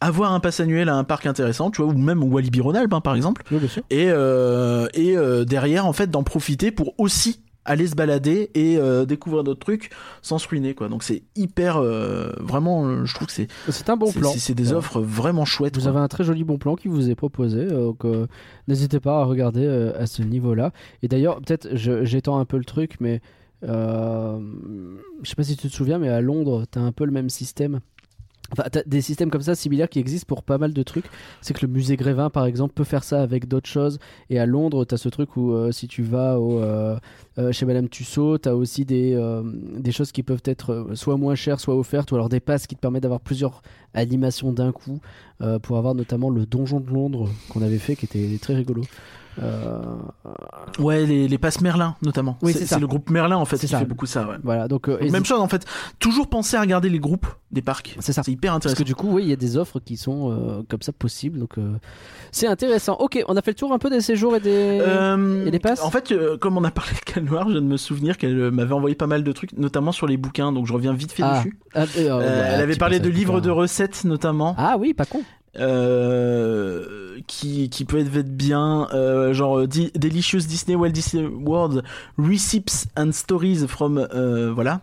avoir 0.00 0.32
un 0.32 0.40
pass 0.40 0.60
annuel 0.60 0.88
à 0.90 0.96
un 0.96 1.04
parc 1.04 1.24
intéressant, 1.26 1.70
tu 1.70 1.80
vois, 1.82 1.90
ou 1.92 1.96
même 1.96 2.22
Walibi 2.22 2.60
Rhône-Alpes 2.60 2.92
hein, 2.92 3.00
par 3.00 3.14
exemple, 3.14 3.42
Oui, 3.50 3.58
bien 3.58 3.68
sûr. 3.68 3.82
et, 3.90 4.08
euh, 4.10 4.86
et 4.92 5.16
derrière 5.46 5.86
en 5.86 5.92
fait 5.94 6.10
d'en 6.10 6.22
profiter 6.22 6.70
pour 6.70 6.94
aussi 6.98 7.42
aller 7.64 7.86
se 7.86 7.94
balader 7.94 8.50
et 8.54 8.76
euh, 8.78 9.04
découvrir 9.06 9.44
d'autres 9.44 9.60
trucs 9.60 9.90
sans 10.22 10.38
se 10.38 10.46
ruiner 10.48 10.74
quoi. 10.74 10.88
Donc 10.88 11.02
c'est 11.02 11.22
hyper 11.36 11.76
euh, 11.78 12.32
vraiment 12.40 12.86
euh, 12.86 13.04
je 13.04 13.14
trouve 13.14 13.26
que 13.28 13.32
c'est 13.32 13.48
C'est 13.70 13.88
un 13.90 13.96
bon 13.96 14.12
plan. 14.12 14.30
c'est- 14.32 14.38
c'est 14.38 14.54
des 14.54 14.70
Ouais. 14.72 14.78
offres 14.78 15.00
vraiment 15.00 15.44
chouettes. 15.44 15.76
Vous 15.76 15.82
quoi. 15.82 15.90
avez 15.90 16.00
un 16.00 16.08
très 16.08 16.24
joli 16.24 16.44
bon 16.44 16.58
plan 16.58 16.76
qui 16.76 16.88
vous 16.88 17.10
est 17.10 17.14
proposé, 17.14 17.66
donc 17.66 18.04
n'hésitez 18.68 19.00
pas 19.00 19.20
à 19.20 19.24
regarder 19.24 19.66
à 19.66 20.06
ce 20.06 20.22
niveau-là. 20.22 20.72
Et 21.02 21.08
d'ailleurs, 21.08 21.40
peut-être 21.40 21.68
j'étends 21.74 22.38
un 22.38 22.44
peu 22.44 22.58
le 22.58 22.64
truc, 22.64 22.96
mais 23.00 23.20
je 23.62 25.28
sais 25.28 25.34
pas 25.36 25.42
si 25.44 25.56
tu 25.56 25.68
te 25.68 25.72
souviens, 25.74 25.98
mais 25.98 26.08
à 26.08 26.20
Londres, 26.20 26.64
t'as 26.70 26.80
un 26.80 26.92
peu 26.92 27.04
le 27.04 27.12
même 27.12 27.30
système. 27.30 27.80
Enfin, 28.52 28.64
t'as 28.70 28.82
des 28.84 29.00
systèmes 29.00 29.30
comme 29.30 29.42
ça 29.42 29.54
similaires 29.54 29.88
qui 29.88 29.98
existent 29.98 30.26
pour 30.26 30.42
pas 30.42 30.58
mal 30.58 30.72
de 30.72 30.82
trucs. 30.82 31.06
C'est 31.40 31.54
que 31.54 31.66
le 31.66 31.72
musée 31.72 31.96
Grévin, 31.96 32.30
par 32.30 32.44
exemple, 32.44 32.74
peut 32.74 32.84
faire 32.84 33.02
ça 33.02 33.22
avec 33.22 33.48
d'autres 33.48 33.68
choses. 33.68 33.98
Et 34.30 34.38
à 34.38 34.46
Londres, 34.46 34.84
t'as 34.84 34.96
ce 34.96 35.08
truc 35.08 35.36
où 35.36 35.52
euh, 35.52 35.72
si 35.72 35.88
tu 35.88 36.02
vas 36.02 36.38
au, 36.38 36.60
euh, 36.60 36.96
euh, 37.38 37.52
chez 37.52 37.64
Madame 37.64 37.88
Tussaud, 37.88 38.38
t'as 38.38 38.52
aussi 38.52 38.84
des, 38.84 39.18
des 39.78 39.92
choses 39.92 40.12
qui 40.12 40.22
peuvent 40.22 40.42
être 40.44 40.88
soit 40.94 41.16
moins 41.16 41.34
chères, 41.34 41.58
soit 41.58 41.76
offertes, 41.76 42.12
ou 42.12 42.16
alors 42.16 42.28
des 42.28 42.40
passes 42.40 42.66
qui 42.66 42.76
te 42.76 42.80
permettent 42.80 43.02
d'avoir 43.02 43.20
plusieurs 43.20 43.62
animations 43.94 44.52
d'un 44.52 44.72
coup 44.72 45.00
pour 45.62 45.78
avoir 45.78 45.94
notamment 45.94 46.30
le 46.30 46.46
donjon 46.46 46.80
de 46.80 46.90
Londres 46.90 47.28
qu'on 47.48 47.62
avait 47.62 47.78
fait 47.78 47.96
qui 47.96 48.04
était 48.06 48.38
très 48.40 48.54
rigolo. 48.54 48.82
Euh, 49.42 49.80
Ouais, 50.78 51.04
les, 51.06 51.28
les 51.28 51.38
passes 51.38 51.60
Merlin 51.60 51.94
notamment. 52.02 52.36
Oui, 52.42 52.52
c'est 52.52 52.78
le 52.80 52.86
groupe 52.86 53.10
Merlin 53.10 53.36
en 53.36 53.44
fait 53.44 53.58
qui 53.58 53.68
ça. 53.68 53.78
fait 53.78 53.84
beaucoup 53.84 54.06
ça. 54.06 54.26
Ouais. 54.28 54.36
voilà, 54.42 54.66
donc, 54.68 54.88
euh, 54.88 54.98
Donc, 54.98 55.10
même 55.10 55.24
chose 55.24 55.40
en 55.40 55.48
fait. 55.48 55.64
Toujours 55.98 56.28
penser 56.28 56.56
à 56.56 56.60
regarder 56.60 56.88
les 56.88 56.98
groupes 56.98 57.26
des 57.52 57.62
parcs. 57.62 57.96
C'est 58.00 58.12
ça. 58.12 58.22
C'est 58.24 58.32
hyper 58.32 58.50
Parce 58.52 58.56
intéressant. 58.66 58.78
que 58.82 58.86
du 58.86 58.94
coup, 58.94 59.08
oui, 59.10 59.22
il 59.24 59.28
y 59.28 59.32
a 59.32 59.36
des 59.36 59.56
offres 59.56 59.78
qui 59.80 59.96
sont 59.96 60.30
euh, 60.32 60.62
comme 60.68 60.82
ça 60.82 60.92
possibles, 60.92 61.38
donc 61.38 61.56
c'est 62.32 62.46
intéressant. 62.48 62.94
Ok, 62.98 63.22
on 63.28 63.36
a 63.36 63.42
fait 63.42 63.52
le 63.52 63.56
tour 63.56 63.72
un 63.72 63.78
peu 63.78 63.90
des 63.90 64.00
séjours 64.00 64.34
et 64.36 64.40
des. 64.40 64.80
Et 65.46 65.50
les 65.50 65.58
passes 65.58 65.82
En 65.82 65.90
fait, 65.90 66.12
comme 66.40 66.56
on 66.58 66.64
a 66.64 66.70
parlé 66.70 66.92
de 66.92 67.12
Canoir, 67.12 67.44
je 67.48 67.52
viens 67.52 67.62
de 67.62 67.66
me 67.66 67.76
souvenir 67.76 68.18
qu'elle 68.18 68.50
m'avait 68.50 68.74
envoyé 68.74 68.94
pas 68.96 69.06
mal 69.06 69.22
de 69.22 69.32
trucs, 69.32 69.56
notamment 69.56 69.92
sur 69.92 70.06
les 70.06 70.16
bouquins, 70.16 70.52
donc 70.52 70.66
je 70.66 70.72
reviens 70.72 70.92
vite 70.94 71.12
fait 71.12 71.22
Ah, 71.24 71.38
dessus. 71.38 71.58
Ah, 71.74 71.84
elle 71.96 72.08
un 72.10 72.60
avait 72.60 72.76
parlé 72.76 72.98
de 73.00 73.08
livres 73.08 73.40
de 73.40 73.50
recettes 73.50 74.04
notamment, 74.04 74.54
Ah 74.58 74.76
oui, 74.78 74.94
pas 74.94 75.04
con. 75.04 75.22
Euh, 75.58 77.18
qui, 77.26 77.68
qui 77.70 77.84
peut 77.84 77.98
être 77.98 78.36
bien, 78.36 78.88
euh, 78.92 79.32
genre 79.32 79.60
euh, 79.60 79.66
Delicious 79.66 80.40
Disney 80.40 80.74
Walt 80.74 80.90
Disney 80.90 81.26
World 81.26 81.82
Receipts 82.18 82.86
and 82.96 83.12
Stories 83.12 83.66
from, 83.68 83.98
euh, 83.98 84.52
voilà. 84.52 84.80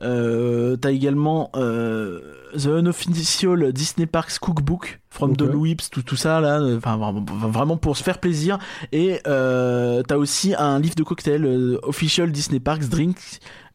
T'as 0.00 0.90
également 0.90 1.50
The 1.54 2.66
Unofficial 2.66 3.72
Disney 3.72 4.06
Parks 4.06 4.40
Cookbook 4.40 5.00
from 5.10 5.30
Ok. 5.30 5.36
Doll 5.36 5.54
Whips, 5.54 5.90
tout, 5.90 6.02
tout 6.02 6.16
ça 6.16 6.40
là, 6.40 6.60
enfin 6.76 6.96
vraiment, 6.96 7.76
pour 7.76 7.96
se 7.96 8.02
faire 8.02 8.18
plaisir. 8.18 8.58
Et 8.90 9.20
t'as 9.24 10.16
aussi 10.16 10.56
un 10.58 10.80
livre 10.80 10.96
de 10.96 11.04
cocktail 11.04 11.78
Official 11.84 12.32
Disney 12.32 12.58
Parks 12.58 12.88
Drink 12.88 13.16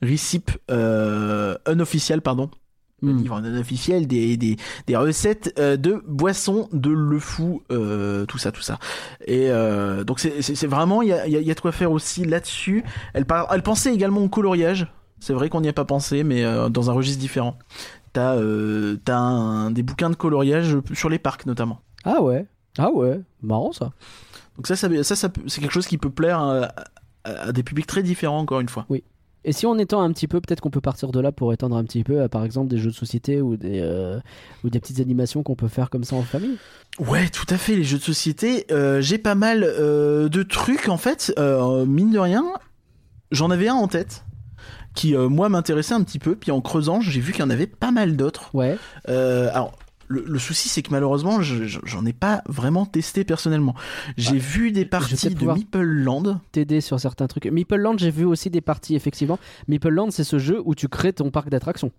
Recipe 0.01 0.51
euh, 0.69 1.55
Unofficial, 1.67 2.21
pardon 2.21 2.49
le 3.03 3.13
Hmm. 3.13 3.17
livre 3.17 3.39
non 3.41 3.59
officiel 3.59 4.07
des, 4.07 4.37
des, 4.37 4.57
des 4.87 4.95
recettes 4.97 5.53
euh, 5.59 5.77
de 5.77 6.01
boissons 6.07 6.67
de 6.73 6.89
le 6.89 7.19
fou 7.19 7.61
euh, 7.71 8.25
tout 8.25 8.39
ça 8.39 8.51
tout 8.51 8.61
ça 8.63 8.79
et 9.25 9.51
euh, 9.51 10.03
donc 10.03 10.19
c'est 10.19 10.65
vraiment 10.65 11.03
il 11.03 11.09
y 11.09 11.13
a, 11.13 11.27
y 11.27 11.35
a- 11.35 11.41
y 11.41 11.51
a 11.51 11.53
de 11.53 11.59
quoi 11.59 11.71
faire 11.71 11.91
aussi 11.91 12.25
là-dessus 12.25 12.83
elle, 13.13 13.25
par- 13.25 13.53
elle 13.53 13.61
pensait 13.61 13.93
également 13.93 14.21
au 14.23 14.29
coloriage 14.29 14.87
c'est 15.19 15.33
vrai 15.33 15.49
qu'on 15.49 15.61
n'y 15.61 15.69
a 15.69 15.73
pas 15.73 15.85
pensé 15.85 16.23
mais 16.23 16.43
dans 16.71 16.89
un 16.89 16.93
registre 16.93 17.19
différent 17.19 17.59
t'as 18.13 18.35
des 19.69 19.83
bouquins 19.83 20.09
de 20.09 20.15
coloriage 20.15 20.77
sur 20.93 21.09
les 21.09 21.19
parcs 21.19 21.45
notamment 21.45 21.81
Ah 22.03 22.21
ouais. 22.21 22.47
Ah 22.79 22.89
ouais. 22.91 23.19
Marrant 23.43 23.73
ça. 23.73 23.91
donc 24.55 24.65
ça 24.67 24.75
ça, 24.75 24.89
ça, 25.03 25.29
c'est 25.45 25.61
quelque 25.61 25.71
chose 25.73 25.85
qui 25.87 25.99
peut 25.99 26.09
plaire 26.09 26.39
à, 26.39 27.51
des 27.51 27.61
publics 27.61 27.85
très 27.87 28.01
différents 28.01 28.39
encore 28.39 28.59
une 28.59 28.69
fois 28.69 28.87
Et 29.47 29.53
si 29.53 29.65
on 29.65 29.77
étend 29.77 30.01
un 30.01 30.11
petit 30.11 30.27
peu, 30.27 30.41
peut-être 30.41 30.59
qu'on 30.59 30.69
peut 30.69 30.81
partir 30.81 31.09
de 31.13 31.21
là 31.21 31.31
pour 31.31 31.53
étendre 31.53 31.77
un 31.77 31.85
petit 31.85 32.03
peu 32.03 32.21
à 32.21 32.27
par 32.27 32.43
exemple 32.43 32.67
des 32.67 32.77
jeux 32.77 32.89
de 32.89 32.95
société 32.95 33.41
ou 33.41 33.55
des, 33.55 33.79
euh, 33.81 34.19
ou 34.65 34.69
des 34.69 34.81
petites 34.81 34.99
animations 34.99 35.41
qu'on 35.41 35.55
peut 35.55 35.69
faire 35.69 35.89
comme 35.89 36.03
ça 36.03 36.17
en 36.17 36.21
famille. 36.21 36.57
Ouais, 36.99 37.29
tout 37.29 37.45
à 37.49 37.57
fait, 37.57 37.77
les 37.77 37.85
jeux 37.85 37.97
de 37.97 38.03
société. 38.03 38.65
Euh, 38.71 38.99
j'ai 38.99 39.17
pas 39.17 39.35
mal 39.35 39.63
euh, 39.63 40.27
de 40.27 40.43
trucs, 40.43 40.89
en 40.89 40.97
fait, 40.97 41.33
mine 41.87 42.11
de 42.11 42.19
rien. 42.19 42.43
J'en 43.31 43.49
avais 43.49 43.69
un 43.69 43.75
en 43.75 43.87
tête 43.87 44.25
qui, 44.93 45.15
moi, 45.15 45.47
m'intéressait 45.47 45.93
un 45.93 46.03
petit 46.03 46.19
peu. 46.19 46.35
Puis 46.35 46.51
en 46.51 46.59
creusant, 46.59 46.99
j'ai 46.99 47.21
vu 47.21 47.31
qu'il 47.31 47.41
y 47.41 47.45
en 47.45 47.49
avait 47.49 47.67
pas 47.67 47.91
mal 47.91 48.17
d'autres. 48.17 48.53
Ouais. 48.53 48.77
Alors, 49.05 49.77
le, 50.07 50.23
le 50.25 50.39
souci, 50.39 50.69
c'est 50.69 50.81
que 50.81 50.91
malheureusement, 50.91 51.41
je- 51.41 51.65
je- 51.65 51.79
j'en 51.83 52.05
ai 52.05 52.13
pas 52.13 52.41
vraiment 52.47 52.85
testé 52.85 53.23
personnellement. 53.23 53.75
J'ai 54.17 54.37
vu 54.37 54.71
des 54.71 54.85
parties 54.85 55.15
de 55.35 55.39
Meeple 55.55 55.81
Land. 55.81 56.39
T'aider 56.51 56.81
sur 56.81 56.99
certains 56.99 57.27
trucs. 57.27 57.45
Meeple 57.45 57.75
Land, 57.75 57.97
j'ai 57.97 58.11
vu 58.11 58.23
aussi 58.25 58.49
des 58.49 58.61
parties 58.61 58.95
effectivement. 58.95 59.39
Meeple 59.67 59.89
Land, 59.89 60.11
c'est 60.11 60.23
ce 60.23 60.39
jeu 60.39 60.61
où 60.65 60.75
tu 60.75 60.87
crées 60.87 61.13
ton 61.13 61.29
parc 61.31 61.49
d'attractions. 61.49 61.91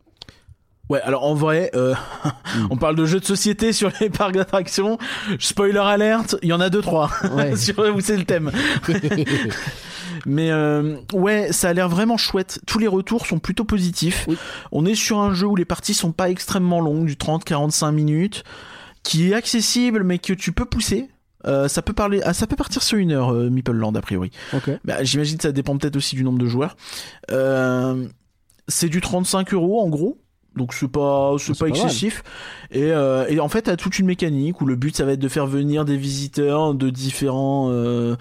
Ouais, 0.88 1.00
alors 1.02 1.24
en 1.24 1.34
vrai, 1.34 1.70
euh, 1.74 1.94
on 2.70 2.76
parle 2.76 2.96
de 2.96 3.04
jeux 3.04 3.20
de 3.20 3.24
société 3.24 3.72
sur 3.72 3.90
les 4.00 4.08
parcs 4.10 4.34
d'attractions. 4.34 4.98
Spoiler 5.38 5.78
alerte, 5.78 6.36
il 6.42 6.48
y 6.48 6.52
en 6.52 6.60
a 6.60 6.70
deux 6.70 6.80
trois. 6.82 7.10
Ouais. 7.32 7.56
sur 7.56 7.78
où 7.94 8.00
c'est 8.00 8.16
le 8.16 8.24
thème. 8.24 8.50
Mais 10.26 10.50
euh, 10.50 10.96
ouais, 11.12 11.52
ça 11.52 11.68
a 11.68 11.72
l'air 11.72 11.88
vraiment 11.88 12.16
chouette. 12.16 12.60
Tous 12.66 12.78
les 12.78 12.88
retours 12.88 13.26
sont 13.26 13.38
plutôt 13.38 13.64
positifs. 13.64 14.24
Oui. 14.28 14.36
On 14.72 14.84
est 14.84 14.94
sur 14.94 15.18
un 15.18 15.32
jeu 15.34 15.46
où 15.46 15.56
les 15.56 15.64
parties 15.64 15.94
sont 15.94 16.12
pas 16.12 16.30
extrêmement 16.30 16.80
longues, 16.80 17.06
du 17.06 17.14
30-45 17.14 17.92
minutes, 17.92 18.44
qui 19.02 19.30
est 19.30 19.34
accessible 19.34 20.02
mais 20.04 20.18
que 20.18 20.32
tu 20.32 20.52
peux 20.52 20.64
pousser. 20.64 21.08
Euh, 21.46 21.68
ça 21.68 21.82
peut 21.82 21.92
parler, 21.92 22.20
ah, 22.24 22.34
ça 22.34 22.46
peut 22.48 22.56
partir 22.56 22.82
sur 22.82 22.98
une 22.98 23.12
heure, 23.12 23.32
euh, 23.32 23.48
Meeple 23.48 23.72
Land 23.72 23.94
a 23.94 24.00
priori. 24.00 24.30
ok. 24.54 24.70
Bah, 24.84 25.04
J'imagine 25.04 25.36
que 25.36 25.44
ça 25.44 25.52
dépend 25.52 25.78
peut-être 25.78 25.96
aussi 25.96 26.16
du 26.16 26.24
nombre 26.24 26.38
de 26.38 26.46
joueurs. 26.46 26.76
Euh, 27.30 28.08
c'est 28.66 28.88
du 28.88 29.00
35 29.00 29.54
euros 29.54 29.80
en 29.80 29.88
gros. 29.88 30.18
Donc 30.58 30.74
c'est 30.74 30.88
pas 30.88 31.34
c'est 31.38 31.54
c'est 31.54 31.58
pas 31.60 31.70
mal. 31.70 31.76
excessif. 31.78 32.22
Et, 32.70 32.92
euh, 32.92 33.24
et 33.28 33.40
en 33.40 33.48
fait 33.48 33.62
t'as 33.62 33.76
toute 33.76 33.98
une 33.98 34.06
mécanique 34.06 34.60
où 34.60 34.66
le 34.66 34.76
but 34.76 34.94
ça 34.94 35.06
va 35.06 35.12
être 35.12 35.20
de 35.20 35.28
faire 35.28 35.46
venir 35.46 35.86
des 35.86 35.96
visiteurs 35.96 36.74
de 36.74 36.90
différents 36.90 37.68
euh, 37.70 38.16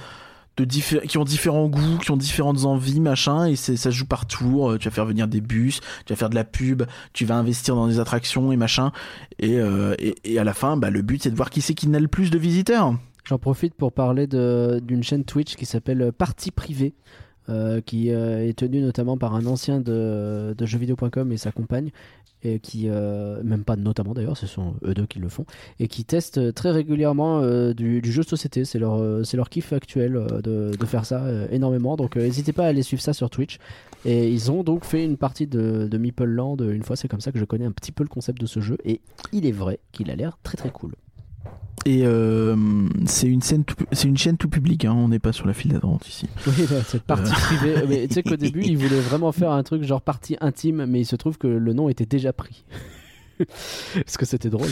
de 0.56 0.66
diffé- 0.66 1.06
qui 1.06 1.18
ont 1.20 1.24
différents 1.26 1.68
goûts 1.68 1.98
qui 2.02 2.10
ont 2.12 2.18
différentes 2.18 2.64
envies 2.66 3.00
machin. 3.02 3.46
Et 3.48 3.56
c'est 3.56 3.76
ça 3.76 3.92
se 3.92 3.96
joue 3.96 4.06
par 4.08 4.26
tour 4.26 4.72
Euh, 4.72 4.78
tu 4.78 4.88
vas 4.88 4.94
faire 4.96 5.06
venir 5.06 5.28
des 5.28 5.42
bus 5.42 5.82
tu 6.06 6.14
vas 6.14 6.18
faire 6.18 6.30
de 6.30 6.36
la 6.36 6.46
pub 6.46 6.84
tu 7.14 7.26
vas 7.26 7.36
investir 7.36 7.76
dans 7.76 7.88
des 7.88 8.00
attractions 8.00 8.52
et 8.52 8.58
machin. 8.58 8.92
Et, 9.40 9.60
euh, 9.60 9.96
et, 10.00 10.16
et 10.24 10.40
à 10.40 10.44
la 10.46 10.54
fin 10.54 10.78
bah, 10.78 10.90
le 10.90 11.02
but 11.02 11.22
c'est 11.24 11.32
de 11.32 11.36
voir 11.36 11.50
qui 11.50 11.62
c'est 11.62 11.74
qui 11.74 11.88
n'a 11.90 12.00
le 12.00 12.08
plus 12.08 12.32
de 12.32 12.38
visiteurs. 12.40 12.94
J'en 13.26 13.38
profite 13.38 13.74
pour 13.76 13.92
parler 13.92 14.26
de- 14.26 14.80
d'une 14.82 15.04
chaîne 15.04 15.26
Twitch 15.26 15.56
qui 15.56 15.66
s'appelle 15.66 16.14
Partie 16.18 16.50
Privée, 16.50 16.94
euh, 17.50 17.82
qui 17.82 18.12
euh, 18.12 18.48
est 18.48 18.58
tenue 18.58 18.82
notamment 18.82 19.18
par 19.18 19.36
un 19.36 19.46
ancien 19.46 19.80
de, 19.80 20.54
de 20.58 20.66
jeuxvideo.com 20.66 21.32
et 21.32 21.38
sa 21.38 21.52
compagne, 21.52 21.92
et 22.44 22.60
qui, 22.60 22.88
euh, 22.88 23.42
même 23.44 23.64
pas 23.64 23.76
notamment 23.76 24.14
d'ailleurs, 24.14 24.38
ce 24.38 24.48
sont 24.48 24.76
eux 24.84 24.94
deux 24.94 25.06
qui 25.06 25.20
le 25.20 25.30
font, 25.30 25.46
et 25.80 25.88
qui 25.88 26.06
testent 26.06 26.54
très 26.54 26.72
régulièrement 26.72 27.42
du, 27.72 28.02
jeu 28.04 28.24
de 28.24 28.28
société. 28.28 28.66
C'est 28.66 28.80
leur, 28.80 29.00
leur 29.00 29.50
kiff 29.50 29.74
actuel 29.74 30.14
de, 30.44 30.72
de 30.78 30.86
faire 30.86 31.06
ça 31.06 31.24
énormément. 31.52 31.96
Donc 31.96 32.16
n'hésitez 32.16 32.54
pas 32.54 32.66
à 32.66 32.68
aller 32.68 32.84
suivre 32.84 33.02
ça 33.02 33.14
sur 33.14 33.30
Twitch. 33.30 33.58
Et 34.06 34.30
ils 34.30 34.52
ont 34.52 34.64
donc 34.64 34.86
fait 34.86 35.04
une 35.04 35.18
partie 35.18 35.48
de, 35.48 35.88
de 35.88 35.98
Meeple 35.98 36.26
Land 36.26 36.58
une 36.60 36.84
fois, 36.84 36.96
c'est 36.96 37.08
comme 37.08 37.22
ça 37.22 37.32
que 37.32 37.40
je 37.40 37.46
connais 37.46 37.66
un 37.66 37.72
petit 37.72 37.92
peu 37.92 38.04
le 38.04 38.10
concept 38.10 38.40
de 38.40 38.46
ce 38.46 38.60
jeu, 38.60 38.78
et 38.86 39.02
il 39.32 39.46
est 39.46 39.52
vrai 39.52 39.80
qu'il 39.92 40.12
a 40.12 40.16
l'air 40.16 40.38
très 40.44 40.58
très 40.58 40.70
cool. 40.70 40.94
Et 41.88 42.02
euh, 42.06 42.56
c'est 43.06 43.28
une 43.28 43.42
scène 43.42 43.64
tout- 43.64 43.76
c'est 43.92 44.08
une 44.08 44.18
chaîne 44.18 44.38
tout 44.38 44.50
public 44.50 44.84
hein, 44.86 44.94
on 44.94 45.08
n'est 45.08 45.20
pas 45.20 45.32
sur 45.32 45.48
la 45.48 45.54
file 45.54 45.72
d'attente 45.74 46.08
ici 46.08 46.28
Oui, 46.48 46.66
cette 46.86 47.04
partie 47.04 47.32
privée. 47.32 47.76
Mais 47.88 48.08
tu 48.08 48.16
sais 48.16 48.24
qu'au 48.24 48.36
début, 48.36 48.62
ils 48.64 48.78
voulaient 48.78 49.00
vraiment 49.00 49.32
faire 49.32 49.52
un 49.52 49.64
truc 49.64 49.84
genre 49.84 50.02
partie 50.02 50.36
intime, 50.42 50.86
mais 50.86 51.00
il 51.02 51.06
se 51.06 51.16
trouve 51.16 51.38
que 51.38 51.48
le 51.48 51.74
nom 51.74 51.90
était 51.90 52.06
déjà 52.06 52.34
pris. 52.34 52.66
Parce 53.94 54.18
que 54.18 54.26
c'était 54.26 54.50
drôle. 54.50 54.70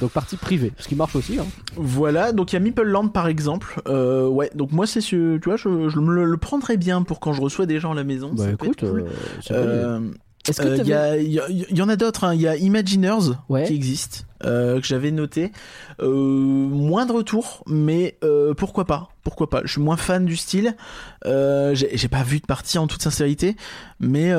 Donc 0.00 0.10
partie 0.10 0.36
privée, 0.36 0.72
ce 0.78 0.88
qui 0.88 0.94
marche 0.96 1.14
aussi. 1.16 1.38
Hein. 1.38 1.44
Voilà, 1.76 2.32
donc 2.32 2.52
il 2.52 2.54
y 2.54 2.56
a 2.56 2.60
Meeple 2.60 2.82
Land 2.84 3.08
par 3.08 3.28
exemple. 3.28 3.80
Euh, 3.88 4.26
ouais, 4.26 4.50
donc 4.54 4.72
moi 4.72 4.86
c'est 4.86 5.02
ce, 5.02 5.36
tu 5.36 5.44
vois, 5.48 5.56
je, 5.56 5.88
je 5.90 5.98
me 6.00 6.12
le, 6.14 6.24
le 6.24 6.36
prendrais 6.38 6.78
bien 6.78 7.02
pour 7.02 7.20
quand 7.20 7.32
je 7.34 7.42
reçois 7.42 7.66
des 7.66 7.78
gens 7.78 7.92
à 7.92 7.94
la 7.94 8.04
maison. 8.04 8.32
Bah 8.32 8.44
ça 8.44 8.56
peut 8.56 8.66
écoute, 8.66 8.82
être 8.82 8.88
cool. 8.90 9.04
euh, 9.50 10.00
Euh, 10.48 10.52
Est-ce 10.52 10.60
que 10.60 11.22
Il 11.22 11.76
y, 11.78 11.82
en 11.82 11.88
a 11.88 11.96
d'autres, 11.96 12.24
hein. 12.24 12.34
il 12.34 12.40
y 12.40 12.48
a 12.48 12.56
Imagineers 12.56 13.34
Ouais. 13.48 13.64
qui 13.66 13.74
existent, 13.74 14.20
euh, 14.44 14.80
que 14.80 14.86
j'avais 14.86 15.10
noté. 15.10 15.52
Euh, 16.00 16.06
moins 16.08 17.06
de 17.06 17.12
retours, 17.12 17.62
mais 17.66 18.18
pourquoi 18.56 18.84
pas 18.84 19.08
Pourquoi 19.24 19.48
pas 19.50 19.62
Je 19.64 19.72
suis 19.72 19.80
moins 19.80 19.96
fan 19.96 20.24
du 20.24 20.36
style. 20.36 20.76
J'ai 21.24 22.08
pas 22.08 22.22
vu 22.22 22.40
de 22.40 22.46
partie 22.46 22.78
en 22.78 22.86
toute 22.86 23.02
sincérité, 23.02 23.56
mais 24.00 24.30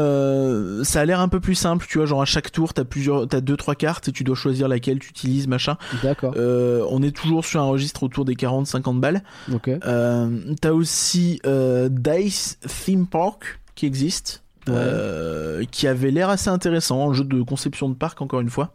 ça 0.84 1.02
a 1.02 1.06
l'air 1.06 1.20
un 1.20 1.28
peu 1.30 1.40
plus 1.40 1.56
simple. 1.56 1.86
Tu 1.90 1.98
vois, 1.98 2.06
genre 2.08 2.22
à 2.22 2.26
chaque 2.26 2.52
tour, 2.52 2.74
t'as 2.74 2.84
plusieurs, 2.86 3.28
t'as 3.28 3.42
deux 3.42 3.58
trois 3.58 3.76
cartes 3.76 4.08
et 4.08 4.12
tu 4.12 4.24
dois 4.24 4.36
choisir 4.36 4.68
laquelle 4.68 5.00
tu 5.00 5.10
utilises, 5.10 5.48
machin. 5.48 5.78
D'accord. 6.04 6.34
On 6.38 7.02
est 7.04 7.16
toujours 7.16 7.46
sur 7.46 7.62
un 7.62 7.66
registre 7.68 8.04
autour 8.04 8.26
des 8.26 8.36
40-50 8.36 9.00
balles. 9.00 9.24
Ok. 9.54 9.70
T'as 9.82 10.72
aussi 10.72 11.42
Dice 11.90 12.60
Theme 12.86 13.08
Park 13.08 13.60
qui 13.76 13.86
existe, 13.86 14.42
Ouais. 14.70 14.76
euh, 14.78 15.64
qui 15.72 15.88
avait 15.88 16.12
l'air 16.12 16.30
assez 16.30 16.50
intéressant, 16.50 17.10
un 17.10 17.14
jeu 17.14 17.24
de 17.24 17.42
conception 17.42 17.90
de 17.90 17.96
parc 17.96 18.22
encore 18.22 18.40
une 18.42 18.50
fois. 18.50 18.72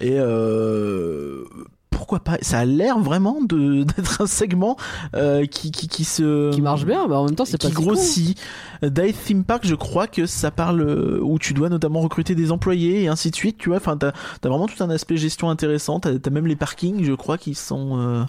Et 0.00 0.16
euh, 0.18 1.44
pourquoi 1.90 2.20
pas 2.20 2.38
Ça 2.40 2.60
a 2.60 2.64
l'air 2.64 2.98
vraiment 2.98 3.42
de- 3.42 3.82
d'être 3.96 4.22
un 4.22 4.26
segment 4.26 4.76
euh, 5.14 5.44
qui, 5.44 5.70
qui, 5.70 5.88
qui 5.88 6.04
se 6.04 6.50
Qui 6.52 6.62
marche 6.62 6.86
bien, 6.86 7.06
mais 7.06 7.14
en 7.14 7.26
même 7.26 7.34
temps, 7.34 7.44
c'est 7.44 7.60
pas 7.60 7.68
qui 7.68 7.74
grossit. 7.74 8.40
Dice 8.82 9.16
Theme 9.26 9.44
Park, 9.44 9.66
je 9.66 9.74
crois 9.74 10.06
que 10.06 10.24
ça 10.24 10.50
parle 10.50 10.80
où 11.22 11.38
tu 11.38 11.52
dois 11.52 11.68
notamment 11.68 12.00
recruter 12.00 12.34
des 12.34 12.50
employés 12.50 13.02
et 13.02 13.08
ainsi 13.08 13.30
de 13.30 13.36
suite. 13.36 13.58
Tu 13.58 13.68
vois, 13.68 13.76
enfin, 13.78 13.96
t'as 13.98 14.08
as 14.42 14.48
vraiment 14.48 14.66
tout 14.66 14.82
un 14.82 14.88
aspect 14.90 15.16
gestion 15.18 15.50
intéressant. 15.50 16.00
T'as 16.00 16.12
as 16.24 16.30
même 16.30 16.46
les 16.46 16.56
parkings, 16.56 17.04
je 17.04 17.12
crois, 17.12 17.36
qui 17.36 17.54
sont 17.54 17.98
euh, 18.00 18.24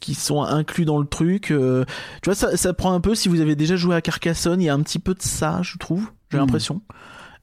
qui 0.00 0.14
sont 0.14 0.42
inclus 0.42 0.84
dans 0.86 0.98
le 0.98 1.06
truc. 1.06 1.50
euh. 1.50 1.84
tu 2.22 2.30
vois, 2.30 2.34
ça, 2.34 2.56
ça 2.56 2.72
prend 2.72 2.92
un 2.94 3.00
peu. 3.00 3.14
Si 3.14 3.28
vous 3.28 3.40
avez 3.42 3.54
déjà 3.54 3.76
joué 3.76 3.94
à 3.94 4.00
Carcassonne, 4.00 4.60
il 4.62 4.64
y 4.64 4.68
a 4.70 4.74
un 4.74 4.80
petit 4.80 4.98
peu 4.98 5.12
de 5.12 5.22
ça, 5.22 5.60
je 5.62 5.76
trouve. 5.76 6.06
J'ai 6.32 6.38
Hmm. 6.38 6.40
l'impression. 6.40 6.82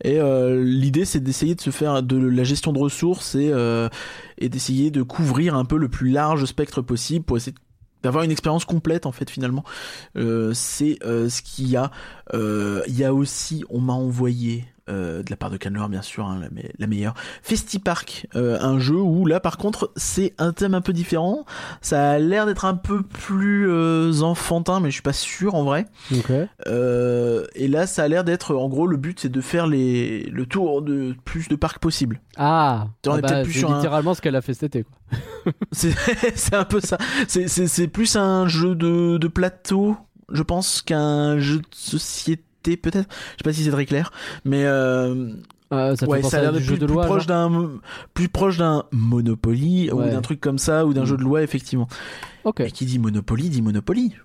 Et 0.04 0.20
euh, 0.20 0.64
l'idée, 0.64 1.06
c'est 1.06 1.20
d'essayer 1.20 1.56
de 1.56 1.62
se 1.62 1.72
faire 1.72 2.02
de 2.04 2.18
la 2.18 2.44
gestion 2.44 2.72
de 2.74 2.80
ressources 2.80 3.36
et, 3.36 3.50
euh, 3.52 3.90
et 4.38 4.48
d'essayer 4.50 4.92
de 4.92 5.02
couvrir 5.04 5.56
un 5.56 5.66
peu 5.66 5.78
le 5.78 5.90
plus 5.90 6.10
large 6.10 6.46
spectre 6.46 6.82
possible 6.82 7.26
pour 7.26 7.38
essayer 7.38 7.56
d'avoir 8.02 8.24
une 8.24 8.32
expérience 8.32 8.64
complète 8.64 9.06
en 9.06 9.12
fait 9.12 9.30
finalement. 9.30 9.66
Euh, 10.16 10.54
c'est 10.54 10.98
ce 11.04 11.42
qu'il 11.42 11.68
y 11.70 11.76
a. 11.76 11.92
Il 12.34 12.96
y 12.96 13.04
a 13.04 13.14
aussi, 13.14 13.66
on 13.70 13.82
m'a 13.82 13.94
envoyé 13.94 14.66
euh, 14.90 15.24
de 15.24 15.30
la 15.30 15.38
part 15.38 15.50
de 15.50 15.58
Canler 15.58 15.86
bien 15.90 16.02
sûr, 16.02 16.26
hein, 16.26 16.40
la, 16.42 16.50
me- 16.50 16.68
la 16.78 16.88
meilleure. 16.88 17.14
Festipark, 17.44 18.28
euh, 18.36 18.58
un 18.62 18.80
jeu 18.80 18.96
où 19.00 19.26
là 19.26 19.40
par 19.40 19.58
contre 19.58 19.92
c'est 19.96 20.34
un 20.38 20.52
thème 20.54 20.74
un 20.74 20.82
peu 20.82 20.94
différent. 20.94 21.46
Ça 21.82 22.12
a 22.12 22.20
l'air 22.20 22.46
d'être 22.46 22.66
un 22.66 22.76
peu 22.76 23.04
plus 23.04 23.70
euh, 23.70 24.22
enfantin, 24.22 24.80
mais 24.80 24.90
je 24.90 24.94
suis 24.94 25.02
pas 25.02 25.14
sûr 25.14 25.56
en 25.56 25.64
vrai. 25.64 25.86
Euh, 26.68 27.46
et 27.56 27.68
là, 27.68 27.88
ça 27.88 28.04
a 28.04 28.08
l'air 28.08 28.24
d'être, 28.24 28.56
en 28.56 28.68
gros, 28.70 28.88
le 28.88 28.98
but, 28.98 29.20
c'est 29.20 29.30
de 29.32 29.42
faire 29.42 29.68
les, 29.68 30.24
le 30.26 30.46
tour 30.46 30.82
de 30.82 31.16
plus 31.26 31.48
de 31.48 31.56
parcs 31.56 31.80
possible. 31.80 32.22
Ah, 32.38 32.88
ah 33.08 33.18
bah, 33.22 33.44
c'est 33.46 33.66
un- 33.66 33.76
littéralement 33.76 34.14
ce 34.14 34.22
qu'elle 34.22 34.36
a 34.36 34.42
fait 34.42 34.54
cet 34.54 34.76
été. 34.76 34.86
C'est, 35.72 36.54
un 36.54 36.66
peu 36.66 36.80
ça. 36.82 36.98
C'est 37.28 37.88
plus 37.88 38.16
un 38.16 38.48
jeu 38.48 38.76
de, 38.76 39.18
de 39.18 39.28
plateau, 39.28 39.98
je 40.32 40.44
pense, 40.44 40.82
qu'un 40.82 41.40
jeu 41.40 41.58
de 41.60 41.66
société, 41.72 42.44
peut-être. 42.64 43.10
Je 43.34 43.38
sais 43.38 43.44
pas 43.44 43.54
si 43.54 43.64
c'est 43.64 43.72
très 43.72 43.86
clair, 43.86 44.12
mais 44.46 44.64
euh, 44.66 45.32
Euh, 45.72 45.96
ça 45.96 46.08
ouais, 46.08 46.22
a 46.34 46.42
l'air 46.42 46.52
plus, 46.54 46.78
de 46.80 46.86
plus 46.86 46.88
loi. 46.88 47.06
proche 47.06 47.28
d'un, 47.28 47.70
plus 48.16 48.28
proche 48.28 48.58
d'un 48.58 48.86
Monopoly 48.92 49.92
ou 49.92 50.02
d'un 50.02 50.22
truc 50.22 50.40
comme 50.42 50.58
ça 50.58 50.86
ou 50.86 50.94
d'un 50.94 51.04
Mm. 51.04 51.06
jeu 51.06 51.18
de 51.18 51.24
loi, 51.24 51.44
effectivement. 51.44 51.88
Ok. 52.44 52.62
Et 52.62 52.72
qui 52.72 52.86
dit 52.86 52.98
Monopoly 53.00 53.50
dit 53.50 53.62
Monopoly. 53.62 54.16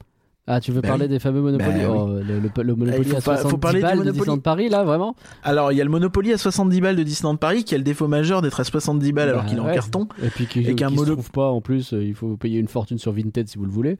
Ah, 0.46 0.60
tu 0.60 0.72
veux 0.72 0.82
Bah 0.82 0.88
parler 0.88 1.04
oui. 1.04 1.08
des 1.10 1.18
fameux 1.18 1.40
Monopoly 1.40 1.80
Bah 1.80 1.88
oh, 1.90 2.06
le, 2.22 2.38
le- 2.38 2.62
le 2.62 2.74
Monopoly 2.74 3.10
à 3.12 3.20
pas- 3.22 3.36
faut 3.38 3.48
70 3.48 3.58
parler 3.60 3.78
du 3.78 3.82
balles 3.82 4.04
de. 4.04 4.10
Disneyland 4.10 4.38
Paris, 4.38 4.68
là, 4.68 4.84
vraiment? 4.84 5.16
Alors, 5.42 5.72
il 5.72 5.78
y 5.78 5.80
a 5.80 5.84
le 5.84 5.88
Monopoly 5.90 6.34
à 6.34 6.38
70 6.38 6.80
balles 6.82 6.96
de 6.96 7.02
Disneyland 7.02 7.36
Paris 7.36 7.64
qui 7.64 7.74
a 7.74 7.78
le 7.78 7.84
défaut 7.84 8.08
majeur 8.08 8.42
d'être 8.42 8.60
à 8.60 8.64
70 8.64 9.12
balles 9.12 9.30
alors 9.30 9.42
Bah, 9.44 9.48
qu'il 9.48 9.56
est 9.56 9.60
en 9.62 9.72
carton. 9.72 10.06
Et 10.22 10.28
puis 10.28 10.46
qui, 10.46 10.60
Et 10.60 10.74
qui 10.74 10.84
se 10.98 11.04
trouve 11.12 11.30
pas 11.30 11.48
en 11.48 11.62
plus, 11.62 11.94
euh, 11.94 12.04
il 12.04 12.14
faut 12.14 12.36
payer 12.36 12.58
une 12.58 12.68
fortune 12.68 12.98
sur 12.98 13.12
Vinted 13.12 13.48
si 13.48 13.56
vous 13.56 13.64
le 13.64 13.70
voulez. 13.70 13.98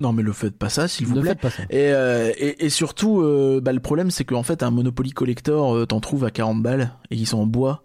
Non, 0.00 0.12
mais 0.12 0.22
le 0.22 0.32
faites 0.32 0.56
pas 0.56 0.68
ça, 0.70 0.88
s'il 0.88 1.06
vous 1.06 1.16
ne 1.16 1.20
plaît. 1.20 1.30
faites 1.30 1.40
pas 1.40 1.50
ça. 1.50 1.62
Et, 1.70 1.92
euh, 1.92 2.32
et, 2.38 2.64
et 2.66 2.70
surtout, 2.70 3.20
euh, 3.20 3.60
bah, 3.62 3.72
le 3.72 3.80
problème, 3.80 4.10
c'est 4.10 4.24
qu'en 4.24 4.42
fait, 4.42 4.62
un 4.62 4.70
Monopoly 4.70 5.10
Collector, 5.10 5.76
euh, 5.76 5.86
t'en 5.86 6.00
trouves 6.00 6.24
à 6.24 6.30
40 6.30 6.62
balles 6.62 6.92
et 7.10 7.16
ils 7.16 7.26
sont 7.26 7.38
en 7.38 7.46
bois. 7.46 7.84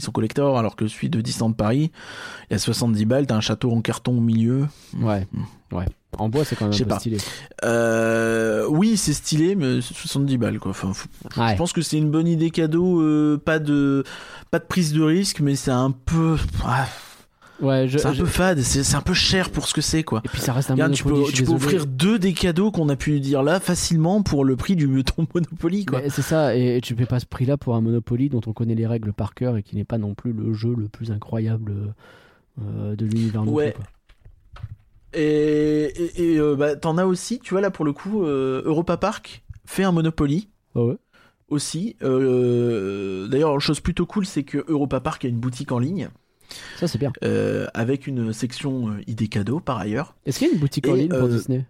Ils 0.00 0.04
sont 0.04 0.12
collector, 0.12 0.56
alors 0.56 0.76
que 0.76 0.86
celui 0.86 1.10
de 1.10 1.20
Disneyland 1.20 1.52
Paris, 1.54 1.90
il 2.48 2.52
y 2.52 2.54
a 2.54 2.58
70 2.60 3.04
balles, 3.04 3.26
t'as 3.26 3.34
un 3.34 3.40
château 3.40 3.72
en 3.72 3.80
carton 3.80 4.16
au 4.16 4.20
milieu. 4.20 4.68
Ouais, 5.00 5.26
ouais. 5.72 5.86
En 6.16 6.28
bois, 6.28 6.44
c'est 6.44 6.54
quand 6.54 6.66
même 6.66 6.72
Je 6.72 6.76
un 6.76 6.78
sais 6.78 6.84
peu 6.84 6.90
pas. 6.90 7.00
stylé. 7.00 7.18
Euh, 7.64 8.64
oui, 8.70 8.96
c'est 8.96 9.12
stylé, 9.12 9.56
mais 9.56 9.80
c'est 9.80 9.94
70 9.94 10.38
balles, 10.38 10.58
quoi. 10.60 10.70
Enfin, 10.70 10.92
Ouais. 11.36 11.52
Je 11.52 11.56
pense 11.56 11.72
que 11.72 11.82
c'est 11.82 11.98
une 11.98 12.10
bonne 12.12 12.28
idée 12.28 12.50
cadeau, 12.50 13.00
euh, 13.02 13.38
pas 13.44 13.58
de, 13.58 14.04
pas 14.52 14.60
de 14.60 14.64
prise 14.64 14.92
de 14.92 15.02
risque, 15.02 15.40
mais 15.40 15.56
c'est 15.56 15.72
un 15.72 15.90
peu, 15.90 16.36
ah, 16.64 16.86
Ouais, 17.60 17.88
c'est 17.90 18.06
un 18.06 18.14
peu 18.14 18.24
fade, 18.24 18.60
c'est 18.60 18.94
un 18.94 19.00
peu 19.00 19.14
cher 19.14 19.50
pour 19.50 19.66
ce 19.66 19.74
que 19.74 19.80
c'est, 19.80 20.04
quoi. 20.04 20.20
Et 20.24 20.28
puis 20.28 20.40
ça 20.40 20.52
reste 20.52 20.70
un 20.70 20.74
Regarde, 20.74 20.92
tu 20.94 21.04
Monopoly. 21.04 21.24
peux, 21.24 21.30
je 21.30 21.36
suis 21.36 21.44
tu 21.44 21.50
peux 21.50 21.56
offrir 21.56 21.86
deux 21.86 22.18
des 22.18 22.32
cadeaux 22.32 22.70
qu'on 22.70 22.88
a 22.88 22.94
pu 22.96 23.18
dire 23.18 23.42
là 23.42 23.58
facilement 23.58 24.22
pour 24.22 24.44
le 24.44 24.54
prix 24.56 24.76
du 24.76 24.86
ton 25.02 25.26
Monopoly, 25.34 25.84
quoi. 25.86 26.02
C'est 26.08 26.22
ça, 26.22 26.56
et, 26.56 26.76
et 26.76 26.80
tu 26.80 26.94
payes 26.94 27.06
pas 27.06 27.18
ce 27.20 27.26
prix-là 27.26 27.56
pour 27.56 27.74
un 27.74 27.80
Monopoly 27.80 28.28
dont 28.28 28.40
on 28.46 28.52
connaît 28.52 28.74
les 28.76 28.86
règles 28.86 29.12
par 29.12 29.34
cœur 29.34 29.56
et 29.56 29.62
qui 29.62 29.74
n'est 29.76 29.84
pas 29.84 29.98
non 29.98 30.14
plus 30.14 30.32
le 30.32 30.52
jeu 30.52 30.74
le 30.76 30.88
plus 30.88 31.10
incroyable 31.10 31.94
euh, 32.62 32.94
de 32.94 33.04
l'univers. 33.06 33.46
Ouais. 33.48 33.72
quoi. 33.76 33.84
Et, 35.14 35.84
et, 35.96 36.34
et, 36.34 36.38
euh, 36.38 36.54
bah, 36.54 36.76
t'en 36.76 36.98
as 36.98 37.06
aussi, 37.06 37.38
tu 37.40 37.54
vois, 37.54 37.60
là 37.60 37.70
pour 37.70 37.84
le 37.84 37.92
coup, 37.92 38.22
euh, 38.24 38.62
Europa 38.66 38.96
Park 38.98 39.42
fait 39.64 39.82
un 39.84 39.92
Monopoly 39.92 40.48
Ah 40.74 40.84
ouais. 40.84 40.96
aussi. 41.48 41.96
Euh, 42.02 43.26
D'ailleurs, 43.28 43.58
chose 43.60 43.80
plutôt 43.80 44.06
cool, 44.06 44.26
c'est 44.26 44.42
que 44.44 44.64
Europa 44.68 45.00
Park 45.00 45.24
a 45.24 45.28
une 45.28 45.38
boutique 45.40 45.72
en 45.72 45.78
ligne 45.78 46.10
Ça, 46.78 46.88
c'est 46.88 46.98
bien. 46.98 47.12
euh, 47.24 47.66
avec 47.74 48.06
une 48.06 48.32
section 48.32 48.88
euh, 48.90 49.02
idées 49.06 49.28
cadeaux 49.28 49.60
par 49.60 49.78
ailleurs. 49.78 50.14
Est-ce 50.26 50.38
qu'il 50.38 50.48
y 50.48 50.50
a 50.50 50.54
une 50.54 50.60
boutique 50.60 50.88
en 50.88 50.94
ligne 50.94 51.08
pour 51.08 51.18
euh, 51.18 51.28
Disney? 51.28 51.64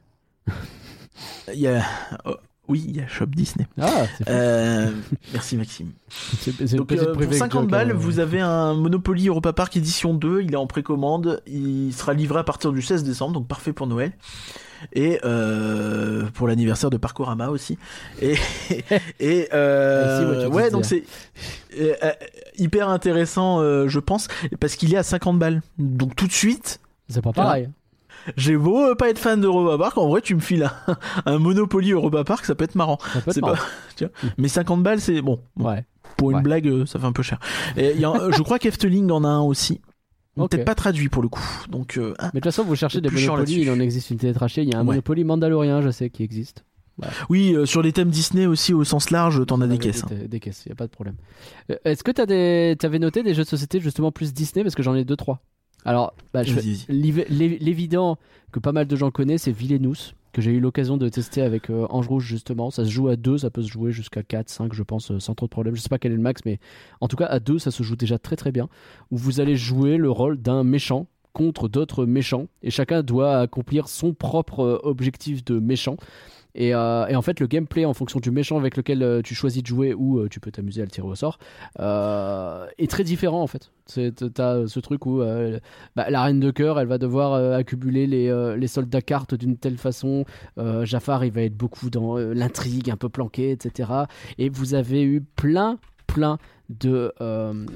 Il 1.53 1.61
y 1.61 1.67
a. 1.69 1.83
oh, 2.25 2.37
oui, 2.69 2.85
il 2.87 2.97
y 2.97 3.01
a 3.01 3.09
Shop 3.09 3.27
Disney. 3.27 3.67
Ah. 3.81 4.05
Euh, 4.29 4.91
merci 5.33 5.57
Maxime. 5.57 5.91
Donc 6.77 6.93
euh, 6.93 7.05
pour 7.07 7.13
private 7.15 7.35
50 7.35 7.63
joke, 7.63 7.71
balles, 7.71 7.91
hein. 7.91 7.97
vous 7.97 8.19
avez 8.19 8.41
un 8.41 8.75
Monopoly 8.75 9.29
Europa 9.29 9.53
Park 9.55 9.77
édition 9.77 10.13
2, 10.13 10.43
il 10.43 10.53
est 10.53 10.57
en 10.57 10.67
précommande, 10.67 11.43
il 11.47 11.93
sera 11.93 12.13
livré 12.13 12.39
à 12.41 12.45
partir 12.45 12.73
du 12.73 12.83
16 12.83 13.05
décembre, 13.05 13.33
donc 13.33 13.49
parfait 13.49 13.73
pour 13.73 13.87
Noël. 13.87 14.13
Et 14.93 15.19
euh, 15.25 16.25
pour 16.35 16.49
l'anniversaire 16.49 16.91
de 16.91 16.97
Parkorama 16.97 17.49
aussi. 17.49 17.79
Et, 18.23 18.35
et 19.21 19.49
euh, 19.53 20.49
ouais, 20.49 20.71
donc 20.71 20.85
c'est 20.85 21.05
euh, 21.79 21.95
hyper 22.59 22.89
intéressant, 22.89 23.61
je 23.89 23.99
pense, 23.99 24.29
parce 24.61 24.77
qu'il 24.77 24.93
est 24.95 24.99
à 24.99 25.03
50 25.03 25.39
balles. 25.39 25.63
Donc 25.79 26.15
tout 26.17 26.27
de 26.27 26.33
suite, 26.33 26.81
C'est 27.09 27.23
pas 27.23 27.33
pareil. 27.33 27.69
j'ai 28.37 28.57
beau 28.57 28.95
pas 28.97 29.09
être 29.11 29.19
fan 29.19 29.41
d'Europa 29.41 29.79
Park, 29.83 29.99
en 29.99 30.09
vrai, 30.09 30.21
tu 30.21 30.35
me 30.35 30.41
files 30.41 30.71
un, 30.87 30.97
un 31.27 31.39
Monopoly 31.39 31.93
Europa 31.93 32.25
Park, 32.25 32.45
ça 32.45 32.55
peut 32.55 32.65
être 32.65 32.75
marrant. 32.75 32.99
Ça 33.13 33.21
peut 33.21 33.31
être 33.31 33.35
C'est 33.35 33.41
marrant. 33.41 33.55
pas, 33.55 33.63
tu 33.97 34.05
vois. 34.05 34.13
Mais 34.39 34.49
50 34.49 34.83
balles, 34.83 35.01
c'est 35.01 35.21
bon. 35.23 35.41
Ouais. 35.59 35.85
Pour 36.17 36.31
une 36.33 36.39
Ouais. 36.39 36.43
blague, 36.43 36.85
ça 36.87 36.99
fait 36.99 37.07
un 37.07 37.13
peu 37.13 37.23
cher. 37.23 37.39
Et 37.77 37.93
il 37.95 38.01
y 38.01 38.05
a- 38.05 38.31
je 38.37 38.43
crois 38.43 38.59
qu'Efteling 38.59 39.11
en 39.13 39.23
a 39.25 39.29
un 39.29 39.41
aussi. 39.41 39.81
Ok. 40.45 40.51
Peut-être 40.53 40.65
pas 40.65 40.75
traduit 40.75 41.09
pour 41.09 41.23
le 41.23 41.29
coup. 41.29 41.43
Donc, 41.71 41.97
euh, 41.99 42.15
ah. 42.19 42.31
Mais 42.35 42.41
de 42.41 42.45
toute 42.45 42.53
façon, 42.53 42.65
vous 42.65 42.77
cherchez 42.77 43.01
des 43.01 43.11
Monopoly, 43.11 43.61
il 43.63 43.71
en 43.71 43.81
existe 43.81 44.11
une 44.11 44.19
télétrachée. 44.19 44.63
Il 44.63 44.69
y 44.69 44.75
a 44.75 44.79
un 44.79 44.81
Ouais. 44.81 44.87
Monopoly 44.95 45.25
mandalorien, 45.25 45.81
je 45.83 45.91
sais, 45.91 46.11
qui 46.11 46.23
existe. 46.23 46.65
oui, 47.31 47.55
euh, 47.55 47.65
sur 47.67 47.81
les 47.83 47.93
thèmes 47.93 48.11
Disney 48.11 48.47
aussi 48.47 48.75
au 48.75 48.83
sens 48.85 49.11
large, 49.11 49.45
t'en 49.47 49.61
as 49.61 49.67
des 49.67 49.73
Avec 49.75 49.83
caisses. 49.83 50.03
hein. 50.05 50.09
Des, 50.11 50.27
des 50.29 50.41
caisses, 50.41 50.65
il 50.67 50.73
a 50.73 50.75
pas 50.75 50.87
de 50.87 50.91
problème. 50.93 51.15
Euh, 51.71 51.77
Est-ce 51.85 52.03
que 52.03 52.11
tu 52.11 52.27
des... 52.27 52.77
avais 52.83 52.99
noté 52.99 53.23
des 53.23 53.35
jeux 53.35 53.45
de 53.45 53.49
société 53.49 53.81
justement 53.81 54.11
plus 54.11 54.33
Disney? 54.35 54.65
Parce 54.65 54.75
que 54.75 54.83
j'en 54.83 54.95
ai 54.97 55.05
deux, 55.05 55.17
trois. 55.17 55.41
Alors, 55.85 56.13
bah, 56.35 56.43
je 56.43 56.55
l'évident 56.89 58.19
que 58.53 58.59
pas 58.59 58.73
mal 58.73 58.87
de 58.87 58.97
gens 58.97 59.11
connaissent, 59.11 59.43
c'est 59.43 59.53
Villainous, 59.53 60.13
que 60.33 60.43
j'ai 60.43 60.53
eu 60.53 60.61
l'occasion 60.61 60.97
de 60.97 61.09
tester 61.09 61.43
avec 61.43 61.71
euh, 61.71 61.87
Ange 61.91 62.09
Rouge 62.09 62.25
justement. 62.25 62.71
Ça 62.71 62.85
se 62.85 62.91
joue 62.91 63.09
à 63.09 63.17
deux, 63.17 63.39
ça 63.39 63.51
peut 63.51 63.63
se 63.63 63.69
jouer 63.69 63.93
jusqu'à 63.93 64.23
4, 64.23 64.49
5, 64.49 64.73
je 64.73 64.83
pense, 64.83 65.11
euh, 65.11 65.21
sans 65.21 65.35
trop 65.35 65.47
de 65.47 65.51
problème. 65.51 65.75
Je 65.75 65.81
sais 65.81 65.89
pas 65.89 65.99
quel 65.99 66.13
est 66.13 66.17
le 66.17 66.23
max, 66.23 66.43
mais 66.45 66.59
en 67.01 67.09
tout 67.09 67.17
cas, 67.17 67.27
à 67.27 67.41
deux, 67.41 67.59
ça 67.59 67.71
se 67.71 67.83
joue 67.83 67.97
déjà 67.97 68.19
très 68.19 68.37
très 68.37 68.53
bien. 68.53 68.69
Où 69.11 69.17
vous 69.17 69.41
allez 69.41 69.57
jouer 69.57 69.97
le 69.97 70.11
rôle 70.11 70.37
d'un 70.41 70.65
méchant 70.65 71.07
contre 71.33 71.69
d'autres 71.69 72.05
méchants, 72.05 72.49
et 72.63 72.71
chacun 72.71 73.03
doit 73.03 73.39
accomplir 73.39 73.89
son 73.89 74.13
propre 74.13 74.61
euh, 74.61 74.79
objectif 74.83 75.45
de 75.45 75.59
méchant. 75.59 75.97
Et, 76.59 76.75
euh, 76.75 77.07
et 77.07 77.15
en 77.15 77.23
fait, 77.23 77.39
le 77.39 77.47
gameplay 77.47 77.85
en 77.85 77.95
fonction 77.95 78.19
du 78.19 78.33
méchant 78.33 78.59
avec 78.59 78.77
lequel 78.77 79.05
euh, 79.05 79.23
tu 79.23 79.37
choisis 79.37 79.63
de 79.63 79.69
jouer 79.69 79.95
ou 79.95 80.19
euh, 80.19 80.29
tu 80.29 80.41
peux 80.41 80.51
t'amuser 80.51 80.83
à 80.83 80.85
le 80.85 80.91
tirer 80.91 81.07
au 81.07 81.15
sort 81.15 81.39
est 81.79 82.91
très 82.91 83.05
différent 83.05 83.43
en 83.43 83.47
fait. 83.47 83.71
T'as 84.35 84.67
ce 84.67 84.81
truc 84.81 85.07
où 85.07 85.19
bah, 85.97 86.11
la 86.11 86.23
reine 86.23 86.41
de 86.41 86.51
cœur, 86.51 86.81
elle 86.81 86.89
va 86.89 86.99
devoir 86.99 87.35
accumuler 87.55 88.07
les, 88.07 88.57
les 88.57 88.67
soldats 88.67 89.01
cartes 89.01 89.35
d'une 89.35 89.57
telle 89.57 89.79
façon. 89.79 90.25
Jafar, 90.83 91.25
il 91.25 91.33
va 91.33 91.43
être 91.43 91.57
beaucoup 91.57 91.91
dans 91.91 92.17
l'intrigue, 92.17 92.91
un 92.91 92.97
peu 92.97 93.09
planqué, 93.09 93.53
etc. 93.53 93.91
Et 94.39 94.49
vous 94.49 94.75
avez 94.75 95.03
eu 95.03 95.21
plein, 95.21 95.79
plein 96.07 96.39
de 96.69 97.13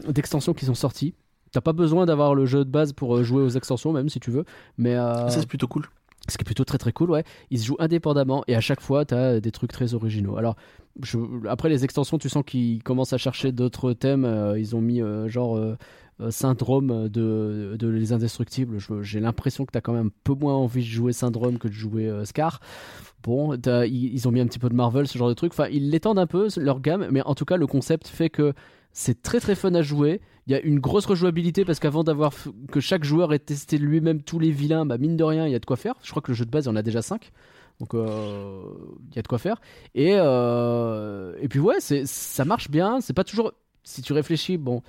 d'extensions 0.09 0.55
qui 0.55 0.66
sont 0.66 0.74
sorties 0.74 1.14
T'as 1.53 1.61
pas 1.61 1.74
besoin 1.74 2.07
d'avoir 2.07 2.35
le 2.35 2.47
jeu 2.47 2.64
de 2.64 2.70
base 2.70 2.93
pour 2.93 3.22
jouer 3.22 3.43
aux 3.43 3.51
extensions, 3.51 3.93
même 3.93 4.09
si 4.09 4.18
tu 4.20 4.30
veux. 4.30 4.45
Mais 4.78 4.95
Ça, 4.95 5.30
c'est 5.30 5.47
plutôt 5.47 5.68
cool. 5.68 5.87
Ce 6.29 6.37
qui 6.37 6.43
est 6.43 6.45
plutôt 6.45 6.64
très 6.64 6.79
très 6.79 6.93
cool, 6.93 7.11
ouais. 7.11 7.25
Ils 7.51 7.59
se 7.59 7.66
jouent 7.66 7.77
indépendamment 7.79 8.45
et 8.47 8.55
à 8.55 8.61
chaque 8.61 8.81
fois, 8.81 9.05
t'as 9.05 9.41
des 9.41 9.51
trucs 9.51 9.73
très 9.73 9.95
originaux. 9.95 10.37
Alors, 10.37 10.57
après 11.49 11.68
les 11.68 11.85
extensions, 11.85 12.18
tu 12.18 12.29
sens 12.29 12.45
qu'ils 12.47 12.83
commencent 12.83 13.12
à 13.12 13.18
chercher 13.18 13.51
d'autres 13.51 13.93
thèmes. 13.93 14.25
euh, 14.25 14.59
ils 14.59 14.77
ont 14.77 14.81
mis 14.81 15.01
euh, 15.03 15.29
genre 15.29 15.57
euh, 15.57 15.77
Syndrome 16.31 17.09
de, 17.09 17.77
de 17.77 17.89
Les 17.89 18.12
Indestructibles. 18.12 18.79
J'ai 19.03 19.18
l'impression 19.18 19.64
que 19.64 19.73
t'as 19.73 19.81
quand 19.81 19.95
même 19.95 20.07
un 20.07 20.12
peu 20.23 20.35
moins 20.35 20.55
envie 20.55 20.83
de 20.83 20.87
jouer 20.87 21.12
Syndrome 21.12 21.59
que 21.59 21.66
de 21.66 21.73
jouer 21.73 22.09
Scar. 22.25 22.61
Bon, 23.25 23.55
ils, 23.55 24.14
ils 24.14 24.29
ont 24.29 24.31
mis 24.31 24.41
un 24.41 24.47
petit 24.47 24.61
peu 24.61 24.68
de 24.68 24.75
Marvel, 24.75 25.09
ce 25.09 25.18
genre 25.18 25.29
de 25.29 25.35
truc. 25.35 25.53
Enfin, 25.53 25.66
ils 25.73 25.91
l'étendent 25.91 26.20
un 26.20 26.27
peu 26.27 26.49
leur 26.59 26.81
gamme, 26.81 27.09
mais 27.11 27.23
en 27.23 27.35
tout 27.35 27.45
cas, 27.45 27.57
le 27.57 27.66
concept 27.66 28.07
fait 28.07 28.31
que 28.31 28.53
c'est 28.93 29.23
très 29.23 29.41
très 29.41 29.57
fun 29.57 29.75
à 29.75 29.83
jouer. 29.83 30.20
Il 30.47 30.53
y 30.53 30.57
a 30.57 30.61
une 30.61 30.80
grosse 30.80 31.07
rejouabilité 31.07 31.64
parce 31.64 31.78
qu'avant 31.78 32.03
d'avoir 32.03 32.32
que 32.70 32.80
chaque 32.80 33.05
joueur 33.05 33.32
ait 33.32 33.38
testé 33.38 33.78
lui-même 33.78 34.22
tous 34.22 34.38
les 34.38 34.51
vilains, 34.51 34.84
bah 34.84 34.99
mine 34.99 35.16
de 35.16 35.24
rien, 35.24 35.47
il 35.47 35.53
y 35.53 35.55
a 35.55 35.61
de 35.61 35.66
quoi 35.66 35.76
faire. 35.76 35.95
Je 36.03 36.11
crois 36.11 36.20
que 36.22 36.32
le 36.32 36.36
jeu 36.36 36.45
de 36.45 36.51
base, 36.51 36.66
y 36.66 36.68
en 36.68 36.76
a 36.76 36.82
déjà 36.82 37.01
5. 37.01 37.30
Donc 37.80 37.95
euh, 37.95 38.62
il 39.11 39.16
y 39.16 39.18
a 39.18 39.22
de 39.22 39.28
quoi 39.28 39.38
faire. 39.38 39.61
Et, 39.95 40.14
euh, 40.16 41.34
et 41.40 41.49
puis 41.49 41.61
ouais, 41.61 41.80
ça 41.80 42.45
marche 42.45 42.70
bien. 42.70 43.01
C'est 43.01 43.12
pas 43.12 43.24
toujours. 43.24 43.53
Si 43.84 44.03
tu 44.03 44.12
réfléchis, 44.12 44.59
bon, 44.59 44.82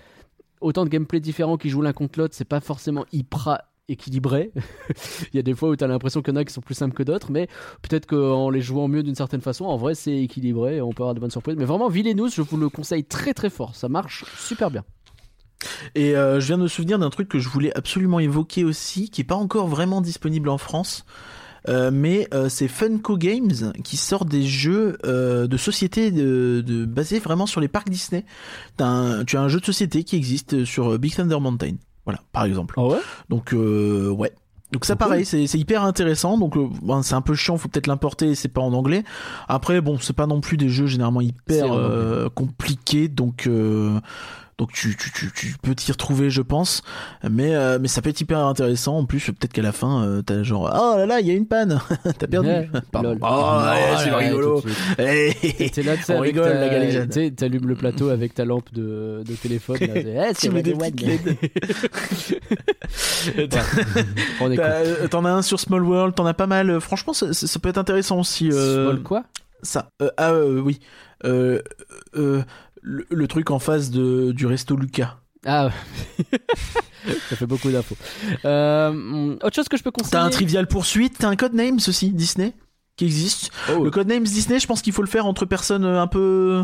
autant 0.61 0.85
de 0.85 0.89
gameplay 0.89 1.19
différents 1.19 1.57
qui 1.57 1.69
jouent 1.69 1.81
l'un 1.81 1.93
contre 1.93 2.19
l'autre, 2.19 2.35
c'est 2.35 2.45
pas 2.45 2.59
forcément 2.59 3.05
hyper 3.11 3.59
équilibré. 3.89 4.51
il 5.33 5.35
y 5.35 5.39
a 5.39 5.41
des 5.41 5.53
fois 5.53 5.69
où 5.69 5.75
tu 5.75 5.83
as 5.83 5.87
l'impression 5.87 6.21
qu'il 6.21 6.33
y 6.33 6.37
en 6.37 6.39
a 6.39 6.45
qui 6.45 6.53
sont 6.53 6.61
plus 6.61 6.75
simples 6.75 6.95
que 6.95 7.03
d'autres, 7.03 7.31
mais 7.31 7.47
peut-être 7.81 8.05
qu'en 8.05 8.49
les 8.49 8.61
jouant 8.61 8.87
mieux 8.87 9.03
d'une 9.03 9.15
certaine 9.15 9.41
façon, 9.41 9.65
en 9.65 9.77
vrai 9.77 9.93
c'est 9.95 10.15
équilibré, 10.15 10.81
on 10.81 10.91
peut 10.91 11.03
avoir 11.03 11.15
de 11.15 11.19
bonnes 11.19 11.31
surprises. 11.31 11.57
Mais 11.57 11.65
vraiment, 11.65 11.89
Villainous, 11.89 12.29
je 12.29 12.41
vous 12.41 12.57
le 12.57 12.69
conseille 12.69 13.03
très 13.03 13.33
très 13.33 13.49
fort, 13.49 13.75
ça 13.75 13.89
marche 13.89 14.25
super 14.37 14.71
bien. 14.71 14.83
Et 15.95 16.15
euh, 16.15 16.39
je 16.39 16.47
viens 16.47 16.57
de 16.57 16.63
me 16.63 16.67
souvenir 16.67 16.99
d'un 16.99 17.09
truc 17.09 17.29
que 17.29 17.39
je 17.39 17.49
voulais 17.49 17.75
absolument 17.77 18.19
évoquer 18.19 18.63
aussi, 18.63 19.09
qui 19.09 19.21
est 19.21 19.25
pas 19.25 19.35
encore 19.35 19.67
vraiment 19.67 20.01
disponible 20.01 20.49
en 20.49 20.57
France. 20.57 21.05
Euh, 21.69 21.91
mais 21.93 22.27
euh, 22.33 22.49
c'est 22.49 22.67
Funko 22.67 23.17
Games 23.17 23.71
qui 23.85 23.95
sort 23.95 24.25
des 24.25 24.43
jeux 24.43 24.97
euh, 25.05 25.47
de 25.47 25.55
société 25.55 26.11
de, 26.11 26.61
de, 26.65 26.83
basés 26.83 27.19
vraiment 27.19 27.45
sur 27.45 27.61
les 27.61 27.69
parcs 27.69 27.89
Disney. 27.89 28.25
Un- 28.79 29.23
tu 29.23 29.37
as 29.37 29.41
un 29.41 29.47
jeu 29.47 29.61
de 29.61 29.65
société 29.65 30.03
qui 30.03 30.17
existe 30.17 30.65
sur 30.65 30.99
Big 30.99 31.15
Thunder 31.15 31.39
Mountain, 31.39 31.75
voilà, 32.03 32.19
par 32.33 32.43
exemple. 32.43 32.75
Ah 32.77 32.85
ouais? 32.87 32.97
Donc 33.29 33.55
ouais. 33.55 34.33
Donc 34.73 34.83
ça 34.83 34.97
pareil, 34.97 35.23
c'est 35.23 35.45
hyper 35.53 35.83
intéressant. 35.83 36.37
Donc 36.37 36.57
bon, 36.57 37.01
c'est 37.01 37.15
un 37.15 37.21
peu 37.21 37.33
chiant, 37.33 37.57
faut 37.57 37.69
peut-être 37.69 37.87
l'importer, 37.87 38.35
c'est 38.35 38.49
pas 38.49 38.59
en 38.59 38.73
anglais. 38.73 39.05
Après 39.47 39.79
bon, 39.79 39.97
c'est 39.99 40.15
pas 40.15 40.27
non 40.27 40.41
plus 40.41 40.57
des 40.57 40.67
jeux 40.67 40.87
généralement 40.87 41.21
hyper 41.21 41.67
compliqués, 42.35 43.07
donc 43.07 43.47
donc 44.63 44.71
tu, 44.71 44.95
tu, 44.95 45.11
tu, 45.11 45.29
tu 45.33 45.55
peux 45.61 45.75
t'y 45.75 45.91
retrouver, 45.91 46.29
je 46.29 46.41
pense. 46.41 46.83
Mais 47.29 47.53
euh, 47.53 47.79
mais 47.81 47.89
ça 47.89 48.01
peut 48.01 48.09
être 48.09 48.21
hyper 48.21 48.39
intéressant. 48.39 48.99
En 48.99 49.05
plus, 49.05 49.19
peut-être 49.25 49.51
qu'à 49.51 49.61
la 49.61 49.73
fin, 49.73 50.05
euh, 50.05 50.21
t'as 50.21 50.41
genre 50.43 50.71
oh 50.73 50.97
là 50.97 51.05
là, 51.05 51.19
il 51.19 51.27
y 51.27 51.31
a 51.31 51.33
une 51.33 51.47
panne, 51.47 51.81
t'as 52.17 52.27
perdu. 52.27 52.47
Ouais, 52.47 52.69
Pardon. 52.93 53.17
Oh, 53.21 53.59
ouais, 53.61 53.97
c'est 54.01 54.11
rigolo. 54.15 54.63
Hey. 54.97 55.33
T'es 55.69 55.83
là, 55.83 55.95
On 56.09 56.19
rigole, 56.19 56.45
ta- 56.45 56.53
la 56.53 56.69
galéjade. 56.69 57.35
T'allumes 57.35 57.67
le 57.67 57.75
plateau 57.75 58.07
avec 58.07 58.35
ta 58.35 58.45
lampe 58.45 58.73
de, 58.73 59.21
de 59.27 59.33
téléphone. 59.33 59.79
Là, 59.81 60.29
Eh, 60.29 60.33
c'est 60.33 60.47
Tu 60.47 60.49
mets 60.51 60.63
des 60.63 60.75
euh, 64.41 65.07
T'en 65.09 65.25
as 65.25 65.31
un 65.31 65.41
sur 65.41 65.59
Small 65.59 65.83
World, 65.83 66.15
t'en 66.15 66.25
as 66.25 66.33
pas 66.33 66.47
mal. 66.47 66.79
Franchement, 66.79 67.11
ça, 67.11 67.25
peut 67.59 67.67
être 67.69 67.77
intéressant 67.77 68.17
aussi. 68.17 68.49
Small 68.49 69.01
quoi? 69.03 69.25
Ça. 69.61 69.89
Euh, 70.01 70.09
ah 70.15 70.31
euh, 70.31 70.59
oui. 70.59 70.79
Euh, 71.25 71.61
le, 72.83 73.05
le 73.09 73.27
truc 73.27 73.49
en 73.49 73.59
face 73.59 73.89
de, 73.89 74.31
du 74.31 74.45
resto 74.45 74.75
Lucas. 74.75 75.17
Ah, 75.45 75.71
ça 77.29 77.35
fait 77.35 77.45
beaucoup 77.45 77.69
d'infos. 77.69 77.97
Euh, 78.45 79.35
autre 79.43 79.55
chose 79.55 79.67
que 79.67 79.75
je 79.77 79.83
peux 79.83 79.91
conseiller. 79.91 80.11
T'as 80.11 80.23
un 80.23 80.29
Trivial 80.29 80.67
Poursuite, 80.67 81.17
t'as 81.19 81.27
un 81.27 81.35
Codenames 81.35 81.79
aussi, 81.87 82.11
Disney, 82.11 82.53
qui 82.95 83.05
existe. 83.05 83.51
Oh, 83.75 83.83
Le 83.83 83.91
Codenames 83.91 84.23
Disney, 84.23 84.59
je 84.59 84.67
pense 84.67 84.81
qu'il 84.81 84.93
faut 84.93 85.01
le 85.01 85.09
faire 85.09 85.25
entre 85.25 85.45
personnes 85.45 85.85
euh, 85.85 86.01
un 86.01 86.07
peu. 86.07 86.63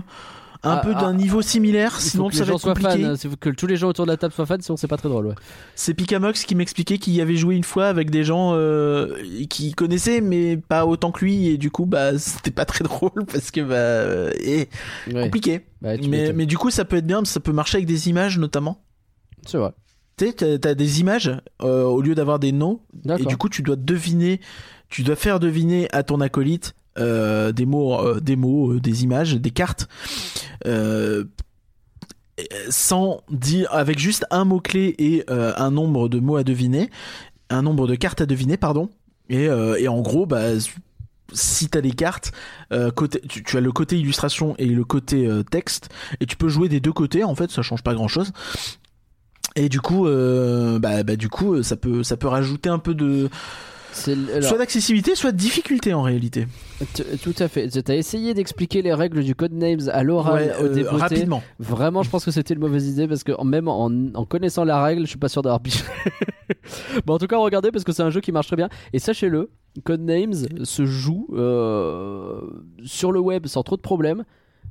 Un 0.62 0.72
Ah, 0.72 0.82
peu 0.84 0.94
d'un 0.94 1.12
ah, 1.12 1.14
niveau 1.14 1.42
similaire, 1.42 2.02
sinon 2.02 2.28
que 2.28 2.36
ça 2.36 2.44
va 2.44 2.54
être 2.54 2.62
compliqué. 2.62 3.02
fans. 3.04 3.16
Faut 3.30 3.38
que 3.40 3.50
tous 3.50 3.66
les 3.66 3.78
gens 3.78 3.88
autour 3.88 4.06
de 4.06 4.12
la 4.12 4.18
table 4.18 4.34
soient 4.34 4.46
fans, 4.46 4.58
sinon 4.60 4.76
c'est 4.76 4.90
pas 4.90 4.98
très 4.98 5.08
drôle. 5.08 5.28
Ouais. 5.28 5.36
C'est 5.74 5.94
Picamox 5.94 6.44
qui 6.44 6.54
m'expliquait 6.54 6.98
qu'il 6.98 7.14
y 7.14 7.22
avait 7.22 7.38
joué 7.38 7.56
une 7.56 7.64
fois 7.64 7.88
avec 7.88 8.10
des 8.10 8.26
gens 8.26 8.52
euh, 8.56 9.16
qui 9.50 9.72
connaissaient 9.72 10.20
mais 10.20 10.58
pas 10.58 10.86
autant 10.86 11.12
que 11.14 11.24
lui 11.24 11.48
et 11.48 11.58
du 11.58 11.72
coup 11.72 11.86
bah 11.86 12.18
c'était 12.18 12.52
pas 12.52 12.66
très 12.66 12.84
drôle 12.84 13.26
parce 13.32 13.52
que 13.52 13.62
bah 13.62 13.76
euh, 13.76 14.32
et 14.44 14.68
Ouais. 15.08 15.24
compliqué. 15.24 15.62
Bah, 15.82 15.92
Mais, 16.10 16.46
du 16.46 16.58
coup 16.58 16.72
ça 16.72 16.84
peut 16.84 16.98
être 16.98 17.08
bien, 17.08 17.24
ça 17.24 17.40
peut 17.40 17.54
marcher 17.54 17.78
avec 17.78 17.88
des 17.88 18.10
images 18.10 18.38
notamment. 18.38 18.84
C'est 19.48 19.58
vrai. 19.58 19.72
Tu 20.18 20.28
sais, 20.38 20.60
t'as- 20.60 20.74
des 20.76 21.00
images 21.00 21.32
euh, 21.62 21.84
au 21.84 22.02
lieu 22.02 22.16
d'avoir 22.16 22.38
des 22.40 22.52
noms 22.52 22.82
et 23.18 23.24
du 23.24 23.38
coup 23.38 23.48
tu 23.48 23.62
dois 23.62 23.78
deviner, 23.78 24.42
tu 24.90 25.04
dois 25.04 25.16
faire 25.16 25.40
deviner 25.40 25.88
à 25.94 26.04
ton 26.04 26.20
acolyte 26.20 26.74
euh, 26.98 27.52
des 27.52 27.66
mots, 27.66 28.00
euh, 28.00 28.20
euh, 28.20 28.80
des 28.80 29.04
images, 29.04 29.36
des 29.36 29.52
cartes. 29.52 29.88
Sans 32.70 33.22
dire 33.30 33.68
avec 33.72 34.00
juste 34.00 34.26
un 34.32 34.46
mot 34.46 34.62
clé 34.62 34.96
et 34.98 35.26
un 35.28 35.72
nombre 35.72 36.08
de 36.08 36.20
mots 36.20 36.38
à 36.38 36.44
deviner, 36.44 36.90
un 37.50 37.62
nombre 37.62 37.86
de 37.86 37.96
cartes 37.96 38.22
à 38.22 38.26
deviner, 38.26 38.56
pardon. 38.56 38.90
Et, 39.30 39.50
en 39.50 40.02
gros, 40.02 40.26
bah, 40.26 40.52
si 41.34 41.68
t'as 41.68 41.82
des 41.82 41.92
cartes, 41.92 42.32
tu, 43.28 43.58
as 43.58 43.60
le 43.60 43.72
côté 43.74 44.00
illustration 44.00 44.56
et 44.58 44.68
le 44.68 44.86
côté 44.86 45.30
texte, 45.52 45.90
et 46.22 46.26
tu 46.26 46.38
peux 46.38 46.48
jouer 46.48 46.70
des 46.70 46.80
deux 46.80 46.94
côtés. 46.94 47.26
En 47.26 47.36
fait, 47.36 47.52
ça 47.52 47.62
change 47.62 47.84
pas 47.84 47.94
grand 47.94 48.08
chose. 48.08 48.32
Et 49.58 49.68
du 49.68 49.82
coup, 49.82 50.06
bah, 50.06 51.04
bah, 51.04 51.18
du 51.18 51.28
coup, 51.28 51.62
ça 51.62 51.76
peut, 51.76 52.04
ça 52.04 52.16
peut 52.16 52.28
rajouter 52.28 52.70
un 52.70 52.80
peu 52.80 52.96
de, 52.96 53.30
alors, 54.08 54.44
soit 54.44 54.58
d'accessibilité, 54.58 55.16
soit 55.16 55.32
de 55.32 55.38
difficulté 55.38 55.94
en 55.94 56.02
réalité. 56.02 56.48
t- 56.94 57.04
tout 57.22 57.34
à 57.40 57.48
fait. 57.48 57.68
T'as 57.70 57.96
essayé 57.96 58.34
d'expliquer 58.34 58.82
les 58.82 58.94
règles 58.94 59.24
du 59.24 59.36
Codenames 59.36 59.90
à 59.92 60.04
l'oral 60.04 60.54
Ouais, 60.62 60.64
au 60.64 60.78
euh, 60.78 60.90
rapidement. 60.92 61.44
Vraiment, 61.60 62.04
je 62.04 62.10
pense 62.10 62.24
que 62.26 62.32
c'était 62.32 62.54
une 62.54 62.60
mauvaise 62.60 62.88
idée 62.88 63.08
parce 63.08 63.24
que 63.24 63.32
même 63.44 63.68
en, 63.68 63.90
en 64.14 64.26
connaissant 64.26 64.64
la 64.64 64.82
règle, 64.84 65.02
je 65.02 65.10
suis 65.10 65.20
pas 65.20 65.30
sûr 65.30 65.42
d'avoir 65.42 65.60
piché. 65.62 65.84
bon, 67.06 67.16
en 67.16 67.18
tout 67.18 67.28
cas, 67.28 67.38
regardez 67.38 67.72
parce 67.72 67.84
que 67.84 67.92
c'est 67.92 68.04
un 68.04 68.10
jeu 68.10 68.22
qui 68.22 68.32
marche 68.32 68.48
très 68.48 68.56
bien. 68.56 68.70
Et 68.94 69.00
sachez-le, 69.00 69.50
Codenames 69.84 70.34
se 70.64 70.86
joue 70.86 71.28
euh, 71.34 72.42
sur 72.84 73.12
le 73.12 73.20
web 73.20 73.48
sans 73.48 73.64
trop 73.64 73.76
de 73.76 73.82
problèmes, 73.82 74.24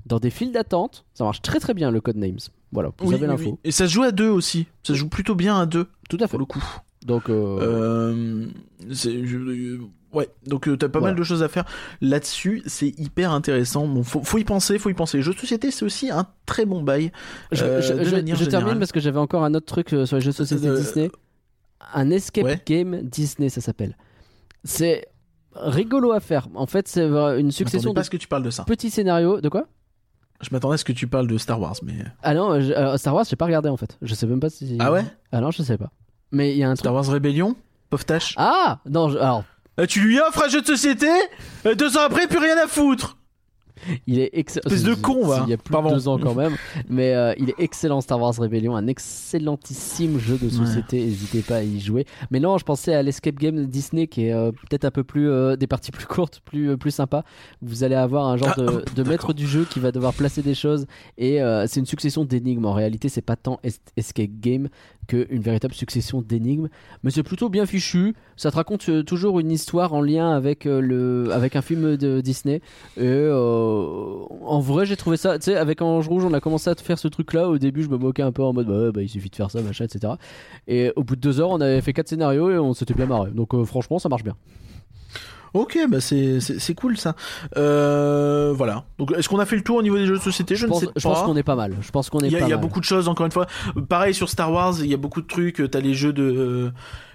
dans 0.07 0.19
des 0.19 0.31
files 0.31 0.53
d'attente. 0.53 1.05
Ça 1.15 1.25
marche 1.25 1.43
très 1.43 1.61
très 1.61 1.75
bien 1.75 1.91
le 1.91 2.01
Codenames. 2.01 2.39
Voilà, 2.73 2.91
vous 2.99 3.09
Oui, 3.09 3.15
avez 3.15 3.27
l'info. 3.27 3.51
oui. 3.53 3.55
Et 3.65 3.71
ça 3.71 3.87
se 3.87 3.93
joue 3.93 4.03
à 4.03 4.13
deux 4.13 4.29
aussi. 4.29 4.67
Ça 4.83 4.93
se 4.93 4.99
joue 4.99 5.09
plutôt 5.09 5.35
bien 5.35 5.59
à 5.61 5.67
deux, 5.67 5.87
Tout 6.09 6.17
à 6.21 6.27
fait. 6.27 6.31
pour 6.31 6.39
le 6.39 6.45
coup. 6.45 6.63
Donc, 7.09 7.29
euh, 7.29 7.59
Euh, 7.61 8.47
c'est- 8.93 9.25
je- 9.27 9.39
euh, 9.39 9.79
ouais, 10.13 10.29
donc 10.47 10.69
euh, 10.69 10.77
t'as 10.77 10.89
pas 10.89 11.01
Voilà. 11.01 11.15
mal 11.15 11.19
de 11.19 11.25
choses 11.25 11.43
à 11.43 11.49
faire 11.49 11.65
là-dessus. 12.01 12.63
C'est 12.67 12.89
hyper 12.99 13.33
intéressant. 13.33 13.87
Bon, 13.89 14.03
faut, 14.05 14.23
faut 14.23 14.39
y 14.39 14.45
penser, 14.45 14.79
faut 14.79 14.91
y 14.91 14.95
penser. 14.95 15.17
Les 15.17 15.23
jeux 15.25 15.35
de 15.35 15.39
société, 15.39 15.71
c'est 15.71 15.85
aussi 15.85 16.11
un 16.11 16.27
très 16.47 16.67
bon 16.67 16.83
bail. 16.83 17.11
je, 17.51 17.65
euh, 17.65 17.81
je- 17.83 17.95
de 17.95 18.05
je- 18.05 18.15
manière 18.15 18.37
je 18.37 18.45
termine 18.45 18.79
parce 18.79 18.93
que 18.93 19.01
j'avais 19.01 19.19
encore 19.19 19.43
un 19.43 19.55
autre 19.55 19.67
truc 19.67 19.89
sur 19.89 20.17
les 20.17 20.21
jeux 20.21 20.31
de 20.31 20.37
société 20.37 20.69
Euh, 20.69 20.77
Disney. 20.77 21.11
Un 21.95 22.11
escape 22.11 22.45
ouais. 22.45 22.63
game 22.67 23.01
Disney, 23.03 23.49
ça 23.49 23.61
s'appelle. 23.61 23.97
C'est 24.65 25.07
rigolo 25.55 26.13
à 26.13 26.21
faire. 26.21 26.49
En 26.55 26.67
fait, 26.67 26.87
c'est 26.89 27.07
une 27.07 27.51
Je 27.51 27.57
succession 27.57 27.93
de 27.95 28.01
que 28.03 28.17
tu 28.17 28.29
parles 28.29 28.43
de 28.43 28.51
ça. 28.51 28.65
petits 28.65 28.91
scénarios. 28.91 29.41
De 29.41 29.49
quoi? 29.49 29.65
Je 30.41 30.49
m'attendais 30.53 30.75
à 30.75 30.77
ce 30.77 30.85
que 30.85 30.93
tu 30.93 31.07
parles 31.09 31.27
de 31.27 31.37
Star 31.39 31.59
Wars, 31.61 31.75
mais 31.83 32.05
Ah 32.23 32.35
non, 32.35 32.61
je- 32.61 32.97
Star 32.97 33.15
Wars, 33.15 33.25
j'ai 33.29 33.35
pas 33.37 33.47
regardé 33.47 33.69
en 33.71 33.77
fait. 33.77 33.97
Je 34.03 34.15
sais 34.15 34.27
même 34.27 34.41
pas 34.41 34.51
si. 34.51 34.77
ah 34.79 34.93
ouais, 34.93 35.05
Ah 35.33 35.41
non, 35.41 35.51
je 35.51 35.63
sais 35.63 35.79
pas. 35.79 35.91
Mais 36.33 36.53
il 36.53 36.59
y 36.59 36.63
a 36.63 36.67
un 36.69 36.75
truc. 36.75 36.81
Star 36.85 36.95
Wars 36.95 37.07
Rébellion, 37.07 37.57
pauvre 37.91 38.05
tâche. 38.05 38.35
Ah 38.37 38.81
non, 38.89 39.09
je- 39.11 39.19
alors 39.19 39.45
Euh, 39.81 39.87
tu 39.87 40.01
lui 40.01 40.19
offres 40.21 40.45
un 40.45 40.49
jeu 40.49 40.61
de 40.61 40.67
société, 40.67 41.07
euh, 41.67 41.75
deux 41.75 41.97
ans 41.97 42.03
après, 42.03 42.27
plus 42.27 42.39
rien 42.39 42.57
à 42.57 42.67
foutre. 42.67 43.17
il 44.09 44.19
est 44.19 44.31
excellent. 44.33 44.65
Espèce 44.67 44.83
de 44.83 44.95
con, 44.95 45.25
va. 45.25 45.45
Il 45.47 45.51
y 45.51 45.53
a 45.53 45.57
plus 45.57 45.71
Pardon. 45.73 45.91
de 45.91 45.95
deux 45.95 46.09
ans 46.09 46.19
quand 46.19 46.35
même, 46.35 46.57
mais 46.89 47.15
euh, 47.15 47.33
il 47.39 47.51
est 47.51 47.55
excellent 47.59 48.01
Star 48.01 48.21
Wars 48.21 48.35
Rebellion, 48.37 48.75
un 48.75 48.89
excellentissime 48.89 50.19
jeu 50.19 50.37
de 50.37 50.49
société. 50.49 50.99
N'hésitez 51.05 51.43
pas 51.43 51.59
à 51.59 51.63
y 51.63 51.79
jouer. 51.79 52.05
Mais 52.33 52.41
non, 52.41 52.59
je 52.59 52.65
pensais 52.65 52.93
à 52.93 53.03
l'escape 53.05 53.37
game 53.37 53.67
Disney 53.67 54.09
qui 54.09 54.27
est 54.27 54.33
euh, 54.33 54.51
peut-être 54.51 54.85
un 54.85 54.91
peu 54.91 55.05
plus 55.05 55.31
euh, 55.31 55.55
des 55.55 55.69
parties 55.69 55.93
plus 55.93 56.07
courtes, 56.07 56.41
plus 56.45 56.71
euh, 56.71 56.77
plus 56.77 56.91
sympa. 56.91 57.23
Vous 57.63 57.85
allez 57.85 57.95
avoir 57.95 58.27
un 58.27 58.37
genre 58.37 58.55
Ah, 58.57 58.61
de, 58.61 58.85
de 58.97 59.09
maître 59.09 59.33
du 59.33 59.47
jeu 59.47 59.65
qui 59.69 59.79
va 59.79 59.93
devoir 59.93 60.13
placer 60.13 60.43
des 60.43 60.55
choses 60.57 60.87
et 61.17 61.41
euh, 61.41 61.67
c'est 61.69 61.79
une 61.79 61.87
succession 61.87 62.25
d'énigmes. 62.25 62.65
En 62.67 62.73
réalité, 62.73 63.09
c'est 63.09 63.23
pas 63.23 63.37
tant 63.37 63.61
es- 63.63 63.71
escape 63.97 64.31
game 64.41 64.69
qu'une 65.09 65.41
véritable 65.41 65.75
succession 65.75 66.23
d'énigmes, 66.23 66.69
mais 67.03 67.11
c'est 67.11 67.25
plutôt 67.25 67.49
bien 67.49 67.67
fichu. 67.67 68.15
Ça 68.37 68.51
te 68.53 68.57
raconte 68.57 68.89
euh, 68.89 69.03
toujours 69.03 69.41
une 69.41 69.51
histoire 69.51 69.95
en 69.95 70.01
lien 70.01 70.31
avec 70.31 70.67
euh, 70.67 70.81
le 70.81 71.33
avec 71.33 71.57
un 71.57 71.63
film 71.63 71.97
de 71.97 72.21
Disney. 72.21 72.61
Et 72.97 73.03
euh, 73.03 74.23
en 74.45 74.61
vrai, 74.61 74.87
j'ai 74.87 74.97
trouvé 74.97 75.17
ça. 75.17 75.39
Tu 75.39 75.47
sais, 75.47 75.57
avec 75.57 75.83
Ange 75.83 76.07
Rouge, 76.07 76.25
on 76.25 76.35
a 76.35 76.41
commencé 76.41 76.71
à 76.71 76.75
faire 76.77 76.99
ce 76.99 77.09
truc-là. 77.09 77.49
Au 77.49 77.59
début, 77.59 77.83
je 77.83 77.89
me 77.89 77.97
moquais 77.97 78.23
un 78.23 78.33
peu 78.33 78.45
en 78.45 78.53
mode 78.53 78.69
bah, 78.69 78.93
bah, 78.93 79.03
il 79.03 79.09
suffit 79.09 79.31
de 79.31 79.37
faire 79.37 79.51
ça, 79.51 79.61
machin, 79.63 79.87
etc. 79.87 80.13
Et 80.69 80.93
au 80.95 81.03
bout 81.03 81.17
de 81.17 81.21
deux 81.21 81.41
heures, 81.41 81.51
on 81.51 81.61
avait 81.61 81.81
fait 81.81 81.93
quatre 81.93 82.09
scénarios 82.09 82.51
et 82.51 82.59
on 82.59 82.75
s'était 82.75 82.95
bien 82.95 83.07
marré. 83.07 83.31
Donc 83.33 83.65
franchement, 83.65 83.99
ça 83.99 84.09
marche 84.09 84.25
bien. 84.25 84.37
Ok, 85.55 85.79
bah 85.89 86.01
c'est 86.01 86.75
cool 86.77 86.97
ça. 86.97 87.15
Euh, 87.57 88.53
voilà. 88.55 88.85
Donc 88.99 89.13
est-ce 89.17 89.29
qu'on 89.29 89.39
a 89.39 89.47
fait 89.47 89.57
le 89.57 89.63
tour 89.63 89.77
au 89.77 89.83
niveau 89.83 89.97
des 89.97 90.07
jeux 90.07 90.19
de 90.19 90.23
société? 90.23 90.55
Je, 90.55 90.61
Je 90.63 90.67
ne 90.67 90.71
pense, 90.71 90.81
sais 90.81 90.87
pas. 90.87 90.93
je 90.97 91.03
pense 91.03 91.23
qu'on 91.23 91.37
est 91.37 91.43
pas 91.43 91.57
mal. 91.57 91.75
Je 91.81 91.91
pense 91.91 92.11
qu'on 92.11 92.21
est 92.21 92.27
Il 92.29 92.33
y 92.33 92.37
a, 92.37 92.41
pas 92.41 92.47
il 92.47 92.51
y 92.51 92.53
a 92.53 92.57
mal. 92.57 92.63
beaucoup 92.67 92.81
de 92.81 92.85
choses 92.85 93.09
encore 93.09 93.27
une 93.27 93.33
fois. 93.33 93.47
Pareil 93.89 94.15
sur 94.15 94.29
Star 94.29 94.53
Wars, 94.53 94.75
il 94.81 94.87
y 94.91 94.95
a 94.95 94.99
beaucoup 94.99 95.21
de 95.23 95.27
trucs. 95.27 95.61
euh, 95.61 95.69
T'as 95.69 95.81
les 95.81 95.95
jeux 95.95 96.13
de 96.13 96.23
euh, 96.23 96.71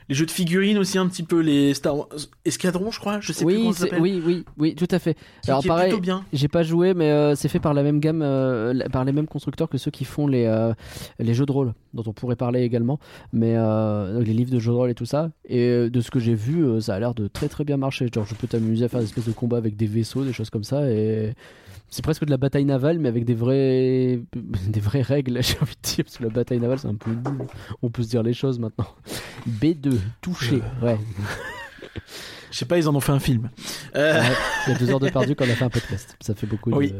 les 0.09 0.15
jeux 0.15 0.25
de 0.25 0.31
figurines 0.31 0.77
aussi 0.77 0.97
un 0.97 1.07
petit 1.07 1.23
peu 1.23 1.39
les 1.39 1.73
Star 1.73 1.95
Wars 1.97 2.07
Escadron, 2.45 2.91
je 2.91 2.99
crois. 2.99 3.19
Je 3.19 3.31
sais 3.33 3.45
plus 3.45 3.53
Oui, 3.55 3.61
comment 3.61 3.73
ça 3.73 3.79
s'appelle. 3.81 4.01
oui, 4.01 4.21
oui, 4.25 4.45
oui, 4.57 4.75
tout 4.75 4.87
à 4.91 4.99
fait. 4.99 5.15
Qui, 5.43 5.49
Alors 5.49 5.61
qui 5.61 5.67
pareil, 5.67 5.89
plutôt 5.89 6.01
bien. 6.01 6.25
J'ai 6.33 6.47
pas 6.47 6.63
joué, 6.63 6.93
mais 6.93 7.11
euh, 7.11 7.35
c'est 7.35 7.47
fait 7.47 7.59
par 7.59 7.73
la 7.73 7.83
même 7.83 7.99
gamme, 7.99 8.21
euh, 8.21 8.73
par 8.91 9.05
les 9.05 9.11
mêmes 9.11 9.27
constructeurs 9.27 9.69
que 9.69 9.77
ceux 9.77 9.91
qui 9.91 10.05
font 10.05 10.27
les, 10.27 10.45
euh, 10.45 10.73
les 11.19 11.33
jeux 11.33 11.45
de 11.45 11.51
rôle, 11.51 11.73
dont 11.93 12.03
on 12.05 12.13
pourrait 12.13 12.35
parler 12.35 12.61
également, 12.63 12.99
mais 13.31 13.53
les 13.53 14.33
livres 14.33 14.51
de 14.51 14.59
jeux 14.59 14.71
de 14.71 14.77
rôle 14.77 14.89
et 14.89 14.95
tout 14.95 15.05
ça. 15.05 15.29
Et 15.45 15.89
de 15.89 16.01
ce 16.01 16.11
que 16.11 16.19
j'ai 16.19 16.35
vu, 16.35 16.81
ça 16.81 16.95
a 16.95 16.99
l'air 16.99 17.13
de 17.13 17.27
très 17.27 17.47
très 17.49 17.63
bien 17.63 17.77
marcher. 17.77 18.07
Genre, 18.13 18.25
je 18.25 18.35
peux 18.35 18.47
t'amuser 18.47 18.85
à 18.85 18.89
faire 18.89 18.99
des 18.99 19.05
espèces 19.05 19.25
de 19.27 19.31
combats 19.31 19.57
avec 19.57 19.75
des 19.75 19.87
vaisseaux, 19.87 20.23
des 20.23 20.33
choses 20.33 20.49
comme 20.49 20.63
ça, 20.63 20.89
et 20.89 21.33
c'est 21.93 22.01
presque 22.03 22.25
de 22.25 22.31
la 22.31 22.37
bataille 22.37 22.65
navale, 22.65 22.97
mais 22.99 23.07
avec 23.09 23.23
des 23.23 23.35
vrais, 23.35 24.19
des 24.67 24.79
vraies 24.79 25.01
règles. 25.03 25.33
J'ai 25.43 25.57
envie 25.61 25.75
de 25.75 25.87
dire, 25.87 26.03
parce 26.05 26.17
que 26.17 26.23
la 26.23 26.29
bataille 26.29 26.59
navale, 26.59 26.79
c'est 26.79 26.87
un 26.87 26.95
peu. 26.95 27.11
On 27.81 27.89
peut 27.89 28.03
se 28.03 28.09
dire 28.09 28.23
les 28.23 28.33
choses 28.33 28.59
maintenant. 28.59 28.87
B2, 29.61 29.93
touché, 30.21 30.61
ouais. 30.81 30.97
Je 32.51 32.57
sais 32.59 32.65
pas, 32.65 32.77
ils 32.77 32.87
en 32.87 32.95
ont 32.95 32.99
fait 32.99 33.11
un 33.11 33.19
film. 33.19 33.49
Euh, 33.95 34.19
Ouais, 34.21 34.27
il 34.67 34.73
y 34.73 34.75
a 34.75 34.79
deux 34.79 34.89
heures 34.91 34.99
de 34.99 35.09
perdu 35.09 35.35
quand 35.35 35.45
on 35.45 35.49
a 35.49 35.55
fait 35.55 35.65
un 35.65 35.69
podcast. 35.69 36.15
Ça 36.21 36.33
fait 36.35 36.45
beaucoup 36.47 36.69
de, 36.71 36.75
Oui. 36.75 36.93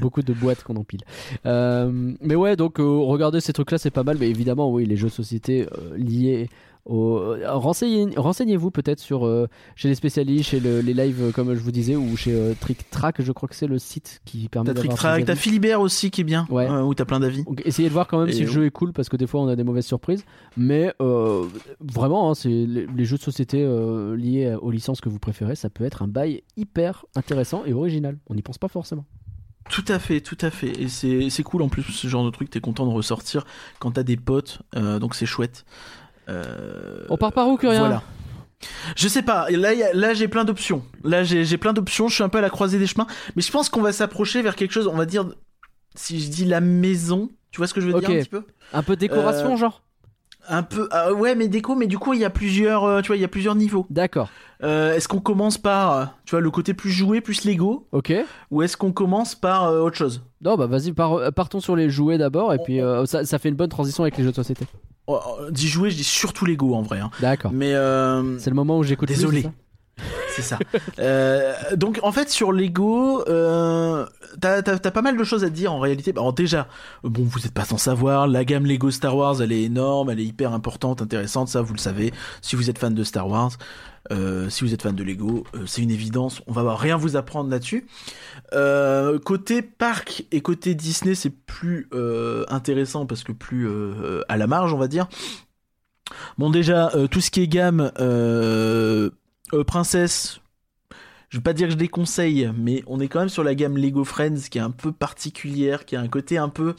beaucoup 0.00 0.22
de 0.22 0.32
boîtes 0.34 0.62
qu'on 0.62 0.76
empile. 0.76 1.00
Euh, 1.46 1.90
mais 2.20 2.34
ouais, 2.34 2.56
donc 2.56 2.78
euh, 2.78 2.82
regardez 2.84 3.40
ces 3.40 3.52
trucs-là, 3.54 3.78
c'est 3.78 3.90
pas 3.90 4.02
mal. 4.04 4.16
Mais 4.20 4.28
évidemment, 4.28 4.70
oui, 4.70 4.84
les 4.86 4.96
jeux 4.96 5.08
de 5.08 5.12
société 5.12 5.66
euh, 5.66 5.96
liés 5.96 6.48
au. 6.88 7.18
euh, 7.18 7.44
renseignez- 7.52 8.08
Renseignez-vous 8.16 8.70
peut-être 8.70 8.98
sur 8.98 9.24
euh, 9.26 9.46
chez 9.76 9.88
les 9.88 9.94
spécialistes, 9.94 10.50
chez 10.50 10.58
le- 10.60 10.80
les 10.80 10.94
lives, 10.94 11.22
euh, 11.22 11.30
comme 11.30 11.54
je 11.54 11.60
vous 11.60 11.70
disais, 11.70 11.94
ou 11.96 12.16
chez 12.16 12.32
euh, 12.32 12.54
Trick 12.58 12.90
Track, 12.90 13.22
je 13.22 13.30
crois 13.32 13.48
que 13.48 13.54
c'est 13.54 13.66
le 13.66 13.78
site 13.78 14.20
qui 14.24 14.48
permet 14.48 14.68
T'as 14.68 14.74
d'avoir. 14.74 14.96
Trick 14.96 14.98
Track, 14.98 15.24
t'as. 15.26 15.34
Philibert 15.36 15.80
aussi 15.80 16.10
qui 16.10 16.22
est 16.22 16.24
bien. 16.24 16.46
Ouais. 16.50 16.68
euh, 16.68 16.82
où 16.82 16.94
t'as 16.94 17.04
plein 17.04 17.20
d'avis. 17.20 17.44
Donc, 17.44 17.62
essayez 17.64 17.88
de 17.88 17.92
voir 17.94 18.08
quand 18.08 18.18
même 18.18 18.28
Et 18.30 18.32
si 18.32 18.40
le 18.42 18.48
jeu 18.50 18.66
est 18.66 18.70
cool 18.70 18.92
parce 18.92 19.08
que 19.08 19.16
des 19.16 19.26
fois 19.26 19.40
on 19.42 19.48
a 19.48 19.54
des 19.56 19.64
mauvaises 19.64 19.86
surprises. 19.86 20.24
Mais 20.56 20.92
vraiment, 21.80 22.30
hein, 22.30 22.34
c'est 22.34 22.48
les, 22.48 22.86
les 22.86 23.04
jeux 23.04 23.16
de 23.18 23.22
société 23.22 23.58
liés 24.16 24.56
aux 24.60 24.70
licences 24.70 25.00
que 25.00 25.08
vous 25.08 25.18
préférez, 25.18 25.54
ça 25.56 25.70
peut 25.70 25.84
être 25.84 26.02
un 26.02 26.08
bail 26.08 26.42
hyper 26.56 27.04
intéressant 27.14 27.62
et 27.66 27.72
original. 27.72 28.18
On 28.28 28.34
n'y 28.34 28.42
pense 28.42 28.58
pas 28.58 28.68
forcément. 28.68 29.04
Tout 29.70 29.84
à 29.88 29.98
fait, 29.98 30.20
tout 30.22 30.38
à 30.40 30.50
fait. 30.50 30.70
Et 30.80 30.88
c'est 30.88 31.28
c'est 31.28 31.42
cool 31.42 31.60
en 31.60 31.68
plus 31.68 31.82
ce 31.82 32.08
genre 32.08 32.24
de 32.24 32.30
truc. 32.30 32.48
T'es 32.48 32.60
content 32.60 32.86
de 32.86 32.90
ressortir 32.92 33.44
quand 33.80 33.90
t'as 33.92 34.02
des 34.02 34.16
potes, 34.16 34.62
euh, 34.76 34.98
donc 34.98 35.14
c'est 35.14 35.26
chouette. 35.26 35.66
Euh, 36.28 37.04
On 37.08 37.16
part 37.16 37.32
par 37.32 37.48
où, 37.48 37.56
Curien 37.56 37.78
Voilà. 37.80 38.02
Je 38.96 39.06
sais 39.06 39.22
pas. 39.22 39.48
Là, 39.50 39.72
y 39.72 39.82
a- 39.82 39.92
là 39.94 40.14
j'ai 40.14 40.26
plein 40.28 40.44
d'options. 40.44 40.82
Là, 41.04 41.22
j'ai 41.22 41.44
j'ai 41.44 41.58
plein 41.58 41.72
d'options. 41.72 42.08
Je 42.08 42.14
suis 42.14 42.24
un 42.24 42.28
peu 42.28 42.38
à 42.38 42.40
la 42.40 42.50
croisée 42.50 42.78
des 42.78 42.86
chemins. 42.88 43.06
Mais 43.36 43.42
je 43.42 43.50
pense 43.52 43.68
qu'on 43.68 43.82
va 43.82 43.92
s'approcher 43.92 44.42
vers 44.42 44.56
quelque 44.56 44.72
chose. 44.72 44.88
On 44.88 44.96
va 44.96 45.06
dire, 45.06 45.26
si 45.94 46.20
je 46.20 46.28
dis 46.28 46.44
la 46.44 46.60
maison, 46.60 47.30
tu 47.52 47.58
vois 47.58 47.66
ce 47.68 47.74
que 47.74 47.80
je 47.80 47.86
veux 47.86 48.00
dire 48.00 48.10
un 48.10 48.14
petit 48.14 48.28
peu? 48.28 48.42
Un 48.72 48.82
peu 48.82 48.96
décoration, 48.96 49.52
Euh, 49.52 49.56
genre? 49.56 49.82
Un 50.48 50.62
peu. 50.64 50.88
ah 50.90 51.12
ouais, 51.12 51.34
mais 51.36 51.46
déco. 51.46 51.76
Mais 51.76 51.86
du 51.86 51.98
coup, 51.98 52.14
il 52.14 52.20
y 52.20 52.24
a 52.24 52.30
plusieurs. 52.30 52.84
euh, 52.84 53.00
tu 53.00 53.08
vois, 53.08 53.16
il 53.16 53.20
y 53.22 53.24
a 53.24 53.28
plusieurs 53.28 53.54
niveaux. 53.54 53.86
D'accord. 53.90 54.28
Euh, 54.64 54.94
est-ce 54.94 55.06
qu'on 55.06 55.20
commence 55.20 55.56
par, 55.56 56.16
tu 56.24 56.32
vois, 56.32 56.40
le 56.40 56.50
côté 56.50 56.74
plus 56.74 56.90
joué, 56.90 57.20
plus 57.20 57.44
Lego, 57.44 57.86
Ok. 57.92 58.12
ou 58.50 58.62
est-ce 58.62 58.76
qu'on 58.76 58.90
commence 58.92 59.36
par 59.36 59.72
autre 59.72 59.96
chose? 59.96 60.24
Non, 60.40 60.56
bah 60.56 60.66
vas-y, 60.66 60.92
par- 60.92 61.32
partons 61.32 61.60
sur 61.60 61.76
les 61.76 61.90
jouets 61.90 62.18
d'abord, 62.18 62.52
et 62.52 62.58
puis 62.58 62.80
ça, 63.04 63.24
ça 63.24 63.38
fait 63.38 63.50
une 63.50 63.54
bonne 63.54 63.68
transition 63.68 64.02
avec 64.02 64.16
les 64.18 64.24
jeux 64.24 64.30
de 64.30 64.34
société. 64.36 64.66
Oh, 65.10 65.18
oh, 65.26 65.50
Dis 65.50 65.68
jouer, 65.68 65.90
je 65.90 65.96
dis 65.96 66.04
surtout 66.04 66.44
Lego 66.44 66.74
en 66.74 66.82
vrai. 66.82 67.00
hein. 67.00 67.10
D'accord. 67.20 67.50
Mais 67.52 67.72
euh, 67.74 68.38
C'est 68.38 68.50
le 68.50 68.56
moment 68.56 68.78
où 68.78 68.82
j'écoute. 68.84 69.08
Désolé. 69.08 69.46
Ça. 70.42 70.58
Euh, 70.98 71.54
donc 71.76 72.00
en 72.02 72.12
fait 72.12 72.30
sur 72.30 72.52
Lego, 72.52 73.24
euh, 73.28 74.06
t'as 74.40 74.62
pas 74.62 75.02
mal 75.02 75.16
de 75.16 75.24
choses 75.24 75.44
à 75.44 75.50
dire 75.50 75.72
en 75.72 75.78
réalité. 75.78 76.12
Alors 76.12 76.32
déjà, 76.32 76.68
bon 77.02 77.24
vous 77.24 77.46
êtes 77.46 77.52
pas 77.52 77.64
sans 77.64 77.78
savoir, 77.78 78.26
la 78.26 78.44
gamme 78.44 78.66
Lego 78.66 78.90
Star 78.90 79.16
Wars 79.16 79.40
elle 79.42 79.52
est 79.52 79.62
énorme, 79.62 80.10
elle 80.10 80.20
est 80.20 80.24
hyper 80.24 80.52
importante, 80.52 81.02
intéressante, 81.02 81.48
ça 81.48 81.62
vous 81.62 81.72
le 81.72 81.78
savez. 81.78 82.12
Si 82.42 82.56
vous 82.56 82.70
êtes 82.70 82.78
fan 82.78 82.94
de 82.94 83.04
Star 83.04 83.28
Wars, 83.28 83.52
euh, 84.10 84.48
si 84.48 84.64
vous 84.64 84.72
êtes 84.72 84.82
fan 84.82 84.94
de 84.94 85.02
Lego, 85.04 85.44
c'est 85.66 85.82
une 85.82 85.90
évidence. 85.90 86.42
On 86.46 86.52
va 86.52 86.74
rien 86.74 86.96
vous 86.96 87.16
apprendre 87.16 87.50
là-dessus. 87.50 87.86
Côté 89.24 89.62
parc 89.62 90.24
et 90.32 90.40
côté 90.40 90.74
Disney, 90.74 91.14
c'est 91.14 91.30
plus 91.30 91.88
intéressant 92.48 93.06
parce 93.06 93.24
que 93.24 93.32
plus 93.32 93.68
à 94.28 94.36
la 94.36 94.46
marge, 94.46 94.72
on 94.72 94.78
va 94.78 94.88
dire. 94.88 95.08
Bon 96.38 96.48
déjà, 96.48 96.90
tout 97.10 97.20
ce 97.20 97.30
qui 97.30 97.42
est 97.42 97.48
gamme 97.48 97.90
euh, 99.54 99.64
princesse, 99.64 100.40
je 101.30 101.38
veux 101.38 101.42
pas 101.42 101.52
dire 101.52 101.68
que 101.68 101.72
je 101.72 101.78
déconseille, 101.78 102.50
mais 102.56 102.82
on 102.86 103.00
est 103.00 103.08
quand 103.08 103.20
même 103.20 103.28
sur 103.28 103.44
la 103.44 103.54
gamme 103.54 103.76
Lego 103.78 104.04
Friends 104.04 104.48
qui 104.50 104.58
est 104.58 104.62
un 104.62 104.70
peu 104.70 104.92
particulière, 104.92 105.84
qui 105.86 105.96
a 105.96 106.00
un 106.00 106.08
côté 106.08 106.38
un 106.38 106.48
peu 106.48 106.74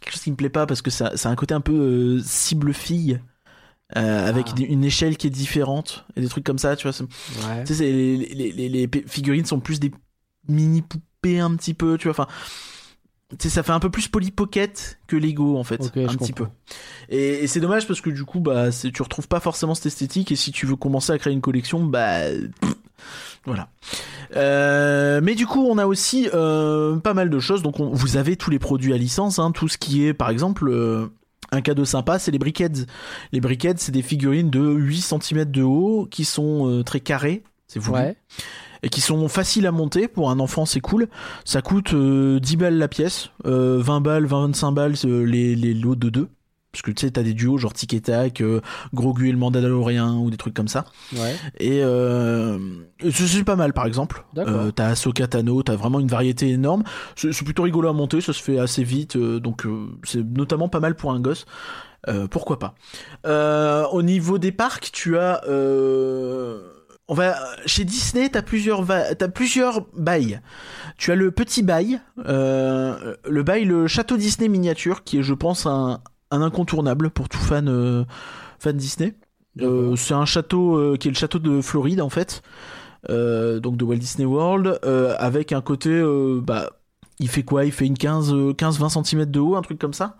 quelque 0.00 0.12
chose 0.14 0.22
qui 0.22 0.30
me 0.32 0.36
plaît 0.36 0.50
pas 0.50 0.66
parce 0.66 0.82
que 0.82 0.90
ça, 0.90 1.16
ça 1.16 1.28
a 1.28 1.32
un 1.32 1.36
côté 1.36 1.54
un 1.54 1.60
peu 1.60 1.72
euh, 2.18 2.20
cible 2.24 2.74
fille. 2.74 3.20
euh, 3.96 4.26
avec 4.28 4.46
Ah. 4.52 4.62
une 4.62 4.84
échelle 4.84 5.16
qui 5.18 5.26
est 5.26 5.30
différente 5.30 6.06
et 6.16 6.22
des 6.22 6.28
trucs 6.28 6.44
comme 6.44 6.58
ça 6.58 6.76
tu 6.76 6.88
vois 6.88 6.96
Ouais. 7.48 7.64
tu 7.64 7.74
sais, 7.74 7.84
les, 7.92 8.16
les, 8.16 8.52
les, 8.52 8.68
les 8.70 8.88
p- 8.88 9.04
figurines 9.06 9.44
sont 9.44 9.60
plus 9.60 9.80
des 9.80 9.92
mini 10.48 10.82
poupées 10.82 11.40
un 11.40 11.54
petit 11.56 11.74
peu, 11.74 11.98
tu 11.98 12.08
vois. 12.08 12.12
Enfin, 12.12 12.26
ça 13.38 13.62
fait 13.62 13.72
un 13.72 13.80
peu 13.80 13.90
plus 13.90 14.08
Polly 14.08 14.30
Pocket 14.30 14.98
que 15.06 15.16
Lego 15.16 15.56
en 15.58 15.64
fait, 15.64 15.80
un 16.04 16.12
petit 16.18 16.32
peu. 16.32 16.44
Et, 17.08 17.44
et 17.44 17.46
c'est 17.46 17.60
dommage 17.60 17.86
parce 17.86 18.00
que 18.00 18.10
du 18.10 18.24
coup, 18.24 18.40
bah, 18.40 18.68
tu 18.70 19.02
retrouves 19.02 19.28
pas 19.28 19.40
forcément 19.40 19.74
cette 19.74 19.86
esthétique. 19.86 20.32
Et 20.32 20.36
si 20.36 20.52
tu 20.52 20.66
veux 20.66 20.76
commencer 20.76 21.12
à 21.12 21.18
créer 21.18 21.32
une 21.32 21.40
collection, 21.40 21.84
bah, 21.84 22.20
pff, 22.60 22.74
voilà. 23.44 23.68
Euh, 24.36 25.20
mais 25.22 25.34
du 25.34 25.46
coup, 25.46 25.66
on 25.68 25.78
a 25.78 25.86
aussi 25.86 26.28
euh, 26.32 26.96
pas 26.96 27.14
mal 27.14 27.30
de 27.30 27.38
choses. 27.38 27.62
Donc, 27.62 27.80
on- 27.80 27.90
vous 27.90 28.16
avez 28.16 28.36
tous 28.36 28.50
les 28.50 28.58
produits 28.58 28.92
à 28.94 28.96
licence, 28.96 29.38
hein, 29.38 29.50
tout 29.52 29.68
ce 29.68 29.78
qui 29.78 30.06
est, 30.06 30.14
par 30.14 30.30
exemple. 30.30 30.68
euh, 30.68 31.06
un 31.54 31.60
cadeau 31.60 31.84
sympa, 31.84 32.18
c'est 32.18 32.30
les 32.30 32.38
briquettes. 32.38 32.86
Les 33.32 33.40
briquettes, 33.40 33.78
c'est 33.78 33.92
des 33.92 34.00
figurines 34.00 34.48
de 34.48 34.60
8 34.72 35.02
cm 35.02 35.44
de 35.50 35.62
haut 35.62 36.08
qui 36.10 36.24
sont 36.24 36.82
très 36.86 37.00
carrées. 37.00 37.42
C'est 37.66 37.78
voulu 37.78 37.98
Ouais. 38.00 38.16
Et 38.82 38.88
qui 38.88 39.00
sont 39.00 39.28
faciles 39.28 39.66
à 39.66 39.72
monter. 39.72 40.08
Pour 40.08 40.30
un 40.30 40.38
enfant 40.40 40.66
c'est 40.66 40.80
cool. 40.80 41.08
Ça 41.44 41.62
coûte 41.62 41.94
euh, 41.94 42.40
10 42.40 42.56
balles 42.56 42.78
la 42.78 42.88
pièce. 42.88 43.30
Euh, 43.46 43.78
20 43.80 44.00
balles 44.00 44.26
25 44.26 44.72
balles 44.72 44.94
euh, 45.04 45.22
les, 45.24 45.54
les 45.54 45.74
lots 45.74 45.94
de 45.96 46.10
deux. 46.10 46.28
Parce 46.72 46.80
que 46.80 46.90
tu 46.90 47.04
sais 47.04 47.10
t'as 47.10 47.22
des 47.22 47.34
duos 47.34 47.58
genre 47.58 47.74
Tic 47.74 47.92
et 47.92 48.00
Tac 48.00 48.40
euh, 48.40 48.62
Grogu 48.94 49.28
et 49.28 49.32
le 49.32 49.36
Mandalorian 49.36 50.16
ou 50.22 50.30
des 50.30 50.38
trucs 50.38 50.54
comme 50.54 50.68
ça. 50.68 50.86
Ouais. 51.14 51.36
et 51.60 51.84
euh, 51.84 52.58
c'est 53.10 53.44
pas 53.44 53.56
mal 53.56 53.74
par 53.74 53.84
exemple. 53.84 54.24
Euh, 54.38 54.70
t'as 54.70 54.86
Ahsoka 54.86 55.26
Tano 55.26 55.62
t'as 55.62 55.76
vraiment 55.76 56.00
une 56.00 56.08
variété 56.08 56.48
énorme. 56.48 56.82
C'est 57.14 57.44
plutôt 57.44 57.64
rigolo 57.64 57.90
à 57.90 57.92
monter 57.92 58.22
ça 58.22 58.32
se 58.32 58.42
fait 58.42 58.58
assez 58.58 58.84
vite 58.84 59.16
euh, 59.16 59.38
donc 59.38 59.66
euh, 59.66 59.88
c'est 60.02 60.24
notamment 60.24 60.68
pas 60.70 60.80
mal 60.80 60.94
pour 60.94 61.12
un 61.12 61.20
gosse. 61.20 61.44
Euh, 62.08 62.26
pourquoi 62.26 62.58
pas. 62.58 62.74
Euh, 63.26 63.84
au 63.92 64.00
niveau 64.02 64.38
des 64.38 64.50
parcs 64.50 64.88
tu 64.92 65.18
as 65.18 65.42
euh, 65.48 66.62
on 67.12 67.14
va 67.14 67.36
chez 67.66 67.84
Disney 67.84 68.30
t'as 68.30 68.40
plusieurs 68.40 68.82
va- 68.82 69.14
t'as 69.14 69.28
plusieurs 69.28 69.86
bails. 69.94 70.40
Tu 70.96 71.12
as 71.12 71.14
le 71.14 71.30
petit 71.30 71.62
bail 71.62 72.00
euh, 72.26 73.14
le 73.28 73.42
bail 73.42 73.64
le 73.66 73.86
château 73.86 74.16
Disney 74.16 74.48
miniature 74.48 75.04
qui 75.04 75.18
est 75.18 75.22
je 75.22 75.34
pense 75.34 75.66
un, 75.66 76.00
un 76.30 76.40
incontournable 76.42 77.10
pour 77.10 77.28
tout 77.28 77.38
fan 77.38 77.68
euh, 77.68 78.04
fan 78.58 78.76
Disney. 78.76 79.14
Euh, 79.60 79.94
c'est 79.96 80.14
un 80.14 80.24
château 80.24 80.96
qui 80.98 81.08
est 81.08 81.10
le 81.10 81.16
château 81.16 81.38
de 81.38 81.60
Floride 81.60 82.00
en 82.00 82.08
fait, 82.08 82.42
donc 83.08 83.76
de 83.76 83.84
Walt 83.84 83.98
Disney 83.98 84.24
World, 84.24 84.80
avec 85.18 85.52
un 85.52 85.60
côté, 85.60 86.02
bah, 86.42 86.70
il 87.18 87.28
fait 87.28 87.42
quoi? 87.42 87.64
Il 87.66 87.72
fait 87.72 87.86
une 87.86 87.98
15, 87.98 88.32
euh, 88.32 88.52
15-20 88.54 89.04
cm 89.04 89.26
de 89.26 89.40
haut, 89.40 89.56
un 89.56 89.62
truc 89.62 89.78
comme 89.78 89.92
ça, 89.92 90.16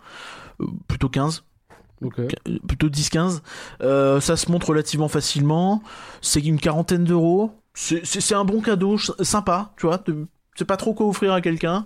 plutôt 0.87 1.09
15, 1.09 1.43
Plutôt 2.67 2.89
10-15. 2.89 3.41
Euh, 3.81 4.19
ça 4.19 4.35
se 4.35 4.51
monte 4.51 4.63
relativement 4.65 5.07
facilement, 5.07 5.81
c'est 6.21 6.41
une 6.41 6.59
quarantaine 6.59 7.05
d'euros, 7.05 7.51
c'est 7.73 8.33
un 8.33 8.45
bon 8.45 8.61
cadeau, 8.61 8.97
sympa, 8.97 9.73
tu 9.77 9.85
vois, 9.87 10.03
c'est 10.55 10.65
pas 10.65 10.77
trop 10.77 10.93
quoi 10.93 11.07
offrir 11.07 11.33
à 11.33 11.41
quelqu'un, 11.41 11.85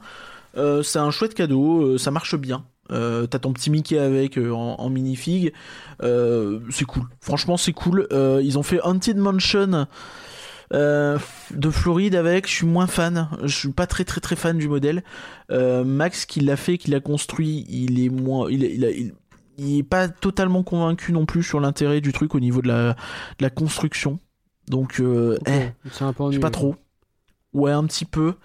Euh, 0.55 0.81
c'est 0.81 0.97
un 0.97 1.11
chouette 1.11 1.35
cadeau, 1.35 1.83
euh, 1.83 1.97
ça 1.99 2.09
marche 2.09 2.35
bien. 2.35 2.65
T'as 2.89 3.27
ton 3.39 3.51
petit 3.53 3.69
Mickey 3.69 3.99
avec 3.99 4.37
en, 4.37 4.89
minifig. 4.89 5.51
C'est 5.99 6.85
cool. 6.87 7.03
Franchement, 7.19 7.57
c'est 7.57 7.73
cool. 7.73 8.07
Ils 8.41 8.57
ont 8.57 8.63
fait 8.63 8.79
Haunted 8.81 9.17
Mansion 9.17 9.87
de 10.71 11.69
Floride 11.69 12.15
avec. 12.15 12.47
Je 12.47 12.53
suis 12.53 12.65
moins 12.65 12.87
fan. 12.87 13.29
Je 13.43 13.53
suis 13.53 13.71
pas 13.73 13.87
très 13.87 14.05
très 14.05 14.21
très 14.21 14.35
fan 14.37 14.57
du 14.57 14.69
modèle. 14.69 15.03
Max 15.51 16.25
qui 16.25 16.39
l'a 16.39 16.55
fait, 16.55 16.77
qui 16.77 16.89
l'a 16.89 17.01
construit, 17.01 17.65
il 17.69 18.03
est 18.03 18.09
moins. 18.09 18.49
Il- 18.49 19.13
il 19.57 19.79
est 19.79 19.83
pas 19.83 20.07
totalement 20.07 20.63
convaincu 20.63 21.11
non 21.13 21.25
plus 21.25 21.43
sur 21.43 21.59
l'intérêt 21.59 22.01
du 22.01 22.11
truc 22.13 22.35
au 22.35 22.39
niveau 22.39 22.61
de 22.61 22.67
la, 22.67 22.93
de 22.93 22.95
la 23.41 23.49
construction. 23.49 24.19
Donc, 24.67 24.99
euh, 24.99 25.37
eh, 25.47 25.69
je 25.85 25.89
sais 26.35 26.39
pas 26.39 26.49
trop. 26.49 26.75
Ouais, 27.53 27.71
un 27.71 27.85
petit 27.85 28.05
peu. 28.05 28.35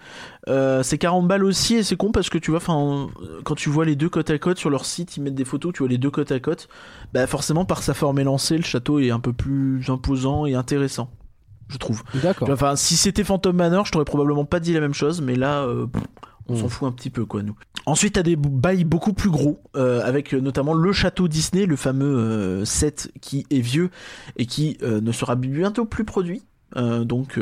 Euh, 0.47 0.81
c'est 0.81 0.97
40 0.97 1.27
balles 1.27 1.43
aussi 1.43 1.75
et 1.75 1.83
c'est 1.83 1.97
con 1.97 2.11
parce 2.11 2.29
que 2.29 2.37
tu 2.37 2.51
vois, 2.51 2.57
enfin, 2.57 3.09
quand 3.43 3.53
tu 3.53 3.69
vois 3.69 3.85
les 3.85 3.95
deux 3.95 4.09
côte 4.09 4.29
à 4.29 4.39
côte 4.39 4.57
sur 4.57 4.69
leur 4.69 4.85
site, 4.85 5.17
ils 5.17 5.21
mettent 5.21 5.35
des 5.35 5.45
photos, 5.45 5.73
tu 5.73 5.79
vois 5.79 5.89
les 5.89 5.97
deux 5.97 6.09
côte 6.09 6.31
à 6.31 6.39
côte. 6.39 6.67
Bah 7.13 7.27
forcément, 7.27 7.65
par 7.65 7.83
sa 7.83 7.93
forme 7.93 8.19
élancée, 8.19 8.55
le 8.57 8.63
château 8.63 8.99
est 8.99 9.11
un 9.11 9.19
peu 9.19 9.33
plus 9.33 9.83
imposant 9.89 10.45
et 10.45 10.55
intéressant. 10.55 11.11
je 11.69 11.77
trouve. 11.77 12.03
D'accord. 12.23 12.49
Enfin, 12.49 12.75
si 12.75 12.95
c'était 12.97 13.23
Phantom 13.23 13.55
Manor, 13.55 13.85
je 13.85 13.91
t'aurais 13.91 14.05
probablement 14.05 14.45
pas 14.45 14.59
dit 14.59 14.73
la 14.73 14.79
même 14.79 14.93
chose, 14.93 15.21
mais 15.21 15.35
là, 15.35 15.63
euh, 15.63 15.85
on 16.47 16.53
Mm. 16.53 16.57
s'en 16.57 16.69
fout 16.69 16.87
un 16.87 16.91
petit 16.91 17.09
peu, 17.09 17.25
quoi, 17.25 17.41
nous. 17.43 17.55
Ensuite, 17.85 18.13
t'as 18.13 18.23
des 18.23 18.35
bails 18.35 18.85
beaucoup 18.85 19.13
plus 19.13 19.29
gros, 19.29 19.61
euh, 19.75 20.01
avec 20.03 20.33
euh, 20.33 20.39
notamment 20.39 20.73
le 20.73 20.91
château 20.93 21.27
Disney, 21.27 21.65
le 21.65 21.75
fameux 21.75 22.15
euh, 22.17 22.65
set 22.65 23.11
qui 23.19 23.45
est 23.49 23.59
vieux 23.59 23.89
et 24.37 24.45
qui 24.45 24.77
euh, 24.83 25.01
ne 25.01 25.11
sera 25.11 25.35
bientôt 25.35 25.85
plus 25.85 26.05
produit. 26.05 26.43
Donc 26.75 27.39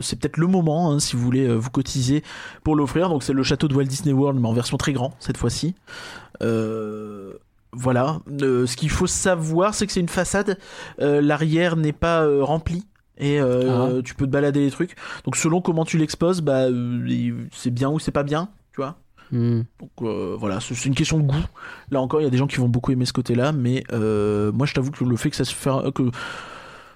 c'est 0.00 0.18
peut-être 0.18 0.38
le 0.38 0.48
moment 0.48 0.90
hein, 0.90 0.98
si 0.98 1.14
vous 1.14 1.22
voulez 1.22 1.46
vous 1.54 1.70
cotiser 1.70 2.24
pour 2.64 2.74
l'offrir. 2.74 3.08
Donc 3.10 3.22
c'est 3.22 3.32
le 3.32 3.44
château 3.44 3.68
de 3.68 3.74
Walt 3.76 3.84
Disney 3.84 4.12
World 4.12 4.40
mais 4.40 4.48
en 4.48 4.52
version 4.52 4.76
très 4.76 4.92
grand 4.92 5.14
cette 5.20 5.36
fois-ci. 5.36 5.76
Voilà. 6.40 8.18
Ce 8.26 8.74
qu'il 8.74 8.90
faut 8.90 9.06
savoir 9.06 9.74
c'est 9.74 9.86
que 9.86 9.92
c'est 9.92 10.00
une 10.00 10.08
façade. 10.08 10.58
L'arrière 10.98 11.76
n'est 11.76 11.92
pas 11.92 12.24
euh, 12.24 12.42
rempli 12.42 12.84
et 13.18 13.40
euh, 13.40 14.02
tu 14.02 14.16
peux 14.16 14.26
te 14.26 14.32
balader 14.32 14.64
les 14.64 14.72
trucs. 14.72 14.96
Donc 15.24 15.36
selon 15.36 15.60
comment 15.60 15.84
tu 15.84 15.96
l'exposes, 15.96 16.40
bah 16.40 16.64
c'est 17.52 17.70
bien 17.70 17.88
ou 17.88 18.00
c'est 18.00 18.10
pas 18.10 18.24
bien, 18.24 18.48
tu 18.72 18.80
vois. 18.80 18.96
Hmm. 19.32 19.62
Donc 19.80 19.90
euh, 20.02 20.36
voilà, 20.38 20.60
c'est 20.60 20.84
une 20.84 20.94
question 20.94 21.18
de 21.18 21.24
goût. 21.24 21.44
Là 21.90 22.00
encore, 22.00 22.20
il 22.20 22.24
y 22.24 22.26
a 22.26 22.30
des 22.30 22.36
gens 22.36 22.46
qui 22.46 22.56
vont 22.58 22.68
beaucoup 22.68 22.92
aimer 22.92 23.06
ce 23.06 23.12
côté-là, 23.14 23.52
mais 23.52 23.82
euh, 23.92 24.52
moi 24.52 24.66
je 24.66 24.74
t'avoue 24.74 24.90
que 24.90 25.02
le 25.04 25.16
fait 25.16 25.30
que 25.30 25.36
ça 25.36 25.44
se 25.44 25.54
fait 25.54 25.70
que 25.94 26.10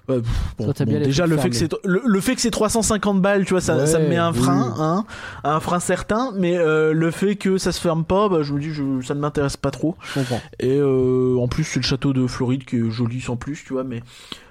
bon, 0.07 0.71
Toi, 0.71 0.85
déjà 0.85 1.25
le 1.25 1.37
fait 1.37 1.49
que 1.49 1.75
le, 1.83 2.01
le 2.05 2.21
fait 2.21 2.35
que 2.35 2.41
c'est 2.41 2.51
350 2.51 3.21
balles, 3.21 3.45
tu 3.45 3.53
vois, 3.53 3.61
ça, 3.61 3.85
ça 3.87 3.99
me 3.99 4.07
met 4.07 4.17
un 4.17 4.31
frein, 4.31 4.69
oui. 4.69 4.75
hein, 4.79 5.05
un 5.43 5.59
frein 5.59 5.79
certain, 5.79 6.31
mais 6.35 6.57
euh, 6.57 6.93
le 6.93 7.11
fait 7.11 7.35
que 7.35 7.57
ça 7.57 7.71
se 7.71 7.81
ferme 7.81 8.05
pas, 8.05 8.29
bah, 8.29 8.41
je 8.43 8.53
me 8.53 8.59
dis 8.59 8.71
je, 8.71 9.01
ça 9.01 9.15
ne 9.15 9.19
m'intéresse 9.19 9.57
pas 9.57 9.71
trop. 9.71 9.95
Je 10.03 10.19
comprends. 10.19 10.41
Et 10.59 10.77
euh, 10.77 11.37
en 11.39 11.47
plus, 11.47 11.63
c'est 11.63 11.79
le 11.79 11.85
château 11.85 12.13
de 12.13 12.25
Floride 12.27 12.65
qui 12.65 12.77
est 12.77 12.89
joli 12.89 13.19
sans 13.19 13.35
plus, 13.35 13.63
tu 13.65 13.73
vois, 13.73 13.83
mais 13.83 14.01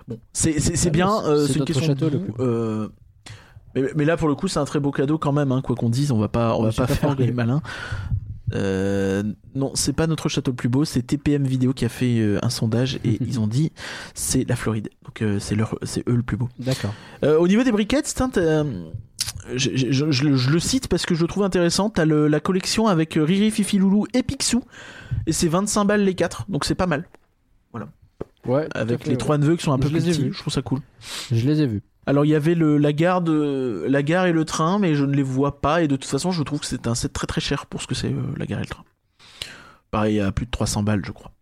bon, 0.08 0.18
c'est 0.32 0.56
Ah, 0.58 0.90
bien, 0.90 1.22
c'est 1.46 1.56
une 1.56 1.64
question 1.64 1.86
château, 1.86 2.10
de 2.10 2.18
le 2.38 2.90
mais, 3.82 3.90
mais 3.94 4.04
là, 4.04 4.16
pour 4.16 4.28
le 4.28 4.34
coup, 4.34 4.48
c'est 4.48 4.58
un 4.58 4.64
très 4.64 4.80
beau 4.80 4.90
cadeau 4.90 5.18
quand 5.18 5.32
même, 5.32 5.52
hein, 5.52 5.60
quoi 5.62 5.76
qu'on 5.76 5.88
dise, 5.90 6.10
on 6.10 6.18
va 6.18 6.28
pas, 6.28 6.56
on 6.56 6.62
va 6.62 6.72
pas 6.72 6.86
pas 6.86 6.94
faire 6.94 7.14
les 7.14 7.30
malins. 7.32 7.62
Euh, 8.54 9.24
non, 9.56 9.72
c'est 9.74 9.92
pas 9.92 10.06
notre 10.06 10.28
château 10.28 10.52
le 10.52 10.56
plus 10.56 10.68
beau, 10.68 10.84
c'est 10.84 11.02
TPM 11.02 11.44
Vidéo 11.44 11.72
qui 11.72 11.84
a 11.84 11.88
fait 11.88 12.18
euh, 12.20 12.38
un 12.42 12.48
sondage 12.50 13.00
et 13.04 13.18
ils 13.26 13.40
ont 13.40 13.48
dit 13.48 13.72
c'est 14.14 14.48
la 14.48 14.54
Floride. 14.56 14.88
Donc 15.04 15.20
euh, 15.22 15.38
c'est 15.40 15.56
leur, 15.56 15.76
c'est 15.82 16.08
eux 16.08 16.14
le 16.14 16.22
plus 16.22 16.36
beau. 16.36 16.48
D'accord. 16.58 16.94
Au 17.24 17.48
niveau 17.48 17.64
des 17.64 17.72
briquettes, 17.72 18.06
je, 19.54 19.70
je- 19.76 19.90
je- 20.10 20.10
je 20.36 20.50
le- 20.50 20.58
cite 20.60 20.86
parce 20.88 21.06
que 21.06 21.14
je 21.16 21.22
le 21.22 21.28
trouve 21.28 21.42
intéressant. 21.42 21.90
T'as 21.90 22.04
le- 22.04 22.28
la 22.28 22.38
collection 22.40 22.86
avec 22.86 23.14
Riri, 23.14 23.50
Fifi, 23.50 23.78
Loulou 23.78 24.06
et 24.14 24.22
Picsou 24.22 24.62
et 25.26 25.32
c'est 25.32 25.48
25 25.48 25.84
balles 25.84 26.04
les 26.04 26.14
quatre, 26.14 26.44
donc 26.48 26.64
c'est 26.64 26.74
pas 26.76 26.86
mal. 26.86 27.08
Ouais. 28.46 28.66
tout 28.68 28.78
à 28.78 28.80
Avec 28.80 29.00
fait, 29.00 29.06
les 29.06 29.10
ouais. 29.10 29.16
trois 29.16 29.38
neveux 29.38 29.56
qui 29.56 29.64
sont 29.64 29.72
un 29.72 29.78
peu 29.78 29.88
Je 29.88 29.92
plus 29.94 29.98
les 30.04 30.08
ai 30.08 30.12
petits, 30.12 30.22
vus. 30.28 30.32
je 30.34 30.38
trouve 30.38 30.52
ça 30.52 30.62
cool. 30.62 30.78
Je 31.32 31.44
les 31.48 31.62
ai 31.62 31.66
vus. 31.66 31.82
Alors 32.06 32.24
il 32.24 32.28
y 32.28 32.34
avait 32.34 32.54
le, 32.54 32.78
la, 32.78 32.92
gare 32.92 33.20
de- 33.20 33.84
la 33.88 34.02
gare 34.02 34.26
et 34.26 34.32
le 34.32 34.44
train, 34.44 34.78
mais 34.78 34.94
je 34.94 35.04
ne 35.04 35.14
les 35.14 35.22
vois 35.24 35.60
pas 35.60 35.82
et 35.82 35.88
de 35.88 35.96
toute 35.96 36.08
façon 36.10 36.30
je 36.30 36.42
trouve 36.42 36.60
que 36.60 36.66
c'est 36.66 36.86
un 36.86 36.94
set 36.94 37.12
très 37.12 37.26
très 37.26 37.40
cher 37.40 37.66
pour 37.66 37.82
ce 37.82 37.86
que 37.86 37.94
c'est 37.94 38.12
euh, 38.12 38.22
la 38.36 38.46
gare 38.46 38.60
et 38.60 38.62
le 38.62 38.68
train. 38.68 38.84
Pareil 39.90 40.20
à 40.20 40.30
plus 40.32 40.46
de 40.46 40.50
300 40.50 40.82
balles 40.82 41.02
je 41.04 41.12
crois. 41.12 41.32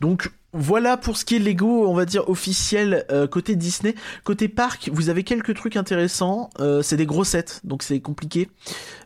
Donc 0.00 0.30
voilà 0.54 0.96
pour 0.96 1.16
ce 1.18 1.26
qui 1.26 1.36
est 1.36 1.38
Lego, 1.38 1.86
on 1.86 1.94
va 1.94 2.06
dire 2.06 2.28
officiel 2.30 3.04
euh, 3.10 3.26
côté 3.26 3.54
Disney. 3.54 3.94
Côté 4.24 4.48
parc, 4.48 4.88
vous 4.92 5.10
avez 5.10 5.22
quelques 5.22 5.54
trucs 5.54 5.76
intéressants. 5.76 6.48
Euh, 6.58 6.80
c'est 6.80 6.96
des 6.96 7.04
gros 7.06 7.24
sets, 7.24 7.60
donc 7.64 7.82
c'est 7.82 8.00
compliqué. 8.00 8.48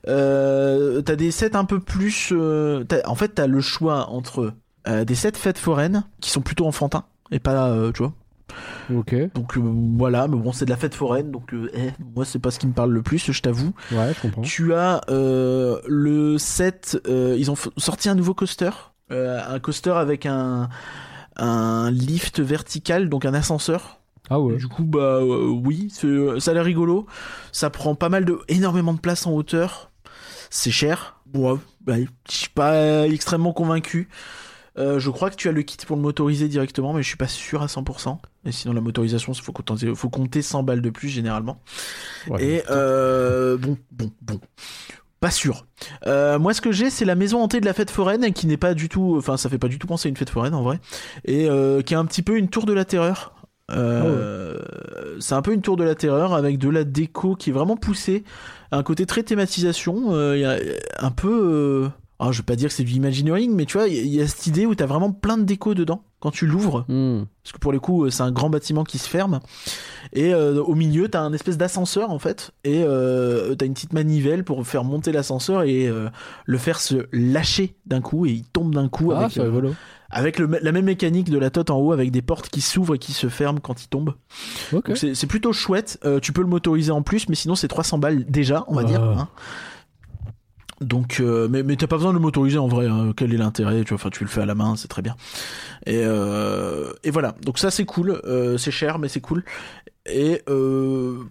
Euh, 0.09 1.03
t'as 1.03 1.17
des 1.17 1.31
sets 1.33 1.57
un 1.57 1.65
peu 1.65 1.81
plus. 1.81 2.29
euh, 2.33 2.85
en 3.07 3.15
fait, 3.17 3.29
t'as 3.31 3.47
le 3.49 3.61
choix 3.61 4.09
entre 4.11 4.55
euh, 4.87 5.05
des 5.05 5.15
sets 5.17 5.33
fêtes 5.37 5.59
foraines 5.59 6.05
qui 6.21 6.31
sont 6.31 6.43
plutôt 6.43 6.67
enfantins 6.67 7.05
et 7.33 7.41
pas, 7.41 7.69
euh, 7.71 7.91
tu 7.93 8.03
vois. 8.03 8.15
Ok. 8.95 9.15
Donc 9.35 9.57
euh, 9.57 9.63
voilà, 9.97 10.29
mais 10.29 10.37
bon, 10.37 10.53
c'est 10.53 10.65
de 10.65 10.71
la 10.71 10.77
fête 10.77 10.95
foraine, 10.95 11.31
donc 11.31 11.53
euh, 11.55 11.71
eh, 11.75 11.91
moi 12.15 12.25
c'est 12.25 12.39
pas 12.39 12.51
ce 12.51 12.59
qui 12.59 12.67
me 12.67 12.73
parle 12.73 12.91
le 12.91 13.03
plus, 13.03 13.31
je 13.31 13.43
t'avoue. 13.43 13.73
Ouais, 13.91 14.13
je 14.15 14.21
comprends. 14.21 14.43
Tu 14.43 14.75
as 14.75 15.01
euh, 15.11 15.81
le 15.87 16.39
set, 16.39 16.99
ils 17.07 17.51
ont 17.51 17.57
sorti 17.77 18.09
un 18.09 18.15
nouveau 18.15 18.35
coaster, 18.35 18.71
un 19.11 19.59
coaster 19.61 19.93
avec 19.93 20.27
un 20.27 20.69
un 21.37 21.91
lift 21.91 22.41
vertical, 22.41 23.09
donc 23.09 23.25
un 23.25 23.35
ascenseur. 23.35 24.01
Ah 24.31 24.39
ouais. 24.39 24.57
Du 24.57 24.69
coup, 24.69 24.85
bah 24.85 25.21
oui, 25.23 25.91
ça 25.91 26.51
a 26.51 26.55
l'air 26.55 26.65
rigolo. 26.65 27.07
Ça 27.53 27.71
prend 27.71 27.95
pas 27.95 28.09
mal 28.09 28.25
de, 28.25 28.39
énormément 28.49 28.93
de 28.93 29.01
place 29.01 29.27
en 29.27 29.33
hauteur. 29.33 29.91
C'est 30.51 30.71
cher. 30.71 31.17
Ouais, 31.35 31.55
bah, 31.81 31.97
je 31.99 32.37
suis 32.37 32.51
pas 32.51 33.07
extrêmement 33.09 33.53
convaincu. 33.53 34.09
Euh, 34.79 34.99
je 34.99 35.11
crois 35.11 35.31
que 35.31 35.37
tu 35.37 35.49
as 35.49 35.53
le 35.53 35.63
kit 35.63 35.77
pour 35.87 35.97
le 35.97 36.03
motoriser 36.03 36.49
directement, 36.49 36.93
mais 36.93 37.03
je 37.03 37.09
suis 37.09 37.17
pas 37.17 37.29
sûr 37.29 37.63
à 37.63 37.67
100%. 37.67 38.19
Et 38.47 38.53
sinon, 38.53 38.73
la 38.75 38.81
motorisation, 38.81 39.33
il 39.33 39.41
faut 39.43 39.53
compter, 39.53 39.95
faut 39.95 40.09
compter 40.09 40.43
100 40.43 40.63
balles 40.63 40.81
de 40.83 40.91
plus 40.91 41.09
généralement. 41.09 41.61
Ouais. 42.29 42.45
Et 42.45 42.63
euh, 42.71 43.57
bon, 43.57 43.77
bon, 43.91 44.11
bon. 44.23 44.41
Pas 45.21 45.31
sûr. 45.31 45.67
Euh, 46.07 46.39
moi, 46.39 46.53
ce 46.55 46.61
que 46.61 46.73
j'ai, 46.73 46.91
c'est 46.91 47.05
la 47.05 47.15
maison 47.15 47.43
hantée 47.43 47.61
de 47.61 47.67
la 47.67 47.75
fête 47.75 47.91
foraine, 47.91 48.33
qui 48.33 48.47
n'est 48.47 48.57
pas 48.57 48.75
du 48.75 48.89
tout, 48.89 49.15
enfin, 49.19 49.37
ça 49.37 49.49
fait 49.49 49.59
pas 49.59 49.69
du 49.69 49.79
tout 49.79 49.87
penser 49.87 50.09
à 50.09 50.11
une 50.11 50.17
fête 50.17 50.31
foraine 50.31 50.55
en 50.55 50.63
vrai, 50.63 50.81
et 51.25 51.49
qui 51.85 51.95
est 51.95 51.97
un 51.97 52.07
petit 52.07 52.23
peu 52.23 52.37
une 52.37 52.49
tour 52.49 52.65
de 52.67 52.73
la 52.73 52.85
terreur. 52.85 53.35
Euh, 53.71 54.59
C'est 55.21 55.35
un 55.35 55.43
peu 55.43 55.53
une 55.53 55.63
tour 55.63 55.77
de 55.77 55.85
la 55.85 55.95
terreur 55.95 56.35
avec 56.35 56.59
de 56.59 56.69
la 56.69 56.85
déco 56.85 57.37
qui 57.37 57.51
est 57.51 57.53
vraiment 57.53 57.77
poussée, 57.77 58.25
un 58.71 58.83
côté 58.83 59.07
très 59.07 59.23
thématisation. 59.23 60.15
euh, 60.15 60.37
Il 60.37 60.41
y 60.41 60.45
a 60.45 60.59
un 60.99 61.11
peu, 61.11 61.31
euh, 61.31 61.89
ah, 62.25 62.33
je 62.33 62.39
vais 62.39 62.45
pas 62.45 62.57
dire 62.57 62.69
que 62.69 62.75
c'est 62.75 62.85
du 62.85 62.93
Imagineering, 62.93 63.53
mais 63.55 63.65
tu 63.67 63.77
vois, 63.79 63.89
il 63.89 63.95
y, 63.95 63.99
a- 63.99 64.03
il 64.03 64.15
y 64.15 64.21
a 64.23 64.29
cette 64.29 64.47
idée 64.47 64.65
où 64.67 64.75
t'as 64.75 64.87
vraiment 64.87 65.11
plein 65.13 65.37
de 65.39 65.43
déco 65.45 65.75
dedans 65.75 66.03
quand 66.21 66.31
tu 66.31 66.47
l'ouvres. 66.47 66.85
Hmm. 66.89 67.25
Parce 67.43 67.53
que 67.53 67.59
pour 67.59 67.73
le 67.73 67.81
coup, 67.81 68.05
euh, 68.05 68.11
c'est 68.11 68.23
un 68.23 68.31
grand 68.31 68.49
bâtiment 68.49 68.85
qui 68.85 68.99
se 68.99 69.09
ferme. 69.09 69.41
Et 70.13 70.33
euh, 70.33 70.63
au 70.63 70.75
milieu, 70.77 71.09
t'as 71.09 71.21
un 71.21 71.33
espèce 71.33 71.59
d'ascenseur 71.59 72.11
en 72.11 72.19
fait. 72.21 72.53
Et 72.65 72.85
euh, 72.87 73.55
t'as 73.57 73.67
une 73.67 73.75
petite 73.75 73.93
manivelle 73.93 74.45
pour 74.45 74.65
faire 74.67 74.85
monter 74.85 75.11
l'ascenseur 75.11 75.65
et 75.65 75.89
euh, 75.89 76.09
le 76.45 76.59
faire 76.59 76.79
se 76.81 77.07
lâcher 77.13 77.75
d'un 77.87 78.01
coup. 78.01 78.27
Et 78.27 78.31
il 78.31 78.45
tombe 78.45 78.73
d'un 78.73 78.89
coup 78.89 79.11
Ah, 79.13 79.25
avec, 79.25 79.39
avec 80.11 80.39
le- 80.39 80.59
la 80.63 80.71
même 80.73 80.85
mécanique 80.85 81.29
de 81.31 81.39
la 81.39 81.51
tote 81.51 81.71
en 81.71 81.79
haut 81.81 81.91
avec 81.93 82.13
des 82.13 82.23
portes 82.23 82.49
qui 82.51 82.61
s'ouvrent 82.61 82.95
et 82.95 82.99
qui 82.99 83.13
se 83.15 83.29
ferment 83.29 83.59
quand 83.61 83.83
il 83.83 83.89
tombe. 83.89 84.15
C'est 84.95 85.27
plutôt 85.27 85.53
chouette. 85.53 85.99
Tu 86.23 86.33
peux 86.33 86.43
le 86.43 86.47
motoriser 86.49 86.93
en 86.93 87.03
plus, 87.03 87.29
mais 87.29 87.35
sinon 87.35 87.55
c'est 87.57 87.69
300 87.69 87.99
balles 87.99 88.25
déjà, 88.27 88.65
on 88.69 88.75
va 88.75 88.83
Ah. 88.83 88.85
dire. 88.85 89.03
hein. 89.03 89.29
Donc, 90.83 91.21
euh, 91.21 91.49
mais, 91.51 91.63
mais 91.63 91.77
t'as 91.77 91.87
pas 91.87 91.97
besoin 91.97 92.13
de 92.13 92.17
le 92.17 92.23
motoriser 92.23 92.59
en 92.59 92.69
vrai. 92.69 92.87
hein. 92.87 93.13
Quel 93.17 93.33
est 93.33 93.37
l'intérêt 93.37 93.85
Tu 93.85 93.95
enfin, 93.95 94.11
le 94.21 94.27
fais 94.27 94.43
à 94.43 94.47
la 94.47 94.55
main, 94.55 94.77
c'est 94.77 94.89
très 94.89 95.03
bien. 95.03 95.17
Et, 95.87 96.03
euh, 96.05 96.93
voilà. 97.11 97.35
Donc 97.43 97.59
ça, 97.59 97.71
c'est 97.71 97.85
cool. 97.85 98.21
Euh, 98.25 98.59
c'est 98.59 98.71
cher, 98.71 98.99
mais 98.99 99.09
c'est 99.09 99.21
cool. 99.21 99.45
Et 100.07 100.43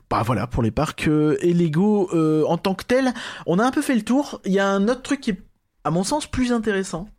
bah 0.09 0.23
voilà 0.25 0.47
pour 0.47 0.63
les 0.63 0.71
parcs 0.71 1.07
et 1.07 1.53
Lego 1.53 2.09
en 2.47 2.57
tant 2.57 2.73
que 2.73 2.85
tel, 2.85 3.13
on 3.45 3.59
a 3.59 3.65
un 3.65 3.71
peu 3.71 3.81
fait 3.81 3.95
le 3.95 4.03
tour. 4.03 4.39
Il 4.45 4.53
y 4.53 4.59
a 4.59 4.67
un 4.67 4.87
autre 4.87 5.01
truc 5.01 5.19
qui 5.19 5.31
est, 5.31 5.41
à 5.83 5.91
mon 5.91 6.03
sens, 6.03 6.25
plus 6.25 6.53
intéressant, 6.53 7.09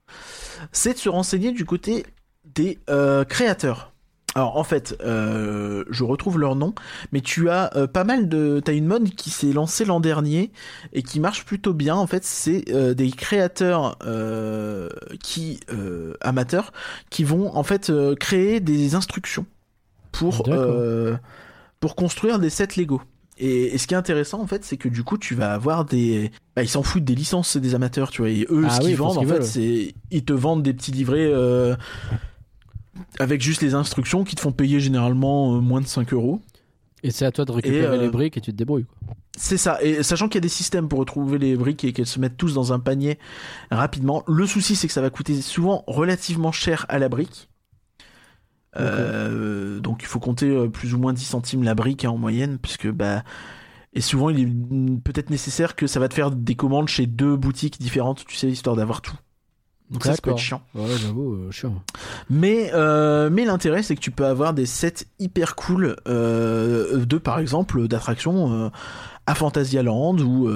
c'est 0.73 0.95
de 0.95 0.99
se 0.99 1.11
renseigner 1.11 1.53
du 1.53 1.67
côté 1.67 2.07
des 2.47 2.79
créateurs. 3.29 3.92
Alors 4.35 4.57
en 4.57 4.65
fait, 4.65 4.97
euh, 5.03 5.85
je 5.91 6.05
retrouve 6.05 6.39
leur 6.39 6.57
nom, 6.57 6.75
mais 7.13 7.21
tu 7.21 7.51
as 7.51 7.71
euh, 7.77 7.87
pas 7.87 8.05
mal 8.05 8.29
de, 8.29 8.63
t'as 8.65 8.73
une 8.73 8.87
mode 8.87 9.11
qui 9.11 9.31
s'est 9.31 9.53
lancée 9.53 9.85
l'an 9.85 10.01
dernier 10.01 10.53
et 10.93 11.03
qui 11.03 11.21
marche 11.21 11.45
plutôt 11.45 11.75
bien. 11.75 11.95
En 11.97 12.07
fait, 12.07 12.25
c'est 12.25 12.65
euh, 12.71 12.95
des 12.95 13.11
créateurs 13.11 13.99
qui 15.23 15.61
amateurs 16.21 16.73
qui 17.11 17.25
vont 17.25 17.55
en 17.55 17.63
fait 17.63 17.93
créer 18.19 18.61
des 18.61 18.95
instructions 18.95 19.47
pour 21.81 21.97
construire 21.97 22.39
des 22.39 22.51
sets 22.51 22.77
Lego. 22.77 23.03
Et, 23.39 23.75
et 23.75 23.79
ce 23.79 23.87
qui 23.87 23.95
est 23.95 23.97
intéressant 23.97 24.41
en 24.41 24.47
fait, 24.47 24.65
c'est 24.65 24.77
que 24.77 24.89
du 24.89 25.05
coup, 25.05 25.19
tu 25.19 25.35
vas 25.35 25.53
avoir 25.53 25.85
des, 25.85 26.31
bah, 26.55 26.63
ils 26.63 26.69
s'en 26.69 26.83
foutent 26.83 27.05
des 27.05 27.15
licences 27.15 27.57
des 27.57 27.75
amateurs, 27.75 28.11
tu 28.11 28.23
vois. 28.23 28.31
Et 28.31 28.47
eux, 28.51 28.65
Ah 28.67 28.71
ce 28.71 28.81
oui, 28.81 28.89
qu'ils 28.89 28.97
vendent 28.97 29.19
en 29.19 29.27
fait, 29.27 29.43
c'est 29.43 29.95
ils 30.11 30.25
te 30.25 30.33
vendent 30.33 30.63
des 30.63 30.73
petits 30.73 30.93
livrets. 30.93 31.31
Avec 33.19 33.41
juste 33.41 33.63
les 33.63 33.75
instructions 33.75 34.25
qui 34.25 34.35
te 34.35 34.41
font 34.41 34.53
payer 34.53 34.81
généralement 34.81 35.57
euh, 35.57 35.61
moins 35.61 35.81
de 35.81 35.87
5 35.87 36.13
euros. 36.13 36.41
Et 37.03 37.11
c'est 37.11 37.25
à 37.25 37.33
toi 37.33 37.45
de 37.45 37.53
récupérer 37.53 37.97
euh, 37.97 38.01
les 38.01 38.09
briques 38.09 38.37
et 38.37 38.41
tu 38.41 38.53
te 38.53 38.57
débrouilles. 38.57 38.85
Quoi. 38.85 39.17
C'est 39.37 39.57
ça, 39.57 39.83
et 39.83 40.03
sachant 40.03 40.29
qu'il 40.29 40.37
y 40.37 40.39
a 40.39 40.43
des 40.43 40.49
systèmes 40.49 40.89
pour 40.89 40.99
retrouver 40.99 41.39
les 41.39 41.57
briques 41.57 41.85
et 41.85 41.93
qu'elles 41.93 42.07
se 42.07 42.21
mettent 42.21 42.37
tous 42.37 42.55
dans 42.55 42.73
un 42.73 42.79
panier 42.79 43.19
rapidement, 43.71 44.23
le 44.29 44.47
souci 44.47 44.77
c'est 44.77 44.87
que 44.87 44.93
ça 44.93 45.01
va 45.01 45.09
coûter 45.09 45.41
souvent 45.41 45.85
relativement 45.87 46.53
cher 46.53 46.85
à 46.91 46.99
la 46.99 47.09
brique. 47.09 47.49
Euh, 48.77 49.81
donc 49.81 50.03
il 50.03 50.07
faut 50.07 50.21
compter 50.21 50.69
plus 50.69 50.95
ou 50.95 50.99
moins 50.99 51.15
10 51.15 51.25
centimes 51.25 51.63
la 51.63 51.75
brique 51.75 52.05
hein, 52.05 52.11
en 52.11 52.19
moyenne, 52.19 52.59
puisque 52.59 52.91
bah... 52.91 53.25
Et 53.95 54.01
souvent 54.01 54.31
il 54.31 54.41
est 54.41 55.01
peut-être 55.03 55.29
nécessaire 55.31 55.77
que 55.77 55.87
ça 55.87 56.01
va 56.01 56.09
te 56.09 56.15
faire 56.15 56.31
des 56.31 56.55
commandes 56.55 56.89
chez 56.89 57.07
deux 57.07 57.37
boutiques 57.37 57.81
différentes, 57.81 58.25
tu 58.27 58.37
sais, 58.37 58.49
histoire 58.49 58.77
d'avoir 58.77 59.01
tout. 59.03 59.17
Donc 59.93 60.05
ça, 60.05 60.15
ça 60.15 60.23
peut 60.23 60.31
être 60.31 60.39
chiant. 60.39 60.63
Ouais, 60.75 60.87
j'avoue, 61.01 61.35
euh, 61.35 61.51
chiant. 61.51 61.75
Mais, 62.31 62.71
euh, 62.75 63.29
mais 63.31 63.45
l'intérêt, 63.45 63.83
c'est 63.83 63.95
que 63.95 64.01
tu 64.01 64.11
peux 64.11 64.25
avoir 64.27 64.55
des 64.55 64.67
sets 64.67 65.07
hyper 65.19 65.55
cool 65.55 65.97
euh, 66.09 67.05
de, 67.05 67.19
par 67.19 67.39
exemple, 67.39 67.87
d'attractions 67.89 68.71
à 69.27 69.35
Fantasyland 69.35 70.17
ou 70.19 70.49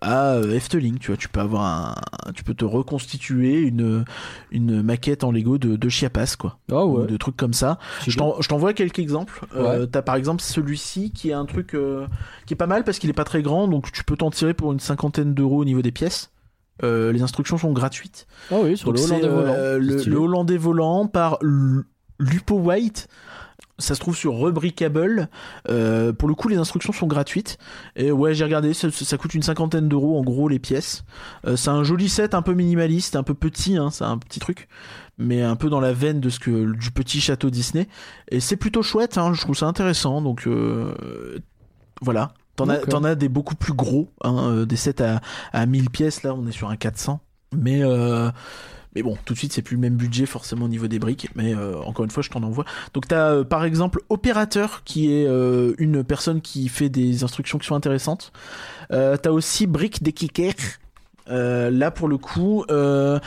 à 0.00 0.38
Efteling. 0.40 0.98
Tu 0.98 1.08
vois, 1.08 1.16
tu 1.16 1.28
peux 1.28 1.40
avoir 1.40 1.64
un, 1.64 1.94
tu 2.32 2.42
peux 2.42 2.54
te 2.54 2.64
reconstituer 2.64 3.60
une 3.60 4.04
une 4.50 4.82
maquette 4.82 5.24
en 5.24 5.30
Lego 5.30 5.58
de, 5.58 5.76
de 5.76 5.88
Chiapas, 5.88 6.34
quoi, 6.38 6.58
Ah 6.72 6.84
ou 6.86 7.00
ouais. 7.00 7.06
de 7.06 7.16
trucs 7.16 7.36
comme 7.36 7.52
ça. 7.52 7.78
Je 8.06 8.16
t'en- 8.16 8.40
je 8.40 8.48
t'envoie 8.48 8.72
quelques 8.72 8.98
exemples. 8.98 9.46
Ouais. 9.54 9.86
T'as 9.86 10.02
par 10.02 10.16
exemple 10.16 10.42
celui-ci 10.42 11.10
qui 11.12 11.30
est 11.30 11.34
un 11.34 11.44
truc 11.46 11.76
qui 12.46 12.54
est 12.54 12.56
pas 12.56 12.66
mal 12.66 12.82
parce 12.84 12.98
qu'il 12.98 13.10
est 13.10 13.14
pas 13.14 13.24
très 13.24 13.42
grand, 13.42 13.68
donc 13.68 13.92
tu 13.92 14.02
peux 14.04 14.16
t'en 14.16 14.30
tirer 14.30 14.54
pour 14.54 14.72
une 14.72 14.80
cinquantaine 14.80 15.34
d'euros 15.34 15.60
au 15.60 15.64
niveau 15.64 15.82
des 15.82 15.92
pièces. 15.92 16.30
Euh, 16.82 17.12
les 17.12 17.22
instructions 17.22 17.56
sont 17.56 17.72
gratuites. 17.72 18.26
Ah 18.50 18.56
oui, 18.62 18.76
sur 18.76 18.92
Donc 18.92 18.96
le 18.98 19.02
c'est, 19.06 19.12
Hollandais 19.24 19.28
volant. 19.28 19.54
euh, 19.56 19.78
le, 19.78 20.16
Hollandais 20.16 20.56
volant 20.56 21.06
par 21.06 21.38
L- 21.42 21.82
Lupo 22.18 22.56
White. 22.56 23.06
Ça 23.78 23.96
se 23.96 24.00
trouve 24.00 24.16
sur 24.16 24.36
Rubricable. 24.38 25.28
Euh, 25.68 26.12
pour 26.12 26.28
le 26.28 26.34
coup, 26.36 26.46
les 26.48 26.56
instructions 26.58 26.92
sont 26.92 27.08
gratuites. 27.08 27.58
Et 27.96 28.12
ouais, 28.12 28.32
j'ai 28.32 28.44
regardé, 28.44 28.72
ça, 28.72 28.88
ça 28.90 29.16
coûte 29.18 29.34
une 29.34 29.42
cinquantaine 29.42 29.88
d'euros 29.88 30.16
en 30.18 30.22
gros 30.22 30.48
les 30.48 30.60
pièces. 30.60 31.04
Euh, 31.46 31.56
c'est 31.56 31.70
un 31.70 31.82
joli 31.82 32.08
set, 32.08 32.34
un 32.34 32.42
peu 32.42 32.54
minimaliste, 32.54 33.16
un 33.16 33.24
peu 33.24 33.34
petit, 33.34 33.76
hein, 33.76 33.90
c'est 33.90 34.04
un 34.04 34.16
petit 34.18 34.38
truc, 34.38 34.68
mais 35.18 35.42
un 35.42 35.56
peu 35.56 35.70
dans 35.70 35.80
la 35.80 35.92
veine 35.92 36.20
de 36.20 36.28
ce 36.28 36.38
que 36.38 36.72
du 36.76 36.92
petit 36.92 37.20
château 37.20 37.50
Disney. 37.50 37.88
Et 38.30 38.38
c'est 38.38 38.56
plutôt 38.56 38.82
chouette, 38.82 39.18
hein, 39.18 39.32
je 39.34 39.40
trouve 39.40 39.56
ça 39.56 39.66
intéressant. 39.66 40.22
Donc 40.22 40.46
euh, 40.46 41.38
voilà. 42.00 42.32
T'en 42.56 42.68
as, 42.68 42.78
t'en 42.78 43.02
as 43.04 43.14
des 43.14 43.28
beaucoup 43.28 43.56
plus 43.56 43.72
gros, 43.72 44.10
hein, 44.22 44.50
euh, 44.50 44.64
des 44.66 44.76
sets 44.76 45.02
à, 45.02 45.20
à 45.52 45.66
1000 45.66 45.90
pièces, 45.90 46.22
là 46.22 46.34
on 46.34 46.46
est 46.46 46.52
sur 46.52 46.70
un 46.70 46.76
400. 46.76 47.20
Mais, 47.56 47.82
euh, 47.82 48.30
mais 48.94 49.02
bon, 49.02 49.16
tout 49.24 49.34
de 49.34 49.38
suite 49.38 49.52
c'est 49.52 49.62
plus 49.62 49.74
le 49.74 49.80
même 49.80 49.96
budget 49.96 50.26
forcément 50.26 50.66
au 50.66 50.68
niveau 50.68 50.86
des 50.86 50.98
briques, 50.98 51.28
mais 51.34 51.54
euh, 51.54 51.76
encore 51.80 52.04
une 52.04 52.10
fois 52.10 52.22
je 52.22 52.30
t'en 52.30 52.42
envoie. 52.42 52.64
Donc 52.92 53.08
t'as 53.08 53.30
euh, 53.30 53.44
par 53.44 53.64
exemple 53.64 54.00
Opérateur 54.08 54.82
qui 54.84 55.12
est 55.12 55.26
euh, 55.26 55.74
une 55.78 56.04
personne 56.04 56.40
qui 56.40 56.68
fait 56.68 56.88
des 56.88 57.24
instructions 57.24 57.58
qui 57.58 57.66
sont 57.66 57.74
intéressantes. 57.74 58.32
Euh, 58.92 59.16
t'as 59.16 59.30
aussi 59.30 59.66
Brick 59.66 60.02
des 60.02 60.12
Kicker. 60.12 60.54
Euh, 61.30 61.70
là 61.70 61.90
pour 61.90 62.08
le 62.08 62.18
coup, 62.18 62.64
euh, 62.70 63.18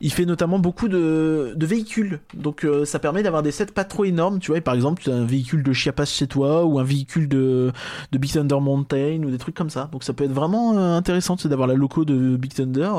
il 0.00 0.12
fait 0.12 0.24
notamment 0.24 0.58
beaucoup 0.58 0.88
de, 0.88 1.52
de 1.54 1.66
véhicules, 1.66 2.18
donc 2.34 2.64
euh, 2.64 2.84
ça 2.84 2.98
permet 2.98 3.22
d'avoir 3.22 3.44
des 3.44 3.52
sets 3.52 3.66
pas 3.66 3.84
trop 3.84 4.04
énormes, 4.04 4.40
tu 4.40 4.50
vois. 4.50 4.58
Et 4.58 4.60
par 4.60 4.74
exemple, 4.74 5.02
tu 5.02 5.10
as 5.10 5.14
un 5.14 5.24
véhicule 5.24 5.62
de 5.62 5.72
Chiapas 5.72 6.06
chez 6.06 6.26
toi 6.26 6.64
ou 6.64 6.80
un 6.80 6.84
véhicule 6.84 7.28
de, 7.28 7.70
de 8.10 8.18
Big 8.18 8.32
Thunder 8.32 8.58
Mountain 8.60 9.22
ou 9.24 9.30
des 9.30 9.38
trucs 9.38 9.54
comme 9.54 9.70
ça. 9.70 9.88
Donc 9.92 10.02
ça 10.02 10.12
peut 10.12 10.24
être 10.24 10.32
vraiment 10.32 10.76
intéressant, 10.96 11.36
c'est 11.36 11.48
d'avoir 11.48 11.68
la 11.68 11.74
loco 11.74 12.04
de 12.04 12.36
Big 12.36 12.52
Thunder. 12.52 12.90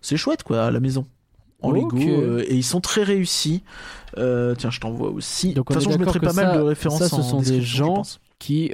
c'est 0.00 0.16
chouette 0.16 0.42
quoi 0.42 0.64
à 0.64 0.70
la 0.70 0.80
maison 0.80 1.06
en 1.62 1.70
Ok. 1.70 1.94
Lego 1.94 2.38
et 2.38 2.54
ils 2.54 2.64
sont 2.64 2.80
très 2.80 3.02
réussis. 3.02 3.62
Tiens, 4.14 4.70
je 4.70 4.80
t'envoie 4.80 5.10
aussi. 5.10 5.52
Donc, 5.52 5.68
de 5.68 5.74
toute 5.74 5.82
façon, 5.82 5.90
je 5.92 6.02
mettrai 6.02 6.20
pas 6.20 6.32
mal 6.32 6.56
de 6.56 6.62
références. 6.62 7.00
ça, 7.00 7.08
ce 7.10 7.16
en 7.16 7.22
sont 7.22 7.40
des 7.42 7.60
gens 7.60 8.02
qui 8.38 8.72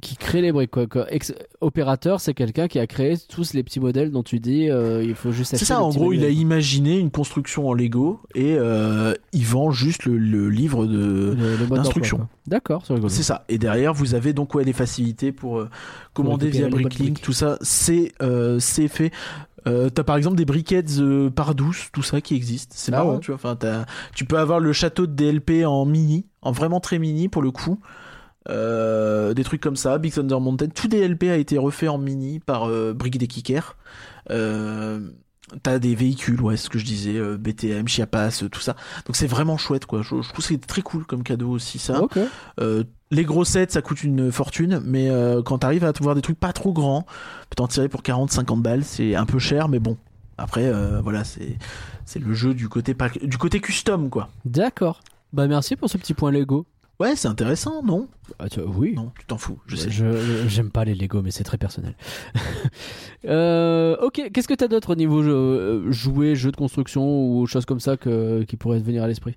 qui 0.00 0.16
crée 0.16 0.42
les 0.42 0.52
briques 0.52 0.70
quoi. 0.70 0.86
quoi. 0.86 1.06
Ex- 1.12 1.34
opérateur, 1.60 2.20
c'est 2.20 2.34
quelqu'un 2.34 2.68
qui 2.68 2.78
a 2.78 2.86
créé 2.86 3.16
tous 3.28 3.54
les 3.54 3.62
petits 3.62 3.80
modèles 3.80 4.10
dont 4.10 4.22
tu 4.22 4.40
dis 4.40 4.68
euh, 4.68 5.02
il 5.02 5.14
faut 5.14 5.32
juste 5.32 5.56
C'est 5.56 5.64
ça, 5.64 5.82
en 5.82 5.88
gros, 5.90 6.12
il 6.12 6.24
a 6.24 6.28
imaginé 6.28 6.98
une 6.98 7.10
construction 7.10 7.68
en 7.68 7.72
Lego 7.74 8.20
et 8.34 8.56
euh, 8.58 9.14
il 9.32 9.44
vend 9.46 9.70
juste 9.70 10.04
le, 10.04 10.18
le 10.18 10.48
livre 10.50 10.86
d'instruction. 10.86 12.28
D'accord, 12.46 12.84
c'est 13.08 13.22
ça. 13.22 13.44
Et 13.48 13.58
derrière, 13.58 13.94
vous 13.94 14.14
avez 14.14 14.32
donc 14.32 14.54
ouais 14.54 14.64
les 14.64 14.72
facilités 14.72 15.32
pour 15.32 15.58
euh, 15.58 15.68
commander 16.12 16.50
via 16.50 16.68
Bricklink, 16.68 17.20
tout 17.20 17.32
ça. 17.32 17.58
C'est 17.62 18.12
c'est 18.58 18.88
fait. 18.88 19.10
Euh, 19.66 19.90
t'as 19.90 20.04
par 20.04 20.16
exemple 20.16 20.36
des 20.36 20.44
briquettes 20.44 20.92
euh, 21.00 21.28
par 21.28 21.56
douce, 21.56 21.88
tout 21.92 22.02
ça 22.04 22.20
qui 22.20 22.36
existe. 22.36 22.70
C'est 22.76 22.92
Ah 22.94 22.98
marrant, 22.98 23.14
ouais. 23.14 23.20
tu 23.20 23.32
vois. 23.32 23.40
Enfin, 23.42 23.56
tu 24.14 24.24
peux 24.24 24.38
avoir 24.38 24.60
le 24.60 24.72
château 24.72 25.08
de 25.08 25.12
DLP 25.12 25.64
en 25.66 25.84
mini, 25.84 26.26
en 26.42 26.52
vraiment 26.52 26.78
très 26.78 27.00
mini 27.00 27.28
pour 27.28 27.42
le 27.42 27.50
coup. 27.50 27.80
Euh, 28.48 29.34
des 29.34 29.44
trucs 29.44 29.60
comme 29.60 29.76
ça, 29.76 29.98
Big 29.98 30.12
Thunder 30.12 30.38
Mountain, 30.40 30.68
tout 30.68 30.88
DLP 30.88 31.24
a 31.24 31.36
été 31.36 31.58
refait 31.58 31.88
en 31.88 31.98
mini 31.98 32.40
par 32.40 32.68
euh, 32.68 32.92
Brick 32.92 33.18
des 33.18 33.26
Kicker. 33.26 33.76
Euh, 34.30 35.00
T'as 35.62 35.78
des 35.78 35.94
véhicules, 35.94 36.40
ouais, 36.40 36.56
ce 36.56 36.68
que 36.68 36.76
je 36.76 36.84
disais, 36.84 37.20
BTM, 37.38 37.86
Chiapas, 37.86 38.42
tout 38.50 38.58
ça. 38.58 38.74
Donc 39.06 39.14
c'est 39.14 39.28
vraiment 39.28 39.56
chouette, 39.56 39.86
quoi. 39.86 40.02
Je, 40.02 40.08
je 40.20 40.28
trouve 40.28 40.32
que 40.32 40.42
c'est 40.42 40.58
très 40.66 40.82
cool 40.82 41.06
comme 41.06 41.22
cadeau 41.22 41.50
aussi, 41.50 41.78
ça. 41.78 42.02
Les 43.12 43.24
gros 43.24 43.44
sets, 43.44 43.68
ça 43.68 43.80
coûte 43.80 44.02
une 44.02 44.32
fortune, 44.32 44.82
mais 44.84 45.08
quand 45.44 45.58
t'arrives 45.58 45.84
à 45.84 45.92
voir 46.00 46.16
des 46.16 46.20
trucs 46.20 46.40
pas 46.40 46.52
trop 46.52 46.72
grands, 46.72 47.02
tu 47.02 47.50
peux 47.50 47.54
t'en 47.54 47.68
tirer 47.68 47.88
pour 47.88 48.02
40-50 48.02 48.60
balles, 48.60 48.82
c'est 48.82 49.14
un 49.14 49.24
peu 49.24 49.38
cher, 49.38 49.68
mais 49.68 49.78
bon. 49.78 49.96
Après, 50.36 50.68
voilà, 51.00 51.22
c'est 51.22 51.56
c'est 52.04 52.18
le 52.18 52.34
jeu 52.34 52.52
du 52.52 52.68
côté 52.68 52.96
du 53.22 53.38
côté 53.38 53.60
custom, 53.60 54.10
quoi. 54.10 54.28
D'accord. 54.44 55.00
Bah 55.32 55.46
merci 55.46 55.76
pour 55.76 55.88
ce 55.88 55.96
petit 55.96 56.14
point 56.14 56.32
Lego. 56.32 56.66
Ouais, 56.98 57.14
c'est 57.14 57.28
intéressant, 57.28 57.82
non? 57.82 58.08
Ah, 58.38 58.48
tu- 58.48 58.60
oui. 58.60 58.94
Non, 58.96 59.12
tu 59.18 59.26
t'en 59.26 59.36
fous, 59.36 59.58
je 59.66 59.76
sais. 59.76 59.90
Je- 59.90 60.46
J'aime 60.48 60.70
pas 60.70 60.84
les 60.86 60.94
Lego, 60.94 61.20
mais 61.22 61.30
c'est 61.30 61.44
très 61.44 61.58
personnel. 61.58 61.94
Euh, 63.24 63.96
ok, 64.02 64.30
qu'est-ce 64.32 64.46
que 64.46 64.54
t'as 64.54 64.68
d'autre 64.68 64.90
au 64.92 64.94
niveau 64.94 65.20
euh, 65.20 65.90
jouets, 65.90 66.36
jeux 66.36 66.52
de 66.52 66.56
construction 66.56 67.02
ou 67.40 67.46
choses 67.46 67.64
comme 67.64 67.80
ça 67.80 67.96
que, 67.96 68.44
qui 68.44 68.56
pourraient 68.56 68.78
te 68.80 68.84
venir 68.84 69.02
à 69.02 69.08
l'esprit? 69.08 69.36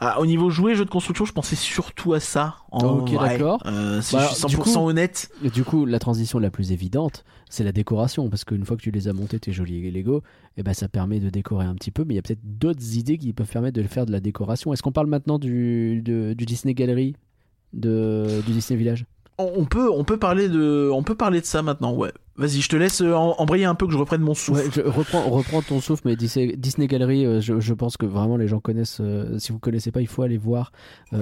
Ah, 0.00 0.20
au 0.20 0.26
niveau 0.26 0.50
jouet, 0.50 0.74
jeu 0.74 0.84
de 0.84 0.90
construction, 0.90 1.24
je 1.24 1.32
pensais 1.32 1.56
surtout 1.56 2.12
à 2.14 2.20
ça. 2.20 2.56
En 2.70 2.98
Ok, 2.98 3.12
d'accord. 3.18 3.62
Euh, 3.66 4.00
si 4.00 4.14
Bah, 4.14 4.22
je 4.30 4.34
suis 4.34 4.42
100% 4.42 4.48
du 4.48 4.56
coup- 4.58 4.78
honnête, 4.88 5.30
du 5.54 5.64
coup, 5.64 5.84
la 5.86 5.98
transition 5.98 6.38
la 6.38 6.50
plus 6.50 6.72
évidente, 6.72 7.24
c'est 7.50 7.64
la 7.64 7.72
décoration, 7.72 8.28
parce 8.28 8.44
qu'une 8.44 8.64
fois 8.64 8.76
que 8.76 8.82
tu 8.82 8.90
les 8.90 9.08
as 9.08 9.12
montés, 9.12 9.38
tes 9.40 9.52
jolis 9.52 9.90
Lego, 9.90 10.22
et 10.56 10.62
ben 10.62 10.74
ça 10.74 10.88
permet 10.88 11.20
de 11.20 11.30
décorer 11.30 11.64
un 11.66 11.74
petit 11.74 11.90
peu, 11.90 12.04
mais 12.04 12.14
il 12.14 12.16
y 12.16 12.20
a 12.20 12.22
peut-être 12.22 12.40
d'autres 12.44 12.96
idées 12.96 13.18
qui 13.18 13.32
peuvent 13.32 13.46
permettre 13.50 13.80
de 13.80 13.86
faire 13.86 14.06
de 14.06 14.12
la 14.12 14.20
décoration. 14.20 14.72
Est-ce 14.72 14.82
qu'on 14.82 14.92
parle 14.92 15.06
maintenant 15.08 15.38
du, 15.38 16.02
de- 16.02 16.34
du 16.34 16.44
Disney 16.46 16.74
Gallery, 16.74 17.14
de, 17.72 18.40
du 18.46 18.52
Disney 18.52 18.78
Village? 18.78 19.04
On 19.38 19.52
on 19.56 19.64
peut, 19.66 19.90
on 19.90 20.04
peut 20.04 20.18
parler 20.18 20.48
de, 20.48 20.90
on 20.92 21.02
peut 21.02 21.14
parler 21.14 21.40
de 21.40 21.46
ça 21.46 21.62
maintenant. 21.62 21.94
Ouais. 21.94 22.12
Vas-y, 22.38 22.60
je 22.60 22.68
te 22.68 22.76
laisse 22.76 23.00
euh, 23.00 23.14
embrayer 23.14 23.64
un 23.64 23.74
peu 23.74 23.86
que 23.86 23.92
je 23.92 23.98
reprenne 23.98 24.20
mon 24.20 24.34
souffle. 24.34 24.80
Reprends, 24.86 25.60
ton 25.60 25.80
souffle, 25.80 26.02
mais 26.04 26.14
Disney, 26.14 26.54
Disney 26.56 26.86
Gallery, 26.86 27.26
euh, 27.26 27.40
je, 27.40 27.74
pense 27.74 27.96
que 27.96 28.06
vraiment 28.06 28.36
les 28.36 28.46
gens 28.46 28.60
connaissent. 28.60 29.00
euh, 29.00 29.40
si 29.40 29.50
vous 29.50 29.58
connaissez 29.58 29.90
pas, 29.90 30.00
il 30.00 30.06
faut 30.06 30.22
aller 30.22 30.38
voir 30.38 30.70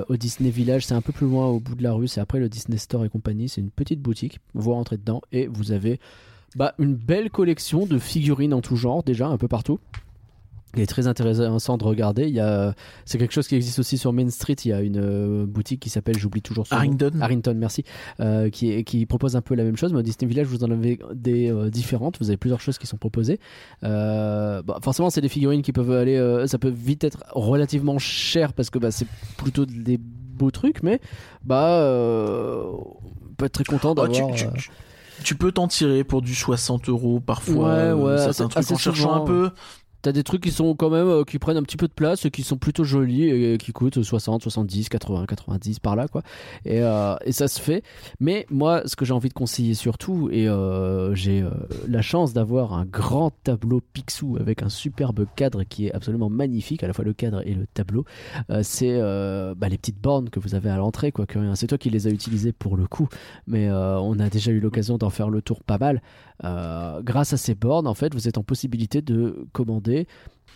au 0.09 0.16
Disney 0.16 0.51
Village. 0.51 0.84
C'est 0.84 0.94
un 0.94 1.01
peu 1.01 1.12
plus 1.12 1.26
loin 1.26 1.47
au 1.47 1.59
bout 1.59 1.74
de 1.74 1.82
la 1.82 1.94
rue. 1.94 2.06
C'est 2.06 2.20
après 2.20 2.38
le 2.38 2.51
Disney 2.51 2.76
Store 2.76 3.05
et 3.06 3.09
compagnie. 3.09 3.48
C'est 3.48 3.62
une 3.62 3.70
petite 3.70 4.02
boutique. 4.02 4.40
Vous 4.52 4.72
rentrez 4.72 4.98
dedans 4.98 5.22
et 5.32 5.47
vous 5.47 5.72
avez 5.72 6.01
bah, 6.55 6.74
une 6.78 6.94
belle 6.94 7.30
collection 7.30 7.86
de 7.86 7.98
figurines 7.98 8.52
en 8.52 8.60
tout 8.60 8.76
genre 8.76 9.02
déjà 9.02 9.26
un 9.26 9.38
peu 9.38 9.48
partout. 9.48 9.80
Il 10.77 10.82
est 10.82 10.86
très 10.86 11.07
intéressant 11.07 11.78
de 11.78 11.85
regarder. 11.85 12.24
Il 12.28 12.35
y 12.35 12.40
a, 12.40 12.74
c'est 13.05 13.19
quelque 13.19 13.32
chose 13.32 13.48
qui 13.48 13.57
existe 13.57 13.78
aussi 13.78 13.98
sur 13.98 14.12
Main 14.12 14.28
Street. 14.31 14.57
Il 14.65 14.69
y 14.69 14.73
a 14.73 14.81
une 14.82 14.98
euh, 14.98 15.47
boutique 15.47 15.81
qui 15.81 15.90
s'appelle, 15.90 16.19
j'oublie 16.19 16.43
toujours 16.43 16.66
son 16.66 16.74
nom. 16.74 16.81
Harrington. 16.81 17.11
Harrington, 17.20 17.55
merci, 17.57 17.85
euh, 18.20 18.51
qui, 18.51 19.07
propose 19.07 19.36
un 19.36 19.40
peu 19.43 19.55
la 19.55 19.65
même 19.65 19.77
chose. 19.77 19.93
Mais 19.93 19.98
au 20.01 20.03
Disney 20.03 20.28
Village, 20.28 20.47
vous 20.47 20.62
en 20.65 20.70
avez 20.70 20.98
des 21.15 21.51
euh, 21.51 21.70
différentes. 21.70 22.19
Vous 22.20 22.28
avez 22.31 22.36
plusieurs 22.36 22.61
choses 22.61 22.78
qui 22.78 22.86
sont 22.86 22.97
proposées. 22.98 23.40
Bah, 23.82 24.62
forcément, 24.82 25.11
c'est 25.11 25.20
des 25.20 25.28
figurines 25.28 25.62
qui 25.62 25.73
peuvent 25.73 25.90
aller. 25.93 26.44
ça 26.47 26.59
peut 26.59 26.69
vite 26.69 27.05
être 27.05 27.24
relativement 27.32 27.98
cher 27.98 28.53
parce 28.53 28.70
que 28.70 28.78
bah, 28.78 28.90
c'est 28.90 29.07
plutôt 29.36 29.65
des 29.66 29.98
beaux 29.98 30.51
trucs, 30.51 30.82
mais 30.82 31.01
bah, 31.44 31.81
on 32.73 33.35
peut 33.36 33.47
être 33.47 33.53
très 33.53 33.65
content 33.65 33.94
Oh, 33.97 34.07
tu, 34.09 34.12
d'avoir. 34.20 34.35
tu- 34.35 34.47
tu- 34.57 34.70
tu 35.23 35.35
peux 35.35 35.51
t'en 35.51 35.66
tirer 35.66 36.05
pour 36.05 36.20
du 36.20 36.35
60 36.35 36.89
euros 36.90 37.20
parfois. 37.20 37.93
Ouais, 37.93 37.93
ouais, 37.93 38.19
certains 38.19 38.31
assez- 38.31 38.48
trucs 38.48 38.57
assez 38.59 38.74
en 38.74 38.77
cherchant 38.78 39.03
souvent. 39.03 39.23
un 39.23 39.27
peu. 39.27 39.51
T'as 40.07 40.12
des 40.12 40.23
trucs 40.23 40.45
qui 40.45 40.53
sont 40.53 40.77
quand 40.77 40.89
même 40.89 41.09
euh, 41.09 41.24
qui 41.24 41.41
prennent 41.41 41.57
un 41.57 41.65
petit 41.65 41.77
peu 41.77 41.89
de 41.89 41.93
place 41.93 42.28
qui 42.31 42.45
sont 42.45 42.59
plutôt 42.59 42.85
jolis 42.85 43.24
et 43.24 43.59
qui 43.59 43.73
coûtent 43.73 44.05
60, 44.05 44.41
70, 44.41 44.89
80, 44.89 45.27
90 45.27 45.81
par 45.81 45.97
là 45.97 46.07
quoi. 46.07 46.23
Et, 46.65 46.81
euh, 46.81 47.16
et 47.24 47.33
ça 47.33 47.49
se 47.49 47.61
fait. 47.61 47.83
Mais 48.20 48.47
moi, 48.49 48.83
ce 48.87 48.95
que 48.95 49.05
j'ai 49.05 49.12
envie 49.12 49.31
de 49.31 49.35
conseiller 49.35 49.74
surtout, 49.74 50.28
et 50.31 50.49
euh, 50.49 51.12
j'ai 51.16 51.45
la 51.89 52.03
chance 52.03 52.33
d'avoir 52.33 52.73
un 52.73 52.85
grand 52.85 53.33
tableau 53.43 53.81
Picsou 53.81 54.37
avec 54.39 54.62
un 54.62 54.69
superbe 54.69 55.27
cadre 55.35 55.65
qui 55.65 55.89
est 55.89 55.93
absolument 55.93 56.31
magnifique, 56.31 56.85
à 56.85 56.87
la 56.87 56.93
fois 56.93 57.05
le 57.05 57.12
cadre 57.12 57.43
et 57.45 57.55
le 57.55 57.66
tableau, 57.66 58.05
c'est 58.62 59.01
bah, 59.01 59.69
les 59.69 59.77
petites 59.77 60.01
bornes 60.01 60.31
que 60.31 60.39
vous 60.39 60.55
avez 60.55 60.70
à 60.70 60.77
l'entrée 60.77 61.11
quoi. 61.11 61.27
Que. 61.27 61.41
C'est 61.57 61.66
toi 61.66 61.78
qui 61.78 61.91
les 61.91 62.07
as 62.07 62.11
utilisées 62.11 62.53
pour 62.53 62.77
le 62.77 62.87
coup, 62.87 63.09
mais 63.49 63.69
on 63.73 64.20
a 64.20 64.28
déjà 64.28 64.53
eu 64.53 64.61
l'occasion 64.61 64.99
d'en 64.99 65.11
faire 65.11 65.31
le 65.31 65.43
tour 65.43 65.65
pas 65.65 65.78
mal. 65.78 66.01
Grâce 66.45 67.33
à 67.33 67.37
ces 67.37 67.57
bornes, 67.57 67.89
en 67.89 67.95
fait, 67.95 68.15
vous 68.15 68.28
êtes 68.28 68.39
en 68.39 68.45
possibilité 68.45 69.03
de 69.03 69.49
commander, 69.53 69.95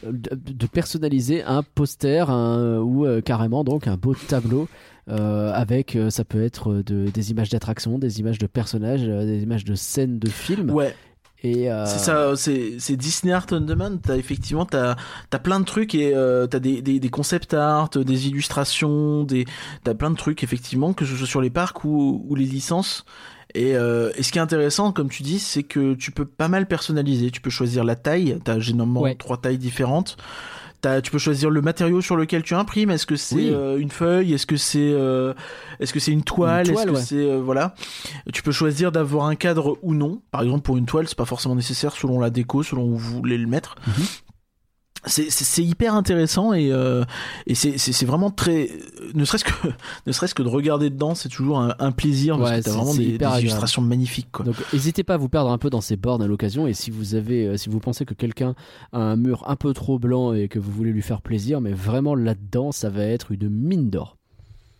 euh, 0.05 0.13
de, 0.13 0.67
personnaliser 0.67 1.43
un 1.43 1.63
poster 1.63 2.29
un- 2.31 2.79
ou 2.81 3.07
euh, 3.07 3.21
carrément 3.21 3.65
donc 3.65 3.87
un 3.87 3.97
beau 3.97 4.15
tableau. 4.15 4.69
euh, 5.09 5.51
avec, 5.55 5.97
euh, 5.97 6.09
ça 6.11 6.25
peut 6.25 6.43
être 6.45 6.83
de- 6.87 7.11
des 7.11 7.31
images 7.33 7.49
d'attractions, 7.49 7.99
des 7.99 8.21
images 8.21 8.39
de 8.39 8.47
personnages, 8.47 9.03
des 9.03 9.43
images 9.43 9.65
de 9.65 9.75
scènes 9.75 10.19
de 10.21 10.29
films. 10.29 10.71
Ouais, 10.71 10.95
Et 11.43 11.69
euh, 11.73 11.85
c'est 11.87 11.99
ça, 11.99 12.37
c'est 12.37 12.79
c'est 12.79 12.97
Disney 12.97 13.33
Art 13.33 13.47
on 13.51 13.61
Demand. 13.63 13.97
T'as 14.01 14.17
effectivement, 14.17 14.67
t'as 14.67 14.95
as 15.33 15.39
plein 15.41 15.59
de 15.59 15.65
trucs 15.65 15.95
et 15.97 16.15
euh, 16.15 16.47
t'as 16.47 16.61
des, 16.61 16.81
des, 16.83 17.01
des 17.01 17.09
concept 17.09 17.55
art, 17.55 17.89
des 17.89 18.29
illustrations, 18.29 19.25
des 19.25 19.47
t'as 19.83 19.95
plein 19.95 20.11
de 20.11 20.17
trucs 20.17 20.45
effectivement 20.45 20.93
que 20.93 21.05
ce 21.05 21.17
soit 21.17 21.27
sur 21.27 21.41
les 21.41 21.51
parcs 21.51 21.83
ou, 21.85 22.25
ou 22.29 22.35
les 22.37 22.45
licences. 22.45 23.05
Et, 23.55 23.75
euh, 23.77 24.11
et 24.17 24.23
ce 24.23 24.31
qui 24.33 24.39
est 24.39 24.41
intéressant, 24.43 24.93
comme 24.93 25.09
tu 25.09 25.23
dis, 25.23 25.39
c'est 25.39 25.63
que 25.65 25.95
tu 25.95 26.11
peux 26.13 26.25
pas 26.25 26.49
mal 26.49 26.67
personnaliser. 26.67 27.31
Tu 27.31 27.41
peux 27.41 27.51
choisir 27.51 27.85
la 27.85 27.97
taille. 27.97 28.39
T'as 28.45 28.59
généralement 28.61 29.03
Ouais. 29.03 29.15
trois 29.17 29.37
tailles 29.39 29.59
différentes. 29.59 30.17
T'as- 30.83 31.03
tu 31.03 31.11
peux 31.11 31.19
choisir 31.19 31.51
le 31.51 31.61
matériau 31.61 32.01
sur 32.01 32.17
lequel 32.17 32.43
tu 32.43 32.55
imprimes. 32.55 32.91
Est-ce 32.91 33.05
que 33.07 33.17
c'est 33.17 33.35
Oui. 33.35 33.51
euh, 33.53 33.77
une 33.79 33.91
feuille? 33.91 34.33
Est-ce 34.33 34.47
que 34.47 34.57
c'est 34.57 34.79
euh, 34.93 35.35
est-ce 35.79 35.93
que 35.93 36.01
c'est 36.01 36.11
une 36.13 36.23
toile, 36.23 36.67
Une 36.69 36.73
Est-ce 36.73 36.83
toile, 36.83 36.87
que 36.95 36.99
ouais. 36.99 37.05
c'est 37.05 37.17
euh, 37.17 37.39
voilà 37.39 37.75
Tu 38.33 38.43
peux 38.43 38.53
choisir 38.53 38.91
d'avoir 38.91 39.27
un 39.27 39.35
cadre 39.35 39.79
ou 39.83 39.93
non. 39.95 40.23
Par 40.31 40.43
exemple, 40.43 40.63
pour 40.63 40.79
une 40.79 40.87
toile, 40.87 41.07
c'est 41.07 41.19
pas 41.19 41.27
forcément 41.27 41.55
nécessaire 41.55 41.93
selon 41.93 42.19
la 42.19 42.31
déco, 42.31 42.63
selon 42.63 42.85
où 42.85 42.97
vous 42.97 43.17
voulez 43.19 43.37
le 43.37 43.47
mettre. 43.47 43.75
Mhm. 43.89 44.05
C'est 45.07 45.65
hyper 45.65 45.95
intéressant 45.95 46.53
et, 46.53 46.71
euh, 46.73 47.05
et 47.47 47.55
c'est- 47.55 48.05
vraiment 48.05 48.31
très 48.31 48.71
ne 49.15 49.25
serait-ce 49.25 49.45
que 49.45 49.51
ne 50.07 50.13
serait-ce 50.13 50.35
que 50.35 50.43
de 50.43 50.49
regarder 50.49 50.91
dedans 50.91 51.15
c'est 51.15 51.29
toujours 51.31 51.59
un, 51.59 51.75
un 51.79 51.91
plaisir 51.93 52.37
parce 52.39 52.51
Ouais, 52.51 52.63
que 52.63 52.71
vraiment 52.71 52.95
des, 52.95 53.19
des 53.19 53.41
illustrations 53.41 53.83
magnifiques 53.83 54.29
quoi. 54.31 54.45
Donc 54.45 54.57
n'hésitez 54.73 55.03
pas 55.03 55.15
à 55.15 55.17
vous 55.17 55.29
perdre 55.29 55.51
un 55.51 55.59
peu 55.59 55.71
dans 55.71 55.81
ces 55.81 55.97
bornes 55.97 56.23
à 56.23 56.27
l'occasion 56.27 56.67
et 56.67 56.75
si 56.75 56.91
vous 56.91 57.15
avez 57.15 57.47
euh, 57.47 57.57
si 57.57 57.69
vous 57.71 57.81
pensez 57.81 58.05
que 58.05 58.15
quelqu'un 58.15 58.55
a 58.93 58.99
un 58.99 59.17
mur 59.17 59.43
un 59.47 59.57
peu 59.57 59.73
trop 59.73 59.99
blanc 59.99 60.35
et 60.35 60.49
que 60.49 60.59
vous 60.59 60.71
voulez 60.71 60.93
lui 60.93 61.03
faire 61.03 61.23
plaisir 61.23 61.61
mais 61.61 61.73
vraiment 61.73 62.15
là-dedans 62.15 62.71
ça 62.73 62.91
va 62.91 63.05
être 63.05 63.33
une 63.33 63.49
mine 63.49 63.89
d'or. 63.91 64.17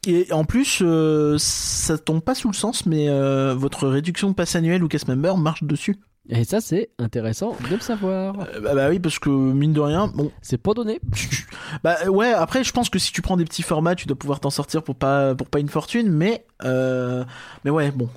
Et 0.07 0.33
en 0.33 0.45
plus, 0.47 0.79
euh, 0.81 1.37
ça 1.39 1.99
tombe 1.99 2.23
pas 2.23 2.35
sous 2.35 2.49
le 2.49 2.55
sens, 2.55 2.87
mais 2.87 3.11
euh, 3.11 3.55
votre 3.55 3.87
réduction 3.87 4.31
de 4.31 4.35
passe 4.35 4.57
annuelle 4.57 4.83
ou 4.83 4.89
casse 4.89 5.07
member 5.07 5.37
marche 5.37 5.63
dessus. 5.63 5.99
Et 6.29 6.45
ça 6.45 6.61
c'est 6.61 6.91
intéressant 6.99 7.57
de 7.69 7.75
le 7.75 7.81
savoir. 7.81 8.39
Euh, 8.41 8.61
bah, 8.61 8.75
bah 8.75 8.89
oui, 8.91 9.01
parce 9.01 9.19
que 9.19 9.31
mine 9.31 9.73
de 9.73 9.81
rien, 9.81 10.07
bon, 10.07 10.31
C'est 10.43 10.59
pas 10.59 10.75
donné. 10.75 11.01
bah 11.83 11.97
ouais. 12.09 12.33
Après, 12.33 12.63
je 12.63 12.73
pense 12.73 12.89
que 12.91 12.99
si 12.99 13.11
tu 13.13 13.23
prends 13.23 13.37
des 13.37 13.45
petits 13.45 13.63
formats, 13.63 13.95
tu 13.95 14.07
dois 14.07 14.17
pouvoir 14.19 14.39
t'en 14.39 14.51
sortir 14.51 14.83
pour 14.83 14.95
pas 14.95 15.35
pour 15.35 15.49
pas 15.49 15.59
une 15.59 15.69
fortune, 15.69 16.11
mais 16.11 16.45
euh, 16.65 17.25
mais 17.65 17.71
ouais, 17.71 17.91
bon, 17.91 18.09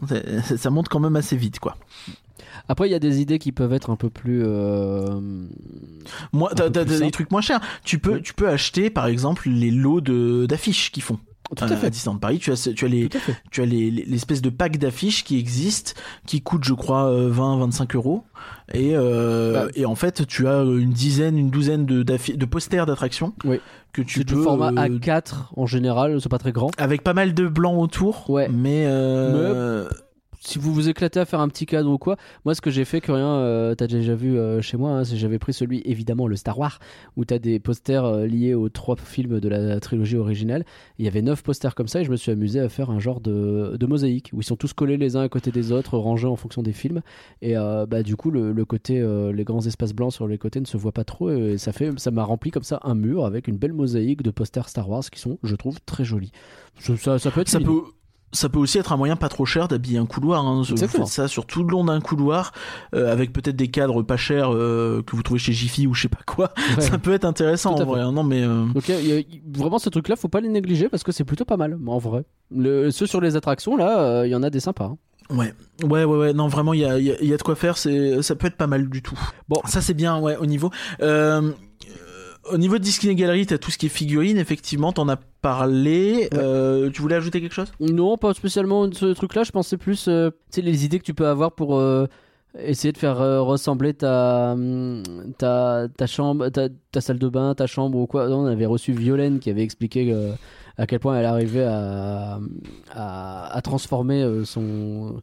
ça 0.57 0.69
monte 0.69 0.89
quand 0.89 0.99
même 0.99 1.15
assez 1.15 1.37
vite, 1.37 1.59
quoi. 1.59 1.75
Après 2.69 2.87
il 2.87 2.91
y 2.91 2.95
a 2.95 2.99
des 2.99 3.19
idées 3.19 3.39
qui 3.39 3.51
peuvent 3.51 3.73
être 3.73 3.89
un 3.89 3.95
peu 3.95 4.09
plus 4.09 4.43
euh, 4.45 5.19
Moi, 6.31 6.51
t'as 6.55 6.69
des 6.69 7.11
trucs 7.11 7.31
moins 7.31 7.41
chers. 7.41 7.59
Tu 7.83 7.99
peux 7.99 8.15
Oui. 8.15 8.21
tu 8.21 8.33
peux 8.33 8.47
acheter 8.47 8.89
par 8.89 9.07
exemple 9.07 9.49
les 9.49 9.71
lots 9.71 10.01
d'affiches 10.01 10.91
qu'ils 10.91 11.03
font. 11.03 11.19
Tout 11.55 11.63
à 11.65 11.71
Euh, 11.71 11.75
fait. 11.77 11.87
à 11.87 11.89
Disneyland 11.89 12.19
Paris, 12.19 12.39
tu 12.39 12.51
as 12.51 12.71
tu 12.75 12.85
as 12.85 12.87
les 12.87 13.05
à 13.05 13.09
tu 13.51 13.61
as 13.61 13.65
les 13.65 13.91
les- 13.91 14.05
l'espèce 14.05 14.41
de 14.41 14.49
pack 14.49 14.77
d'affiches 14.77 15.23
qui 15.23 15.37
existent, 15.39 15.93
qui 16.25 16.41
coûtent 16.41 16.63
je 16.63 16.73
crois 16.73 17.11
20-25 17.29 17.95
euros, 17.95 18.23
et 18.73 18.91
euh, 18.95 19.65
Bah. 19.65 19.71
et 19.75 19.85
en 19.85 19.95
fait 19.95 20.25
tu 20.27 20.47
as 20.47 20.61
une 20.63 20.91
dizaine, 20.91 21.37
une 21.37 21.49
douzaine 21.49 21.85
de 21.85 22.03
de 22.03 22.45
posters 22.45 22.85
d'attractions 22.85 23.33
Oui. 23.45 23.59
que 23.91 24.01
tu 24.01 24.19
C'est 24.19 24.25
peux 24.25 24.35
du 24.35 24.41
format 24.43 24.69
euh, 24.71 24.87
A4 24.99 25.51
en 25.55 25.65
général, 25.65 26.19
c'est 26.21 26.29
pas 26.29 26.37
très 26.39 26.51
grand. 26.51 26.71
avec 26.77 27.03
pas 27.03 27.13
mal 27.13 27.33
de 27.33 27.47
blanc 27.47 27.75
autour, 27.77 28.29
Ouais. 28.29 28.47
mais 28.49 28.85
euh, 28.87 29.87
si 30.43 30.59
vous 30.59 30.73
vous 30.73 30.89
éclatez 30.89 31.19
à 31.19 31.25
faire 31.25 31.39
un 31.39 31.47
petit 31.47 31.65
cadre 31.65 31.89
ou 31.89 31.97
quoi, 31.97 32.17
moi 32.43 32.53
ce 32.53 32.61
que 32.61 32.69
j'ai 32.69 32.83
fait, 32.85 32.99
que 32.99 33.11
rien, 33.11 33.27
euh, 33.27 33.75
t'as 33.75 33.87
déjà 33.87 34.13
vu 34.13 34.37
euh, 34.37 34.61
chez 34.61 34.75
moi, 34.75 34.91
hein, 34.91 35.03
c'est 35.03 35.13
que 35.13 35.19
j'avais 35.19 35.39
pris 35.39 35.53
celui 35.53 35.81
évidemment 35.85 36.27
le 36.27 36.35
Star 36.35 36.59
Wars, 36.59 36.79
où 37.15 37.23
t'as 37.23 37.39
des 37.39 37.59
posters 37.59 38.03
euh, 38.03 38.27
liés 38.27 38.53
aux 38.53 38.69
trois 38.69 38.97
films 38.97 39.39
de 39.39 39.49
la 39.49 39.79
trilogie 39.79 40.17
originale. 40.17 40.65
Il 40.99 41.05
y 41.05 41.07
avait 41.07 41.21
neuf 41.21 41.43
posters 41.43 41.75
comme 41.75 41.87
ça 41.87 42.01
et 42.01 42.03
je 42.03 42.11
me 42.11 42.17
suis 42.17 42.31
amusé 42.31 42.59
à 42.59 42.67
faire 42.67 42.89
un 42.89 42.99
genre 42.99 43.21
de, 43.21 43.77
de 43.79 43.85
mosaïque 43.85 44.31
où 44.33 44.41
ils 44.41 44.43
sont 44.43 44.57
tous 44.57 44.73
collés 44.73 44.97
les 44.97 45.15
uns 45.15 45.21
à 45.21 45.29
côté 45.29 45.51
des 45.51 45.71
autres, 45.71 45.97
rangés 45.97 46.27
en 46.27 46.35
fonction 46.35 46.61
des 46.61 46.73
films. 46.73 47.01
Et 47.41 47.55
bah 47.55 48.03
du 48.03 48.15
coup 48.15 48.31
le, 48.31 48.51
le 48.51 48.65
côté, 48.65 49.01
les 49.33 49.43
grands 49.43 49.65
espaces 49.65 49.93
blancs 49.93 50.13
sur 50.13 50.27
les 50.27 50.37
côtés 50.37 50.59
ne 50.59 50.65
se 50.65 50.77
voient 50.77 50.91
pas 50.91 51.03
trop 51.03 51.31
et 51.31 51.57
ça 51.57 51.71
fait, 51.71 51.97
ça 51.99 52.11
m'a 52.11 52.23
rempli 52.23 52.51
comme 52.51 52.63
ça 52.63 52.79
un 52.83 52.95
mur 52.95 53.25
avec 53.25 53.47
une 53.47 53.57
belle 53.57 53.73
mosaïque 53.73 54.23
de 54.23 54.31
posters 54.31 54.69
Star 54.69 54.89
Wars 54.89 55.03
qui 55.03 55.19
sont, 55.19 55.37
je 55.43 55.55
trouve, 55.55 55.79
très 55.85 56.03
jolis. 56.03 56.31
Ça, 56.79 57.19
ça, 57.19 57.31
peut 57.31 57.41
être 57.41 57.49
ça 57.49 57.59
peut 57.59 57.83
ça 58.33 58.49
peut 58.49 58.59
aussi 58.59 58.77
être 58.77 58.91
un 58.91 58.97
moyen 58.97 59.15
pas 59.15 59.29
trop 59.29 59.45
cher 59.45 59.67
d'habiller 59.69 59.97
un 59.97 60.05
couloir. 60.05 60.45
Hein. 60.45 60.63
Vous 60.67 60.75
faites 60.75 61.07
ça 61.07 61.27
sur 61.29 61.45
tout 61.45 61.63
le 61.63 61.69
long 61.71 61.85
d'un 61.85 62.01
couloir, 62.01 62.51
euh, 62.93 63.11
avec 63.11 63.31
peut-être 63.31 63.55
des 63.55 63.69
cadres 63.69 64.01
pas 64.03 64.17
chers 64.17 64.53
euh, 64.53 65.01
que 65.05 65.15
vous 65.15 65.23
trouvez 65.23 65.39
chez 65.39 65.53
Jiffy 65.53 65.87
ou 65.87 65.93
je 65.93 66.01
sais 66.01 66.09
pas 66.09 66.19
quoi. 66.25 66.51
Ouais. 66.77 66.81
Ça 66.81 66.97
peut 66.97 67.13
être 67.13 67.25
intéressant 67.25 67.73
en 67.75 67.85
vrai. 67.85 68.01
hein. 68.01 68.11
Non 68.11 68.23
mais 68.23 68.43
euh, 68.43 68.65
Donc 68.73 68.89
il 68.89 68.95
y 68.95 68.97
a- 69.13 69.19
il 69.19 69.33
y 69.35 69.37
a- 69.37 69.59
vraiment 69.59 69.79
ce 69.79 69.89
truc 69.89 70.09
là 70.09 70.15
faut 70.15 70.27
pas 70.27 70.41
les 70.41 70.49
négliger 70.49 70.89
parce 70.89 71.03
que 71.03 71.11
c'est 71.11 71.23
plutôt 71.23 71.45
pas 71.45 71.57
mal 71.57 71.77
en 71.87 71.97
vrai. 71.99 72.23
Le, 72.53 72.91
ceux 72.91 73.05
sur 73.07 73.21
les 73.21 73.35
attractions 73.35 73.77
là 73.77 74.25
il 74.25 74.29
y 74.31 74.35
en 74.35 74.43
a 74.43 74.49
des 74.49 74.59
sympas. 74.59 74.85
hein. 74.85 74.97
Ouais, 75.29 75.53
ouais, 75.83 76.03
ouais, 76.03 76.17
ouais. 76.17 76.33
Non, 76.33 76.47
vraiment, 76.49 76.73
il 76.73 76.81
y 76.81 76.85
a, 76.85 76.99
y 76.99 77.09
a- 77.09 77.15
il 77.21 77.27
y 77.29 77.33
a 77.33 77.37
de 77.37 77.41
quoi 77.41 77.55
faire. 77.55 77.77
C'est, 77.77 78.21
ça 78.21 78.35
peut 78.35 78.47
être 78.47 78.57
pas 78.57 78.67
mal 78.67 78.89
du 78.89 79.01
tout. 79.01 79.17
Bon. 79.47 79.55
ça 79.65 79.79
c'est 79.79 79.93
bien, 79.93 80.19
ouais, 80.19 80.35
au 80.35 80.45
niveau. 80.45 80.69
Euh, 81.01 81.53
au 82.51 82.57
niveau 82.57 82.77
de 82.77 82.83
Disney 82.83 83.15
Gallery, 83.15 83.45
t'as 83.45 83.57
tout 83.57 83.71
ce 83.71 83.77
qui 83.77 83.87
est 83.87 83.89
figurines. 83.89 84.37
Effectivement, 84.37 84.91
t'en 84.91 85.07
as 85.09 85.17
parlé. 85.41 86.29
Euh, 86.33 86.89
tu 86.89 87.01
voulais 87.01 87.15
ajouter 87.15 87.41
quelque 87.41 87.53
chose? 87.53 87.71
Non 87.79 88.17
pas 88.17 88.33
spécialement 88.33 88.89
ce 88.91 89.13
truc 89.13 89.35
là 89.35 89.43
je 89.43 89.51
pensais 89.51 89.77
plus 89.77 90.07
euh, 90.07 90.29
tu 90.51 90.55
sais 90.55 90.61
les 90.61 90.85
idées 90.85 90.99
que 90.99 91.03
tu 91.03 91.13
peux 91.13 91.27
avoir 91.27 91.51
pour 91.51 91.77
euh, 91.77 92.07
essayer 92.57 92.91
de 92.91 92.97
faire 92.97 93.17
ressembler 93.17 93.93
ta, 93.93 94.51
hum, 94.53 95.03
ta 95.37 95.87
ta 95.97 96.07
chambre 96.07 96.49
ta, 96.49 96.69
ta 96.91 97.01
salle 97.01 97.19
de 97.19 97.27
bain 97.29 97.55
ta 97.55 97.67
chambre 97.67 97.97
ou 97.97 98.07
quoi. 98.07 98.27
Non, 98.27 98.39
on 98.39 98.45
avait 98.45 98.65
reçu 98.65 98.93
Violaine 98.93 99.39
qui 99.39 99.49
avait 99.49 99.63
expliqué 99.63 100.13
à 100.77 100.87
quel 100.87 100.99
point 100.99 101.19
elle 101.19 101.25
arrivait 101.25 101.65
à, 101.65 102.39
transformer 103.63 104.23
euh, 104.23 104.43
son, 104.43 105.21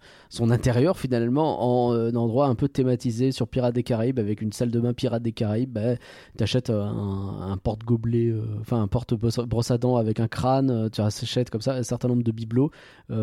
intérieur 0.51 0.99
finalement 0.99 1.89
en 1.89 1.93
euh, 1.93 2.11
endroit 2.13 2.47
un 2.47 2.55
peu 2.55 2.69
thématisé 2.69 3.33
sur 3.33 3.49
Pirates 3.49 3.75
des 3.75 3.83
Caraïbes 3.83 4.19
avec 4.19 4.41
une 4.41 4.53
salle 4.53 4.71
de 4.71 4.81
bain 4.81 4.95
Pirates 4.95 5.23
des 5.23 5.33
Caraïbes. 5.33 5.73
Bah, 5.73 5.97
t'achètes 6.37 6.71
euh, 6.71 6.85
un, 6.85 7.57
porte-gobelet, 7.57 8.35
enfin 8.61 8.81
un 8.81 8.87
porte-brosse 8.87 9.71
à 9.71 9.79
dents 9.79 9.97
avec 9.97 10.21
un 10.21 10.29
crâne, 10.29 10.89
tu 10.91 11.01
achètes 11.01 11.51
comme 11.51 11.61
ça 11.61 11.75
un 11.75 11.83
certain 11.83 12.09
nombre 12.09 12.23
de 12.23 12.33
bibelots, 12.33 12.71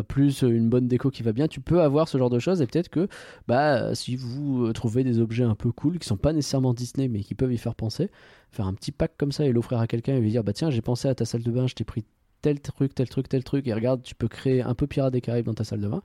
plus 0.06 0.42
une 0.42 0.68
bonne 0.68 0.86
déco 0.86 1.10
qui 1.10 1.22
va 1.22 1.32
bien. 1.32 1.48
Tu 1.48 1.60
peux 1.60 1.80
avoir 1.80 2.08
ce 2.08 2.18
genre 2.18 2.30
de 2.30 2.38
choses 2.38 2.60
et 2.62 2.66
peut-être 2.66 2.90
que 2.90 3.08
bah, 3.46 3.94
si 3.94 4.16
vous 4.16 4.72
trouvez 4.72 5.02
des 5.02 5.18
objets 5.18 5.44
un 5.44 5.54
peu 5.54 5.72
cool 5.72 5.98
qui 5.98 6.06
sont 6.06 6.16
pas 6.16 6.32
nécessairement 6.32 6.74
Disney 6.74 7.08
mais 7.08 7.20
qui 7.20 7.34
peuvent 7.34 7.52
y 7.52 7.58
faire 7.58 7.74
penser, 7.74 8.10
faire 8.50 8.66
un 8.66 8.74
petit 8.74 8.92
pack 8.92 9.12
comme 9.16 9.32
ça 9.32 9.44
et 9.44 9.52
l'offrir 9.52 9.80
à 9.80 9.86
quelqu'un 9.86 10.14
et 10.14 10.20
lui 10.20 10.30
dire 10.30 10.44
bah 10.44 10.52
tiens 10.52 10.70
j'ai 10.70 10.82
pensé 10.82 11.08
à 11.08 11.14
ta 11.14 11.24
salle 11.24 11.42
de 11.42 11.50
bain, 11.50 11.66
je 11.66 11.74
t'ai 11.74 11.84
pris 11.84 12.04
tel 12.42 12.60
truc, 12.60 12.94
tel 12.94 13.08
truc, 13.08 13.28
tel 13.28 13.44
truc 13.44 13.66
et 13.66 13.74
regarde 13.74 14.02
tu 14.02 14.14
peux 14.14 14.28
créer 14.28 14.62
un 14.62 14.74
peu 14.74 14.86
Pirates 14.86 15.12
des 15.12 15.20
Caraïbes 15.20 15.46
dans 15.46 15.54
ta 15.54 15.64
salle 15.64 15.80
de 15.80 15.88
bain. 15.88 16.02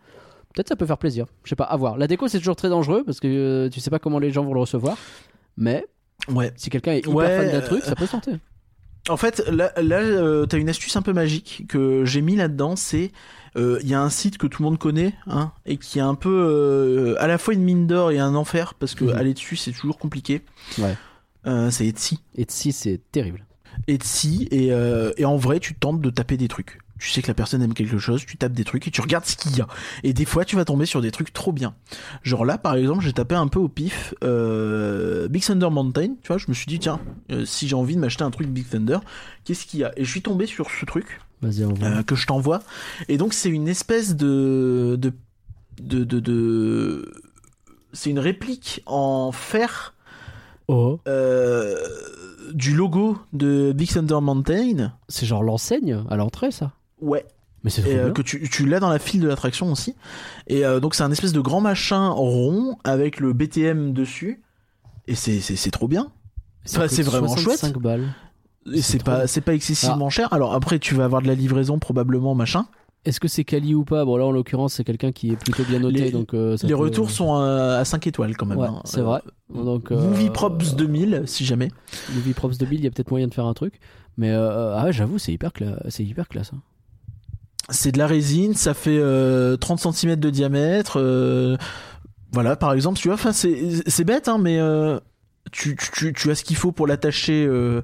Peut-être 0.53 0.67
ça 0.69 0.75
peut 0.75 0.85
faire 0.85 0.97
plaisir. 0.99 1.25
Je 1.43 1.49
sais 1.49 1.55
pas, 1.55 1.63
à 1.63 1.75
voir. 1.77 1.97
La 1.97 2.07
déco 2.07 2.27
c'est 2.27 2.37
toujours 2.39 2.55
très 2.55 2.69
dangereux 2.69 3.03
parce 3.05 3.19
que 3.19 3.27
euh, 3.27 3.69
tu 3.69 3.79
sais 3.79 3.89
pas 3.89 3.99
comment 3.99 4.19
les 4.19 4.31
gens 4.31 4.43
vont 4.43 4.53
le 4.53 4.59
recevoir. 4.59 4.97
Mais 5.57 5.85
Ouais. 6.29 6.53
si 6.55 6.69
quelqu'un 6.69 6.93
est 6.93 6.99
hyper 6.99 7.13
Ouais, 7.15 7.37
fan 7.37 7.51
d'un 7.51 7.57
euh, 7.57 7.65
truc, 7.65 7.83
ça 7.83 7.95
peut 7.95 8.07
tenter. 8.07 8.33
En 9.09 9.17
fait, 9.17 9.43
là, 9.49 9.73
là 9.81 9.97
euh, 9.99 10.45
t'as 10.45 10.57
une 10.57 10.69
astuce 10.69 10.95
un 10.95 11.01
peu 11.01 11.11
magique 11.11 11.65
que 11.67 12.05
j'ai 12.05 12.21
mis 12.21 12.37
là-dedans. 12.37 12.77
C'est, 12.77 13.11
euh, 13.57 13.77
il 13.81 13.89
y 13.89 13.93
a 13.93 14.01
un 14.01 14.09
site 14.09 14.37
que 14.37 14.47
tout 14.47 14.63
le 14.63 14.69
monde 14.69 14.79
connaît, 14.79 15.13
hein, 15.27 15.51
et 15.65 15.75
qui 15.75 15.99
est 15.99 16.01
un 16.01 16.15
peu 16.15 16.29
euh, 16.31 17.21
à 17.21 17.27
la 17.27 17.37
fois 17.37 17.53
une 17.53 17.63
mine 17.63 17.85
d'or 17.85 18.11
et 18.11 18.19
un 18.19 18.33
enfer 18.33 18.75
parce 18.75 18.95
que 18.95 19.03
Mhm. 19.03 19.15
aller 19.17 19.33
dessus 19.33 19.57
c'est 19.57 19.73
toujours 19.73 19.97
compliqué. 19.97 20.41
Ouais. 20.77 20.95
C'est 21.69 21.85
Etsy. 21.85 22.19
Et 22.35 22.45
si 22.47 22.71
c'est 22.71 23.01
terrible. 23.11 23.45
Etsy 23.87 24.47
et, 24.51 24.71
euh, 24.71 25.11
et 25.17 25.25
en 25.25 25.37
vrai 25.37 25.59
tu 25.59 25.73
tentes 25.75 26.01
de 26.01 26.09
taper 26.09 26.37
des 26.37 26.47
trucs. 26.47 26.79
Tu 26.99 27.09
sais 27.09 27.21
que 27.21 27.27
la 27.27 27.33
personne 27.33 27.61
aime 27.61 27.73
quelque 27.73 27.97
chose, 27.97 28.25
tu 28.25 28.37
tapes 28.37 28.53
des 28.53 28.63
trucs 28.63 28.87
et 28.87 28.91
tu 28.91 29.01
regardes 29.01 29.25
ce 29.25 29.35
qu'il 29.35 29.57
y 29.57 29.61
a. 29.61 29.67
Et 30.03 30.13
des 30.13 30.23
fois 30.23 30.45
tu 30.45 30.55
vas 30.55 30.63
tomber 30.63 30.85
sur 30.85 31.01
des 31.01 31.11
trucs 31.11 31.33
trop 31.33 31.51
bien. 31.51 31.75
Genre 32.21 32.45
là 32.45 32.57
par 32.57 32.75
exemple 32.75 33.03
j'ai 33.03 33.11
tapé 33.11 33.35
un 33.35 33.47
peu 33.47 33.59
au 33.59 33.67
pif 33.67 34.13
euh, 34.23 35.27
Big 35.27 35.43
Thunder 35.43 35.69
Mountain, 35.69 36.13
tu 36.21 36.27
vois, 36.27 36.37
je 36.37 36.45
me 36.47 36.53
suis 36.53 36.65
dit 36.67 36.79
tiens, 36.79 37.01
euh, 37.31 37.43
si 37.45 37.67
j'ai 37.67 37.75
envie 37.75 37.95
de 37.95 37.99
m'acheter 37.99 38.23
un 38.23 38.31
truc 38.31 38.47
Big 38.47 38.69
Thunder, 38.69 38.99
qu'est-ce 39.43 39.65
qu'il 39.65 39.81
y 39.81 39.83
a? 39.83 39.91
Et 39.97 40.05
je 40.05 40.09
suis 40.09 40.21
tombé 40.21 40.45
sur 40.45 40.69
ce 40.71 40.85
truc 40.85 41.19
euh, 41.83 42.03
que 42.03 42.15
je 42.15 42.25
t'envoie. 42.25 42.61
Et 43.09 43.17
donc 43.17 43.33
c'est 43.33 43.49
une 43.49 43.67
espèce 43.67 44.15
de 44.15 44.95
de 44.97 45.11
de, 45.81 46.03
de, 46.05 46.19
de- 46.21 47.11
c'est 47.91 48.11
une 48.11 48.19
réplique 48.19 48.81
en 48.85 49.31
fer 49.31 49.93
Oh. 50.67 50.99
euh, 51.07 51.75
du 52.53 52.73
logo 52.75 53.17
de 53.33 53.71
Big 53.73 53.91
Thunder 53.91 54.19
Mountain. 54.21 54.93
C'est 55.07 55.25
genre 55.25 55.43
l'enseigne 55.43 56.03
à 56.09 56.15
l'entrée, 56.15 56.51
ça. 56.51 56.71
Ouais. 57.01 57.25
Mais 57.63 57.69
c'est 57.69 57.85
euh, 57.87 58.05
bien. 58.05 58.13
que 58.13 58.21
tu, 58.21 58.49
tu 58.49 58.65
l'as 58.65 58.79
dans 58.79 58.89
la 58.89 58.99
file 58.99 59.21
de 59.21 59.27
l'attraction 59.27 59.71
aussi. 59.71 59.95
Et 60.47 60.65
euh, 60.65 60.79
donc 60.79 60.95
c'est 60.95 61.03
un 61.03 61.11
espèce 61.11 61.31
de 61.31 61.39
grand 61.39 61.61
machin 61.61 62.09
rond 62.09 62.77
avec 62.83 63.19
le 63.19 63.33
BTM 63.33 63.93
dessus. 63.93 64.41
Et 65.07 65.15
c'est 65.15 65.71
trop 65.71 65.87
bien. 65.87 66.11
Enfin, 66.67 66.87
c'est 66.87 67.03
vraiment 67.03 67.27
65 67.27 67.77
balles. 67.77 68.13
Et 68.73 68.81
C'est 68.81 68.99
trop 68.99 69.11
pas 69.11 69.25
pas 69.45 69.53
excessivement 69.53 70.09
cher. 70.09 70.31
Alors 70.31 70.53
après 70.53 70.79
tu 70.79 70.95
vas 70.95 71.05
avoir 71.05 71.21
de 71.21 71.27
la 71.27 71.35
livraison 71.35 71.79
probablement 71.79 72.35
machin. 72.35 72.65
Est-ce 73.05 73.19
que 73.19 73.27
c'est 73.27 73.43
quali 73.43 73.75
ou 73.75 73.83
pas? 73.83 74.05
Bon, 74.05 74.15
là, 74.15 74.25
en 74.25 74.31
l'occurrence, 74.31 74.75
c'est 74.75 74.83
quelqu'un 74.85 75.11
qui 75.11 75.31
est 75.31 75.35
plutôt 75.35 75.63
bien 75.63 75.79
noté. 75.79 76.05
Les- 76.05 76.11
donc, 76.11 76.33
euh, 76.33 76.55
ça 76.55 76.67
Les 76.67 76.73
peut- 76.73 76.79
retours 76.79 77.11
sont 77.11 77.33
à, 77.35 77.75
à 77.79 77.85
5 77.85 78.07
étoiles 78.07 78.37
quand 78.37 78.45
même. 78.45 78.57
Ouais, 78.57 78.67
hein. 78.67 78.81
c'est 78.85 79.01
vrai. 79.01 79.21
Donc, 79.53 79.91
euh, 79.91 80.01
Movie 80.09 80.29
Props 80.29 80.75
2000 80.75 81.23
si 81.25 81.43
jamais. 81.45 81.69
Movie 82.15 82.33
Props 82.33 82.57
de 82.57 82.65
Bill, 82.65 82.79
il 82.79 82.83
y 82.85 82.87
a 82.87 82.91
peut-être 82.91 83.11
moyen 83.11 83.27
de 83.27 83.33
faire 83.33 83.45
un 83.45 83.53
truc. 83.53 83.79
Mais 84.17 84.31
euh, 84.31 84.75
ah 84.77 84.85
ouais, 84.85 84.93
j'avoue, 84.93 85.17
c'est 85.19 85.33
hyper, 85.33 85.51
cla- 85.51 85.79
c'est 85.89 86.03
hyper 86.03 86.27
classe. 86.29 86.51
hein. 86.53 86.61
C'est 87.69 87.91
de 87.91 87.97
la 87.97 88.07
résine, 88.07 88.53
ça 88.55 88.73
fait 88.73 88.97
euh, 88.99 89.55
30 89.57 89.79
cm 89.93 90.15
de 90.17 90.29
diamètre. 90.29 90.97
euh, 90.99 91.57
voilà, 92.31 92.55
par 92.55 92.73
exemple, 92.73 92.99
tu 92.99 93.09
vois, 93.09 93.31
c'est 93.33 93.83
c'est 93.87 94.03
bête, 94.05 94.27
hein, 94.27 94.37
mais 94.39 94.59
euh, 94.59 94.99
tu, 95.51 95.75
tu, 95.75 95.91
tu, 95.91 96.13
tu 96.13 96.31
as 96.31 96.35
ce 96.35 96.43
qu'il 96.43 96.55
faut 96.55 96.71
pour 96.71 96.87
l'attacher 96.87 97.45
euh, 97.45 97.81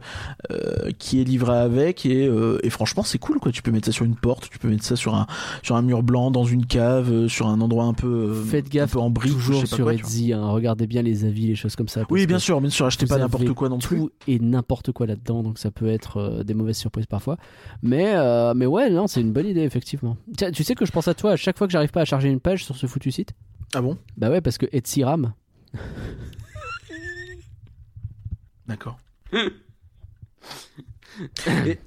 euh, 0.52 0.92
qui 0.98 1.22
est 1.22 1.24
livré 1.24 1.58
avec 1.58 2.06
et, 2.06 2.28
euh, 2.28 2.58
et 2.64 2.70
franchement 2.70 3.04
c'est 3.04 3.18
cool 3.18 3.40
quoi. 3.40 3.52
Tu 3.52 3.62
peux 3.62 3.72
mettre 3.72 3.86
ça 3.86 3.92
sur 3.92 4.06
une 4.06 4.16
porte, 4.16 4.50
tu 4.50 4.60
peux 4.60 4.70
mettre 4.70 4.84
ça 4.84 4.96
sur 4.96 5.14
un 5.14 5.28
sur 5.62 5.76
un 5.76 5.82
mur 5.82 6.02
blanc, 6.02 6.32
dans 6.32 6.46
une 6.46 6.66
cave, 6.66 7.28
sur 7.28 7.48
un 7.48 7.60
endroit 7.62 7.86
un 7.86 7.94
peu 7.94 8.34
Faites 8.34 8.70
gaffe, 8.70 8.92
un 8.92 8.94
peu 8.94 9.00
en 9.00 9.10
briques, 9.10 9.34
toujours 9.34 9.68
sur 9.68 9.78
quoi. 9.78 9.94
Etsy, 9.94 10.34
hein, 10.34 10.48
regardez 10.48 10.88
bien 10.88 11.02
les 11.02 11.26
avis, 11.26 11.48
les 11.48 11.56
choses 11.56 11.76
comme 11.76 11.90
ça. 11.90 12.04
Oui, 12.10 12.26
bien 12.28 12.40
sûr, 12.40 12.60
bien 12.62 12.70
sûr, 12.70 12.86
achetez 12.86 13.06
pas 13.06 13.18
n'importe 13.18 13.52
quoi 13.54 13.70
non 13.70 13.80
plus. 13.80 13.98
Tout 13.98 14.12
et 14.28 14.40
n'importe 14.40 14.92
quoi 14.92 15.06
là-dedans, 15.06 15.44
donc 15.44 15.60
ça 15.60 15.70
peut 15.72 15.88
être 15.88 16.44
des 16.44 16.54
mauvaises 16.54 16.78
surprises 16.78 17.08
parfois. 17.08 17.38
Mais, 17.84 18.16
mais 18.56 18.66
ouais, 18.66 18.90
non, 18.90 19.08
c'est 19.08 19.22
une 19.22 19.34
bonne 19.34 19.48
idée, 19.48 19.64
effectivement. 19.64 20.18
Tiens, 20.38 20.52
tu 20.52 20.64
sais 20.64 20.76
que 20.76 20.86
je 20.86 20.92
pense 20.92 21.08
à 21.08 21.14
toi 21.14 21.32
à 21.32 21.36
chaque 21.36 21.58
fois 21.58 21.68
que 21.68 21.74
j'arrive 21.74 21.92
pas 21.92 22.02
à 22.02 22.06
charger 22.06 22.30
une 22.30 22.40
page 22.40 22.64
sur 22.66 22.76
ce 22.76 22.88
foutu 22.88 23.12
site? 23.12 23.34
Ah 23.76 23.82
bon? 23.82 23.98
Bah 24.18 24.30
ouais, 24.30 24.42
parce 24.42 24.58
que 24.58 24.66
Etsy 24.72 25.04
RAM. 25.04 25.34
D'accord. 28.70 28.98
Et 31.66 31.80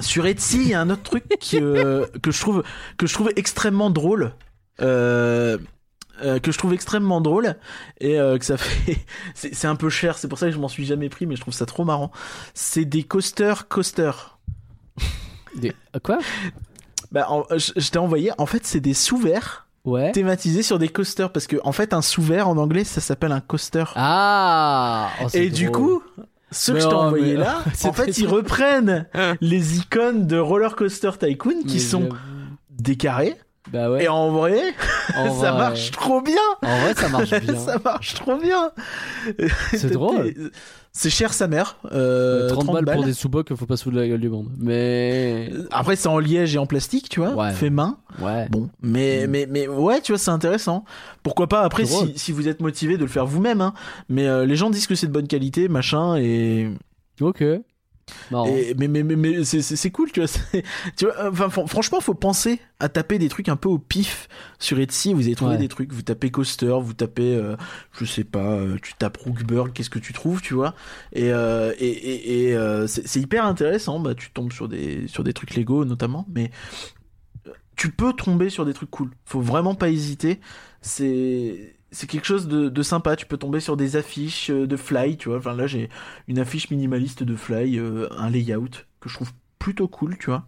sur 0.00 0.26
Etsy, 0.26 0.62
il 0.62 0.68
y 0.68 0.74
a 0.74 0.80
un 0.80 0.90
autre 0.90 1.02
truc 1.02 1.24
qui, 1.38 1.58
euh, 1.58 2.06
que 2.22 2.30
je 2.30 2.40
trouve 2.40 2.64
que 2.96 3.06
je 3.06 3.12
trouve 3.14 3.30
extrêmement 3.36 3.90
drôle. 3.90 4.34
Euh, 4.80 5.58
euh, 6.22 6.38
que 6.38 6.50
je 6.50 6.58
trouve 6.58 6.72
extrêmement 6.72 7.20
drôle 7.20 7.56
et 8.00 8.18
euh, 8.18 8.38
que 8.38 8.44
ça 8.44 8.56
fait 8.56 8.98
c'est 9.34 9.66
un 9.66 9.76
peu 9.76 9.90
cher 9.90 10.16
c'est 10.18 10.28
pour 10.28 10.38
ça 10.38 10.46
que 10.46 10.52
je 10.52 10.58
m'en 10.58 10.68
suis 10.68 10.84
jamais 10.86 11.08
pris 11.08 11.26
mais 11.26 11.36
je 11.36 11.40
trouve 11.42 11.54
ça 11.54 11.66
trop 11.66 11.84
marrant 11.84 12.10
c'est 12.54 12.84
des 12.84 13.02
coasters 13.02 13.66
coasters 13.68 14.38
Des... 15.56 15.72
Quoi? 16.02 16.18
Bah 17.12 17.26
en- 17.30 17.44
je, 17.50 17.72
je 17.76 17.90
t'ai 17.90 17.98
envoyé 17.98 18.30
en 18.38 18.46
fait 18.46 18.64
c'est 18.66 18.80
des 18.80 18.94
sous-verts 18.94 19.61
Ouais. 19.84 20.12
thématisés 20.12 20.62
sur 20.62 20.78
des 20.78 20.88
coasters 20.88 21.32
parce 21.32 21.48
que 21.48 21.56
en 21.64 21.72
fait 21.72 21.92
un 21.92 22.02
sous-vert 22.02 22.48
en 22.48 22.56
anglais 22.56 22.84
ça 22.84 23.00
s'appelle 23.00 23.32
un 23.32 23.40
coaster. 23.40 23.84
Ah. 23.96 25.10
Oh, 25.24 25.26
Et 25.34 25.50
du 25.50 25.70
coup, 25.70 26.02
ceux 26.52 26.74
que 26.74 26.80
je 26.80 26.86
t'ai 26.88 26.94
envoyés 26.94 27.36
là, 27.36 27.64
c'est 27.74 27.88
en 27.88 27.92
fait, 27.92 28.16
ils 28.18 28.28
reprennent 28.28 29.08
les 29.40 29.78
icônes 29.78 30.26
de 30.26 30.38
Roller 30.38 30.76
Coaster 30.76 31.10
Tycoon 31.18 31.62
qui 31.66 31.74
Mais 31.74 31.80
sont 31.80 32.08
des 32.70 32.96
carrés. 32.96 33.36
Bah 33.70 33.90
ouais. 33.90 34.04
Et 34.04 34.08
en 34.08 34.30
vrai, 34.32 34.60
en 35.16 35.30
ça 35.40 35.52
vrai- 35.52 35.58
marche 35.60 35.90
trop 35.92 36.20
bien. 36.20 36.34
En 36.62 36.80
vrai, 36.80 36.94
ça 36.94 37.08
marche 37.08 37.30
bien. 37.40 37.56
ça 37.56 37.78
marche 37.84 38.14
trop 38.14 38.36
bien. 38.36 38.70
C'est 39.72 39.90
drôle. 39.92 40.34
C'est 40.94 41.08
cher 41.10 41.32
sa 41.32 41.48
mère. 41.48 41.78
Euh, 41.92 42.48
30, 42.48 42.64
30 42.64 42.74
balles, 42.74 42.84
balles. 42.84 42.96
pour 42.96 43.04
des 43.04 43.14
sous-bocs, 43.14 43.54
faut 43.54 43.64
pas 43.66 43.76
se 43.78 43.84
foutre 43.84 43.96
de 43.96 44.00
la 44.02 44.08
gueule 44.08 44.20
du 44.20 44.28
monde. 44.28 44.50
Mais. 44.58 45.48
Après, 45.70 45.96
c'est 45.96 46.08
en 46.08 46.18
liège 46.18 46.54
et 46.54 46.58
en 46.58 46.66
plastique, 46.66 47.08
tu 47.08 47.20
vois, 47.20 47.30
Ouais. 47.30 47.52
fait 47.52 47.70
main. 47.70 47.96
Ouais. 48.20 48.46
Bon, 48.50 48.68
mais, 48.82 49.26
Mm. 49.26 49.30
mais, 49.30 49.46
mais 49.48 49.68
ouais, 49.68 50.00
tu 50.02 50.12
vois, 50.12 50.18
c'est 50.18 50.30
intéressant. 50.32 50.84
Pourquoi 51.22 51.46
pas 51.46 51.62
après, 51.62 51.86
si, 51.86 52.12
si 52.16 52.32
vous 52.32 52.48
êtes 52.48 52.60
motivé 52.60 52.96
de 52.96 53.02
le 53.02 53.08
faire 53.08 53.24
vous-même, 53.26 53.60
hein. 53.62 53.72
Mais 54.10 54.26
euh, 54.26 54.44
les 54.44 54.56
gens 54.56 54.68
disent 54.70 54.86
que 54.86 54.94
c'est 54.94 55.06
de 55.06 55.12
bonne 55.12 55.28
qualité, 55.28 55.68
machin, 55.68 56.16
et 56.16 56.68
Ok. 57.20 57.42
Et- 58.46 58.74
mais 58.78 58.88
mais, 58.88 59.02
mais, 59.02 59.16
mais 59.16 59.44
c'est- 59.44 59.90
cool, 59.90 60.10
tu 60.12 60.20
vois. 60.20 60.28
Tu 60.96 61.04
vois 61.06 61.30
enfin, 61.30 61.48
fran- 61.50 61.66
franchement, 61.66 62.00
faut 62.00 62.14
penser 62.14 62.60
à 62.80 62.88
taper 62.88 63.18
des 63.18 63.28
trucs 63.28 63.48
un 63.48 63.56
peu 63.56 63.68
au 63.68 63.78
pif 63.78 64.28
sur 64.58 64.78
Etsy. 64.80 65.14
Vous 65.14 65.22
allez 65.22 65.34
trouver 65.34 65.52
Ouais. 65.52 65.58
des 65.58 65.68
trucs. 65.68 65.92
Vous 65.92 66.02
tapez 66.02 66.30
coaster, 66.30 66.76
vous 66.82 66.94
tapez, 66.94 67.34
euh, 67.34 67.56
je 67.92 68.04
sais 68.04 68.24
pas, 68.24 68.54
euh, 68.54 68.76
tu 68.82 68.94
tapes 68.94 69.18
Rookburg, 69.18 69.72
qu'est-ce 69.72 69.90
que 69.90 69.98
tu 70.00 70.12
trouves, 70.12 70.42
tu 70.42 70.54
vois. 70.54 70.74
Et, 71.12 71.32
euh, 71.32 71.72
et, 71.78 71.88
et, 71.88 72.48
et, 72.48 72.56
euh, 72.56 72.86
c'est 72.86 73.06
c'est 73.06 73.20
hyper 73.20 73.44
intéressant. 73.44 74.00
Bah, 74.00 74.14
tu 74.14 74.30
tombes 74.32 74.52
sur 74.52 74.68
des, 74.68 75.06
sur 75.08 75.24
des 75.24 75.32
trucs 75.32 75.54
Lego 75.54 75.84
notamment, 75.84 76.26
mais 76.34 76.50
tu 77.76 77.90
peux 77.90 78.12
tomber 78.12 78.50
sur 78.50 78.64
des 78.64 78.74
trucs 78.74 78.90
cool. 78.90 79.10
Faut 79.24 79.40
vraiment 79.40 79.74
pas 79.74 79.88
hésiter. 79.88 80.40
C'est 80.82 81.76
c'est 81.92 82.08
quelque 82.08 82.26
chose 82.26 82.48
de, 82.48 82.68
de 82.68 82.82
sympa. 82.82 83.14
Tu 83.16 83.26
peux 83.26 83.36
tomber 83.36 83.60
sur 83.60 83.76
des 83.76 83.96
affiches 83.96 84.50
euh, 84.50 84.66
de 84.66 84.76
Fly, 84.76 85.16
tu 85.18 85.28
vois. 85.28 85.38
Enfin 85.38 85.54
là, 85.54 85.66
j'ai 85.66 85.88
une 86.26 86.38
affiche 86.38 86.70
minimaliste 86.70 87.22
de 87.22 87.36
Fly, 87.36 87.78
euh, 87.78 88.08
un 88.18 88.30
layout 88.30 88.86
que 89.00 89.08
je 89.08 89.14
trouve 89.14 89.32
plutôt 89.58 89.88
cool, 89.88 90.16
tu 90.18 90.26
vois. 90.26 90.46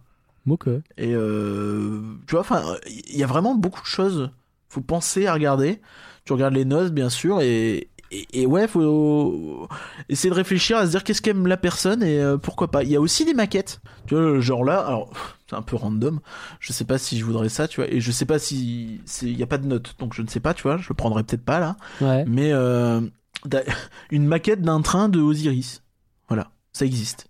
Ok. 0.49 0.67
Et 0.97 1.13
euh, 1.15 2.01
tu 2.27 2.31
vois, 2.31 2.41
enfin, 2.41 2.75
il 2.87 3.17
y 3.17 3.23
a 3.23 3.27
vraiment 3.27 3.55
beaucoup 3.55 3.81
de 3.81 3.87
choses. 3.87 4.31
Faut 4.69 4.81
penser 4.81 5.27
à 5.27 5.33
regarder. 5.33 5.81
Tu 6.25 6.33
regardes 6.33 6.55
les 6.55 6.65
notes, 6.65 6.91
bien 6.91 7.09
sûr, 7.09 7.41
et, 7.41 7.89
et, 8.11 8.41
et 8.41 8.45
ouais, 8.47 8.67
faut 8.67 9.67
essayer 10.09 10.31
de 10.31 10.35
réfléchir 10.35 10.77
à 10.77 10.85
se 10.85 10.91
dire 10.91 11.03
qu'est-ce 11.03 11.21
qu'aime 11.21 11.45
la 11.45 11.57
personne 11.57 12.01
et 12.01 12.19
euh, 12.19 12.37
pourquoi 12.37 12.71
pas. 12.71 12.83
Il 12.83 12.89
y 12.89 12.95
a 12.95 13.01
aussi 13.01 13.25
des 13.25 13.35
maquettes. 13.35 13.79
Tu 14.07 14.15
vois, 14.15 14.39
genre 14.39 14.63
là, 14.63 14.79
alors 14.79 15.11
un 15.55 15.61
peu 15.61 15.75
random. 15.75 16.19
Je 16.59 16.73
sais 16.73 16.85
pas 16.85 16.97
si 16.97 17.17
je 17.17 17.25
voudrais 17.25 17.49
ça, 17.49 17.67
tu 17.67 17.81
vois, 17.81 17.89
et 17.91 17.99
je 18.01 18.11
sais 18.11 18.25
pas 18.25 18.39
si 18.39 19.01
c'est- 19.05 19.25
il 19.27 19.37
y 19.37 19.43
a 19.43 19.47
pas 19.47 19.57
de 19.57 19.65
notes, 19.67 19.95
donc 19.99 20.13
je 20.13 20.21
ne 20.21 20.27
sais 20.27 20.39
pas, 20.39 20.53
tu 20.53 20.63
vois, 20.63 20.77
je 20.77 20.87
le 20.89 20.95
prendrais 20.95 21.23
peut-être 21.23 21.45
pas 21.45 21.59
là. 21.59 21.77
Ouais. 22.01 22.23
Mais 22.27 22.51
euh, 22.53 23.01
une 24.11 24.25
maquette 24.25 24.61
d'un 24.61 24.81
train 24.81 25.09
de 25.09 25.19
Osiris. 25.19 25.83
Voilà, 26.27 26.51
ça 26.73 26.85
existe. 26.85 27.27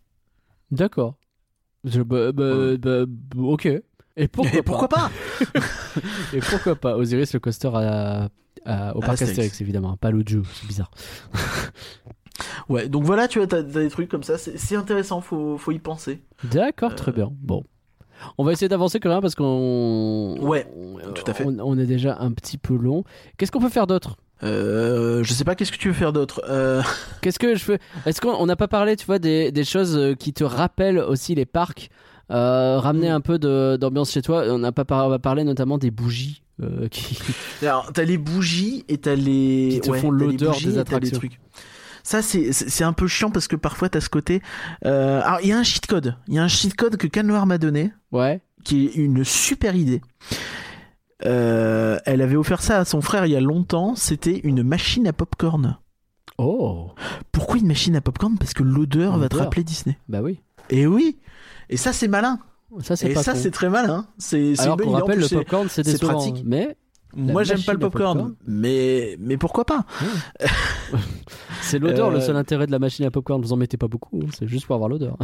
D'accord. 0.72 1.16
Bah, 1.84 2.32
bah, 2.32 2.78
bah, 2.78 3.04
ok. 3.38 3.68
Et 4.18 4.28
pourquoi, 4.30 4.60
et 4.60 4.62
pourquoi 4.64 4.88
pas, 4.88 5.12
Et 6.34 6.40
pourquoi 6.40 6.76
pas 6.76 6.96
Osiris 6.98 7.34
le 7.34 7.40
coaster 7.40 7.70
à, 7.74 8.30
à- 8.66 8.96
au 8.96 9.00
À 9.00 9.06
parc 9.06 9.14
Astérix. 9.22 9.32
Astérix, 9.32 9.62
évidemment, 9.62 9.98
pas 9.98 10.12
jeu, 10.26 10.42
c'est 10.54 10.68
bizarre. 10.68 10.90
Ouais, 12.68 12.90
donc 12.90 13.04
voilà, 13.04 13.28
tu 13.28 13.40
vois, 13.40 13.48
t'as 13.48 13.64
t'as 13.64 13.82
des 13.82 13.90
trucs 13.90 14.10
comme 14.10 14.24
ça, 14.24 14.38
c'est 14.38 14.58
c'est 14.58 14.76
intéressant, 14.76 15.22
faut, 15.22 15.58
faut 15.58 15.72
y 15.72 15.80
penser. 15.80 16.22
D'accord, 16.44 16.92
Euh, 16.92 16.96
très 16.96 17.12
bien. 17.12 17.30
Bon. 17.32 17.64
On 18.38 18.44
va 18.44 18.52
essayer 18.54 18.68
d'avancer 18.70 19.00
quand 19.00 19.10
même 19.10 19.22
parce 19.22 19.36
qu'on. 19.36 20.38
Ouais, 20.42 20.68
on- 20.76 21.12
tout 21.14 21.24
à 21.28 21.34
fait. 21.34 21.44
On, 21.46 21.58
on 21.60 21.78
est 21.78 21.86
déjà 21.86 22.18
un 22.20 22.32
petit 22.32 22.58
peu 22.58 22.76
long. 22.76 23.04
Qu'est-ce 23.38 23.52
qu'on 23.52 23.62
peut 23.62 23.70
faire 23.70 23.88
d'autre? 23.88 24.18
Euh, 24.44 25.24
je 25.24 25.34
sais 25.34 25.46
pas, 25.46 25.56
qu'est-ce 25.56 25.72
que 25.72 25.78
tu 25.78 25.88
veux 25.88 25.94
faire 25.94 26.12
d'autre? 26.14 26.42
Euh... 26.50 26.82
Qu'est-ce 27.22 27.40
que 27.40 27.56
je 27.56 27.64
fais? 27.64 27.80
Est-ce 28.06 28.20
qu'on 28.20 28.34
on 28.34 28.46
n'a 28.46 28.58
pas 28.58 28.68
parlé, 28.68 28.96
tu 28.98 29.06
vois, 29.06 29.18
des, 29.18 29.52
des 29.52 29.64
choses 29.64 29.96
euh, 29.96 30.14
qui 30.14 30.34
te 30.34 30.44
rappellent 30.44 31.00
aussi 31.00 31.36
les 31.36 31.46
parcs? 31.46 31.90
Euh, 32.32 32.80
Ramener 32.80 33.10
un 33.10 33.22
peu 33.22 33.38
d'ambiance 33.78 34.12
chez 34.12 34.22
toi. 34.22 34.44
On 34.50 34.58
n'a 34.60 34.72
pas 34.72 34.84
par- 34.84 35.06
on 35.06 35.10
va 35.10 35.20
parler 35.20 35.44
notamment 35.44 35.78
des 35.78 35.92
bougies 35.92 36.42
qui. 36.92 37.18
Alors, 37.62 37.92
t'as 37.94 38.04
les 38.04 38.18
bougies 38.18 38.84
et 38.90 38.98
t'as 38.98 39.16
les... 39.16 39.70
Qui 39.74 39.82
te 39.82 39.92
ouais, 39.92 40.00
font 40.00 40.12
l'odeur 40.12 40.58
des 40.60 40.78
attractions. 40.78 41.18
trucs. 41.18 41.40
Ça, 42.08 42.22
c'est 42.22 42.84
un 42.84 42.94
peu 42.94 43.08
chiant 43.08 43.32
parce 43.32 43.48
que 43.48 43.56
parfois 43.56 43.90
t'as 43.90 44.00
ce 44.00 44.10
côté... 44.10 44.44
Euh... 44.86 45.22
Alors, 45.24 45.40
il 45.42 45.50
y 45.50 45.54
a 45.54 45.58
un 45.58 45.64
cheat 45.64 45.88
code. 45.88 46.16
Il 46.28 46.36
y 46.36 46.38
a 46.38 46.44
un 46.44 46.48
cheat 46.48 46.76
code 46.76 46.98
que 46.98 47.08
Canoir 47.08 47.48
m'a 47.48 47.58
donné, 47.58 47.92
Ouais. 48.12 48.42
qui 48.64 48.86
est 48.86 48.96
une 48.96 49.24
super 49.24 49.76
idée. 49.76 50.02
Euh, 51.26 51.98
elle 52.06 52.22
avait 52.22 52.36
offert 52.36 52.62
ça 52.62 52.78
à 52.80 52.86
son 52.86 53.02
frère 53.02 53.26
il 53.26 53.32
y 53.32 53.36
a 53.36 53.42
longtemps. 53.42 53.96
C'était 53.96 54.40
une 54.44 54.62
machine 54.62 55.08
à 55.08 55.14
popcorn. 55.14 55.78
Oh. 56.38 56.92
Pourquoi 57.32 57.58
une 57.58 57.68
machine 57.68 57.96
à 57.96 58.02
popcorn? 58.02 58.38
Parce 58.38 58.54
que 58.54 58.64
l'odeur 58.64 59.18
va 59.18 59.28
te 59.30 59.38
rappeler 59.38 59.64
Disney. 59.64 59.98
Bah 60.08 60.22
oui. 60.22 60.40
Et 60.70 60.86
oui 60.86 61.18
Et 61.70 61.78
ça, 61.78 61.92
c'est 61.94 62.08
malin. 62.08 62.40
Ça 62.82 62.96
c'est 62.96 63.12
Et 63.12 63.16
ça, 63.16 63.34
c'est 63.36 63.52
très 63.52 63.70
malin. 63.70 64.06
C'est 64.18 64.56
c'est 64.56 64.64
Alors 64.64 64.78
qu'on 64.78 64.92
rappelle 64.92 65.20
le 65.20 65.28
popcorn 65.30 65.68
c'est 65.70 65.84
c'est 65.84 65.94
décevant. 65.94 66.14
pratique. 66.14 66.44
Mais 66.46 66.76
Moi, 67.16 67.44
j'aime 67.44 67.62
pas 67.64 67.74
le 67.74 67.80
popcorn, 67.80 68.18
popcorn. 68.18 68.36
mais 68.46 69.16
mais 69.20 69.38
pourquoi 69.38 69.66
pas 69.66 69.86
c'est 71.62 71.80
l'odeur 71.80 72.10
le 72.12 72.18
Euh, 72.18 72.22
seul 72.22 72.36
intérêt 72.36 72.68
de 72.68 72.72
la 72.72 72.80
machine 72.80 73.06
à 73.06 73.12
popcorn. 73.12 73.42
Vous 73.42 73.54
en 73.54 73.58
mettez 73.58 73.78
pas 73.78 73.88
beaucoup. 73.88 74.20
hein. 74.24 74.28
C'est 74.38 74.48
juste 74.48 74.66
pour 74.68 74.76
avoir 74.76 74.90
l'odeur. 74.90 75.18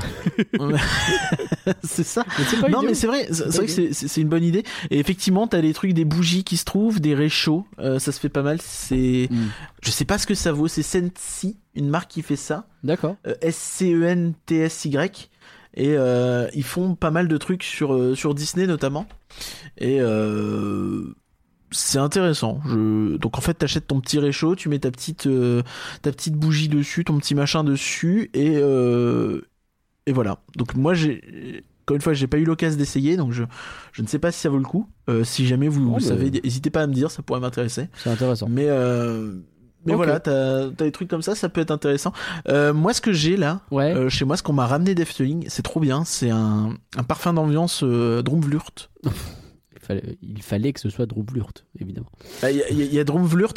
C'est 1.83 2.03
ça. 2.03 2.25
Mais 2.63 2.69
non, 2.69 2.81
mais 2.81 2.93
c'est 2.93 3.07
vrai, 3.07 3.27
c'est 3.31 3.45
vrai 3.55 3.65
que 3.65 3.93
c'est- 3.93 4.21
une 4.21 4.29
bonne 4.29 4.43
idée. 4.43 4.63
Et 4.89 4.99
effectivement, 4.99 5.47
t'as 5.47 5.61
les 5.61 5.73
trucs 5.73 5.93
des 5.93 6.05
bougies 6.05 6.43
qui 6.43 6.57
se 6.57 6.65
trouvent, 6.65 6.99
des 6.99 7.13
réchauds, 7.15 7.65
euh, 7.79 7.99
ça 7.99 8.11
se 8.11 8.19
fait 8.19 8.29
pas 8.29 8.41
mal. 8.43 8.59
C'est, 8.61 9.27
Mm. 9.31 9.37
je 9.83 9.91
sais 9.91 10.05
pas 10.05 10.17
ce 10.17 10.25
que 10.27 10.35
ça 10.35 10.51
vaut. 10.51 10.67
C'est 10.67 10.83
Sensi, 10.83 11.57
une 11.75 11.89
marque 11.89 12.09
qui 12.11 12.21
fait 12.21 12.35
ça. 12.35 12.67
D'accord. 12.83 13.15
Euh, 13.27 13.35
S-C-E-N-T-S-Y. 13.41 15.29
Et 15.73 15.95
euh, 15.95 16.47
ils 16.53 16.63
font 16.63 16.95
pas 16.95 17.11
mal 17.11 17.27
de 17.29 17.37
trucs 17.37 17.63
sur, 17.63 18.17
sur 18.17 18.35
Disney 18.35 18.67
notamment. 18.67 19.05
Et 19.77 19.99
euh, 20.01 21.15
c'est 21.71 21.97
intéressant. 21.99 22.59
Je... 22.67 23.17
Donc 23.17 23.37
en 23.37 23.41
fait, 23.41 23.53
t'achètes 23.55 23.87
ton 23.87 23.99
petit 24.01 24.19
réchaud, 24.19 24.55
tu 24.55 24.69
mets 24.69 24.79
ta 24.79 24.91
petite, 24.91 25.27
euh, 25.27 25.63
ta 26.01 26.11
petite 26.11 26.35
bougie 26.35 26.67
dessus, 26.69 27.03
ton 27.05 27.17
petit 27.17 27.33
machin 27.35 27.63
dessus, 27.63 28.29
et, 28.33 28.53
euh, 28.57 29.41
et 30.05 30.11
voilà. 30.11 30.39
Donc 30.55 30.75
moi, 30.75 30.93
j'ai. 30.93 31.63
Encore 31.83 31.95
une 31.95 32.01
fois, 32.01 32.13
j'ai 32.13 32.27
pas 32.27 32.37
eu 32.37 32.45
l'occasion 32.45 32.77
d'essayer, 32.77 33.17
donc 33.17 33.31
je, 33.31 33.43
je 33.91 34.01
ne 34.03 34.07
sais 34.07 34.19
pas 34.19 34.31
si 34.31 34.39
ça 34.39 34.49
vaut 34.49 34.57
le 34.59 34.63
coup. 34.63 34.87
Euh, 35.09 35.23
si 35.23 35.47
jamais 35.47 35.67
vous, 35.67 35.93
Oh, 35.95 35.99
savez, 35.99 36.29
n'hésitez 36.29 36.69
pas 36.69 36.83
à 36.83 36.87
me 36.87 36.93
dire, 36.93 37.09
ça 37.09 37.23
pourrait 37.23 37.39
m'intéresser. 37.39 37.87
C'est 37.95 38.09
intéressant. 38.11 38.47
Mais, 38.49 38.67
mais 39.85 39.95
voilà, 39.95 40.19
t'as 40.19 40.65
as 40.65 40.69
des 40.69 40.91
trucs 40.91 41.09
comme 41.09 41.23
ça, 41.23 41.33
ça 41.33 41.49
peut 41.49 41.59
être 41.59 41.71
intéressant. 41.71 42.13
Moi, 42.47 42.93
ce 42.93 43.01
que 43.01 43.11
j'ai 43.13 43.35
là, 43.35 43.61
Ouais. 43.71 44.09
chez 44.09 44.25
moi, 44.25 44.37
ce 44.37 44.43
qu'on 44.43 44.53
m'a 44.53 44.67
ramené 44.67 44.93
d'Efteling, 44.93 45.45
c'est 45.49 45.63
trop 45.63 45.79
bien. 45.79 46.03
C'est 46.05 46.29
un, 46.29 46.75
un 46.95 47.03
parfum 47.03 47.33
d'ambiance 47.33 47.83
Drumvlurt. 47.83 48.91
Il, 49.81 49.85
fallait, 49.85 50.17
il 50.21 50.41
fallait 50.43 50.73
que 50.73 50.79
ce 50.79 50.89
soit 50.89 51.05
Drumblurt, 51.05 51.65
évidemment. 51.79 52.09
Ah, 52.43 52.51
Il 52.51 52.57
y, 52.57 52.61
a- 52.63 52.69
il 52.69 52.77
y 52.93 52.99
a- 52.99 53.03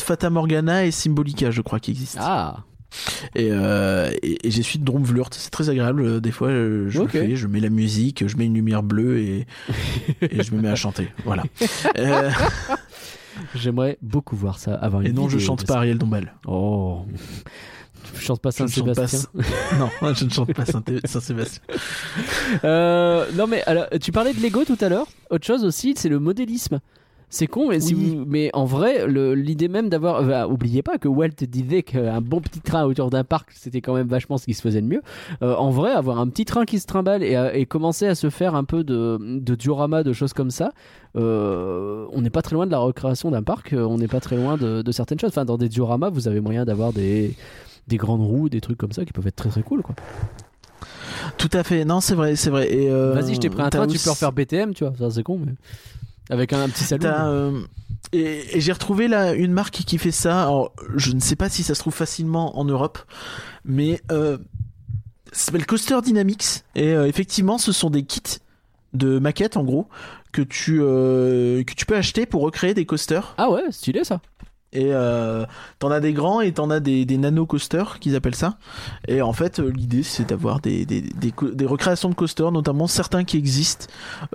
Fata 0.02 0.30
Morgana 0.30 0.86
et 0.86 0.90
Symbolica, 0.90 1.50
je 1.50 1.60
crois, 1.60 1.80
qui 1.80 1.90
existent. 1.92 2.20
Ah. 2.22 2.64
Et, 3.34 3.48
euh, 3.50 4.12
et, 4.22 4.50
su 4.62 4.78
de 4.78 4.84
Drumvlurt. 4.84 5.34
C'est 5.34 5.50
très 5.50 5.68
agréable. 5.68 6.02
euh, 6.02 6.20
Des 6.20 6.30
fois, 6.30 6.48
euh, 6.48 6.88
je 6.88 7.00
Ok. 7.00 7.12
le 7.14 7.20
fais, 7.20 7.36
je 7.36 7.46
mets 7.48 7.58
la 7.60 7.68
musique, 7.70 8.26
je 8.26 8.36
mets 8.36 8.46
une 8.46 8.54
lumière 8.54 8.82
bleue 8.84 9.18
et, 9.18 9.46
et 10.22 10.42
je 10.44 10.54
me 10.54 10.60
mets 10.60 10.68
à 10.68 10.76
chanter. 10.76 11.08
Voilà. 11.24 11.42
Euh, 11.98 12.30
J'aimerais 13.56 13.98
beaucoup 14.00 14.36
voir 14.36 14.58
ça, 14.58 14.74
avoir 14.74 15.02
une 15.02 15.08
Et 15.08 15.12
non, 15.12 15.28
je 15.28 15.38
chante 15.38 15.66
pas 15.66 15.72
ça. 15.74 15.78
Ariel 15.80 15.98
Dombal. 15.98 16.34
Oh. 16.46 17.04
Je 18.14 18.20
chante 18.20 18.40
pas 18.40 18.50
Je 18.56 18.62
ne 18.62 18.68
chante 18.68 18.86
pas. 18.94 19.06
Saint-Sébastien. 19.06 19.78
non, 19.78 20.14
je 20.14 20.24
ne 20.24 20.30
chante 20.30 20.52
pas 20.52 20.64
Saint- 20.66 20.82
Saint-Sébastien. 21.04 21.62
Euh, 22.64 23.26
non 23.36 23.46
mais 23.46 23.62
alors, 23.64 23.86
tu 24.00 24.12
parlais 24.12 24.32
de 24.32 24.40
Lego 24.42 24.64
tout 24.64 24.76
à 24.80 24.88
l'heure. 24.88 25.06
Autre 25.30 25.46
chose 25.46 25.64
aussi, 25.64 25.94
c'est 25.96 26.08
le 26.08 26.18
modélisme. 26.18 26.80
C'est 27.30 27.48
con, 27.48 27.68
mais, 27.70 27.80
si 27.80 27.94
vous- 27.94 28.24
mais 28.28 28.50
en 28.52 28.64
vrai, 28.64 29.08
l'idée 29.08 29.66
même 29.66 29.88
d'avoir. 29.88 30.16
euh, 30.22 30.26
bah, 30.26 30.46
oubliez 30.46 30.82
pas 30.82 30.98
que 30.98 31.08
Walt 31.08 31.30
disait 31.48 31.82
qu'un 31.82 32.20
bon 32.20 32.40
petit 32.40 32.60
train 32.60 32.84
autour 32.84 33.10
d'un 33.10 33.24
parc, 33.24 33.50
c'était 33.54 33.80
quand 33.80 33.94
même 33.94 34.06
vachement 34.06 34.38
ce 34.38 34.44
qui 34.44 34.54
se 34.54 34.62
faisait 34.62 34.80
de 34.82 34.86
mieux. 34.86 35.02
Euh, 35.42 35.56
en 35.56 35.70
vrai, 35.70 35.90
avoir 35.90 36.20
un 36.20 36.28
petit 36.28 36.44
train 36.44 36.64
qui 36.64 36.78
se 36.78 36.86
trimballe 36.86 37.24
et, 37.24 37.34
à- 37.34 37.56
et 37.56 37.66
commencer 37.66 38.06
à 38.06 38.14
se 38.14 38.30
faire 38.30 38.54
un 38.54 38.62
peu 38.62 38.84
de, 38.84 39.18
de 39.20 39.54
diorama, 39.56 40.04
de 40.04 40.12
choses 40.12 40.32
comme 40.32 40.50
ça, 40.52 40.70
euh, 41.16 42.06
on 42.12 42.20
n'est 42.20 42.30
pas 42.30 42.42
très 42.42 42.54
loin 42.54 42.66
de 42.66 42.70
la 42.70 42.78
recréation 42.78 43.32
d'un 43.32 43.42
parc, 43.42 43.72
euh, 43.72 43.82
on 43.84 43.98
n'est 43.98 44.06
pas 44.08 44.20
très 44.20 44.36
loin 44.36 44.56
de, 44.56 44.82
de 44.82 44.92
certaines 44.92 45.18
choses. 45.18 45.30
Enfin, 45.30 45.44
dans 45.44 45.56
des 45.58 45.68
dioramas, 45.68 46.10
vous 46.10 46.28
avez 46.28 46.40
moyen 46.40 46.64
d'avoir 46.64 46.92
des, 46.92 47.34
des 47.88 47.96
grandes 47.96 48.22
roues, 48.22 48.48
des 48.48 48.60
trucs 48.60 48.78
comme 48.78 48.92
ça 48.92 49.04
qui 49.04 49.12
peuvent 49.12 49.26
être 49.26 49.36
très 49.36 49.50
très 49.50 49.62
cool 49.62 49.82
quoi. 49.82 49.94
Tout 51.38 51.50
à 51.52 51.62
fait. 51.62 51.84
Non, 51.84 52.00
c'est 52.00 52.14
vrai, 52.14 52.36
c'est 52.36 52.50
vrai. 52.50 52.72
Et 52.72 52.90
euh, 52.90 53.14
Vas-y, 53.14 53.34
je 53.34 53.40
t'ai 53.40 53.50
pris 53.50 53.62
un 53.62 53.70
train, 53.70 53.86
tu 53.86 53.98
peux 53.98 54.10
refaire 54.10 54.32
BTM, 54.32 54.74
tu 54.74 54.84
vois. 54.84 54.94
Ça, 54.98 55.10
c'est 55.10 55.22
con, 55.22 55.40
mais. 55.44 55.52
Avec 56.30 56.52
un, 56.52 56.62
un 56.62 56.68
petit 56.68 56.84
salon. 56.84 57.04
Euh, 57.04 57.60
et, 58.12 58.56
et 58.56 58.60
j'ai 58.60 58.72
retrouvé 58.72 59.08
là 59.08 59.32
une 59.34 59.52
marque 59.52 59.74
qui 59.74 59.98
fait 59.98 60.10
ça. 60.10 60.42
Alors, 60.42 60.72
je 60.96 61.12
ne 61.12 61.20
sais 61.20 61.36
pas 61.36 61.48
si 61.48 61.62
ça 61.62 61.74
se 61.74 61.80
trouve 61.80 61.94
facilement 61.94 62.58
en 62.58 62.64
Europe, 62.64 62.98
mais 63.64 64.00
euh, 64.10 64.38
ça 65.32 65.46
s'appelle 65.46 65.66
Coaster 65.66 65.98
Dynamics. 66.02 66.64
Et 66.74 66.92
euh, 66.92 67.06
effectivement, 67.06 67.58
ce 67.58 67.72
sont 67.72 67.90
des 67.90 68.04
kits 68.04 68.38
de 68.92 69.18
maquettes 69.18 69.56
en 69.56 69.64
gros 69.64 69.88
que 70.32 70.42
tu 70.42 70.78
que 70.78 71.74
tu 71.74 71.86
peux 71.86 71.96
acheter 71.96 72.26
pour 72.26 72.42
recréer 72.42 72.74
des 72.74 72.86
coasters. 72.86 73.34
Ah 73.38 73.50
ouais, 73.50 73.70
stylé 73.70 74.04
ça. 74.04 74.20
Et 74.74 74.92
euh, 74.92 75.46
t'en 75.78 75.90
as 75.90 76.00
des 76.00 76.12
grands 76.12 76.40
et 76.40 76.52
t'en 76.52 76.68
as 76.68 76.80
des, 76.80 77.04
des 77.04 77.16
nano 77.16 77.46
coasters 77.46 78.00
qu'ils 78.00 78.16
appellent 78.16 78.34
ça. 78.34 78.58
Et 79.06 79.22
en 79.22 79.32
fait, 79.32 79.60
euh, 79.60 79.70
l'idée 79.70 80.02
c'est 80.02 80.28
d'avoir 80.28 80.60
des, 80.60 80.84
des, 80.84 81.00
des, 81.00 81.32
des 81.52 81.66
recréations 81.66 82.10
de 82.10 82.14
coasters, 82.14 82.50
notamment 82.50 82.88
certains 82.88 83.24
qui 83.24 83.36
existent 83.36 83.86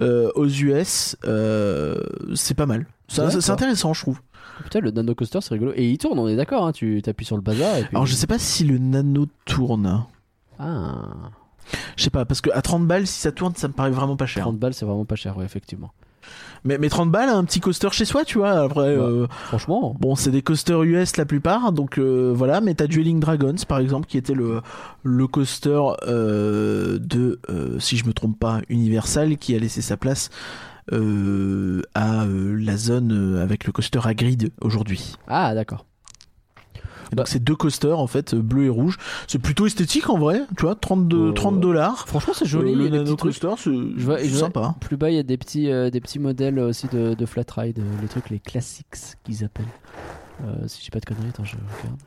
euh, 0.02 0.32
aux 0.36 0.48
US. 0.48 1.18
Euh, 1.26 1.98
c'est 2.36 2.56
pas 2.56 2.66
mal. 2.66 2.88
C'est 3.10 3.50
intéressant, 3.50 3.94
je 3.94 4.02
trouve. 4.02 4.20
Putain, 4.64 4.80
le 4.80 4.92
nano 4.92 5.14
coaster, 5.16 5.40
c'est 5.42 5.54
rigolo. 5.54 5.74
Et 5.76 5.90
il 5.90 5.98
tourne, 5.98 6.20
on 6.20 6.28
est 6.28 6.36
d'accord, 6.36 6.66
hein. 6.66 6.72
tu 6.72 7.02
t'appuies 7.02 7.26
sur 7.26 7.36
le 7.36 7.42
bazar. 7.42 7.78
Et 7.78 7.84
puis... 7.84 7.96
Alors 7.96 8.06
je 8.06 8.14
sais 8.14 8.28
pas 8.28 8.40
si 8.40 8.64
le 8.64 8.78
nano 8.78 9.26
tourne. 9.46 10.06
Ah, 10.58 11.06
Je 11.96 12.04
sais 12.04 12.10
pas, 12.10 12.26
parce 12.26 12.42
que 12.42 12.50
à 12.52 12.62
30 12.62 12.86
balles, 12.86 13.08
si 13.08 13.20
ça 13.20 13.32
tourne, 13.32 13.54
ça 13.56 13.68
me 13.68 13.74
paraît 13.74 13.92
vraiment 13.92 14.18
pas 14.18 14.26
cher. 14.26 14.44
30 14.44 14.58
balles, 14.58 14.74
c'est 14.74 14.86
vraiment 14.86 15.06
pas 15.06 15.16
cher, 15.16 15.38
ouais, 15.38 15.46
effectivement. 15.46 15.92
Mais, 16.66 16.78
mais 16.78 16.90
30 16.90 17.10
balles, 17.12 17.30
un 17.30 17.44
petit 17.46 17.60
coaster 17.60 17.90
chez 17.92 18.06
soi, 18.06 18.26
tu 18.26 18.38
vois. 18.38 18.52
Après, 18.52 18.82
euh, 18.82 19.28
Franchement, 19.48 19.96
bon, 20.00 20.16
c'est 20.16 20.32
des 20.32 20.42
coasters 20.42 20.84
US 20.84 21.18
la 21.18 21.26
plupart, 21.26 21.72
donc 21.72 21.98
euh, 21.98 22.34
voilà. 22.36 22.62
Mais 22.62 22.74
t'as 22.74 22.88
Dueling 22.88 23.20
Dragons, 23.20 23.56
par 23.68 23.80
exemple, 23.80 24.08
qui 24.08 24.18
était 24.18 24.34
le, 24.34 24.62
le 25.04 25.28
coaster 25.28 25.80
euh, 26.08 27.00
de, 27.00 27.40
si 27.80 27.98
je 27.98 28.06
me 28.06 28.14
trompe 28.14 28.38
pas, 28.38 28.60
Universal, 28.70 29.38
qui 29.38 29.56
a 29.56 29.60
laissé 29.60 29.82
sa 29.82 29.98
place 29.98 30.30
à 30.92 32.26
la 32.26 32.78
zone 32.78 33.40
avec 33.42 33.66
le 33.66 33.72
coaster 33.72 34.00
à 34.04 34.14
grid 34.14 34.52
aujourd'hui. 34.62 35.16
ah 35.28 35.54
d'accord. 35.54 35.86
Et 37.12 37.16
Donc 37.16 37.28
c'est 37.28 37.44
deux 37.44 37.56
coasters 37.56 37.98
en 38.00 38.08
fait, 38.08 38.34
euh, 38.34 38.42
bleu 38.42 38.66
et 38.66 38.70
rouge. 38.70 38.98
C'est 39.28 39.40
plutôt 39.40 39.66
esthétique 39.66 40.10
en 40.10 40.18
vrai, 40.18 40.42
tu 40.58 40.64
vois, 40.64 40.76
32 40.76 41.30
Oh. 41.30 41.32
30 41.32 41.60
dollars. 41.60 42.08
Franchement, 42.08 42.34
c'est 42.36 42.46
joli. 42.46 42.74
Euh, 42.74 42.76
le 42.76 42.90
nano 42.90 43.16
coaster, 43.16 43.50
c'est 43.58 44.30
sympa. 44.30 44.76
Plus 44.80 44.98
bas, 44.98 45.10
il 45.10 45.16
y 45.16 45.20
a 45.20 45.24
des 45.24 45.38
petits, 45.38 45.72
euh, 45.72 45.90
des 45.90 46.02
petits 46.02 46.20
modèles 46.20 46.60
aussi 46.60 46.88
de, 46.88 47.14
de 47.16 47.26
flat 47.26 47.44
ride, 47.56 47.80
euh, 47.80 48.02
les 48.02 48.08
trucs, 48.08 48.30
les 48.30 48.40
classics 48.40 48.88
qu'ils 49.24 49.44
appellent. 49.44 49.66
Euh, 50.46 50.68
si 50.68 50.82
j'ai 50.84 50.92
pas 50.92 51.00
de 51.00 51.06
conneries, 51.06 51.30
attends, 51.30 51.44
je 51.44 51.56
regarde. 51.82 52.00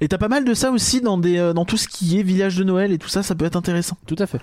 Et 0.00 0.08
t'as 0.08 0.18
pas 0.18 0.28
mal 0.28 0.44
de 0.44 0.52
ça 0.52 0.70
aussi 0.72 1.00
dans 1.00 1.16
des 1.16 1.38
euh, 1.38 1.52
dans 1.52 1.64
tout 1.64 1.76
ce 1.76 1.86
qui 1.88 2.18
est 2.18 2.22
village 2.22 2.56
de 2.56 2.64
Noël 2.64 2.92
et 2.92 2.98
tout 2.98 3.08
ça, 3.08 3.22
ça 3.22 3.34
peut 3.34 3.44
être 3.44 3.56
intéressant. 3.56 3.96
Tout 4.06 4.16
à 4.18 4.26
fait. 4.26 4.40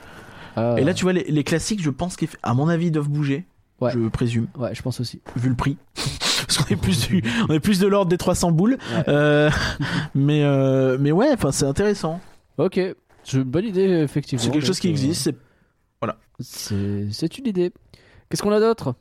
Euh, 0.57 0.77
Et 0.77 0.83
là, 0.83 0.93
tu 0.93 1.03
vois, 1.03 1.13
les, 1.13 1.23
les 1.29 1.43
classiques, 1.43 1.81
je 1.83 1.89
pense 1.89 2.15
qu'à 2.15 2.53
mon 2.53 2.67
avis, 2.67 2.87
ils 2.87 2.91
doivent 2.91 3.09
bouger. 3.09 3.45
Ouais. 3.81 3.91
Je 3.93 4.07
présume, 4.09 4.47
Ouais, 4.57 4.73
je 4.75 4.81
pense 4.81 4.99
aussi. 4.99 5.21
vu 5.35 5.49
le 5.49 5.55
prix. 5.55 5.77
Parce 6.47 6.57
qu'on 6.57 6.73
est 6.73 6.77
plus 6.77 7.07
du, 7.07 7.23
on 7.49 7.53
est 7.53 7.59
plus 7.59 7.79
de 7.79 7.87
l'ordre 7.87 8.09
des 8.09 8.17
300 8.17 8.51
boules. 8.51 8.77
Ouais. 8.95 9.03
Euh, 9.07 9.49
mais 10.15 10.43
euh, 10.43 10.97
mais 10.99 11.11
ouais, 11.11 11.29
enfin, 11.33 11.51
c'est 11.51 11.65
intéressant. 11.65 12.19
Ok, 12.57 12.79
c'est 13.23 13.37
une 13.37 13.43
bonne 13.43 13.65
idée, 13.65 13.83
effectivement. 14.03 14.43
C'est 14.43 14.51
quelque 14.51 14.65
chose 14.65 14.79
qui 14.79 14.87
euh, 14.87 14.91
existe. 14.91 15.23
c'est- 15.23 15.35
C'est 16.39 17.07
c'est 17.11 17.37
une 17.37 17.47
idée. 17.47 17.71
Qu'est-ce 18.29 18.41
qu'on 18.41 18.51
a 18.51 18.59
d'autre? 18.59 18.95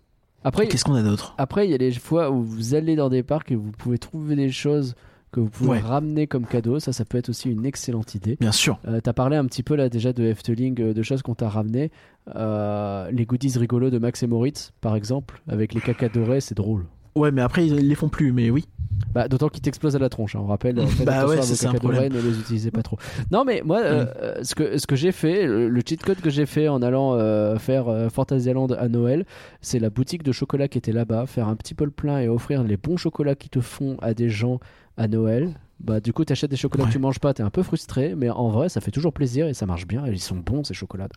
Après, 0.45 0.69
Qu'est-ce 0.69 0.85
qu'on 0.85 0.95
a 0.95 1.03
d'autre? 1.03 1.35
Après, 1.39 1.67
il 1.67 1.71
y 1.71 1.75
a 1.75 1.79
les 1.79 1.93
fois 1.93 2.31
où 2.31 2.43
vous 2.43 2.75
allez 2.75 2.97
dans 2.97 3.09
des 3.09 3.23
parcs 3.23 3.51
et 3.51 3.55
vous 3.57 3.73
pouvez 3.73 3.99
trouver 3.99 4.37
des 4.37 4.51
choses 4.51 4.95
que 5.33 5.41
vous 5.41 5.49
pouvez 5.49 5.71
Ouais. 5.71 5.79
ramener 5.81 6.27
comme 6.27 6.45
cadeau. 6.47 6.81
Ça, 6.81 6.93
ça 6.93 7.05
peut 7.05 7.19
être 7.19 7.29
aussi 7.29 7.51
une 7.51 7.65
excellente 7.67 8.15
idée. 8.15 8.37
Bien 8.41 8.53
sûr. 8.53 8.79
Euh, 8.89 9.01
T'as 9.01 9.13
parlé 9.13 9.37
un 9.37 9.45
petit 9.47 9.63
peu 9.63 9.75
là 9.77 9.89
déjà 9.89 10.13
de 10.13 10.25
Efteling, 10.25 10.81
euh, 10.81 10.93
de 10.95 11.03
choses 11.03 11.23
qu'on 11.23 11.35
t'a 11.35 11.49
ramené. 11.49 11.91
Euh, 12.37 13.11
les 13.11 13.25
goodies 13.27 13.57
rigolos 13.59 13.91
de 13.91 13.99
Max 13.99 14.23
et 14.23 14.27
Moritz, 14.27 14.73
par 14.81 14.95
exemple, 14.97 15.41
avec 15.49 15.75
les 15.75 15.81
caca 15.81 16.09
dorés, 16.09 16.41
c'est 16.41 16.57
drôle. 16.57 16.85
Ouais, 17.17 17.31
mais 17.31 17.43
après, 17.43 17.67
ils 17.67 17.75
les 17.89 17.95
font 17.95 18.09
plus, 18.09 18.33
mais 18.33 18.51
oui. 18.51 18.67
Bah, 19.15 19.29
D'autant 19.29 19.49
qu'ils 19.49 19.63
t'explosent 19.63 19.97
à 19.97 19.99
la 19.99 20.09
tronche, 20.09 20.37
hein, 20.37 20.41
on 20.43 20.47
rappelle. 20.47 20.77
Bah 21.05 21.27
ouais, 21.27 21.43
c'est 21.43 21.67
un 21.67 21.73
problème. 21.75 22.13
ne 22.13 22.21
les 22.21 22.39
utilisez 22.39 22.71
pas 22.71 22.83
trop. 22.83 22.99
Non, 23.33 23.45
mais 23.45 23.63
moi, 23.65 23.81
euh, 23.81 24.07
euh, 24.23 24.35
ce 24.45 24.55
que, 24.55 24.79
ce 24.79 24.87
que 24.87 24.95
j'ai 24.95 25.11
fait, 25.11 25.47
le, 25.47 25.69
le 25.69 25.83
cheat 25.85 26.03
code 26.03 26.21
que 26.21 26.31
j'ai 26.31 26.47
fait 26.47 26.69
en 26.69 26.83
allant 26.83 27.15
euh, 27.15 27.57
faire 27.57 27.89
euh, 27.89 28.09
Fantasyland 28.09 28.69
à 28.69 28.89
Noël, 28.89 29.25
c'est 29.61 29.79
la 29.79 29.91
boutique 29.91 30.23
de 30.23 30.33
chocolat 30.33 30.69
qui 30.69 30.79
était 30.79 30.93
là-bas, 30.93 31.27
faire 31.27 31.49
un 31.49 31.57
petit 31.57 31.75
peu 31.75 31.85
le 31.85 31.91
plein 31.91 32.21
et 32.21 32.29
offrir 32.29 32.63
les 32.63 32.77
bons 32.77 32.97
chocolats 32.97 33.35
qui 33.35 33.49
te 33.49 33.61
font 33.61 33.97
à 34.01 34.15
des 34.15 34.29
gens 34.29 34.61
à 34.97 35.09
Noël. 35.09 35.55
Bah, 35.83 35.99
du 36.01 36.13
coup, 36.13 36.25
t'achètes 36.27 36.51
des 36.51 36.57
chocolats 36.59 36.85
Ouais. 36.85 36.91
que 36.91 36.93
tu 36.95 36.99
manges 36.99 37.19
pas, 37.21 37.33
t'es 37.33 37.43
un 37.43 37.49
peu 37.51 37.63
frustré, 37.63 38.15
mais 38.15 38.29
en 38.29 38.51
vrai, 38.51 38.69
ça 38.69 38.81
fait 38.83 38.91
toujours 38.91 39.13
plaisir 39.15 39.49
et 39.49 39.55
ça 39.55 39.65
marche 39.65 39.87
bien 39.87 40.05
et 40.07 40.11
ils 40.11 40.21
sont 40.21 40.37
bons 40.37 40.63
ces 40.63 40.75
chocolats. 40.75 41.09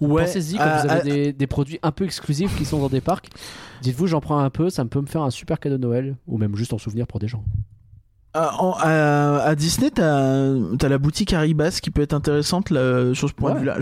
Ouais. 0.00 0.24
Pensez-y 0.24 0.56
quand 0.56 0.64
vous 0.64 0.88
à- 0.88 0.92
avez 0.92 1.10
des, 1.26 1.32
des 1.34 1.46
produits 1.46 1.78
un 1.82 1.92
peu 1.92 2.04
exclusifs 2.04 2.56
qui 2.56 2.64
sont 2.64 2.80
dans 2.80 2.88
des 2.88 3.02
parcs. 3.02 3.28
Dites-vous, 3.82 4.06
j'en 4.06 4.20
prends 4.20 4.38
un 4.38 4.48
peu, 4.50 4.70
ça 4.70 4.84
peut 4.86 5.00
me 5.00 5.06
faire 5.06 5.22
un 5.22 5.30
super 5.30 5.60
cadeau 5.60 5.76
de 5.76 5.82
Noël 5.82 6.16
ou 6.26 6.38
même 6.38 6.56
juste 6.56 6.72
en 6.72 6.78
souvenir 6.78 7.06
pour 7.06 7.20
des 7.20 7.28
gens. 7.28 7.44
À, 8.34 8.62
en- 8.62 8.72
à- 8.78 9.40
à 9.42 9.54
Disney, 9.54 9.90
t'as 9.90 10.06
as 10.80 10.88
la 10.88 10.98
boutique 10.98 11.32
Haribas 11.32 11.78
qui 11.82 11.90
peut 11.90 12.02
être 12.02 12.14
intéressante 12.14 12.70
là, 12.70 13.14
sur 13.14 13.28
ce 13.28 13.34
point 13.34 13.50
Ouais. 13.50 13.54
de 13.56 13.60
vue-là. 13.60 13.76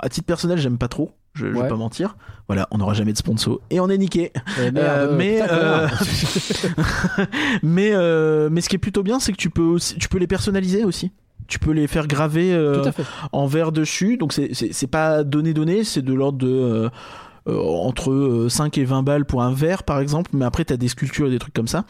À 0.00 0.08
titre 0.08 0.26
personnel, 0.26 0.58
j'aime 0.58 0.78
pas 0.78 0.88
trop. 0.88 1.12
Je, 1.34 1.46
vais 1.46 1.66
pas 1.66 1.76
mentir. 1.76 2.16
Voilà, 2.46 2.68
on 2.72 2.78
n'aura 2.78 2.92
jamais 2.92 3.12
de 3.14 3.16
sponsor 3.16 3.58
et 3.70 3.80
on 3.80 3.88
est 3.88 3.96
niqué. 3.96 4.32
Eh 4.60 4.70
Euh, 4.76 5.16
mais 5.16 5.40
euh, 5.50 5.88
mais 7.62 7.90
euh, 7.94 8.48
mais 8.50 8.60
ce 8.60 8.68
qui 8.68 8.76
est 8.76 8.78
plutôt 8.78 9.02
bien, 9.02 9.18
c'est 9.20 9.32
que 9.32 9.36
tu 9.38 9.50
peux 9.50 9.62
aussi, 9.62 9.96
tu 9.96 10.08
peux 10.08 10.18
les 10.18 10.26
personnaliser 10.26 10.84
aussi. 10.84 11.10
Tu 11.48 11.58
peux 11.58 11.72
les 11.72 11.86
faire 11.86 12.06
graver 12.06 12.54
en 13.32 13.46
verre 13.46 13.72
dessus. 13.72 14.16
Donc 14.16 14.32
c'est 14.32 14.86
pas 14.90 15.24
donné 15.24 15.52
donné, 15.54 15.84
c'est 15.84 16.02
de 16.02 16.12
l'ordre 16.14 16.38
de 16.38 16.88
entre 17.46 18.10
euh, 18.12 18.48
5 18.48 18.78
et 18.78 18.84
20 18.84 19.02
balles 19.02 19.24
pour 19.24 19.42
un 19.42 19.52
verre 19.52 19.82
par 19.82 19.98
exemple, 20.00 20.30
mais 20.34 20.44
après 20.44 20.64
t'as 20.64 20.76
des 20.76 20.88
sculptures 20.88 21.26
et 21.26 21.30
des 21.30 21.38
trucs 21.38 21.54
comme 21.54 21.68
ça. 21.68 21.84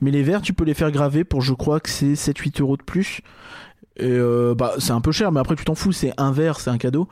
Mais 0.00 0.10
les 0.10 0.22
verres, 0.22 0.42
tu 0.42 0.52
peux 0.52 0.64
les 0.64 0.74
faire 0.74 0.90
graver 0.90 1.24
pour 1.24 1.40
je 1.42 1.54
crois 1.54 1.80
que 1.80 1.88
c'est 1.88 2.14
7 2.16 2.36
8 2.38 2.60
euros 2.60 2.76
de 2.76 2.82
plus. 2.82 3.20
Et 3.96 4.04
euh, 4.06 4.54
bah 4.54 4.74
c'est 4.78 4.92
un 4.92 5.00
peu 5.00 5.10
cher, 5.10 5.32
mais 5.32 5.40
après 5.40 5.56
tu 5.56 5.64
t'en 5.64 5.74
fous, 5.74 5.92
c'est 5.92 6.12
un 6.18 6.30
verre, 6.30 6.60
c'est 6.60 6.70
un 6.70 6.78
cadeau. 6.78 7.08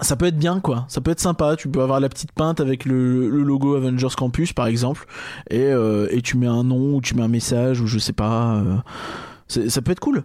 Ça 0.00 0.16
peut 0.16 0.26
être 0.26 0.38
bien 0.38 0.58
quoi, 0.60 0.86
ça 0.88 1.00
peut 1.00 1.10
être 1.10 1.20
sympa. 1.20 1.54
Tu 1.56 1.68
peux 1.68 1.82
avoir 1.82 2.00
la 2.00 2.08
petite 2.08 2.32
pinte 2.32 2.60
avec 2.60 2.84
le, 2.84 3.28
le 3.28 3.42
logo 3.42 3.74
Avengers 3.76 4.08
Campus 4.16 4.52
par 4.52 4.66
exemple, 4.66 5.06
et, 5.50 5.60
euh, 5.60 6.08
et 6.10 6.22
tu 6.22 6.36
mets 6.36 6.46
un 6.46 6.64
nom 6.64 6.96
ou 6.96 7.00
tu 7.00 7.14
mets 7.14 7.22
un 7.22 7.28
message 7.28 7.80
ou 7.80 7.86
je 7.86 7.98
sais 7.98 8.12
pas. 8.14 8.56
euh, 8.56 9.68
ça 9.68 9.82
peut 9.82 9.92
être 9.92 10.00
cool. 10.00 10.24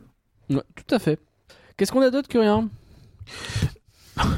Ouais, 0.49 0.63
tout 0.87 0.95
à 0.95 0.99
fait. 0.99 1.19
Qu'est-ce 1.75 1.91
qu'on 1.91 2.01
a 2.01 2.09
d'autre 2.09 2.27
que 2.29 2.37
rien 2.37 2.67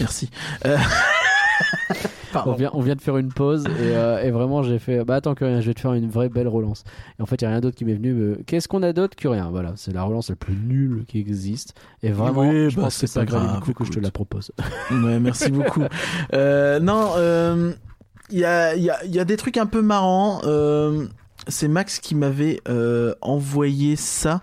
Merci. 0.00 0.30
Euh. 0.64 0.76
on 2.46 2.52
vient, 2.52 2.70
on 2.74 2.80
vient 2.80 2.94
de 2.94 3.00
faire 3.00 3.16
une 3.16 3.32
pause 3.32 3.64
et, 3.66 3.96
euh, 3.96 4.22
et 4.22 4.30
vraiment 4.30 4.62
j'ai 4.62 4.78
fait 4.78 5.04
bah 5.04 5.16
attends 5.16 5.34
que 5.34 5.44
rien, 5.44 5.60
je 5.60 5.66
vais 5.66 5.74
te 5.74 5.80
faire 5.80 5.94
une 5.94 6.08
vraie 6.08 6.28
belle 6.28 6.48
relance. 6.48 6.84
Et 7.18 7.22
en 7.22 7.26
fait 7.26 7.36
il 7.36 7.44
y 7.44 7.46
a 7.46 7.50
rien 7.50 7.60
d'autre 7.60 7.76
qui 7.76 7.84
m'est 7.84 7.94
venu. 7.94 8.12
mais 8.12 8.44
Qu'est-ce 8.44 8.68
qu'on 8.68 8.82
a 8.82 8.92
d'autre 8.92 9.16
que 9.16 9.28
rien? 9.28 9.50
Voilà, 9.50 9.72
c'est 9.76 9.92
la 9.92 10.02
relance 10.02 10.30
la 10.30 10.36
plus 10.36 10.54
nulle 10.54 11.04
qui 11.06 11.18
existe. 11.18 11.74
Et 12.02 12.10
vraiment, 12.10 12.40
Oui, 12.40 12.70
je 12.70 12.76
bah, 12.76 12.82
pense 12.82 12.98
que 12.98 13.06
c'est 13.06 13.20
pas 13.20 13.26
grave, 13.26 13.60
coup 13.60 13.72
que 13.72 13.84
je 13.84 13.92
te 13.92 14.00
la 14.00 14.10
propose. 14.10 14.52
Ouais, 14.90 15.18
merci 15.20 15.50
beaucoup. 15.50 15.82
Euh, 16.32 16.80
non, 16.80 17.12
euh, 17.16 17.72
il 18.30 18.38
y, 18.38 18.44
a, 18.44 18.74
il 18.74 18.82
y, 18.82 18.90
a, 18.90 19.04
y 19.04 19.18
a 19.18 19.24
des 19.24 19.36
trucs 19.36 19.56
un 19.56 19.66
peu 19.66 19.80
marrants. 19.82 20.40
Euh, 20.44 21.06
c'est 21.46 21.68
Max 21.68 21.98
qui 21.98 22.14
m'avait 22.14 22.60
euh, 22.68 23.14
envoyé 23.22 23.96
ça. 23.96 24.40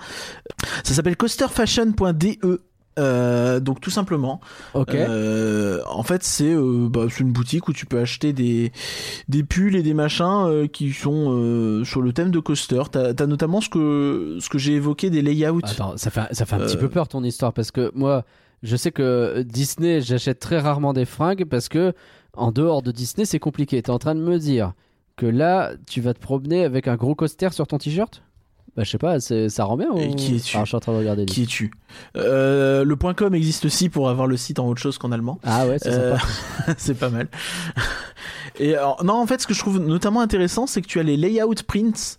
Ça 0.84 0.94
s'appelle 0.94 1.18
coasterfashion.de. 1.18 2.62
Euh, 2.98 3.60
donc 3.60 3.82
tout 3.82 3.90
simplement, 3.90 4.40
Ok. 4.74 4.96
Euh, 4.96 5.82
en 5.88 6.04
fait 6.04 6.24
c'est 6.24 6.54
euh, 6.54 6.88
bah, 6.90 7.08
une 7.20 7.32
boutique 7.34 7.68
où 7.68 7.74
tu 7.74 7.86
peux 7.86 8.00
acheter 8.00 8.32
des 8.32 8.72
des 9.28 9.44
pulls 9.44 9.76
et 9.76 9.84
des 9.84 9.94
machins 9.94 10.46
euh, 10.48 10.68
qui 10.68 10.94
sont 10.94 11.28
euh, 11.30 11.84
sur 11.84 12.02
le 12.02 12.14
thème 12.14 12.32
de 12.32 12.40
coaster. 12.40 12.84
T'as 12.92 13.12
as 13.18 13.28
notamment 13.28 13.60
ce 13.60 13.68
que 13.70 14.38
ce 14.40 14.48
que 14.50 14.58
j'ai 14.58 14.74
évoqué 14.76 15.10
des 15.10 15.22
layouts. 15.22 15.60
Attends, 15.64 15.98
ça 15.98 16.10
fait, 16.10 16.34
ça 16.34 16.46
fait 16.46 16.56
un 16.56 16.60
petit 16.60 16.78
Euh, 16.78 16.80
peu 16.80 16.90
peur 16.90 17.08
ton 17.10 17.24
histoire 17.24 17.52
parce 17.52 17.72
que 17.72 17.92
moi, 17.96 18.24
je 18.64 18.76
sais 18.78 18.92
que 18.92 19.42
Disney, 19.44 20.00
j'achète 20.02 20.40
très 20.40 20.60
rarement 20.60 20.94
des 20.94 21.06
fringues 21.06 21.46
parce 21.46 21.68
que 21.70 21.94
en 22.34 22.52
dehors 22.52 22.82
de 22.82 22.92
Disney, 22.92 23.26
c'est 23.26 23.40
compliqué. 23.40 23.82
T'es 23.82 23.92
en 23.92 24.00
train 24.00 24.16
de 24.16 24.22
me 24.22 24.38
dire 24.40 24.74
que 25.18 25.26
là, 25.26 25.72
tu 25.88 26.02
vas 26.02 26.14
te 26.14 26.20
promener 26.20 26.64
avec 26.66 26.88
un 26.88 26.96
gros 26.96 27.16
coaster 27.16 27.50
sur 27.52 27.68
ton 27.68 27.78
t-shirt? 27.78 28.22
Bah, 28.76 28.84
je 28.84 28.90
sais 28.90 28.98
pas, 28.98 29.20
ça 29.22 29.64
rend 29.64 29.78
bien 29.78 29.88
Et 29.96 30.10
ou- 30.10 30.16
qui 30.16 30.36
es-tu 30.36 30.58
Ah, 30.58 30.62
Je 30.64 30.68
suis 30.68 30.76
en 30.76 30.80
train 30.82 30.92
de 30.92 30.98
regarder. 30.98 31.26
Qui 31.26 31.44
es-tu? 31.44 31.72
Euh, 32.18 32.84
Le 32.84 32.96
point 32.98 33.14
.com 33.14 33.34
existe 33.34 33.66
aussi 33.66 33.88
pour 33.90 34.10
avoir 34.10 34.28
le 34.28 34.36
site 34.36 34.60
en 34.60 34.68
autre 34.68 34.82
chose 34.82 34.98
qu'en 34.98 35.12
allemand. 35.14 35.40
Ah 35.44 35.66
ouais, 35.66 35.78
c'est 35.80 35.94
Euh, 35.94 36.18
pas 37.00 37.10
mal. 37.10 37.28
Et 38.60 38.76
alors, 38.76 39.04
non, 39.04 39.14
en 39.14 39.26
fait, 39.28 39.42
ce 39.42 39.48
que 39.48 39.54
je 39.54 39.60
trouve 39.60 39.80
notamment 39.80 40.22
intéressant, 40.22 40.68
c'est 40.68 40.82
que 40.82 40.88
tu 40.88 41.00
as 41.00 41.04
les 41.04 41.18
layout 41.18 41.56
prints. 41.68 42.18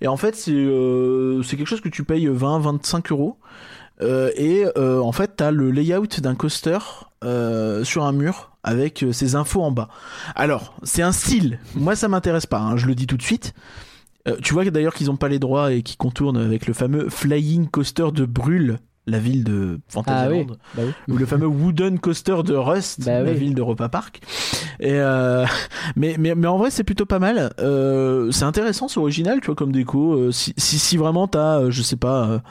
Et 0.00 0.06
en 0.08 0.16
fait, 0.16 0.36
c'est 0.36 0.52
euh, 0.54 1.42
quelque 1.42 1.64
chose 1.66 1.80
que 1.80 1.88
tu 1.88 2.04
payes 2.04 2.28
20-25 2.28 3.10
euros. 3.12 3.36
Euh, 4.00 4.30
et 4.36 4.64
en 4.76 5.10
fait, 5.12 5.36
tu 5.38 5.44
as 5.44 5.50
le 5.50 5.70
layout 5.70 6.06
d'un 6.20 6.34
coaster 6.34 6.78
sur 7.84 8.04
un 8.04 8.12
mur 8.12 8.52
avec 8.62 9.04
ces 9.12 9.34
infos 9.34 9.62
en 9.62 9.70
bas. 9.70 9.88
Alors, 10.34 10.74
c'est 10.82 11.02
un 11.02 11.12
style. 11.12 11.58
Moi, 11.74 11.96
ça 11.96 12.08
m'intéresse 12.08 12.46
pas. 12.46 12.58
hein, 12.60 12.76
je 12.76 12.86
le 12.86 12.94
dis 12.94 13.06
tout 13.06 13.16
de 13.16 13.22
suite. 13.22 13.54
Euh, 14.28 14.36
tu 14.42 14.52
vois 14.54 14.64
d'ailleurs 14.64 14.94
qu'ils 14.94 15.10
ont 15.10 15.16
pas 15.16 15.28
les 15.28 15.38
droits 15.38 15.72
et 15.72 15.82
qu'ils 15.82 15.96
contournent 15.96 16.36
avec 16.36 16.66
le 16.66 16.74
fameux 16.74 17.08
Flying 17.08 17.68
Coaster 17.68 18.06
de 18.12 18.24
Brûle, 18.24 18.78
la 19.06 19.18
ville 19.18 19.42
de 19.44 19.78
Ah 19.78 19.82
Fantasyland 19.88 20.30
oui. 20.50 20.56
Bah 20.76 20.82
oui. 20.86 20.92
ou 21.14 21.16
le 21.16 21.24
fameux 21.26 21.46
Wooden 21.46 21.98
Coaster 21.98 22.36
de 22.44 22.54
Rust, 22.54 23.04
Bah 23.06 23.22
la 23.22 23.30
oui. 23.32 23.36
ville 23.38 23.54
d'Europa 23.54 23.88
Park. 23.88 24.20
Et 24.80 24.92
euh, 24.94 25.46
mais, 25.96 26.16
mais, 26.18 26.34
mais 26.34 26.46
en 26.46 26.58
vrai, 26.58 26.70
c'est 26.70 26.84
plutôt 26.84 27.06
pas 27.06 27.18
mal. 27.18 27.50
Euh, 27.58 28.30
c'est 28.30 28.44
intéressant, 28.44 28.86
c'est 28.88 29.00
original, 29.00 29.40
tu 29.40 29.46
vois, 29.46 29.54
comme 29.54 29.72
déco. 29.72 30.30
Si, 30.30 30.52
si, 30.56 30.78
si 30.78 30.96
vraiment 30.96 31.26
t'as, 31.26 31.70
je 31.70 31.82
sais 31.82 31.96
pas. 31.96 32.42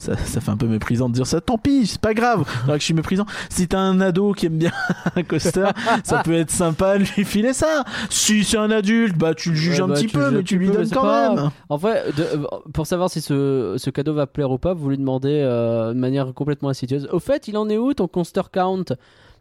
Ça, 0.00 0.16
ça 0.16 0.40
fait 0.40 0.50
un 0.50 0.56
peu 0.56 0.66
méprisant 0.66 1.10
de 1.10 1.14
dire 1.14 1.26
ça. 1.26 1.42
Tant 1.42 1.58
pis, 1.58 1.86
c'est 1.86 2.00
pas 2.00 2.14
grave. 2.14 2.44
Vrai 2.64 2.76
que 2.78 2.80
je 2.80 2.86
suis 2.86 2.94
méprisant. 2.94 3.26
Si 3.50 3.68
t'as 3.68 3.80
un 3.80 4.00
ado 4.00 4.32
qui 4.32 4.46
aime 4.46 4.56
bien 4.56 4.72
un 5.14 5.22
coaster, 5.22 5.66
ça 6.04 6.22
peut 6.24 6.32
être 6.32 6.50
sympa 6.50 6.96
de 6.96 7.04
lui 7.04 7.24
filer 7.26 7.52
ça. 7.52 7.84
Si 8.08 8.42
c'est 8.42 8.56
un 8.56 8.70
adulte, 8.70 9.18
bah 9.18 9.34
tu 9.34 9.50
le 9.50 9.56
juges 9.56 9.76
Ouais, 9.76 9.82
un 9.84 9.88
bah, 9.88 9.94
petit 9.94 10.08
peu, 10.08 10.30
mais 10.30 10.42
tu 10.42 10.56
lui 10.56 10.70
donnes 10.70 10.88
quand 10.88 11.02
pas 11.02 11.34
même. 11.34 11.50
En 11.68 11.76
de- 11.76 11.82
euh, 11.86 12.46
pour 12.72 12.86
savoir 12.86 13.10
si 13.10 13.20
ce, 13.20 13.74
ce 13.76 13.90
cadeau 13.90 14.14
va 14.14 14.26
plaire 14.26 14.50
ou 14.50 14.56
pas, 14.56 14.72
vous 14.72 14.88
lui 14.88 14.96
demandez 14.96 15.42
euh, 15.44 15.92
de 15.92 15.98
manière 15.98 16.32
complètement 16.32 16.70
insidieuse. 16.70 17.06
Au 17.12 17.20
fait, 17.20 17.46
il 17.46 17.58
en 17.58 17.68
est 17.68 17.76
où 17.76 17.92
ton 17.92 18.08
coaster 18.08 18.40
count? 18.50 18.84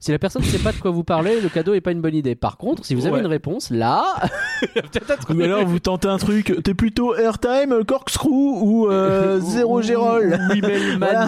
Si 0.02 0.12
la 0.14 0.18
personne 0.20 0.44
ne 0.44 0.48
sait 0.48 0.60
pas 0.60 0.72
de 0.72 0.78
quoi 0.78 0.92
vous 0.92 1.04
parlez, 1.04 1.42
le 1.42 1.50
cadeau 1.50 1.74
est 1.74 1.82
pas 1.82 1.92
une 1.92 2.00
bonne 2.00 2.16
idée. 2.16 2.34
Par 2.34 2.56
contre, 2.56 2.86
si 2.86 2.96
vous 2.96 3.06
avez 3.06 3.16
Ouais. 3.16 3.20
une 3.20 3.28
réponse, 3.28 3.70
là, 3.70 4.06
peut-être. 4.76 5.34
Ou 5.36 5.42
alors 5.42 5.66
vous 5.66 5.80
tentez 5.80 6.08
un 6.08 6.18
truc, 6.18 6.56
t'es 6.64 6.74
plutôt 6.74 7.16
airtime, 7.18 7.84
corkscrew 7.86 8.30
ou 8.64 8.88
euh, 8.90 9.19
zéro 9.40 9.82
Gérol. 9.82 10.38
Wimmelman. 10.50 11.00
Voilà. 11.00 11.28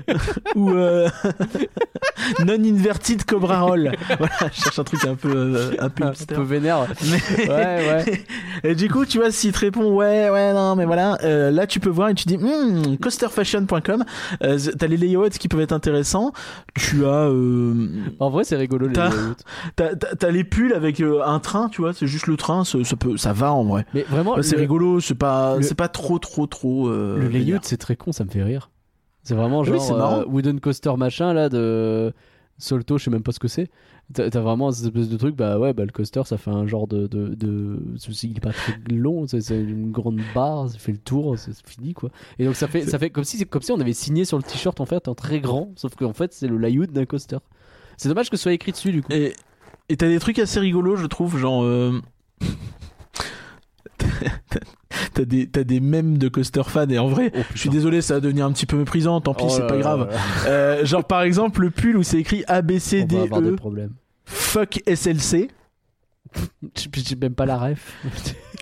ou 0.54 0.70
euh, 0.70 1.08
non-inverted 2.44 3.24
Cobra 3.24 3.60
Roll. 3.62 3.92
Voilà, 4.18 4.50
je 4.52 4.60
cherche 4.62 4.78
un 4.78 4.84
truc 4.84 5.04
un 5.04 5.14
peu, 5.14 5.32
euh, 5.34 5.70
un 5.78 5.88
peu 5.88 6.04
Un 6.04 6.12
peu 6.12 6.42
vénère. 6.42 6.86
Mais- 7.10 7.48
Ouais, 7.48 8.04
ouais. 8.04 8.24
Et 8.70 8.74
du 8.74 8.88
coup, 8.88 9.04
tu 9.06 9.18
vois, 9.18 9.30
s'il 9.30 9.52
te 9.52 9.58
répond 9.58 9.92
ouais, 9.94 10.30
ouais, 10.30 10.52
non, 10.52 10.76
mais 10.76 10.84
voilà, 10.84 11.18
euh, 11.24 11.50
là 11.50 11.66
tu 11.66 11.80
peux 11.80 11.88
voir 11.90 12.08
et 12.10 12.14
tu 12.14 12.26
dis 12.28 12.36
hmm, 12.38 12.96
coasterfashion.com. 13.00 14.04
Euh, 14.42 14.58
t'as 14.78 14.86
les 14.86 14.96
layouts 14.96 15.28
qui 15.30 15.48
peuvent 15.48 15.60
être 15.60 15.72
intéressants. 15.72 16.32
Tu 16.74 17.04
as, 17.04 17.28
euh, 17.28 17.88
En 18.20 18.30
vrai, 18.30 18.44
c'est 18.44 18.56
rigolo 18.56 18.86
les 18.86 18.92
T'as- 18.92 19.08
layouts. 19.10 19.34
t'as, 20.18 20.30
les 20.30 20.44
pulls 20.44 20.74
avec 20.74 21.00
un 21.02 21.38
train, 21.40 21.68
tu 21.68 21.80
vois, 21.82 21.92
c'est 21.92 22.06
juste 22.06 22.26
le 22.26 22.36
train, 22.36 22.64
ça, 22.64 22.78
ça 22.84 22.96
peut, 22.96 23.16
ça 23.16 23.32
va 23.32 23.52
en 23.52 23.64
vrai. 23.64 23.86
Mais 23.94 24.04
vraiment, 24.08 24.40
c'est 24.42 24.56
le, 24.56 24.62
rigolo, 24.62 25.00
c'est 25.00 25.14
pas, 25.14 25.56
le- 25.56 25.62
c'est 25.62 25.74
pas 25.74 25.88
trop, 25.88 26.18
trop, 26.18 26.46
trop. 26.46 26.88
le 26.90 27.28
layout, 27.28 27.58
c'est 27.62 27.76
très 27.78 27.96
con, 27.96 28.12
ça 28.12 28.24
me 28.24 28.30
fait 28.30 28.42
rire. 28.42 28.70
C'est 29.22 29.34
vraiment 29.34 29.60
Oui, 29.60 29.66
genre 29.66 29.80
c'est 29.82 29.94
marrant. 29.94 30.20
euh, 30.20 30.24
wooden 30.26 30.60
coaster 30.60 30.92
machin 30.96 31.32
là 31.32 31.48
de 31.48 32.12
Solto, 32.58 32.98
je 32.98 33.04
sais 33.04 33.10
même 33.10 33.22
pas 33.22 33.32
ce 33.32 33.38
que 33.40 33.48
c'est. 33.48 33.70
T'as 34.12 34.28
vraiment 34.40 34.70
cette 34.72 34.86
espèce 34.86 35.08
de 35.08 35.16
truc, 35.16 35.36
bah 35.36 35.58
ouais, 35.58 35.72
bah 35.72 35.84
le 35.84 35.90
coaster 35.92 36.22
ça 36.24 36.36
fait 36.36 36.50
un 36.50 36.66
genre 36.66 36.86
de. 36.86 37.06
de, 37.06 37.34
de... 37.34 37.78
Il 38.24 38.36
est 38.36 38.40
pas 38.40 38.52
très 38.52 38.74
long, 38.90 39.26
c'est 39.26 39.40
c'est 39.40 39.58
une 39.60 39.90
grande 39.90 40.20
barre, 40.34 40.68
ça 40.68 40.78
fait 40.78 40.92
le 40.92 40.98
tour, 40.98 41.38
c'est 41.38 41.52
c'est 41.54 41.66
fini 41.66 41.94
quoi. 41.94 42.10
Et 42.38 42.44
donc 42.44 42.56
ça 42.56 42.66
fait, 42.68 42.82
ça 42.82 42.98
fait 42.98 43.10
comme, 43.10 43.24
si, 43.24 43.46
comme 43.46 43.62
si 43.62 43.72
on 43.72 43.80
avait 43.80 43.92
signé 43.94 44.24
sur 44.24 44.36
le 44.36 44.42
t-shirt 44.42 44.80
en 44.80 44.86
fait 44.86 45.08
en 45.08 45.14
très 45.14 45.40
grand, 45.40 45.72
sauf 45.76 45.94
qu'en 45.94 46.12
fait 46.12 46.32
c'est 46.34 46.48
le 46.48 46.58
layout 46.58 46.86
d'un 46.86 47.06
coaster. 47.06 47.38
C'est 47.96 48.08
dommage 48.08 48.28
que 48.28 48.36
ce 48.36 48.42
soit 48.42 48.52
écrit 48.52 48.72
dessus 48.72 48.92
du 48.92 49.02
coup. 49.02 49.12
Et 49.12 49.32
et 49.88 49.96
t'as 49.96 50.08
des 50.08 50.18
trucs 50.18 50.38
assez 50.38 50.60
rigolos, 50.60 50.96
je 50.96 51.06
trouve, 51.06 51.38
genre. 51.38 51.62
euh, 51.62 52.00
t'as 55.14 55.24
des 55.24 55.46
t'as 55.46 55.64
des 55.64 55.80
mèmes 55.80 56.18
de 56.18 56.28
coaster 56.28 56.62
fans 56.66 56.88
et 56.88 56.98
en 56.98 57.08
vrai. 57.08 57.32
Oh, 57.36 57.40
Je 57.54 57.58
suis 57.60 57.68
désolé, 57.70 58.02
ça 58.02 58.14
va 58.14 58.20
devenir 58.20 58.46
un 58.46 58.52
petit 58.52 58.66
peu 58.66 58.76
méprisant. 58.76 59.20
Tant 59.20 59.34
pis, 59.34 59.44
Oh 59.46 59.50
c'est 59.50 59.66
pas 59.66 59.76
grave. 59.78 60.08
Euh, 60.46 60.84
genre 60.84 61.04
par 61.04 61.22
exemple 61.22 61.60
le 61.62 61.70
pull 61.70 61.96
où 61.96 62.02
c'est 62.02 62.18
écrit 62.18 62.44
A 62.48 62.62
B 62.62 62.78
C 62.78 63.02
On 63.02 63.06
D 63.06 63.16
va 63.16 63.22
avoir 63.22 63.42
des 63.42 63.50
E 63.50 63.56
fuck 64.24 64.80
SLC. 64.86 65.48
J'ai 66.76 66.88
j'ai 67.04 67.16
même 67.16 67.34
pas 67.34 67.44
la 67.46 67.58
ref. 67.58 67.94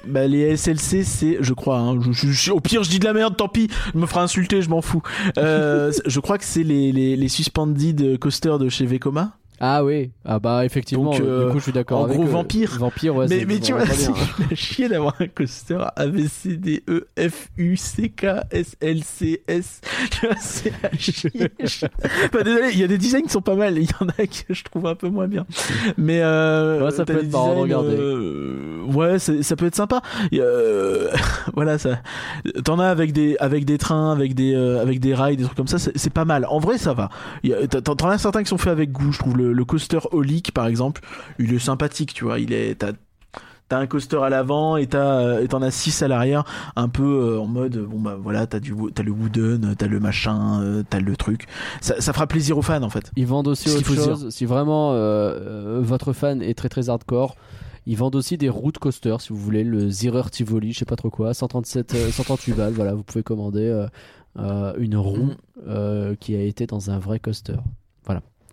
Bah 0.07 0.27
les 0.27 0.57
SLC 0.57 1.05
c'est, 1.05 1.39
je 1.41 1.53
crois, 1.53 1.79
hein, 1.79 2.01
je- 2.01 2.11
je- 2.13 2.33
je- 2.33 2.51
au 2.53 2.61
pire 2.61 2.83
je 2.83 2.91
dis 2.91 2.99
de 2.99 3.05
la 3.05 3.13
merde, 3.13 3.37
tant 3.37 3.49
pis, 3.49 3.69
je 3.95 3.99
me 3.99 4.07
ferai 4.07 4.21
insulter, 4.21 4.61
je 4.63 4.71
m'en 4.71 4.81
fous. 4.83 5.03
Euh, 5.39 5.93
je 6.07 6.21
crois 6.21 6.39
que 6.39 6.45
c'est 6.45 6.63
les, 6.65 6.91
les, 6.91 7.17
les 7.17 7.29
suspended 7.29 8.19
coasters 8.19 8.59
de 8.59 8.69
chez 8.69 8.87
Vekoma. 8.87 9.37
Ah 9.63 9.85
oui, 9.85 10.11
ah 10.25 10.39
bah 10.39 10.65
effectivement, 10.65 11.11
Donc, 11.13 11.21
euh, 11.21 11.47
du 11.47 11.53
coup 11.53 11.59
je 11.59 11.65
suis 11.65 11.73
d'accord 11.73 12.01
en 12.01 12.05
avec 12.05 12.17
gros, 12.17 12.25
eux. 12.27 12.31
vampire. 12.31 12.77
Vampire, 12.79 13.15
ouais. 13.15 13.27
mais 13.29 13.45
mais 13.47 13.59
tu 13.61 13.73
vois, 13.75 13.85
c'est 13.87 14.11
chier 14.57 14.89
d'avoir 14.89 15.15
un 15.21 15.27
coaster 15.29 15.79
A 15.97 16.07
B 16.07 16.21
C 16.29 16.57
D 16.57 16.83
E 16.89 17.07
F 17.19 17.49
U 17.59 17.77
C 17.77 18.09
K 18.09 18.27
S 18.51 18.77
L 18.81 19.03
C 19.05 19.43
S. 19.47 19.83
C'est 20.41 20.73
à 20.83 20.97
chier. 20.97 21.31
Enfin, 21.63 22.43
désolé, 22.43 22.71
il 22.73 22.79
y 22.79 22.85
a 22.85 22.87
des 22.87 22.97
designs 22.97 23.23
qui 23.23 23.29
sont 23.29 23.43
pas 23.43 23.55
mal, 23.55 23.77
il 23.77 23.85
y 23.85 23.89
en 24.01 24.07
a 24.09 24.27
que 24.27 24.55
je 24.55 24.65
trouve 24.65 24.87
un 24.87 24.95
peu 24.95 25.09
moins 25.11 25.29
bien. 25.29 25.45
Mais 25.99 26.21
euh, 26.23 26.83
Ouais, 26.85 26.91
ça 26.91 27.05
peut 27.05 27.19
être 27.19 27.31
marrant 27.31 27.49
de 27.63 27.67
designs, 27.67 27.79
regarder. 27.81 27.97
euh, 27.99 28.83
ouais, 28.87 29.19
ça 29.19 29.57
peut 29.57 29.67
être 29.67 29.77
sympa. 29.77 30.01
Euh, 30.33 31.11
voilà, 31.55 31.77
ça. 31.79 32.01
T'en 32.65 32.79
as 32.79 32.89
avec 32.89 33.13
des 33.13 33.37
avec 33.41 33.65
des 33.67 33.77
trains, 33.79 34.13
avec 34.13 34.35
des 34.35 34.55
euh, 34.55 34.81
avec 34.81 35.01
des 35.01 35.15
rails, 35.15 35.37
des 35.37 35.45
trucs 35.45 35.57
comme 35.57 35.69
ça. 35.69 35.79
C'est 35.79 36.13
pas 36.13 36.25
mal. 36.25 36.47
En 36.49 36.59
vrai, 36.61 36.79
ça 36.79 36.95
va. 36.95 37.11
T'en 37.85 37.95
t'en 37.95 38.09
as 38.09 38.17
certains 38.19 38.43
qui 38.43 38.49
sont 38.49 38.59
faits 38.59 38.73
avec 38.73 38.91
goût. 38.93 39.13
Je 39.13 39.19
trouve 39.19 39.37
le, 39.37 39.50
le 39.53 39.65
coaster 39.65 40.01
Holic, 40.13 40.53
par 40.53 40.67
exemple, 40.67 41.03
il 41.39 41.53
est 41.55 41.59
sympathique. 41.59 42.15
Tu 42.15 42.25
vois, 42.25 42.39
il 42.39 42.53
est. 42.53 42.77
T'as 42.77 42.93
T'as 43.69 43.79
un 43.79 43.87
coaster 43.87 44.17
à 44.21 44.31
l'avant 44.31 44.77
et 44.77 44.89
t'as 44.89 45.21
euh, 45.21 45.47
t'en 45.47 45.63
as 45.63 45.71
six 45.71 46.03
à 46.03 46.09
l'arrière, 46.09 46.43
un 46.75 46.89
peu 46.89 47.05
euh, 47.05 47.39
en 47.39 47.47
mode 47.47 47.79
bon 47.79 48.01
bah 48.01 48.19
voilà 48.21 48.45
t'as 48.49 48.59
du 48.59 48.75
t'as 48.93 49.05
le 49.05 49.13
wooden, 49.13 49.77
t'as 49.79 49.87
le 49.87 50.01
machin, 50.01 50.61
euh, 50.61 50.83
t'as 50.91 50.99
le 50.99 51.17
truc. 51.17 51.47
Ça, 51.81 52.01
ça 52.01 52.13
fera 52.13 52.27
plaisir 52.27 52.59
aux 52.59 52.63
fans 52.63 52.83
en 52.83 52.91
fait. 52.91 53.13
Ils 53.15 53.29
vendent 53.29 53.47
aussi 53.47 53.71
autre 53.71 53.95
chose. 53.95 54.31
Si 54.31 54.45
vraiment 54.45 54.91
euh, 54.95 55.79
votre 55.83 56.13
fan 56.13 56.43
est 56.43 56.55
très 56.55 56.69
très 56.69 56.91
hardcore, 56.91 57.37
ils 57.87 57.97
vendent 57.97 58.17
aussi 58.17 58.37
des 58.37 58.49
route 58.49 58.79
coasters 58.79 59.21
si 59.21 59.29
vous 59.29 59.39
voulez, 59.39 59.63
le 59.63 59.89
Zirer 59.89 60.29
Tivoli, 60.33 60.73
je 60.73 60.81
sais 60.81 60.85
pas 60.85 60.97
trop 60.97 61.11
quoi, 61.11 61.33
137, 61.33 61.95
euh, 61.95 62.11
138 62.11 62.53
balles. 62.55 62.73
Voilà, 62.73 62.95
vous 62.95 63.05
pouvez 63.05 63.23
commander 63.23 63.69
euh, 63.69 63.87
euh, 64.37 64.75
une 64.79 64.97
roue 64.97 65.31
Mm. 65.65 66.17
qui 66.19 66.35
a 66.35 66.43
été 66.43 66.67
dans 66.67 66.91
un 66.91 66.99
vrai 66.99 67.21
coaster. 67.21 67.57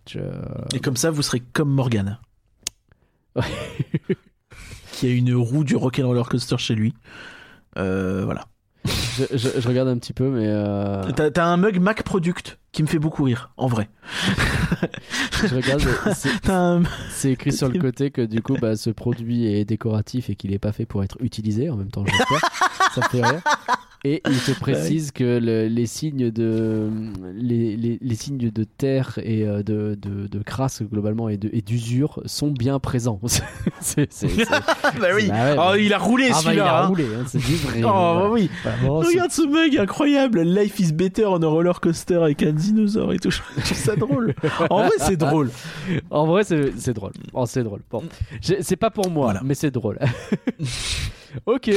Je- 0.10 0.76
Et 0.76 0.80
comme 0.80 0.98
ça 0.98 1.12
vous 1.12 1.22
serez 1.22 1.40
comme 1.54 1.70
Morgan. 1.70 2.20
qui 4.94 5.08
a 5.08 5.12
une 5.12 5.34
roue 5.36 5.64
du 5.64 5.76
Rock'n'Roller 5.76 6.24
Coaster 6.30 6.58
chez 6.58 6.76
lui. 6.76 6.94
Euh, 7.78 8.24
voilà. 8.26 8.46
je, 8.86 9.26
je- 9.38 9.60
je 9.62 9.68
regarde 9.68 9.88
un 9.90 9.98
petit 9.98 10.14
peu, 10.14 10.30
mais 10.30 10.48
euh, 10.48 11.04
T'as 11.12 11.46
un 11.46 11.58
mug 11.58 11.80
Mac 11.80 12.02
Product 12.04 12.58
qui 12.72 12.82
me 12.84 12.88
fait 12.88 13.00
beaucoup 13.00 13.24
rire, 13.24 13.52
en 13.58 13.68
vrai. 13.68 13.90
je 15.44 15.56
regarde. 15.56 15.84
c'est- 16.16 16.50
un- 16.50 16.84
écrit 17.26 17.52
sur 17.52 17.70
le 17.70 17.80
côté 17.80 18.10
que 18.12 18.22
du 18.22 18.42
coup, 18.42 18.56
bah, 18.60 18.76
ce 18.76 18.90
produit 18.90 19.46
est 19.48 19.66
décoratif 19.66 20.30
et 20.30 20.36
qu'il 20.36 20.52
n'est 20.52 20.60
pas 20.60 20.72
fait 20.72 20.86
pour 20.86 21.04
être 21.04 21.18
utilisé. 21.22 21.70
En 21.70 21.76
même 21.76 21.92
temps, 21.92 22.04
j'espère. 22.06 22.50
ça 22.96 23.02
fait 23.10 23.24
rire. 23.24 23.42
Et 24.04 24.22
il 24.30 24.38
te 24.40 24.52
précise 24.60 25.12
que 25.12 25.40
le- 25.40 25.68
les 25.68 25.86
signes 25.88 26.30
de 26.32 26.90
les, 27.34 27.76
les- 27.76 27.98
les 28.00 28.16
signes 28.16 28.38
de 28.52 28.64
terre 28.64 29.20
et 29.24 29.44
euh, 29.46 29.64
de, 29.64 29.98
de, 30.00 30.28
de 30.28 30.44
crasse 30.44 30.84
globalement 30.84 31.30
et 31.30 31.38
d'usure 31.38 32.22
sont 32.26 32.52
bien 32.52 32.80
présents. 32.80 33.20
C'est- 33.82 34.08
bah 35.00 35.08
oui. 35.16 35.28
Bah 35.28 35.34
ouais, 35.34 35.52
oh, 35.54 35.56
bah- 35.58 35.78
il 35.80 35.94
a 35.94 35.98
roulé 35.98 36.28
Ah 36.30 36.34
bah, 36.34 36.40
il 36.40 36.44
celui-là. 36.46 36.66
a 36.78 36.84
hein. 36.84 36.88
roulé, 36.88 37.06
hein, 37.06 37.24
c'est 37.28 37.40
vrai. 37.42 37.82
Oh, 37.86 38.30
oui. 38.32 38.50
Regarde 38.86 39.32
ce 39.32 39.42
mug 39.42 39.78
incroyable. 39.78 40.42
Life 40.42 40.80
is 40.80 40.94
better 40.94 41.26
on 41.26 41.42
a 41.42 41.48
roller 41.48 41.80
coaster 41.82 42.16
avec 42.22 42.44
un 42.44 42.54
dinosaure 42.54 43.14
et 43.14 43.20
tout. 43.20 43.32
Je 43.32 43.40
trouve 43.42 43.64
ça 43.78 43.96
drôle. 43.96 44.36
En 44.70 44.84
vrai, 44.84 44.92
c'est 45.00 45.18
drôle. 45.18 45.50
En 46.12 46.26
vrai, 46.28 46.44
c'est 46.44 46.94
drôle. 46.94 47.12
Oh, 47.34 47.46
c'est 47.46 47.64
drôle. 47.64 47.82
Bon, 47.90 48.04
J'ai- 48.42 48.62
c'est 48.62 48.76
pas 48.76 48.92
pour 48.92 49.10
moi, 49.10 49.26
Voilà. 49.26 49.42
mais 49.44 49.56
c'est 49.56 49.72
drôle. 49.72 49.98
Ok. 51.46 51.72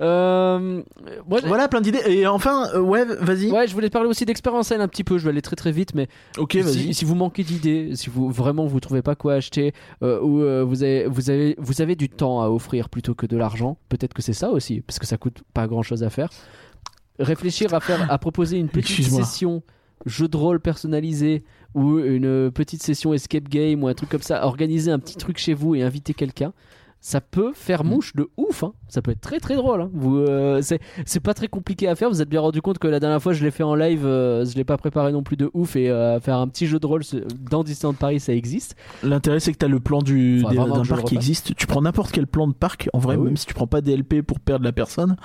Euh, 0.00 0.82
moi, 1.28 1.40
Voilà, 1.44 1.68
plein 1.68 1.80
d'idées. 1.80 2.02
Et 2.06 2.26
enfin, 2.26 2.68
euh, 2.74 2.80
ouais, 2.80 3.04
vas-y. 3.04 3.50
Ouais, 3.50 3.66
je 3.66 3.74
voulais 3.74 3.90
parler 3.90 4.08
aussi 4.08 4.24
d'expérience 4.24 4.72
un 4.72 4.88
petit 4.88 5.04
peu. 5.04 5.18
Je 5.18 5.24
vais 5.24 5.30
aller 5.30 5.42
très 5.42 5.56
très 5.56 5.72
vite, 5.72 5.94
mais 5.94 6.08
Ok, 6.38 6.52
si, 6.52 6.60
vas-y. 6.62 6.94
si 6.94 7.04
vous 7.04 7.14
manquez 7.14 7.42
d'idées, 7.44 7.92
si 7.94 8.10
vous 8.10 8.30
vraiment 8.30 8.66
vous 8.66 8.80
trouvez 8.80 9.02
pas 9.02 9.14
quoi 9.14 9.34
acheter, 9.34 9.72
euh, 10.02 10.20
ou 10.20 10.42
euh, 10.42 10.64
vous 10.64 10.82
avez 10.82 11.06
vous 11.06 11.30
avez 11.30 11.54
vous 11.58 11.82
avez 11.82 11.96
du 11.96 12.08
temps 12.08 12.42
à 12.42 12.48
offrir 12.48 12.88
plutôt 12.88 13.14
que 13.14 13.26
de 13.26 13.36
l'argent, 13.36 13.76
peut-être 13.88 14.14
que 14.14 14.22
c'est 14.22 14.32
ça 14.32 14.50
aussi, 14.50 14.80
parce 14.80 14.98
que 14.98 15.06
ça 15.06 15.16
coûte 15.16 15.38
pas 15.54 15.66
grand 15.66 15.82
chose 15.82 16.02
à 16.02 16.10
faire. 16.10 16.30
Réfléchir 17.18 17.74
à 17.74 17.80
faire 17.80 18.10
à 18.10 18.18
proposer 18.18 18.58
une 18.58 18.68
petite 18.68 19.04
session 19.06 19.62
jeu 20.06 20.28
de 20.28 20.36
rôle 20.36 20.60
personnalisé 20.60 21.44
ou 21.74 21.98
une 21.98 22.50
petite 22.50 22.82
session 22.82 23.12
escape 23.12 23.48
game 23.48 23.82
ou 23.84 23.88
un 23.88 23.94
truc 23.94 24.08
comme 24.08 24.22
ça, 24.22 24.46
organiser 24.46 24.90
un 24.90 24.98
petit 24.98 25.16
truc 25.16 25.36
chez 25.38 25.52
vous 25.54 25.74
et 25.74 25.82
inviter 25.82 26.14
quelqu'un. 26.14 26.52
Ça 27.00 27.20
peut 27.20 27.52
faire 27.54 27.82
mouche 27.84 28.14
de 28.14 28.28
ouf. 28.36 28.62
hein. 28.64 28.72
Ça 28.88 29.00
peut 29.02 29.10
être 29.12 29.20
très 29.20 29.38
très 29.40 29.54
drôle. 29.56 29.80
hein. 29.82 29.90
Vous, 29.94 30.18
euh, 30.18 30.60
c'est, 30.62 30.80
c'est 31.06 31.20
pas 31.20 31.32
très 31.34 31.48
compliqué 31.48 31.88
à 31.88 31.94
faire. 31.94 32.10
Vous 32.10 32.20
êtes 32.20 32.28
bien 32.28 32.40
rendu 32.40 32.60
compte 32.60 32.78
que 32.78 32.88
la 32.88 33.00
dernière 33.00 33.22
fois 33.22 33.32
je 33.32 33.42
l'ai 33.44 33.50
fait 33.50 33.62
en 33.62 33.74
live, 33.74 34.04
euh, 34.04 34.44
je 34.44 34.54
l'ai 34.56 34.64
pas 34.64 34.76
préparé 34.76 35.12
non 35.12 35.22
plus 35.22 35.36
de 35.36 35.50
ouf. 35.54 35.76
Et 35.76 35.88
euh, 35.90 36.20
faire 36.20 36.36
un 36.36 36.48
petit 36.48 36.66
jeu 36.66 36.78
de 36.78 36.86
rôle 36.86 37.02
dans 37.50 37.64
Disneyland 37.64 37.94
Paris, 37.94 38.20
ça 38.20 38.34
existe. 38.34 38.76
L'intérêt, 39.02 39.40
c'est 39.40 39.52
que 39.52 39.58
tu 39.58 39.64
as 39.64 39.68
le 39.68 39.80
plan 39.80 40.02
du, 40.02 40.38
des- 40.38 40.42
vraiment 40.42 40.76
d'un 40.76 40.84
parc 40.84 41.04
qui 41.04 41.14
existe. 41.14 41.54
Tu 41.54 41.66
prends 41.66 41.82
n'importe 41.82 42.10
quel 42.12 42.26
plan 42.26 42.46
de 42.48 42.52
parc, 42.52 42.88
en 42.92 42.98
vrai, 42.98 43.14
Ah 43.16 43.20
oui. 43.20 43.26
même 43.26 43.36
si 43.36 43.46
tu 43.46 43.54
prends 43.54 43.66
pas 43.66 43.80
DLP 43.80 44.22
pour 44.22 44.40
perdre 44.40 44.64
la 44.64 44.72
personne, 44.72 45.16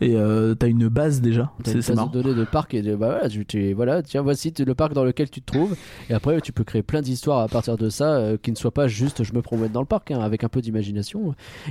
et 0.00 0.16
euh, 0.16 0.54
tu 0.58 0.66
as 0.66 0.68
une 0.68 0.88
base 0.88 1.20
déjà. 1.20 1.50
T'as 1.62 1.70
C'est 1.70 1.76
une 1.76 1.82
c'est 1.82 1.92
base 1.92 1.96
marrant. 1.96 2.10
de 2.10 2.22
données 2.22 2.34
de 2.34 2.44
parc 2.44 2.74
et 2.74 2.82
de, 2.82 2.94
bah 2.96 3.06
voilà, 3.12 3.28
tu, 3.28 3.46
tu- 3.46 3.72
voilà, 3.72 4.02
tiens, 4.02 4.22
voici 4.22 4.52
le 4.58 4.74
parc 4.74 4.92
dans 4.92 5.04
lequel 5.04 5.30
tu 5.30 5.40
te 5.40 5.50
trouves. 5.52 5.76
Et 6.10 6.14
après, 6.14 6.40
tu 6.40 6.52
peux 6.52 6.64
créer 6.64 6.82
plein 6.82 7.00
d'histoires 7.00 7.38
à 7.40 7.48
partir 7.48 7.76
de 7.76 7.88
ça 7.88 8.20
qui 8.42 8.50
ne 8.50 8.56
soient 8.56 8.70
pas 8.74 8.86
juste 8.88 9.22
je 9.22 9.32
me 9.34 9.40
promène 9.42 9.70
dans 9.72 9.80
le 9.80 9.86
parc, 9.86 10.10
hein, 10.10 10.20
avec 10.20 10.44
un 10.44 10.48
peu 10.48 10.60
d'imagination. 10.60 11.21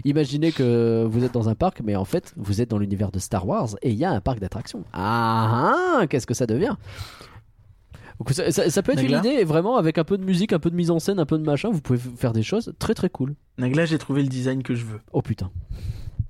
Imaginez 0.05 0.51
que 0.51 1.05
vous 1.09 1.23
êtes 1.23 1.33
dans 1.33 1.49
un 1.49 1.55
parc, 1.55 1.81
mais 1.83 1.95
en 1.95 2.05
fait, 2.05 2.33
vous 2.37 2.61
êtes 2.61 2.69
dans 2.69 2.77
l'univers 2.79 3.11
de 3.11 3.19
Star 3.19 3.47
Wars 3.47 3.69
et 3.81 3.89
il 3.91 3.97
y 3.97 4.05
a 4.05 4.11
un 4.11 4.21
parc 4.21 4.39
d'attractions. 4.39 4.83
Ah, 4.93 5.73
ah, 5.99 6.07
qu'est-ce 6.07 6.27
que 6.27 6.33
ça 6.33 6.45
devient? 6.45 6.75
Donc, 8.19 8.29
ça, 8.31 8.51
ça- 8.51 8.69
ça 8.69 8.83
peut 8.83 8.91
être 8.91 9.01
Nagla 9.01 9.17
une 9.19 9.25
idée, 9.25 9.41
et 9.41 9.43
vraiment, 9.43 9.77
avec 9.77 9.97
un 9.97 10.03
peu 10.03 10.17
de 10.17 10.23
musique, 10.23 10.53
un 10.53 10.59
peu 10.59 10.69
de 10.69 10.75
mise 10.75 10.91
en 10.91 10.99
scène, 10.99 11.19
un 11.19 11.25
peu 11.25 11.37
de 11.39 11.43
machin, 11.43 11.69
vous 11.71 11.81
pouvez 11.81 11.97
faire 11.99 12.33
des 12.33 12.43
choses 12.43 12.71
très 12.77 12.93
très 12.93 13.09
cool. 13.09 13.33
Nagla, 13.57 13.85
j'ai 13.85 13.97
trouvé 13.97 14.21
le 14.21 14.27
design 14.29 14.61
que 14.61 14.75
je 14.75 14.85
veux 14.85 14.99
Oh 15.11 15.21
putain, 15.23 15.49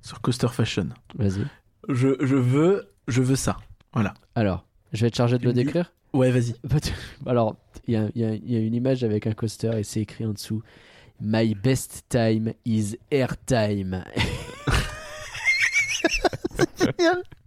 sur 0.00 0.20
Coaster 0.22 0.48
Fashion. 0.48 0.88
vas-y. 1.16 1.44
Je, 1.88 2.16
je 2.20 2.36
veux, 2.36 2.88
je 3.08 3.20
veux 3.20 3.36
ça. 3.36 3.58
Voilà. 3.92 4.14
Alors, 4.34 4.64
je 4.92 5.02
vais 5.02 5.08
être 5.08 5.16
chargé 5.16 5.36
de 5.36 5.40
Tu 5.42 5.46
le 5.48 5.52
décrire. 5.52 5.92
Ouais, 6.14 6.30
vas-y. 6.30 6.54
Alors, 7.26 7.56
il 7.86 7.94
y 7.94 7.96
a, 7.96 8.08
il 8.14 8.20
y 8.22 8.24
a- 8.24 8.34
il 8.34 8.50
y 8.52 8.56
a 8.56 8.60
une 8.60 8.74
image 8.74 9.04
avec 9.04 9.26
un 9.26 9.32
coaster 9.32 9.72
et 9.78 9.82
c'est 9.82 10.00
écrit 10.00 10.24
en 10.24 10.32
dessous 10.32 10.62
My 11.24 11.54
best 11.54 12.10
time 12.10 12.52
is 12.64 12.96
airtime. 13.08 14.02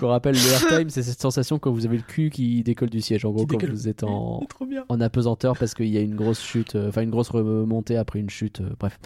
Qu'on 0.00 0.08
rappelle, 0.08 0.34
le 0.34 0.52
airtime, 0.52 0.90
c'est 0.90 1.02
cette 1.02 1.20
sensation 1.20 1.58
quand 1.58 1.70
vous 1.70 1.86
avez 1.86 1.96
le 1.96 2.02
cul 2.02 2.30
qui 2.30 2.62
décolle 2.62 2.90
du 2.90 3.00
siège. 3.00 3.24
En 3.24 3.30
gros, 3.30 3.46
quand 3.46 3.64
vous 3.64 3.88
êtes 3.88 4.02
en, 4.04 4.42
en 4.88 5.00
apesanteur 5.00 5.56
parce 5.58 5.74
qu'il 5.74 5.88
y 5.88 5.98
a 5.98 6.00
une 6.00 6.14
grosse 6.14 6.40
chute, 6.40 6.74
euh, 6.74 6.88
enfin 6.88 7.02
une 7.02 7.10
grosse 7.10 7.28
remontée 7.30 7.96
après 7.96 8.18
une 8.18 8.30
chute. 8.30 8.60
euh, 8.60 8.70
bref, 8.78 8.98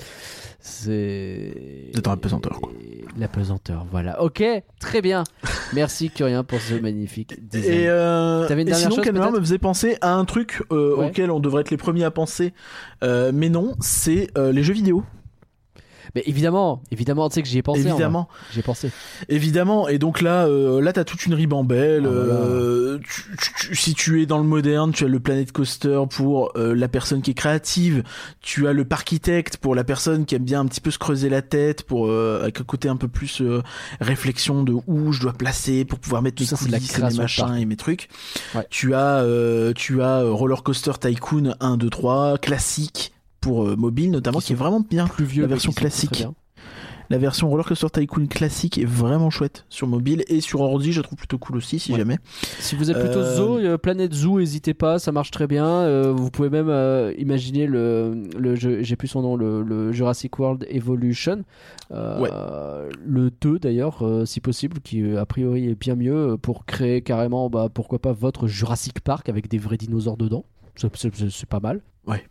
c'est. 0.61 1.53
Vous 1.93 1.99
êtes 1.99 2.09
en 2.09 2.13
apesanteur, 2.13 2.61
quoi. 2.61 2.73
L'apesanteur, 3.19 3.87
voilà. 3.91 4.23
Ok, 4.23 4.43
très 4.81 5.03
bien. 5.03 5.25
Merci 5.73 6.11
Curien 6.11 6.45
pour 6.45 6.61
ce 6.61 6.75
magnifique 6.75 7.35
design. 7.49 7.73
Et, 7.73 7.89
euh, 7.89 8.47
T'avais 8.47 8.63
une 8.63 8.69
et 8.69 8.75
sinon, 8.75 8.97
chose, 8.97 9.07
me 9.33 9.41
faisait 9.41 9.59
penser 9.59 9.97
à 10.01 10.15
un 10.15 10.25
truc 10.25 10.63
euh, 10.71 10.97
Ouais. 10.97 11.07
auquel 11.09 11.31
on 11.31 11.41
devrait 11.41 11.63
être 11.63 11.71
les 11.71 11.77
premiers 11.77 12.05
à 12.05 12.11
penser, 12.11 12.53
euh, 13.03 13.31
mais 13.35 13.49
non, 13.49 13.75
c'est 13.81 14.29
euh, 14.37 14.53
les 14.53 14.63
jeux 14.63 14.75
vidéo. 14.75 15.05
Mais 16.15 16.23
évidemment, 16.27 16.83
évidemment, 16.91 17.29
tu 17.29 17.35
sais 17.35 17.43
que 17.43 17.49
j'y 17.49 17.59
ai 17.59 17.63
pensé. 17.63 17.81
évidemment, 17.87 18.29
J'y 18.53 18.61
ai 18.61 18.63
pensé. 18.63 18.91
évidemment. 19.29 19.89
Et 19.89 19.99
donc 19.99 20.21
là, 20.21 20.47
euh, 20.47 20.81
là, 20.81 20.93
t'as 20.93 21.05
toute 21.05 21.27
une 21.27 21.35
ribambelle. 21.35 22.05
Ah, 22.07 22.11
voilà. 22.11 22.35
euh, 22.35 22.99
tu- 22.99 23.25
tu- 23.39 23.69
tu- 23.69 23.77
si 23.77 23.95
tu 23.95 24.23
es 24.23 24.27
dans 24.27 24.39
le 24.39 24.45
moderne, 24.45 24.93
tu 24.93 25.05
as 25.05 25.09
le 25.09 25.21
Planet 25.21 25.51
Coaster 25.53 26.01
pour 26.11 26.53
euh, 26.57 26.75
la 26.75 26.89
personne 26.89 27.23
qui 27.23 27.31
est 27.33 27.35
créative. 27.35 28.03
Tu 28.41 28.67
as 28.69 28.73
le 28.73 28.85
Parkitect 28.85 29.57
pour 29.59 29.75
la 29.75 29.85
personne 29.85 30.25
qui 30.27 30.35
aime 30.35 30.45
bien 30.45 30.61
un 30.61 30.67
petit 30.67 30.81
peu 30.81 30.91
se 30.91 30.99
creuser 30.99 31.29
la 31.29 31.43
tête, 31.43 31.83
pour 31.85 32.07
euh, 32.09 32.41
avec 32.43 32.61
un 32.61 32.65
côté 32.65 32.89
un 32.89 32.97
peu 32.97 33.09
plus 33.09 33.41
euh, 33.41 33.63
réflexion 34.01 34.63
de 34.63 34.75
où 34.87 35.13
je 35.13 35.21
dois 35.21 35.33
placer 35.33 35.85
pour 35.85 35.99
pouvoir 35.99 36.23
mettre 36.23 36.37
Tout 36.37 36.45
ça, 36.45 36.57
c'est 36.57 36.71
la 36.71 36.79
et 36.79 37.11
mes 37.13 37.17
machins 37.17 37.55
et 37.57 37.65
mes 37.65 37.77
trucs. 37.77 38.09
Ouais. 38.55 38.67
Tu 38.71 38.95
as, 38.95 39.19
euh, 39.19 39.73
tu 39.75 40.03
as 40.03 40.23
Roller 40.23 40.63
Coaster 40.63 40.93
Tycoon 41.01 41.55
1, 41.61 41.77
2, 41.77 41.91
3, 41.91 42.39
classique 42.39 43.13
pour 43.43 43.65
euh, 43.69 43.77
mobile 43.77 44.11
notamment, 44.11 44.39
Qui 44.39 44.47
qui, 44.47 44.53
est 44.55 44.57
vraiment 44.57 44.81
bien. 44.81 45.07
Plus 45.07 45.27
vieux, 45.27 45.43
La 45.43 45.49
version 45.49 45.73
classique. 45.73 46.27
La 47.11 47.19
version 47.19 47.51
Roller 47.51 47.67
Coaster 47.67 47.89
Tycoon 47.93 48.27
classique 48.27 48.79
est 48.79 48.87
vraiment 48.87 49.29
chouette 49.29 49.67
sur 49.69 49.87
mobile 49.87 50.25
et 50.29 50.41
sur 50.41 50.63
ordi, 50.63 50.93
je 50.93 51.01
la 51.01 51.03
trouve 51.03 51.19
plutôt 51.19 51.37
cool 51.37 51.59
aussi 51.59 51.79
si 51.79 51.93
Ouais. 51.93 51.99
jamais. 51.99 52.17
Si 52.59 52.75
vous 52.75 52.91
êtes 52.91 52.99
plutôt 52.99 53.19
Euh, 53.19 53.37
Zoo, 53.37 53.59
euh, 53.59 53.77
Planète 53.77 54.15
Zoo, 54.15 54.39
n'hésitez 54.39 54.73
pas, 54.73 54.99
ça 54.99 55.13
marche 55.13 55.31
très 55.31 55.47
bien. 55.47 55.67
Euh, 55.67 56.11
vous 56.11 56.31
pouvez 56.31 56.49
même 56.49 56.71
imaginer 57.19 57.67
le, 57.67 58.15
le 58.39 58.55
jeu, 58.55 58.83
j'ai 58.83 58.97
plus 58.97 59.09
son 59.09 59.21
nom, 59.21 59.37
le, 59.37 59.63
le 59.63 59.93
Jurassic 59.93 60.39
World 60.39 60.65
Evolution. 60.71 61.43
Ouais. 61.91 62.31
Le 63.05 63.31
2 63.43 63.59
d'ailleurs, 63.59 64.03
si 64.25 64.41
possible, 64.41 64.81
qui 64.81 65.05
a 65.15 65.27
priori 65.27 65.69
est 65.69 65.75
bien 65.79 65.97
mieux 65.97 66.39
pour 66.41 66.65
créer 66.65 67.03
carrément, 67.03 67.51
bah, 67.51 67.69
pourquoi 67.73 67.99
pas, 67.99 68.13
votre 68.13 68.47
Jurassic 68.47 69.01
Park 69.01 69.29
avec 69.29 69.49
des 69.49 69.59
vrais 69.59 69.77
dinosaures 69.77 70.17
dedans. 70.17 70.47
C'est 70.77 71.47
pas 71.47 71.61
mal. 71.61 71.83
Ouais. 72.07 72.25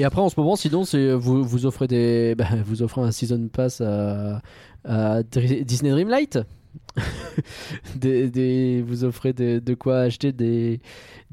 Et 0.00 0.04
après, 0.04 0.22
en 0.22 0.30
ce 0.30 0.40
moment, 0.40 0.56
sinon, 0.56 0.82
vous, 1.18 1.44
vous 1.44 1.66
offrez 1.66 1.86
des, 1.86 2.34
bah, 2.38 2.46
vous 2.64 2.80
offrez 2.80 3.02
un 3.02 3.12
season 3.12 3.50
pass 3.52 3.82
à, 3.82 4.40
Disney 5.22 5.90
Dreamlight? 5.90 6.38
vous 8.02 9.04
offrez 9.04 9.34
de 9.34 9.74
quoi 9.74 10.00
acheter 10.00 10.32
des, 10.32 10.80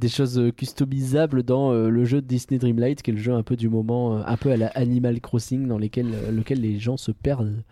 choses 0.09 0.51
customisables 0.57 1.43
dans 1.43 1.71
euh, 1.71 1.87
le 1.87 2.03
jeu 2.03 2.19
de 2.19 2.27
Disney 2.27 2.59
Dreamlight, 2.59 3.01
qui 3.03 3.11
est 3.11 3.13
le 3.13 3.21
jeu 3.21 3.31
un 3.31 3.41
peu 3.41 3.55
du 3.55 3.69
moment, 3.69 4.17
euh, 4.17 4.23
un 4.25 4.35
peu 4.35 4.51
à 4.51 4.57
la 4.57 4.67
Animal 4.67 5.21
Crossing, 5.21 5.65
dans 5.65 5.77
lesquels, 5.77 6.13
euh, 6.13 6.31
lequel 6.31 6.59
les 6.59 6.77
gens 6.77 6.97
se 6.97 7.11
perdent. 7.11 7.63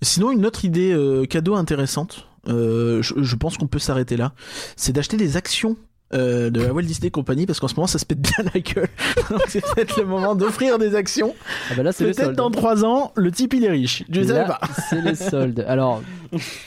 Sinon, 0.00 0.30
une 0.30 0.46
autre 0.46 0.64
idée 0.64 0.96
cadeau 1.28 1.56
intéressante, 1.56 2.26
je 2.46 3.34
pense 3.34 3.58
qu'on 3.58 3.66
peut 3.66 3.80
s'arrêter 3.80 4.16
là, 4.16 4.32
c'est 4.76 4.92
d'acheter 4.92 5.18
des 5.18 5.36
actions. 5.36 5.76
Euh, 6.14 6.48
de 6.50 6.60
la 6.62 6.72
Walt 6.72 6.82
Disney 6.82 7.10
Company 7.10 7.44
parce 7.44 7.60
qu'en 7.60 7.68
ce 7.68 7.74
moment 7.74 7.86
ça 7.86 7.98
se 7.98 8.06
pète 8.06 8.20
bien 8.20 8.44
la 8.54 8.60
gueule 8.60 8.88
donc 9.30 9.42
c'est 9.48 9.60
peut-être 9.62 9.98
le 10.00 10.06
moment 10.06 10.34
d'offrir 10.34 10.78
des 10.78 10.94
actions 10.94 11.34
Ah 11.70 11.74
bah 11.82 11.92
peut-être 11.92 12.32
dans 12.32 12.50
3 12.50 12.84
ans 12.84 13.12
le 13.14 13.30
type 13.30 13.52
il 13.54 13.64
est 13.64 13.70
riche 13.70 14.04
je 14.10 14.22
sais 14.22 14.32
Là, 14.32 14.44
pas 14.44 14.60
c'est 14.88 15.02
les 15.02 15.14
soldes. 15.14 15.64
Alors, 15.68 16.02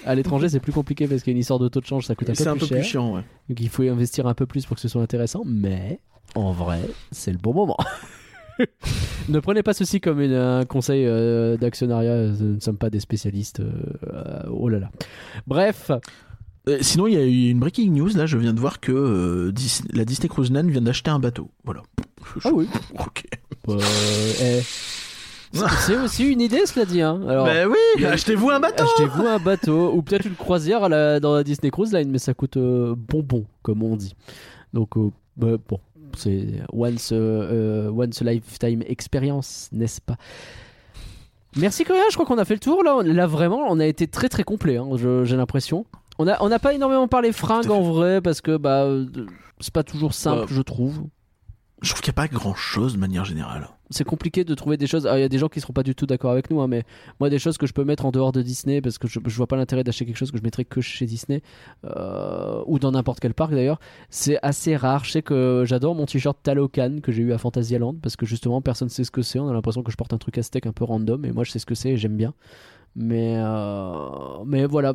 à 0.05 0.13
l'étranger, 0.15 0.47
c'est 0.49 0.59
plus 0.59 0.71
compliqué 0.73 1.07
parce 1.07 1.23
qu'il 1.23 1.31
y 1.31 1.33
a 1.33 1.35
une 1.35 1.39
histoire 1.39 1.59
de 1.59 1.67
taux 1.69 1.81
de 1.81 1.85
change, 1.87 2.05
ça 2.05 2.13
coûte 2.15 2.29
un 2.29 2.33
peu 2.33 2.43
c'est 2.43 2.47
un 2.47 2.51
plus 2.53 2.59
peu 2.61 2.65
cher. 2.67 2.77
plus 2.79 2.87
chiant 2.87 3.15
ouais. 3.15 3.21
Donc 3.49 3.59
il 3.59 3.69
faut 3.69 3.83
y 3.83 3.89
investir 3.89 4.27
un 4.27 4.33
peu 4.35 4.45
plus 4.45 4.65
pour 4.65 4.75
que 4.75 4.81
ce 4.81 4.87
soit 4.87 5.01
intéressant, 5.01 5.41
mais 5.45 5.99
en 6.35 6.51
vrai, 6.51 6.79
c'est 7.11 7.31
le 7.31 7.37
bon 7.39 7.53
moment. 7.53 7.77
ne 9.29 9.39
prenez 9.39 9.63
pas 9.63 9.73
ceci 9.73 9.99
comme 10.01 10.21
une- 10.21 10.33
un 10.33 10.65
conseil 10.65 11.05
euh, 11.07 11.57
d'actionnariat, 11.57 12.27
nous 12.27 12.55
ne 12.55 12.59
sommes 12.59 12.77
pas 12.77 12.89
des 12.89 12.99
spécialistes. 12.99 13.59
euh, 13.59 14.43
oh 14.51 14.69
là 14.69 14.79
là. 14.79 14.91
Bref, 15.47 15.91
sinon 16.81 17.07
il 17.07 17.13
y 17.13 17.17
a 17.17 17.23
eu 17.25 17.49
une 17.49 17.59
breaking 17.59 17.91
news 17.91 18.09
là 18.15 18.25
je 18.25 18.37
viens 18.37 18.53
de 18.53 18.59
voir 18.59 18.79
que 18.79 18.91
euh, 18.91 19.51
Dis- 19.51 19.81
la 19.93 20.05
Disney 20.05 20.29
Cruise 20.29 20.51
Line 20.51 20.69
vient 20.69 20.81
d'acheter 20.81 21.09
un 21.11 21.19
bateau 21.19 21.49
voilà 21.63 21.81
ah 22.43 22.49
oui, 22.53 22.67
ok 22.99 23.23
Euh, 23.69 23.79
eh, 24.41 24.61
c'est 25.85 25.97
aussi 25.97 26.23
une 26.31 26.39
idée, 26.39 26.65
cela 26.65 26.85
dit. 26.85 27.01
Hein. 27.01 27.21
Alors, 27.27 27.45
bah 27.45 27.67
oui 27.67 28.05
achetez-vous 28.05 28.49
un 28.51 28.59
bateau 28.59 28.83
achetez-vous 28.85 29.27
un 29.27 29.37
bateau 29.39 29.91
ou 29.93 30.01
peut-être 30.01 30.25
une 30.25 30.35
croisière 30.35 30.83
à 30.83 30.89
la- 30.89 31.19
dans 31.19 31.33
la 31.35 31.43
Disney 31.43 31.69
Cruise 31.71 31.91
Line, 31.93 32.09
mais 32.09 32.19
ça 32.19 32.33
coûte 32.33 32.57
euh, 32.57 32.95
bonbon, 32.97 33.45
comme 33.63 33.83
on 33.83 33.95
dit. 33.97 34.15
Donc, 34.73 34.95
euh, 34.97 35.11
bah, 35.35 35.57
bon, 35.67 35.79
c'est 36.17 36.47
once, 36.71 37.11
euh, 37.11 37.87
euh, 37.87 37.91
once 37.91 38.21
a 38.21 38.25
lifetime 38.31 38.81
experience, 38.87 39.67
n'est-ce 39.73 39.99
pas? 39.99 40.15
Merci 41.57 41.83
Coréen, 41.83 42.03
je 42.09 42.15
crois 42.15 42.25
qu'on 42.25 42.37
a 42.37 42.45
fait 42.45 42.53
le 42.53 42.59
tour 42.61 42.81
là. 42.83 43.01
Là 43.03 43.27
vraiment, 43.27 43.65
on 43.67 43.79
a 43.81 43.85
été 43.85 44.07
très 44.07 44.29
très 44.29 44.43
complet. 44.43 44.77
hein, 44.77 44.87
J'ai 45.25 45.35
l'impression. 45.35 45.85
On 46.21 46.27
a 46.27 46.37
on 46.41 46.49
n'a 46.49 46.59
pas 46.59 46.73
énormément 46.73 47.07
parlé 47.07 47.31
fringues 47.31 47.71
en 47.71 47.81
vrai 47.81 48.21
parce 48.21 48.41
que 48.41 48.57
bah 48.57 48.83
euh, 48.83 49.05
c'est 49.59 49.73
pas 49.73 49.83
toujours 49.83 50.13
simple, 50.13 50.41
Bah, 50.41 50.47
je 50.49 50.61
trouve. 50.61 51.03
je 51.81 51.89
trouve 51.89 52.01
qu'il 52.01 52.11
n'y 52.11 52.15
a 52.19 52.21
pas 52.21 52.27
grand 52.27 52.55
chose 52.55 52.93
de 52.93 52.99
manière 52.99 53.25
générale 53.25 53.69
c'est 53.91 54.03
compliqué 54.05 54.43
de 54.43 54.55
trouver 54.55 54.77
des 54.77 54.87
choses. 54.87 55.05
Alors, 55.05 55.17
Il 55.17 55.21
y 55.21 55.25
a 55.25 55.29
des 55.29 55.37
gens 55.37 55.49
qui 55.49 55.59
seront 55.59 55.73
pas 55.73 55.83
du 55.83 55.93
tout 55.95 56.05
d'accord 56.05 56.31
avec 56.31 56.49
nous, 56.49 56.61
hein, 56.61 56.67
mais 56.67 56.83
moi, 57.19 57.29
des 57.29 57.39
choses 57.39 57.57
que 57.57 57.67
je 57.67 57.73
peux 57.73 57.83
mettre 57.83 58.05
en 58.05 58.11
dehors 58.11 58.31
de 58.31 58.41
Disney 58.41 58.81
parce 58.81 58.97
que 58.97 59.07
je, 59.07 59.19
je 59.25 59.35
vois 59.37 59.47
pas 59.47 59.57
l'intérêt 59.57 59.83
d'acheter 59.83 60.05
quelque 60.05 60.17
chose 60.17 60.31
que 60.31 60.37
je 60.37 60.43
mettrais 60.43 60.65
que 60.65 60.81
chez 60.81 61.05
Disney 61.05 61.41
euh, 61.85 62.63
ou 62.65 62.79
dans 62.79 62.91
n'importe 62.91 63.19
quel 63.19 63.33
parc 63.33 63.51
d'ailleurs. 63.51 63.79
C'est 64.09 64.39
assez 64.41 64.75
rare. 64.75 65.03
Je 65.03 65.11
sais 65.11 65.21
que 65.21 65.63
j'adore 65.65 65.95
mon 65.95 66.05
t-shirt 66.05 66.37
Talocan 66.41 66.97
que 67.03 67.11
j'ai 67.11 67.21
eu 67.23 67.33
à 67.33 67.37
Fantasyland 67.37 67.95
parce 68.01 68.15
que 68.15 68.25
justement 68.25 68.61
personne 68.61 68.89
sait 68.89 69.03
ce 69.03 69.11
que 69.11 69.21
c'est. 69.21 69.39
On 69.39 69.49
a 69.49 69.53
l'impression 69.53 69.83
que 69.83 69.91
je 69.91 69.97
porte 69.97 70.13
un 70.13 70.17
truc 70.17 70.37
aztèque 70.37 70.65
un 70.65 70.73
peu 70.73 70.85
random 70.85 71.25
et 71.25 71.31
moi 71.31 71.43
je 71.43 71.51
sais 71.51 71.59
ce 71.59 71.65
que 71.65 71.75
c'est 71.75 71.89
et 71.89 71.97
j'aime 71.97 72.15
bien. 72.15 72.33
Mais, 72.95 73.35
euh, 73.37 74.43
mais 74.45 74.65
voilà. 74.65 74.93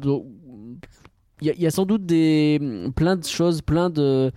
Il 1.43 1.47
y, 1.49 1.51
a- 1.51 1.55
il 1.55 1.61
y 1.61 1.67
a 1.67 1.71
sans 1.71 1.85
doute 1.87 2.07
des, 2.07 2.61
plein 2.97 3.17
de 3.17 3.25
choses, 3.25 3.61
plein 3.63 3.91
de. 3.91 4.33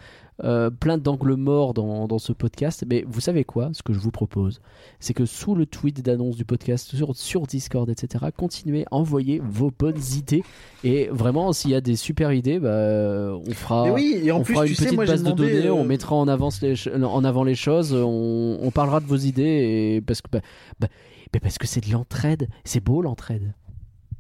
euh, 0.46 0.70
plein 0.70 0.98
d'angles 0.98 1.36
morts 1.36 1.74
dans, 1.74 2.08
dans 2.08 2.18
ce 2.20 2.32
podcast, 2.32 2.86
mais 2.90 3.04
vous 3.08 3.20
savez 3.20 3.44
quoi? 3.44 3.72
Ce 3.74 3.84
que 3.84 3.92
je 3.92 4.00
vous 4.00 4.10
propose, 4.12 4.62
c'est 5.02 5.14
que 5.14 5.26
sous 5.26 5.54
le 5.54 5.66
tweet 5.66 6.02
d'annonce 6.02 6.38
du 6.38 6.46
podcast, 6.46 6.96
sur, 6.96 7.14
sur 7.16 7.46
Discord, 7.46 7.90
etc., 7.90 8.26
continuez 8.38 8.86
à 8.90 8.96
envoyer 8.96 9.42
vos 9.44 9.70
bonnes 9.70 10.00
idées. 10.18 10.44
Et 10.86 11.08
vraiment, 11.12 11.52
s'il 11.52 11.72
y 11.72 11.76
a 11.76 11.82
des 11.82 11.98
super 11.98 12.32
idées, 12.32 12.58
bah, 12.58 13.34
on 13.46 13.52
fera, 13.52 13.86
Mais 13.88 13.92
oui, 13.92 14.20
et 14.24 14.32
en 14.32 14.40
on 14.40 14.44
plus, 14.44 14.54
fera 14.54 14.66
une 14.66 14.76
sais, 14.76 14.84
petite 14.86 14.96
moi, 14.96 15.06
base 15.06 15.24
de 15.24 15.32
données, 15.34 15.70
on 15.70 15.82
euh, 15.84 15.88
mettra 15.88 16.16
en, 16.16 16.28
avance 16.30 16.62
les, 16.62 16.76
en 17.04 17.24
avant 17.26 17.44
les 17.44 17.56
choses, 17.56 17.94
on, 17.94 18.60
on 18.62 18.72
parlera 18.72 19.02
de 19.02 19.06
vos 19.08 19.18
idées, 19.18 19.96
et 19.98 20.02
parce 20.02 20.22
que 20.22 20.30
bah, 20.32 20.40
bah, 20.80 21.40
parce 21.42 21.58
que 21.58 21.68
c'est 21.68 21.86
de 21.86 21.92
l'entraide, 21.92 22.48
c'est 22.64 22.82
beau 22.84 23.02
l'entraide. 23.02 23.54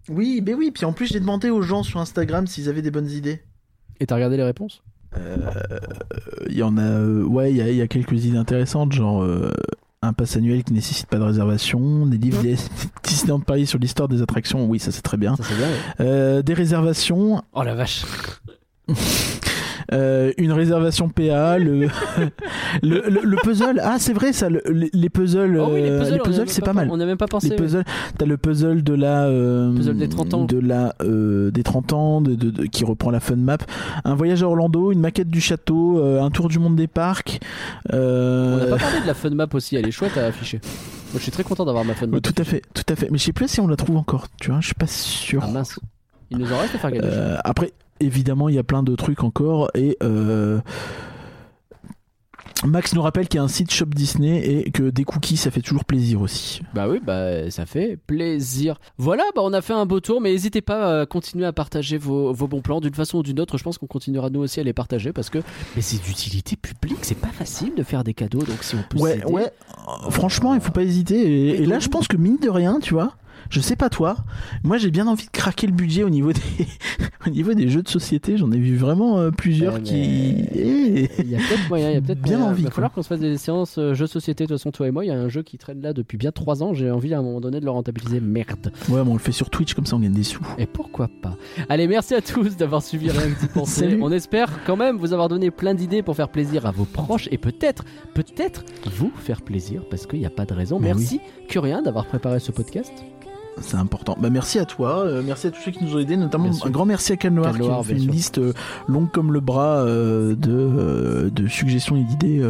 Oui, 0.10 0.41
ben 0.41 0.56
oui. 0.56 0.72
Puis 0.72 0.86
en 0.86 0.94
plus, 0.94 1.07
j'ai 1.07 1.19
demandé 1.19 1.49
aux 1.49 1.61
gens 1.61 1.84
sur 1.84 1.99
Instagram 1.99 2.48
s'ils 2.48 2.68
avaient 2.69 2.81
des 2.81 2.91
bonnes 2.91 3.10
idées. 3.10 3.41
Et 3.99 4.06
t'as 4.06 4.15
regardé 4.15 4.38
les 4.38 4.44
réponses? 4.44 4.81
Il 6.49 6.56
y 6.57 6.64
en 6.64 6.77
a, 6.77 6.81
euh, 6.81 7.23
ouais, 7.23 7.52
il 7.52 7.57
y, 7.57 7.61
a- 7.61 7.69
il 7.69 7.76
y 7.77 7.81
a 7.81 7.88
quelques 7.88 8.26
idées 8.26 8.38
intéressantes, 8.38 8.91
genre 8.91 9.23
euh, 9.23 9.52
un 10.02 10.14
pass 10.14 10.38
annuel 10.38 10.64
qui 10.64 10.72
nécessite 10.73 11.07
pas 11.07 11.18
de 11.18 11.23
réservation, 11.23 12.06
des 12.06 12.18
livres 12.18 12.41
des- 12.44 12.56
Disneyland 13.03 13.40
Paris 13.40 13.65
sur 13.65 13.80
l'histoire 13.80 14.07
des 14.07 14.22
attractions, 14.22 14.65
oui 14.68 14.80
ça 14.80 14.91
c'est 14.91 15.02
très 15.02 15.18
bien. 15.18 15.36
Ça 15.36 15.44
c'est 15.44 15.56
bien. 15.57 15.68
ouais. 15.68 15.76
Euh, 16.02 16.41
des 16.44 16.53
réservations, 16.53 17.44
Oh 17.53 17.64
la 17.64 17.76
vache. 17.76 18.03
euh, 19.94 20.32
une 20.38 20.52
réservation 20.52 21.10
PA, 21.10 21.57
le, 21.57 21.88
le, 22.84 23.03
le- 23.10 23.22
le 23.24 23.38
puzzle, 23.44 23.80
ah 23.84 23.98
c'est 23.99 24.14
vrai 24.14 24.34
ça, 24.34 24.49
le- 24.49 24.61
les, 24.70 24.90
les 24.94 25.10
puzzles, 25.10 25.57
Oh 25.60 25.70
oui, 25.74 25.82
les 25.82 25.90
euh, 25.90 26.18
puzzles, 26.24 26.48
c'est 26.49 26.64
pas 26.64 26.74
mal. 26.74 26.88
On 26.91 26.98
n'a 26.98 27.06
même 27.06 27.18
pas 27.18 27.28
pensé. 27.28 27.49
Les 27.49 27.56
puzzles, 27.56 27.84
t'as 28.18 28.26
le 28.26 28.38
puzzle 28.38 28.84
de 28.84 28.94
la 28.94 29.26
euh, 29.26 29.74
Puzzle 29.76 29.98
des 29.98 30.10
30 30.10 30.34
ans. 30.34 30.45
de 30.45 30.60
la 30.60 30.94
euh, 31.02 31.52
des 31.52 31.64
30 31.64 31.94
ans 31.94 32.22
de, 32.22 32.36
de- 32.36 32.49
de- 32.52 32.64
qui 32.66 32.84
reprend 32.86 33.11
la 33.11 33.20
fun 33.20 33.36
map, 33.36 33.57
un 34.06 34.16
voyage 34.16 34.44
à 34.44 34.48
Orlando, 34.48 34.91
une 34.91 34.99
maquette 34.99 35.30
du 35.30 35.41
château, 35.41 36.03
un 36.22 36.30
tour 36.30 36.49
du 36.49 36.60
monde 36.60 36.76
des 36.76 36.88
parcs. 36.88 37.40
On 37.91 37.98
n'a 38.57 38.66
pas 38.68 38.78
parlé 38.78 39.02
de 39.02 39.07
la 39.07 39.14
fun 39.14 39.30
map 39.32 39.48
aussi, 39.53 39.76
elle 39.76 39.88
est 39.88 39.91
chouette 39.91 40.18
à 40.18 40.26
afficher. 40.28 40.60
Moi 41.11 41.18
je 41.18 41.24
suis 41.24 41.32
très 41.32 41.44
content 41.44 41.66
d'avoir 41.66 41.84
ma 41.86 41.95
fun 41.95 42.07
map. 42.07 42.20
tout 42.20 42.34
à 42.38 42.44
fait, 42.44 42.61
tout 42.74 42.84
à 42.88 42.95
fait. 42.95 43.10
Mais 43.10 43.18
je 43.18 43.24
sais 43.24 43.34
plus 43.34 43.48
si 43.48 43.60
on 43.60 43.68
la 43.68 43.76
trouve 43.76 43.98
encore. 43.98 44.28
Tu 44.40 44.52
vois, 44.52 44.60
je 44.61 44.68
suis 44.68 44.76
pas 44.76 44.86
sûr. 44.88 45.44
Ah 45.44 45.52
mince. 45.52 45.80
Il 46.32 46.38
nous 46.38 46.53
en 46.53 46.57
reste 46.60 46.76
à 46.76 46.78
faire 46.78 46.91
gagner. 46.91 47.07
Euh, 47.11 47.38
après, 47.44 47.72
évidemment, 48.00 48.50
il 48.50 48.56
y 48.56 48.60
a 48.60 48.64
plein 48.64 48.84
de 48.84 48.96
trucs 48.96 49.24
encore 49.24 49.70
et. 49.76 49.98
euh, 50.04 50.60
Max 52.66 52.94
nous 52.94 53.02
rappelle 53.02 53.30
qu'il 53.30 53.38
y 53.38 53.40
a 53.42 53.44
un 53.44 53.48
site 53.48 53.72
shop 53.72 53.86
Disney 53.86 54.46
et 54.46 54.72
que 54.72 54.90
des 54.90 55.06
cookies 55.06 55.38
ça 55.38 55.50
fait 55.50 55.62
toujours 55.62 55.86
plaisir 55.86 56.20
aussi. 56.22 56.62
Bah 56.74 56.90
oui, 56.90 57.00
bah 57.02 57.50
ça 57.52 57.66
fait 57.66 57.96
plaisir. 58.06 58.80
Voilà, 58.98 59.24
bah 59.34 59.42
on 59.46 59.54
a 59.54 59.62
fait 59.62 59.72
un 59.72 59.86
beau 59.86 60.02
tour, 60.02 60.20
mais 60.20 60.32
n'hésitez 60.34 60.60
pas 60.62 61.02
à 61.02 61.06
continuer 61.06 61.46
à 61.46 61.54
partager 61.54 61.98
vos, 61.98 62.34
vos 62.34 62.48
bons 62.50 62.60
plans 62.62 62.82
d'une 62.82 62.94
façon 62.94 63.20
ou 63.20 63.24
d'une 63.24 63.40
autre. 63.40 63.58
Je 63.58 63.64
pense 63.64 63.78
qu'on 63.78 63.88
continuera 63.88 64.30
nous 64.30 64.42
aussi 64.42 64.60
à 64.60 64.64
les 64.64 64.74
partager 64.74 65.14
parce 65.14 65.30
que 65.30 65.38
mais 65.78 65.82
c'est 65.82 66.04
d'utilité 66.04 66.58
publique, 66.58 67.00
c'est 67.04 67.18
pas 67.18 67.28
facile 67.28 67.76
de 67.76 67.84
faire 67.84 68.04
des 68.04 68.14
cadeaux, 68.14 68.40
donc 68.44 68.62
si 68.62 68.76
on 68.76 68.84
peut 68.90 69.00
Ouais, 69.00 69.24
ouais. 69.26 69.52
euh, 70.06 70.10
Franchement, 70.10 70.54
il 70.54 70.60
faut 70.60 70.74
pas 70.74 70.84
hésiter. 70.84 71.16
Et, 71.16 71.62
et 71.62 71.66
là, 71.66 71.80
je 71.80 71.88
pense 71.88 72.10
que 72.10 72.18
mine 72.18 72.40
de 72.42 72.50
rien, 72.50 72.80
tu 72.82 72.94
vois, 72.94 73.14
je 73.50 73.60
sais 73.60 73.76
pas 73.76 73.90
toi, 73.90 74.18
moi 74.64 74.78
j'ai 74.78 74.92
bien 74.92 75.08
envie 75.08 75.26
de 75.26 75.32
craquer 75.32 75.68
le 75.68 75.74
budget 75.74 76.04
au 76.04 76.10
niveau 76.10 76.32
des, 76.34 76.42
au 77.26 77.30
niveau 77.30 77.54
des 77.54 77.68
jeux 77.70 77.82
de 77.82 77.90
société. 77.90 78.38
J'en 78.38 78.52
ai 78.52 78.60
vu 78.60 78.76
vraiment 78.78 79.20
euh, 79.20 79.32
plusieurs 79.32 79.76
Ouais, 79.76 79.82
qui. 79.82 79.96
Eh. 80.54 81.10
Il 81.20 81.30
y 81.30 81.36
a 81.36 81.40
peut-être 81.40 81.68
moyen, 81.70 81.90
il 81.90 81.94
y 81.94 81.98
a 81.98 82.02
peut-être 82.02 82.22
Bien 82.22 82.38
moyen. 82.38 82.52
envie, 82.52 82.62
Il 82.62 82.66
va 82.66 82.72
falloir 82.72 82.92
qu'on 82.92 83.02
se 83.04 83.08
fasse 83.08 83.20
des 83.20 83.38
séances 83.38 83.78
euh, 83.78 83.94
jeux 83.94 84.08
société. 84.08 84.44
De 84.46 84.50
toute 84.50 84.58
façon, 84.58 84.72
toi 84.72 84.88
et 84.88 84.92
moi, 84.92 85.06
il 85.06 85.08
y 85.08 85.12
a 85.12 85.20
un 85.20 85.30
jeu 85.30 85.42
qui 85.44 85.58
traîne 85.58 85.82
là 85.82 85.94
depuis 85.94 86.18
bien 86.18 86.32
3 86.32 86.64
ans. 86.64 86.74
J'ai 86.74 86.92
envie 86.92 87.14
à 87.14 87.20
un 87.20 87.22
moment 87.24 87.42
donné 87.42 87.60
de 87.60 87.66
le 87.66 87.72
rentabiliser. 87.72 88.20
Merde. 88.20 88.72
Ouais, 88.90 89.04
mais 89.04 89.10
on 89.10 89.14
le 89.14 89.20
fait 89.20 89.32
sur 89.32 89.50
Twitch 89.50 89.74
comme 89.74 89.86
ça, 89.86 89.96
on 89.96 90.00
gagne 90.00 90.14
des 90.14 90.24
sous. 90.24 90.46
Et 90.58 90.66
pourquoi 90.66 91.08
pas 91.22 91.36
Allez, 91.70 91.88
merci 91.88 92.14
à 92.16 92.22
tous 92.22 92.56
d'avoir 92.58 92.84
suivi 92.84 93.10
Rien 93.10 93.32
que 93.32 93.46
penser. 93.54 93.98
On 94.02 94.12
espère 94.12 94.64
quand 94.66 94.76
même 94.78 94.98
vous 94.98 95.14
avoir 95.14 95.30
donné 95.30 95.52
plein 95.52 95.74
d'idées 95.74 96.02
pour 96.04 96.16
faire 96.16 96.30
plaisir 96.30 96.66
à 96.66 96.72
vos 96.72 96.86
proches 96.86 97.28
et 97.32 97.38
peut-être, 97.38 97.84
peut-être 98.14 98.64
vous 98.96 99.12
faire 99.16 99.42
plaisir 99.42 99.84
parce 99.90 100.06
qu'il 100.06 100.20
n'y 100.20 100.26
a 100.26 100.30
pas 100.30 100.46
de 100.46 100.54
raison. 100.54 100.80
Mais 100.80 100.88
merci 100.88 101.20
Curien 101.48 101.82
d'avoir 101.82 102.06
préparé 102.06 102.40
ce 102.40 102.52
podcast. 102.52 102.92
C'est 103.61 103.77
important. 103.77 104.18
Bah, 104.19 104.30
merci 104.30 104.60
à 104.60 104.65
toi, 104.65 104.99
euh, 104.99 105.22
merci 105.26 105.48
à 105.48 105.52
tous 105.52 105.61
ceux 105.61 105.72
qui 105.72 105.84
nous 105.84 105.95
ont 105.95 105.99
aidés, 105.99 106.18
notamment 106.18 106.49
un 106.65 106.69
grand 106.69 106.86
merci 106.86 107.11
à 107.14 107.18
Canloar 107.18 107.57
qui 107.57 107.68
a 107.68 107.84
fait 107.84 107.94
une 107.94 107.99
sûr. 108.03 108.11
liste 108.11 108.38
euh, 108.38 108.53
longue 108.88 109.11
comme 109.11 109.31
le 109.34 109.40
bras 109.40 109.77
euh, 109.80 110.36
de, 110.36 111.30
de 111.30 111.48
suggestions 111.48 111.95
et 111.95 112.03
d'idées. 112.03 112.41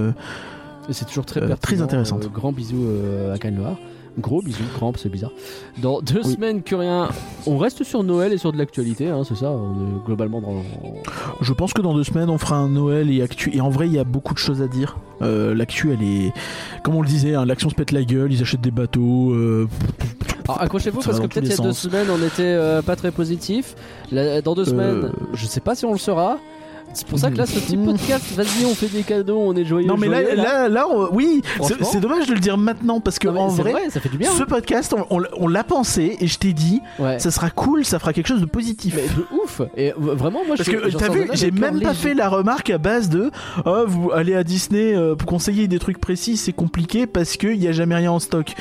C'est 0.92 1.06
toujours 1.06 1.26
très 1.26 1.42
très 1.58 1.82
intéressante. 1.82 2.26
Euh, 2.26 2.30
grand 2.30 2.52
bisou 2.52 2.84
à 3.34 3.38
Cannes 3.38 3.56
Noir. 3.56 3.76
Gros 4.18 4.42
bisous, 4.42 4.64
grand, 4.76 4.92
c'est 4.98 5.08
bizarre. 5.08 5.32
Dans 5.78 6.02
deux 6.02 6.22
Oui. 6.26 6.34
semaines, 6.34 6.62
Curien, 6.64 7.08
on 7.46 7.58
reste 7.58 7.84
sur 7.86 8.04
Noël 8.04 8.34
et 8.34 8.38
sur 8.38 8.52
de 8.52 8.58
l'actualité, 8.58 9.08
hein, 9.08 9.22
c'est 9.24 9.36
ça 9.36 9.50
On 9.52 9.76
est 9.76 10.06
globalement 10.06 10.42
dans. 10.42 10.62
Je 11.42 11.54
pense 11.54 11.72
que 11.74 11.82
dans 11.82 11.94
deux 11.94 12.04
semaines, 12.04 12.30
on 12.30 12.38
fera 12.40 12.58
un 12.58 12.68
Noël 12.70 13.10
et 13.12 13.22
actu. 13.22 13.56
Et 13.56 13.62
en 13.62 13.70
vrai, 13.70 13.88
il 13.88 13.94
y 13.94 14.00
a 14.00 14.04
beaucoup 14.04 14.34
de 14.34 14.40
choses 14.40 14.62
à 14.62 14.68
dire. 14.68 14.98
Euh, 15.22 15.54
L'actu, 15.54 15.94
elle 15.94 16.04
est. 16.04 16.34
Comme 16.84 16.96
on 16.96 17.02
le 17.02 17.08
disait, 17.08 17.36
hein, 17.36 17.46
l'action 17.46 17.70
se 17.70 17.76
pète 17.76 17.92
la 17.92 18.04
gueule, 18.04 18.34
ils 18.34 18.42
achètent 18.42 18.62
des 18.62 18.72
bateaux. 18.72 19.32
euh, 19.32 19.68
Alors 20.50 20.62
accrochez-vous 20.64 21.02
parce 21.02 21.20
que 21.20 21.28
peut-être 21.28 21.46
il 21.46 21.50
y 21.52 21.54
a 21.54 21.58
deux 21.58 21.74
semaines 21.74 22.08
on 22.10 22.18
était 22.26 22.42
euh, 22.44 22.82
pas 22.82 22.96
très 22.96 23.12
positif. 23.12 23.76
Dans 24.12 24.56
deux 24.56 24.62
Euh, 24.64 24.66
semaines, 24.66 25.12
je 25.34 25.46
sais 25.46 25.60
pas 25.60 25.76
si 25.76 25.86
on 25.86 25.92
le 25.92 25.98
sera. 26.00 26.38
C'est 26.94 27.08
pour 27.08 27.20
ça 27.20 27.30
que 27.32 27.38
là, 27.38 27.46
ce 27.46 27.60
petit 27.60 27.78
podcast, 27.78 28.26
vas-y, 28.36 28.66
on 28.66 28.74
fait 28.76 28.88
des 28.88 29.04
cadeaux, 29.04 29.40
on 29.40 29.56
est 29.56 29.64
joyeux. 29.64 29.88
Non, 29.88 29.96
mais 29.96 30.08
là, 30.08 30.22
là, 30.36 30.68
là, 30.68 30.86
on- 30.90 31.08
oui, 31.14 31.42
c'est 31.44 31.50
Franchement. 31.76 31.88
c'est 31.92 32.00
dommage 32.00 32.28
de 32.28 32.34
le 32.34 32.40
dire 32.40 32.58
maintenant 32.58 33.00
parce 33.00 33.20
que 33.20 33.28
Non, 33.28 33.34
mais 33.36 33.40
en 33.42 33.50
c'est 33.52 33.62
vrai, 33.62 33.90
ça 33.90 34.00
fait 34.00 34.10
du 34.10 34.18
bien. 34.18 34.30
ce 34.32 34.42
hein. 34.42 34.46
podcast, 34.50 34.94
on, 35.10 35.18
on- 35.18 35.24
on 35.38 35.48
l'a 35.48 35.64
pensé 35.64 36.18
et 36.20 36.28
je 36.28 36.38
t'ai 36.40 36.52
dit, 36.52 36.82
Ouais. 36.98 37.18
ça 37.20 37.32
sera 37.32 37.52
cool, 37.52 37.86
ça 37.86 38.00
fera 38.00 38.12
quelque 38.12 38.28
chose 38.28 38.42
de 38.42 38.46
positif. 38.48 38.96
Mais 38.98 39.04
de 39.04 39.26
ouf. 39.44 39.62
Et 39.78 39.88
v- 39.88 39.94
vraiment, 39.98 40.40
moi, 40.46 40.56
Parce 40.58 40.70
je 40.70 40.76
que 40.76 40.90
j'en 40.90 40.98
t'as 41.00 41.06
sors 41.06 41.16
vu, 41.16 41.24
de 41.24 41.28
là, 41.30 41.36
j'ai 41.36 41.52
même 41.52 41.80
pas 41.80 41.94
fait 41.94 42.14
la 42.14 42.28
remarque 42.28 42.70
à 42.70 42.78
base 42.80 43.08
de 43.10 43.32
oh, 43.66 43.84
vous 43.88 44.12
allez 44.12 44.36
à 44.36 44.44
Disney 44.44 44.94
euh, 44.96 45.16
pour 45.16 45.28
conseiller 45.28 45.68
des 45.68 45.80
trucs 45.80 46.00
précis, 46.02 46.36
c'est 46.38 46.54
compliqué 46.54 47.06
parce 47.08 47.38
qu'il 47.38 47.56
y 47.64 47.68
a 47.68 47.72
jamais 47.72 47.96
rien 47.96 48.12
en 48.12 48.20
stock. 48.20 48.54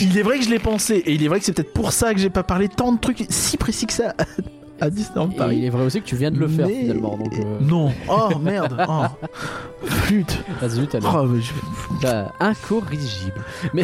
Il 0.00 0.16
est 0.16 0.22
vrai 0.22 0.38
que 0.38 0.44
je 0.44 0.50
l'ai 0.50 0.58
pensé 0.58 0.96
et 1.06 1.12
il 1.14 1.24
est 1.24 1.28
vrai 1.28 1.38
que 1.40 1.46
c'est 1.46 1.52
peut-être 1.52 1.72
pour 1.72 1.92
ça 1.92 2.12
que 2.14 2.20
j'ai 2.20 2.30
pas 2.30 2.42
parlé 2.42 2.68
tant 2.68 2.92
de 2.92 2.98
trucs 3.00 3.24
si 3.30 3.56
précis 3.56 3.86
que 3.86 3.92
ça 3.94 4.14
à 4.80 4.90
Disneyland 4.90 5.28
Paris. 5.28 5.58
il 5.58 5.64
est 5.64 5.70
vrai 5.70 5.84
aussi 5.84 6.00
que 6.00 6.06
tu 6.06 6.16
viens 6.16 6.30
de 6.30 6.38
le 6.38 6.48
faire 6.48 6.66
Mais- 6.66 6.80
finalement. 6.82 7.16
Donc, 7.16 7.32
euh, 7.38 7.58
Non, 7.60 7.92
oh 8.08 8.38
merde, 8.38 8.76
oh. 8.88 9.04
Flûte. 9.84 10.38
ah, 10.62 10.68
zut, 10.68 10.94
alors. 10.94 11.20
Oh, 11.22 11.26
mais 11.26 11.40
je- 11.40 11.52
Bah, 12.02 12.32
incorrigible. 12.40 13.42
Mais 13.74 13.82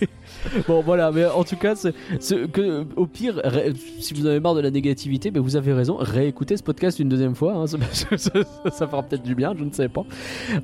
bon, 0.68 0.82
voilà. 0.82 1.10
Mais 1.12 1.24
en 1.26 1.44
tout 1.44 1.56
cas, 1.56 1.74
c'est, 1.74 1.94
c'est 2.20 2.50
que 2.50 2.84
au 2.96 3.06
pire, 3.06 3.40
ré- 3.44 3.72
si 4.00 4.14
vous 4.14 4.26
avez 4.26 4.40
marre 4.40 4.54
de 4.54 4.60
la 4.60 4.70
négativité, 4.70 5.30
ben 5.30 5.40
vous 5.42 5.56
avez 5.56 5.72
raison. 5.72 5.96
Réécoutez 5.98 6.56
ce 6.56 6.62
podcast 6.62 6.98
une 6.98 7.08
deuxième 7.08 7.34
fois. 7.34 7.54
hein, 7.54 7.66
ça, 7.66 7.78
ça- 8.16 8.30
ça 8.72 8.86
fera 8.86 9.02
peut-être 9.02 9.22
du 9.22 9.34
bien. 9.34 9.54
Je 9.58 9.64
ne 9.64 9.72
sais 9.72 9.88
pas. 9.88 10.04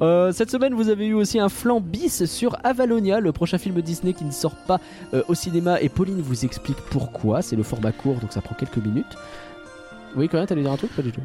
Euh, 0.03 0.33
cette 0.33 0.51
semaine, 0.51 0.75
vous 0.75 0.89
avez 0.89 1.07
eu 1.07 1.15
aussi 1.15 1.39
un 1.39 1.49
flanc 1.49 1.81
bis 1.81 2.25
sur 2.27 2.57
Avalonia, 2.65 3.21
le 3.21 3.33
prochain 3.33 3.59
film 3.59 3.81
Disney 3.83 4.13
qui 4.13 4.25
ne 4.25 4.31
sort 4.33 4.55
pas 4.57 4.81
euh, 5.15 5.23
au 5.29 5.35
cinéma. 5.35 5.81
Et 5.81 5.89
Pauline 5.89 6.21
vous 6.21 6.45
explique 6.45 6.79
pourquoi. 6.91 7.43
C'est 7.43 7.57
le 7.57 7.63
format 7.63 7.93
court, 7.93 8.17
donc 8.17 8.33
ça 8.33 8.41
prend 8.41 8.55
quelques 8.55 8.79
minutes. 8.79 9.07
Oui, 10.17 10.29
quand 10.29 10.39
même, 10.39 10.47
t'allais 10.47 10.63
dire 10.63 10.73
un 10.73 10.77
truc 10.77 10.95
Pas 10.95 11.03
du 11.03 11.13
tout. 11.13 11.21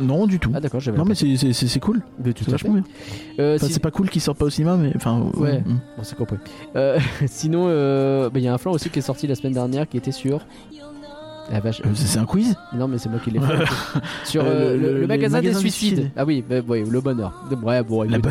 Non, 0.00 0.28
du 0.28 0.38
tout. 0.38 0.52
Ah 0.54 0.60
d'accord, 0.60 0.78
j'avais. 0.78 0.96
non, 0.96 1.04
mais 1.04 1.16
c'est- 1.16 1.52
c'est 1.52 1.80
cool. 1.80 2.02
Mais 2.24 2.32
tout 2.32 2.44
C'est 2.44 2.52
vachement 2.52 2.74
bien. 2.74 2.84
Euh, 3.40 3.56
Enfin, 3.56 3.66
si- 3.66 3.72
c'est 3.72 3.80
pas 3.80 3.90
cool 3.90 4.08
qu'il 4.08 4.20
sorte 4.22 4.38
pas 4.38 4.44
au 4.44 4.50
cinéma, 4.50 4.76
mais 4.76 4.92
enfin. 4.94 5.28
Ouais. 5.34 5.58
mm. 5.58 5.64
Bon, 5.96 6.02
c'est 6.04 6.16
compris. 6.16 6.36
Euh, 6.76 7.00
sinon, 7.26 7.64
euh, 7.66 8.30
bah, 8.30 8.38
il 8.38 8.44
y 8.44 8.48
a 8.48 8.54
un 8.54 8.58
flanc 8.58 8.70
aussi 8.70 8.90
qui 8.90 9.00
est 9.00 9.02
sorti 9.02 9.26
la 9.26 9.34
semaine 9.34 9.54
dernière 9.54 9.88
qui 9.88 9.96
était 9.96 10.12
sur. 10.12 10.46
La 11.50 11.60
vache. 11.60 11.80
Euh, 11.84 11.88
C'est 11.94 12.18
un 12.18 12.24
quiz 12.26 12.54
Non, 12.74 12.88
mais 12.88 12.98
c'est 12.98 13.08
moi 13.08 13.18
qui 13.24 13.30
l'ai 13.30 13.40
fait. 13.40 13.64
sur 14.24 14.42
Euh, 14.44 14.46
euh, 14.48 14.76
le, 14.76 14.82
le- 14.82 14.92
le 14.94 15.00
les 15.02 15.06
magasin 15.06 15.40
des 15.40 15.54
suicides. 15.54 16.10
Ah 16.16 16.24
oui, 16.24 16.44
bah, 16.48 16.56
ouais, 16.66 16.84
le 16.88 17.00
bonheur. 17.00 17.32
Ouais, 17.62 17.82
bon, 17.82 18.04
écoute. 18.04 18.22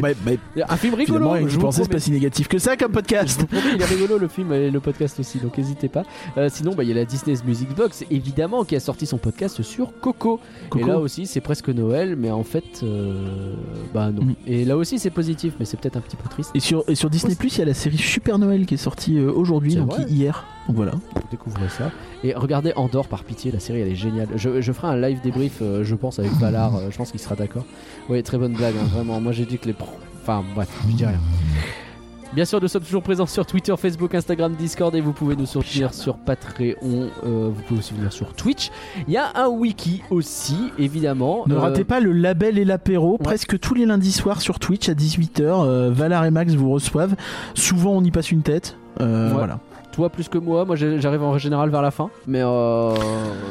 bah, 0.00 0.08
bah, 0.26 0.32
un 0.68 0.76
film 0.76 0.94
rigolo. 0.94 1.30
Je 1.42 1.48
je 1.48 1.58
pensais 1.58 1.82
c'est 1.84 1.90
pas 1.90 1.98
si 1.98 2.10
négatif 2.10 2.48
que 2.48 2.58
ça 2.58 2.76
comme 2.76 2.92
podcast. 2.92 3.46
il 3.74 3.80
est 3.80 3.84
rigolo 3.84 4.18
le 4.18 4.28
film 4.28 4.52
et 4.52 4.70
le 4.70 4.80
podcast 4.80 5.18
aussi, 5.20 5.38
donc 5.38 5.56
n'hésitez 5.56 5.88
pas. 5.88 6.02
Euh, 6.36 6.48
sinon, 6.52 6.74
bah, 6.74 6.82
il 6.84 6.90
y 6.90 6.92
a 6.92 6.94
la 6.96 7.04
Disney's 7.04 7.44
Music 7.44 7.74
Box, 7.74 8.04
évidemment, 8.10 8.64
qui 8.64 8.76
a 8.76 8.80
sorti 8.80 9.06
son 9.06 9.18
podcast 9.18 9.62
sur 9.62 9.92
Coco. 10.00 10.38
Coco. 10.68 10.84
Et 10.84 10.88
là 10.88 10.98
aussi, 10.98 11.26
c'est 11.26 11.40
presque 11.40 11.68
Noël, 11.70 12.16
mais 12.16 12.30
en 12.30 12.44
fait, 12.44 12.80
euh, 12.82 13.54
bah 13.94 14.10
non. 14.10 14.24
Mm. 14.24 14.34
Et 14.46 14.64
là 14.64 14.76
aussi, 14.76 14.98
c'est 14.98 15.10
positif, 15.10 15.54
mais 15.58 15.64
c'est 15.64 15.78
peut-être 15.78 15.96
un 15.96 16.00
petit 16.00 16.16
peu 16.16 16.28
triste. 16.28 16.50
Et 16.54 16.60
sur, 16.60 16.84
et 16.88 16.94
sur 16.94 17.08
Disney 17.08 17.34
Plus, 17.34 17.56
il 17.56 17.60
y 17.60 17.62
a 17.62 17.66
la 17.66 17.74
série 17.74 17.96
Super 17.98 18.38
Noël 18.38 18.66
qui 18.66 18.74
est 18.74 18.78
sortie 18.78 19.18
aujourd'hui, 19.20 19.74
donc 19.76 19.90
vrai 19.92 20.04
hier. 20.08 20.44
Donc 20.68 20.76
voilà. 20.76 20.92
Vous 20.92 21.22
découvrez 21.30 21.68
ça. 21.68 21.90
Et 22.22 22.34
regardez 22.34 22.72
Andorre 22.76 23.08
par 23.08 23.24
pitié, 23.24 23.50
la 23.50 23.58
série 23.60 23.80
elle 23.80 23.88
est 23.88 23.94
géniale. 23.96 24.28
Je, 24.36 24.60
je 24.60 24.72
ferai 24.72 24.88
un 24.88 24.96
live 24.96 25.20
débrief, 25.22 25.58
euh, 25.60 25.82
je 25.84 25.94
pense, 25.94 26.18
avec 26.18 26.30
Valar, 26.32 26.76
euh, 26.76 26.88
je 26.90 26.96
pense 26.96 27.10
qu'il 27.10 27.20
sera 27.20 27.34
d'accord. 27.34 27.64
Oui, 28.08 28.22
très 28.22 28.38
bonne 28.38 28.52
blague, 28.52 28.74
hein, 28.80 28.86
vraiment. 28.92 29.20
Moi 29.20 29.32
j'ai 29.32 29.44
dit 29.44 29.58
que 29.58 29.66
les. 29.66 29.74
Enfin, 30.22 30.44
bref, 30.54 30.68
je 30.88 30.92
dis 30.94 31.04
rien. 31.04 31.18
Bien 32.32 32.46
sûr, 32.46 32.62
nous 32.62 32.68
sommes 32.68 32.82
toujours 32.84 33.02
présents 33.02 33.26
sur 33.26 33.44
Twitter, 33.44 33.74
Facebook, 33.76 34.14
Instagram, 34.14 34.54
Discord 34.54 34.94
et 34.94 35.02
vous 35.02 35.12
pouvez 35.12 35.36
nous 35.36 35.44
soutenir 35.44 35.92
sur 35.92 36.16
Patreon. 36.16 37.10
euh, 37.26 37.50
vous 37.54 37.62
pouvez 37.66 37.80
aussi 37.80 37.92
venir 37.92 38.10
sur 38.10 38.32
Twitch. 38.32 38.70
Il 39.06 39.12
y 39.12 39.18
a 39.18 39.32
un 39.34 39.48
wiki 39.48 40.02
aussi, 40.08 40.70
évidemment. 40.78 41.44
Ne 41.46 41.56
Euh, 41.56 41.60
ratez 41.60 41.84
pas 41.84 42.00
le 42.00 42.12
label 42.12 42.56
et 42.56 42.64
l'apéro, 42.64 43.12
ouais. 43.12 43.18
presque 43.22 43.58
tous 43.60 43.74
les 43.74 43.84
lundis 43.84 44.12
soirs 44.12 44.40
sur 44.40 44.58
Twitch 44.60 44.88
à 44.88 44.94
18h. 44.94 45.90
Valar 45.90 46.24
et 46.24 46.30
Max 46.30 46.54
vous 46.54 46.70
reçoivent. 46.70 47.16
Souvent, 47.54 47.90
on 47.92 48.02
y 48.02 48.10
passe 48.10 48.30
une 48.30 48.42
tête. 48.42 48.76
Euh, 49.00 49.28
Ouais. 49.28 49.34
Voilà. 49.34 49.58
Toi 49.92 50.08
plus 50.08 50.28
que 50.28 50.38
moi, 50.38 50.64
moi 50.64 50.74
j'arrive 50.74 51.22
en 51.22 51.36
général 51.36 51.68
vers 51.70 51.82
la 51.82 51.90
fin. 51.90 52.08
Mais, 52.26 52.40
euh, 52.42 52.94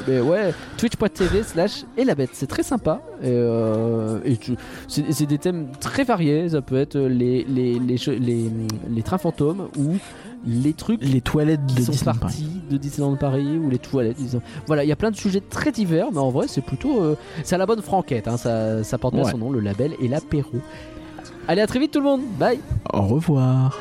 mais 0.08 0.20
ouais, 0.22 0.54
twitch.tv 0.78 1.44
slash 1.44 1.84
et 1.98 2.04
la 2.04 2.16
bête, 2.16 2.32
c'est 2.34 2.48
très 2.48 2.64
sympa. 2.64 3.00
Et, 3.22 3.28
euh, 3.28 4.20
et 4.26 4.38
c'est 4.88 5.26
des 5.28 5.38
thèmes 5.38 5.68
très 5.80 6.04
variés. 6.04 6.50
Ça 6.50 6.62
peut 6.62 6.78
être 6.78 6.98
les, 6.98 7.44
les, 7.44 7.78
les, 7.80 7.96
les, 8.20 8.52
les 8.90 9.04
trains 9.04 9.20
fantômes 9.20 9.68
ou 9.78 9.98
les 10.44 10.74
trucs 10.74 11.04
Les 11.04 11.22
toilettes 11.22 11.64
de 11.68 11.74
qui 11.76 11.84
sont 11.84 11.92
Disneyland 11.92 12.18
Paris. 12.20 12.48
de 12.72 12.78
Disneyland 12.78 13.16
Paris 13.18 13.58
ou 13.64 13.70
les 13.70 13.78
toilettes. 13.78 14.18
disons. 14.18 14.42
Voilà, 14.66 14.84
il 14.84 14.88
y 14.88 14.92
a 14.92 14.96
plein 14.96 15.12
de 15.12 15.16
sujets 15.16 15.42
très 15.42 15.72
divers, 15.72 16.08
mais 16.12 16.18
en 16.18 16.32
vrai, 16.32 16.48
c'est 16.48 16.62
plutôt. 16.66 17.04
euh, 17.04 17.16
c'est 17.44 17.54
à 17.54 17.60
la 17.60 17.68
bonne 17.68 17.84
franquette. 17.84 18.28
hein, 18.28 18.38
ça, 18.38 18.84
ça 18.84 18.98
porte 18.98 19.14
bien 19.14 19.24
Ouais. 19.26 19.32
son 19.32 19.38
nom, 19.38 19.52
le 19.52 19.60
label 19.60 19.94
et 20.02 20.08
l'apéro. 20.08 20.50
Allez, 21.48 21.62
à 21.62 21.68
très 21.68 21.78
vite 21.78 21.92
tout 21.92 22.00
le 22.00 22.06
monde. 22.06 22.22
Bye. 22.40 22.60
Au 22.92 23.02
revoir. 23.04 23.78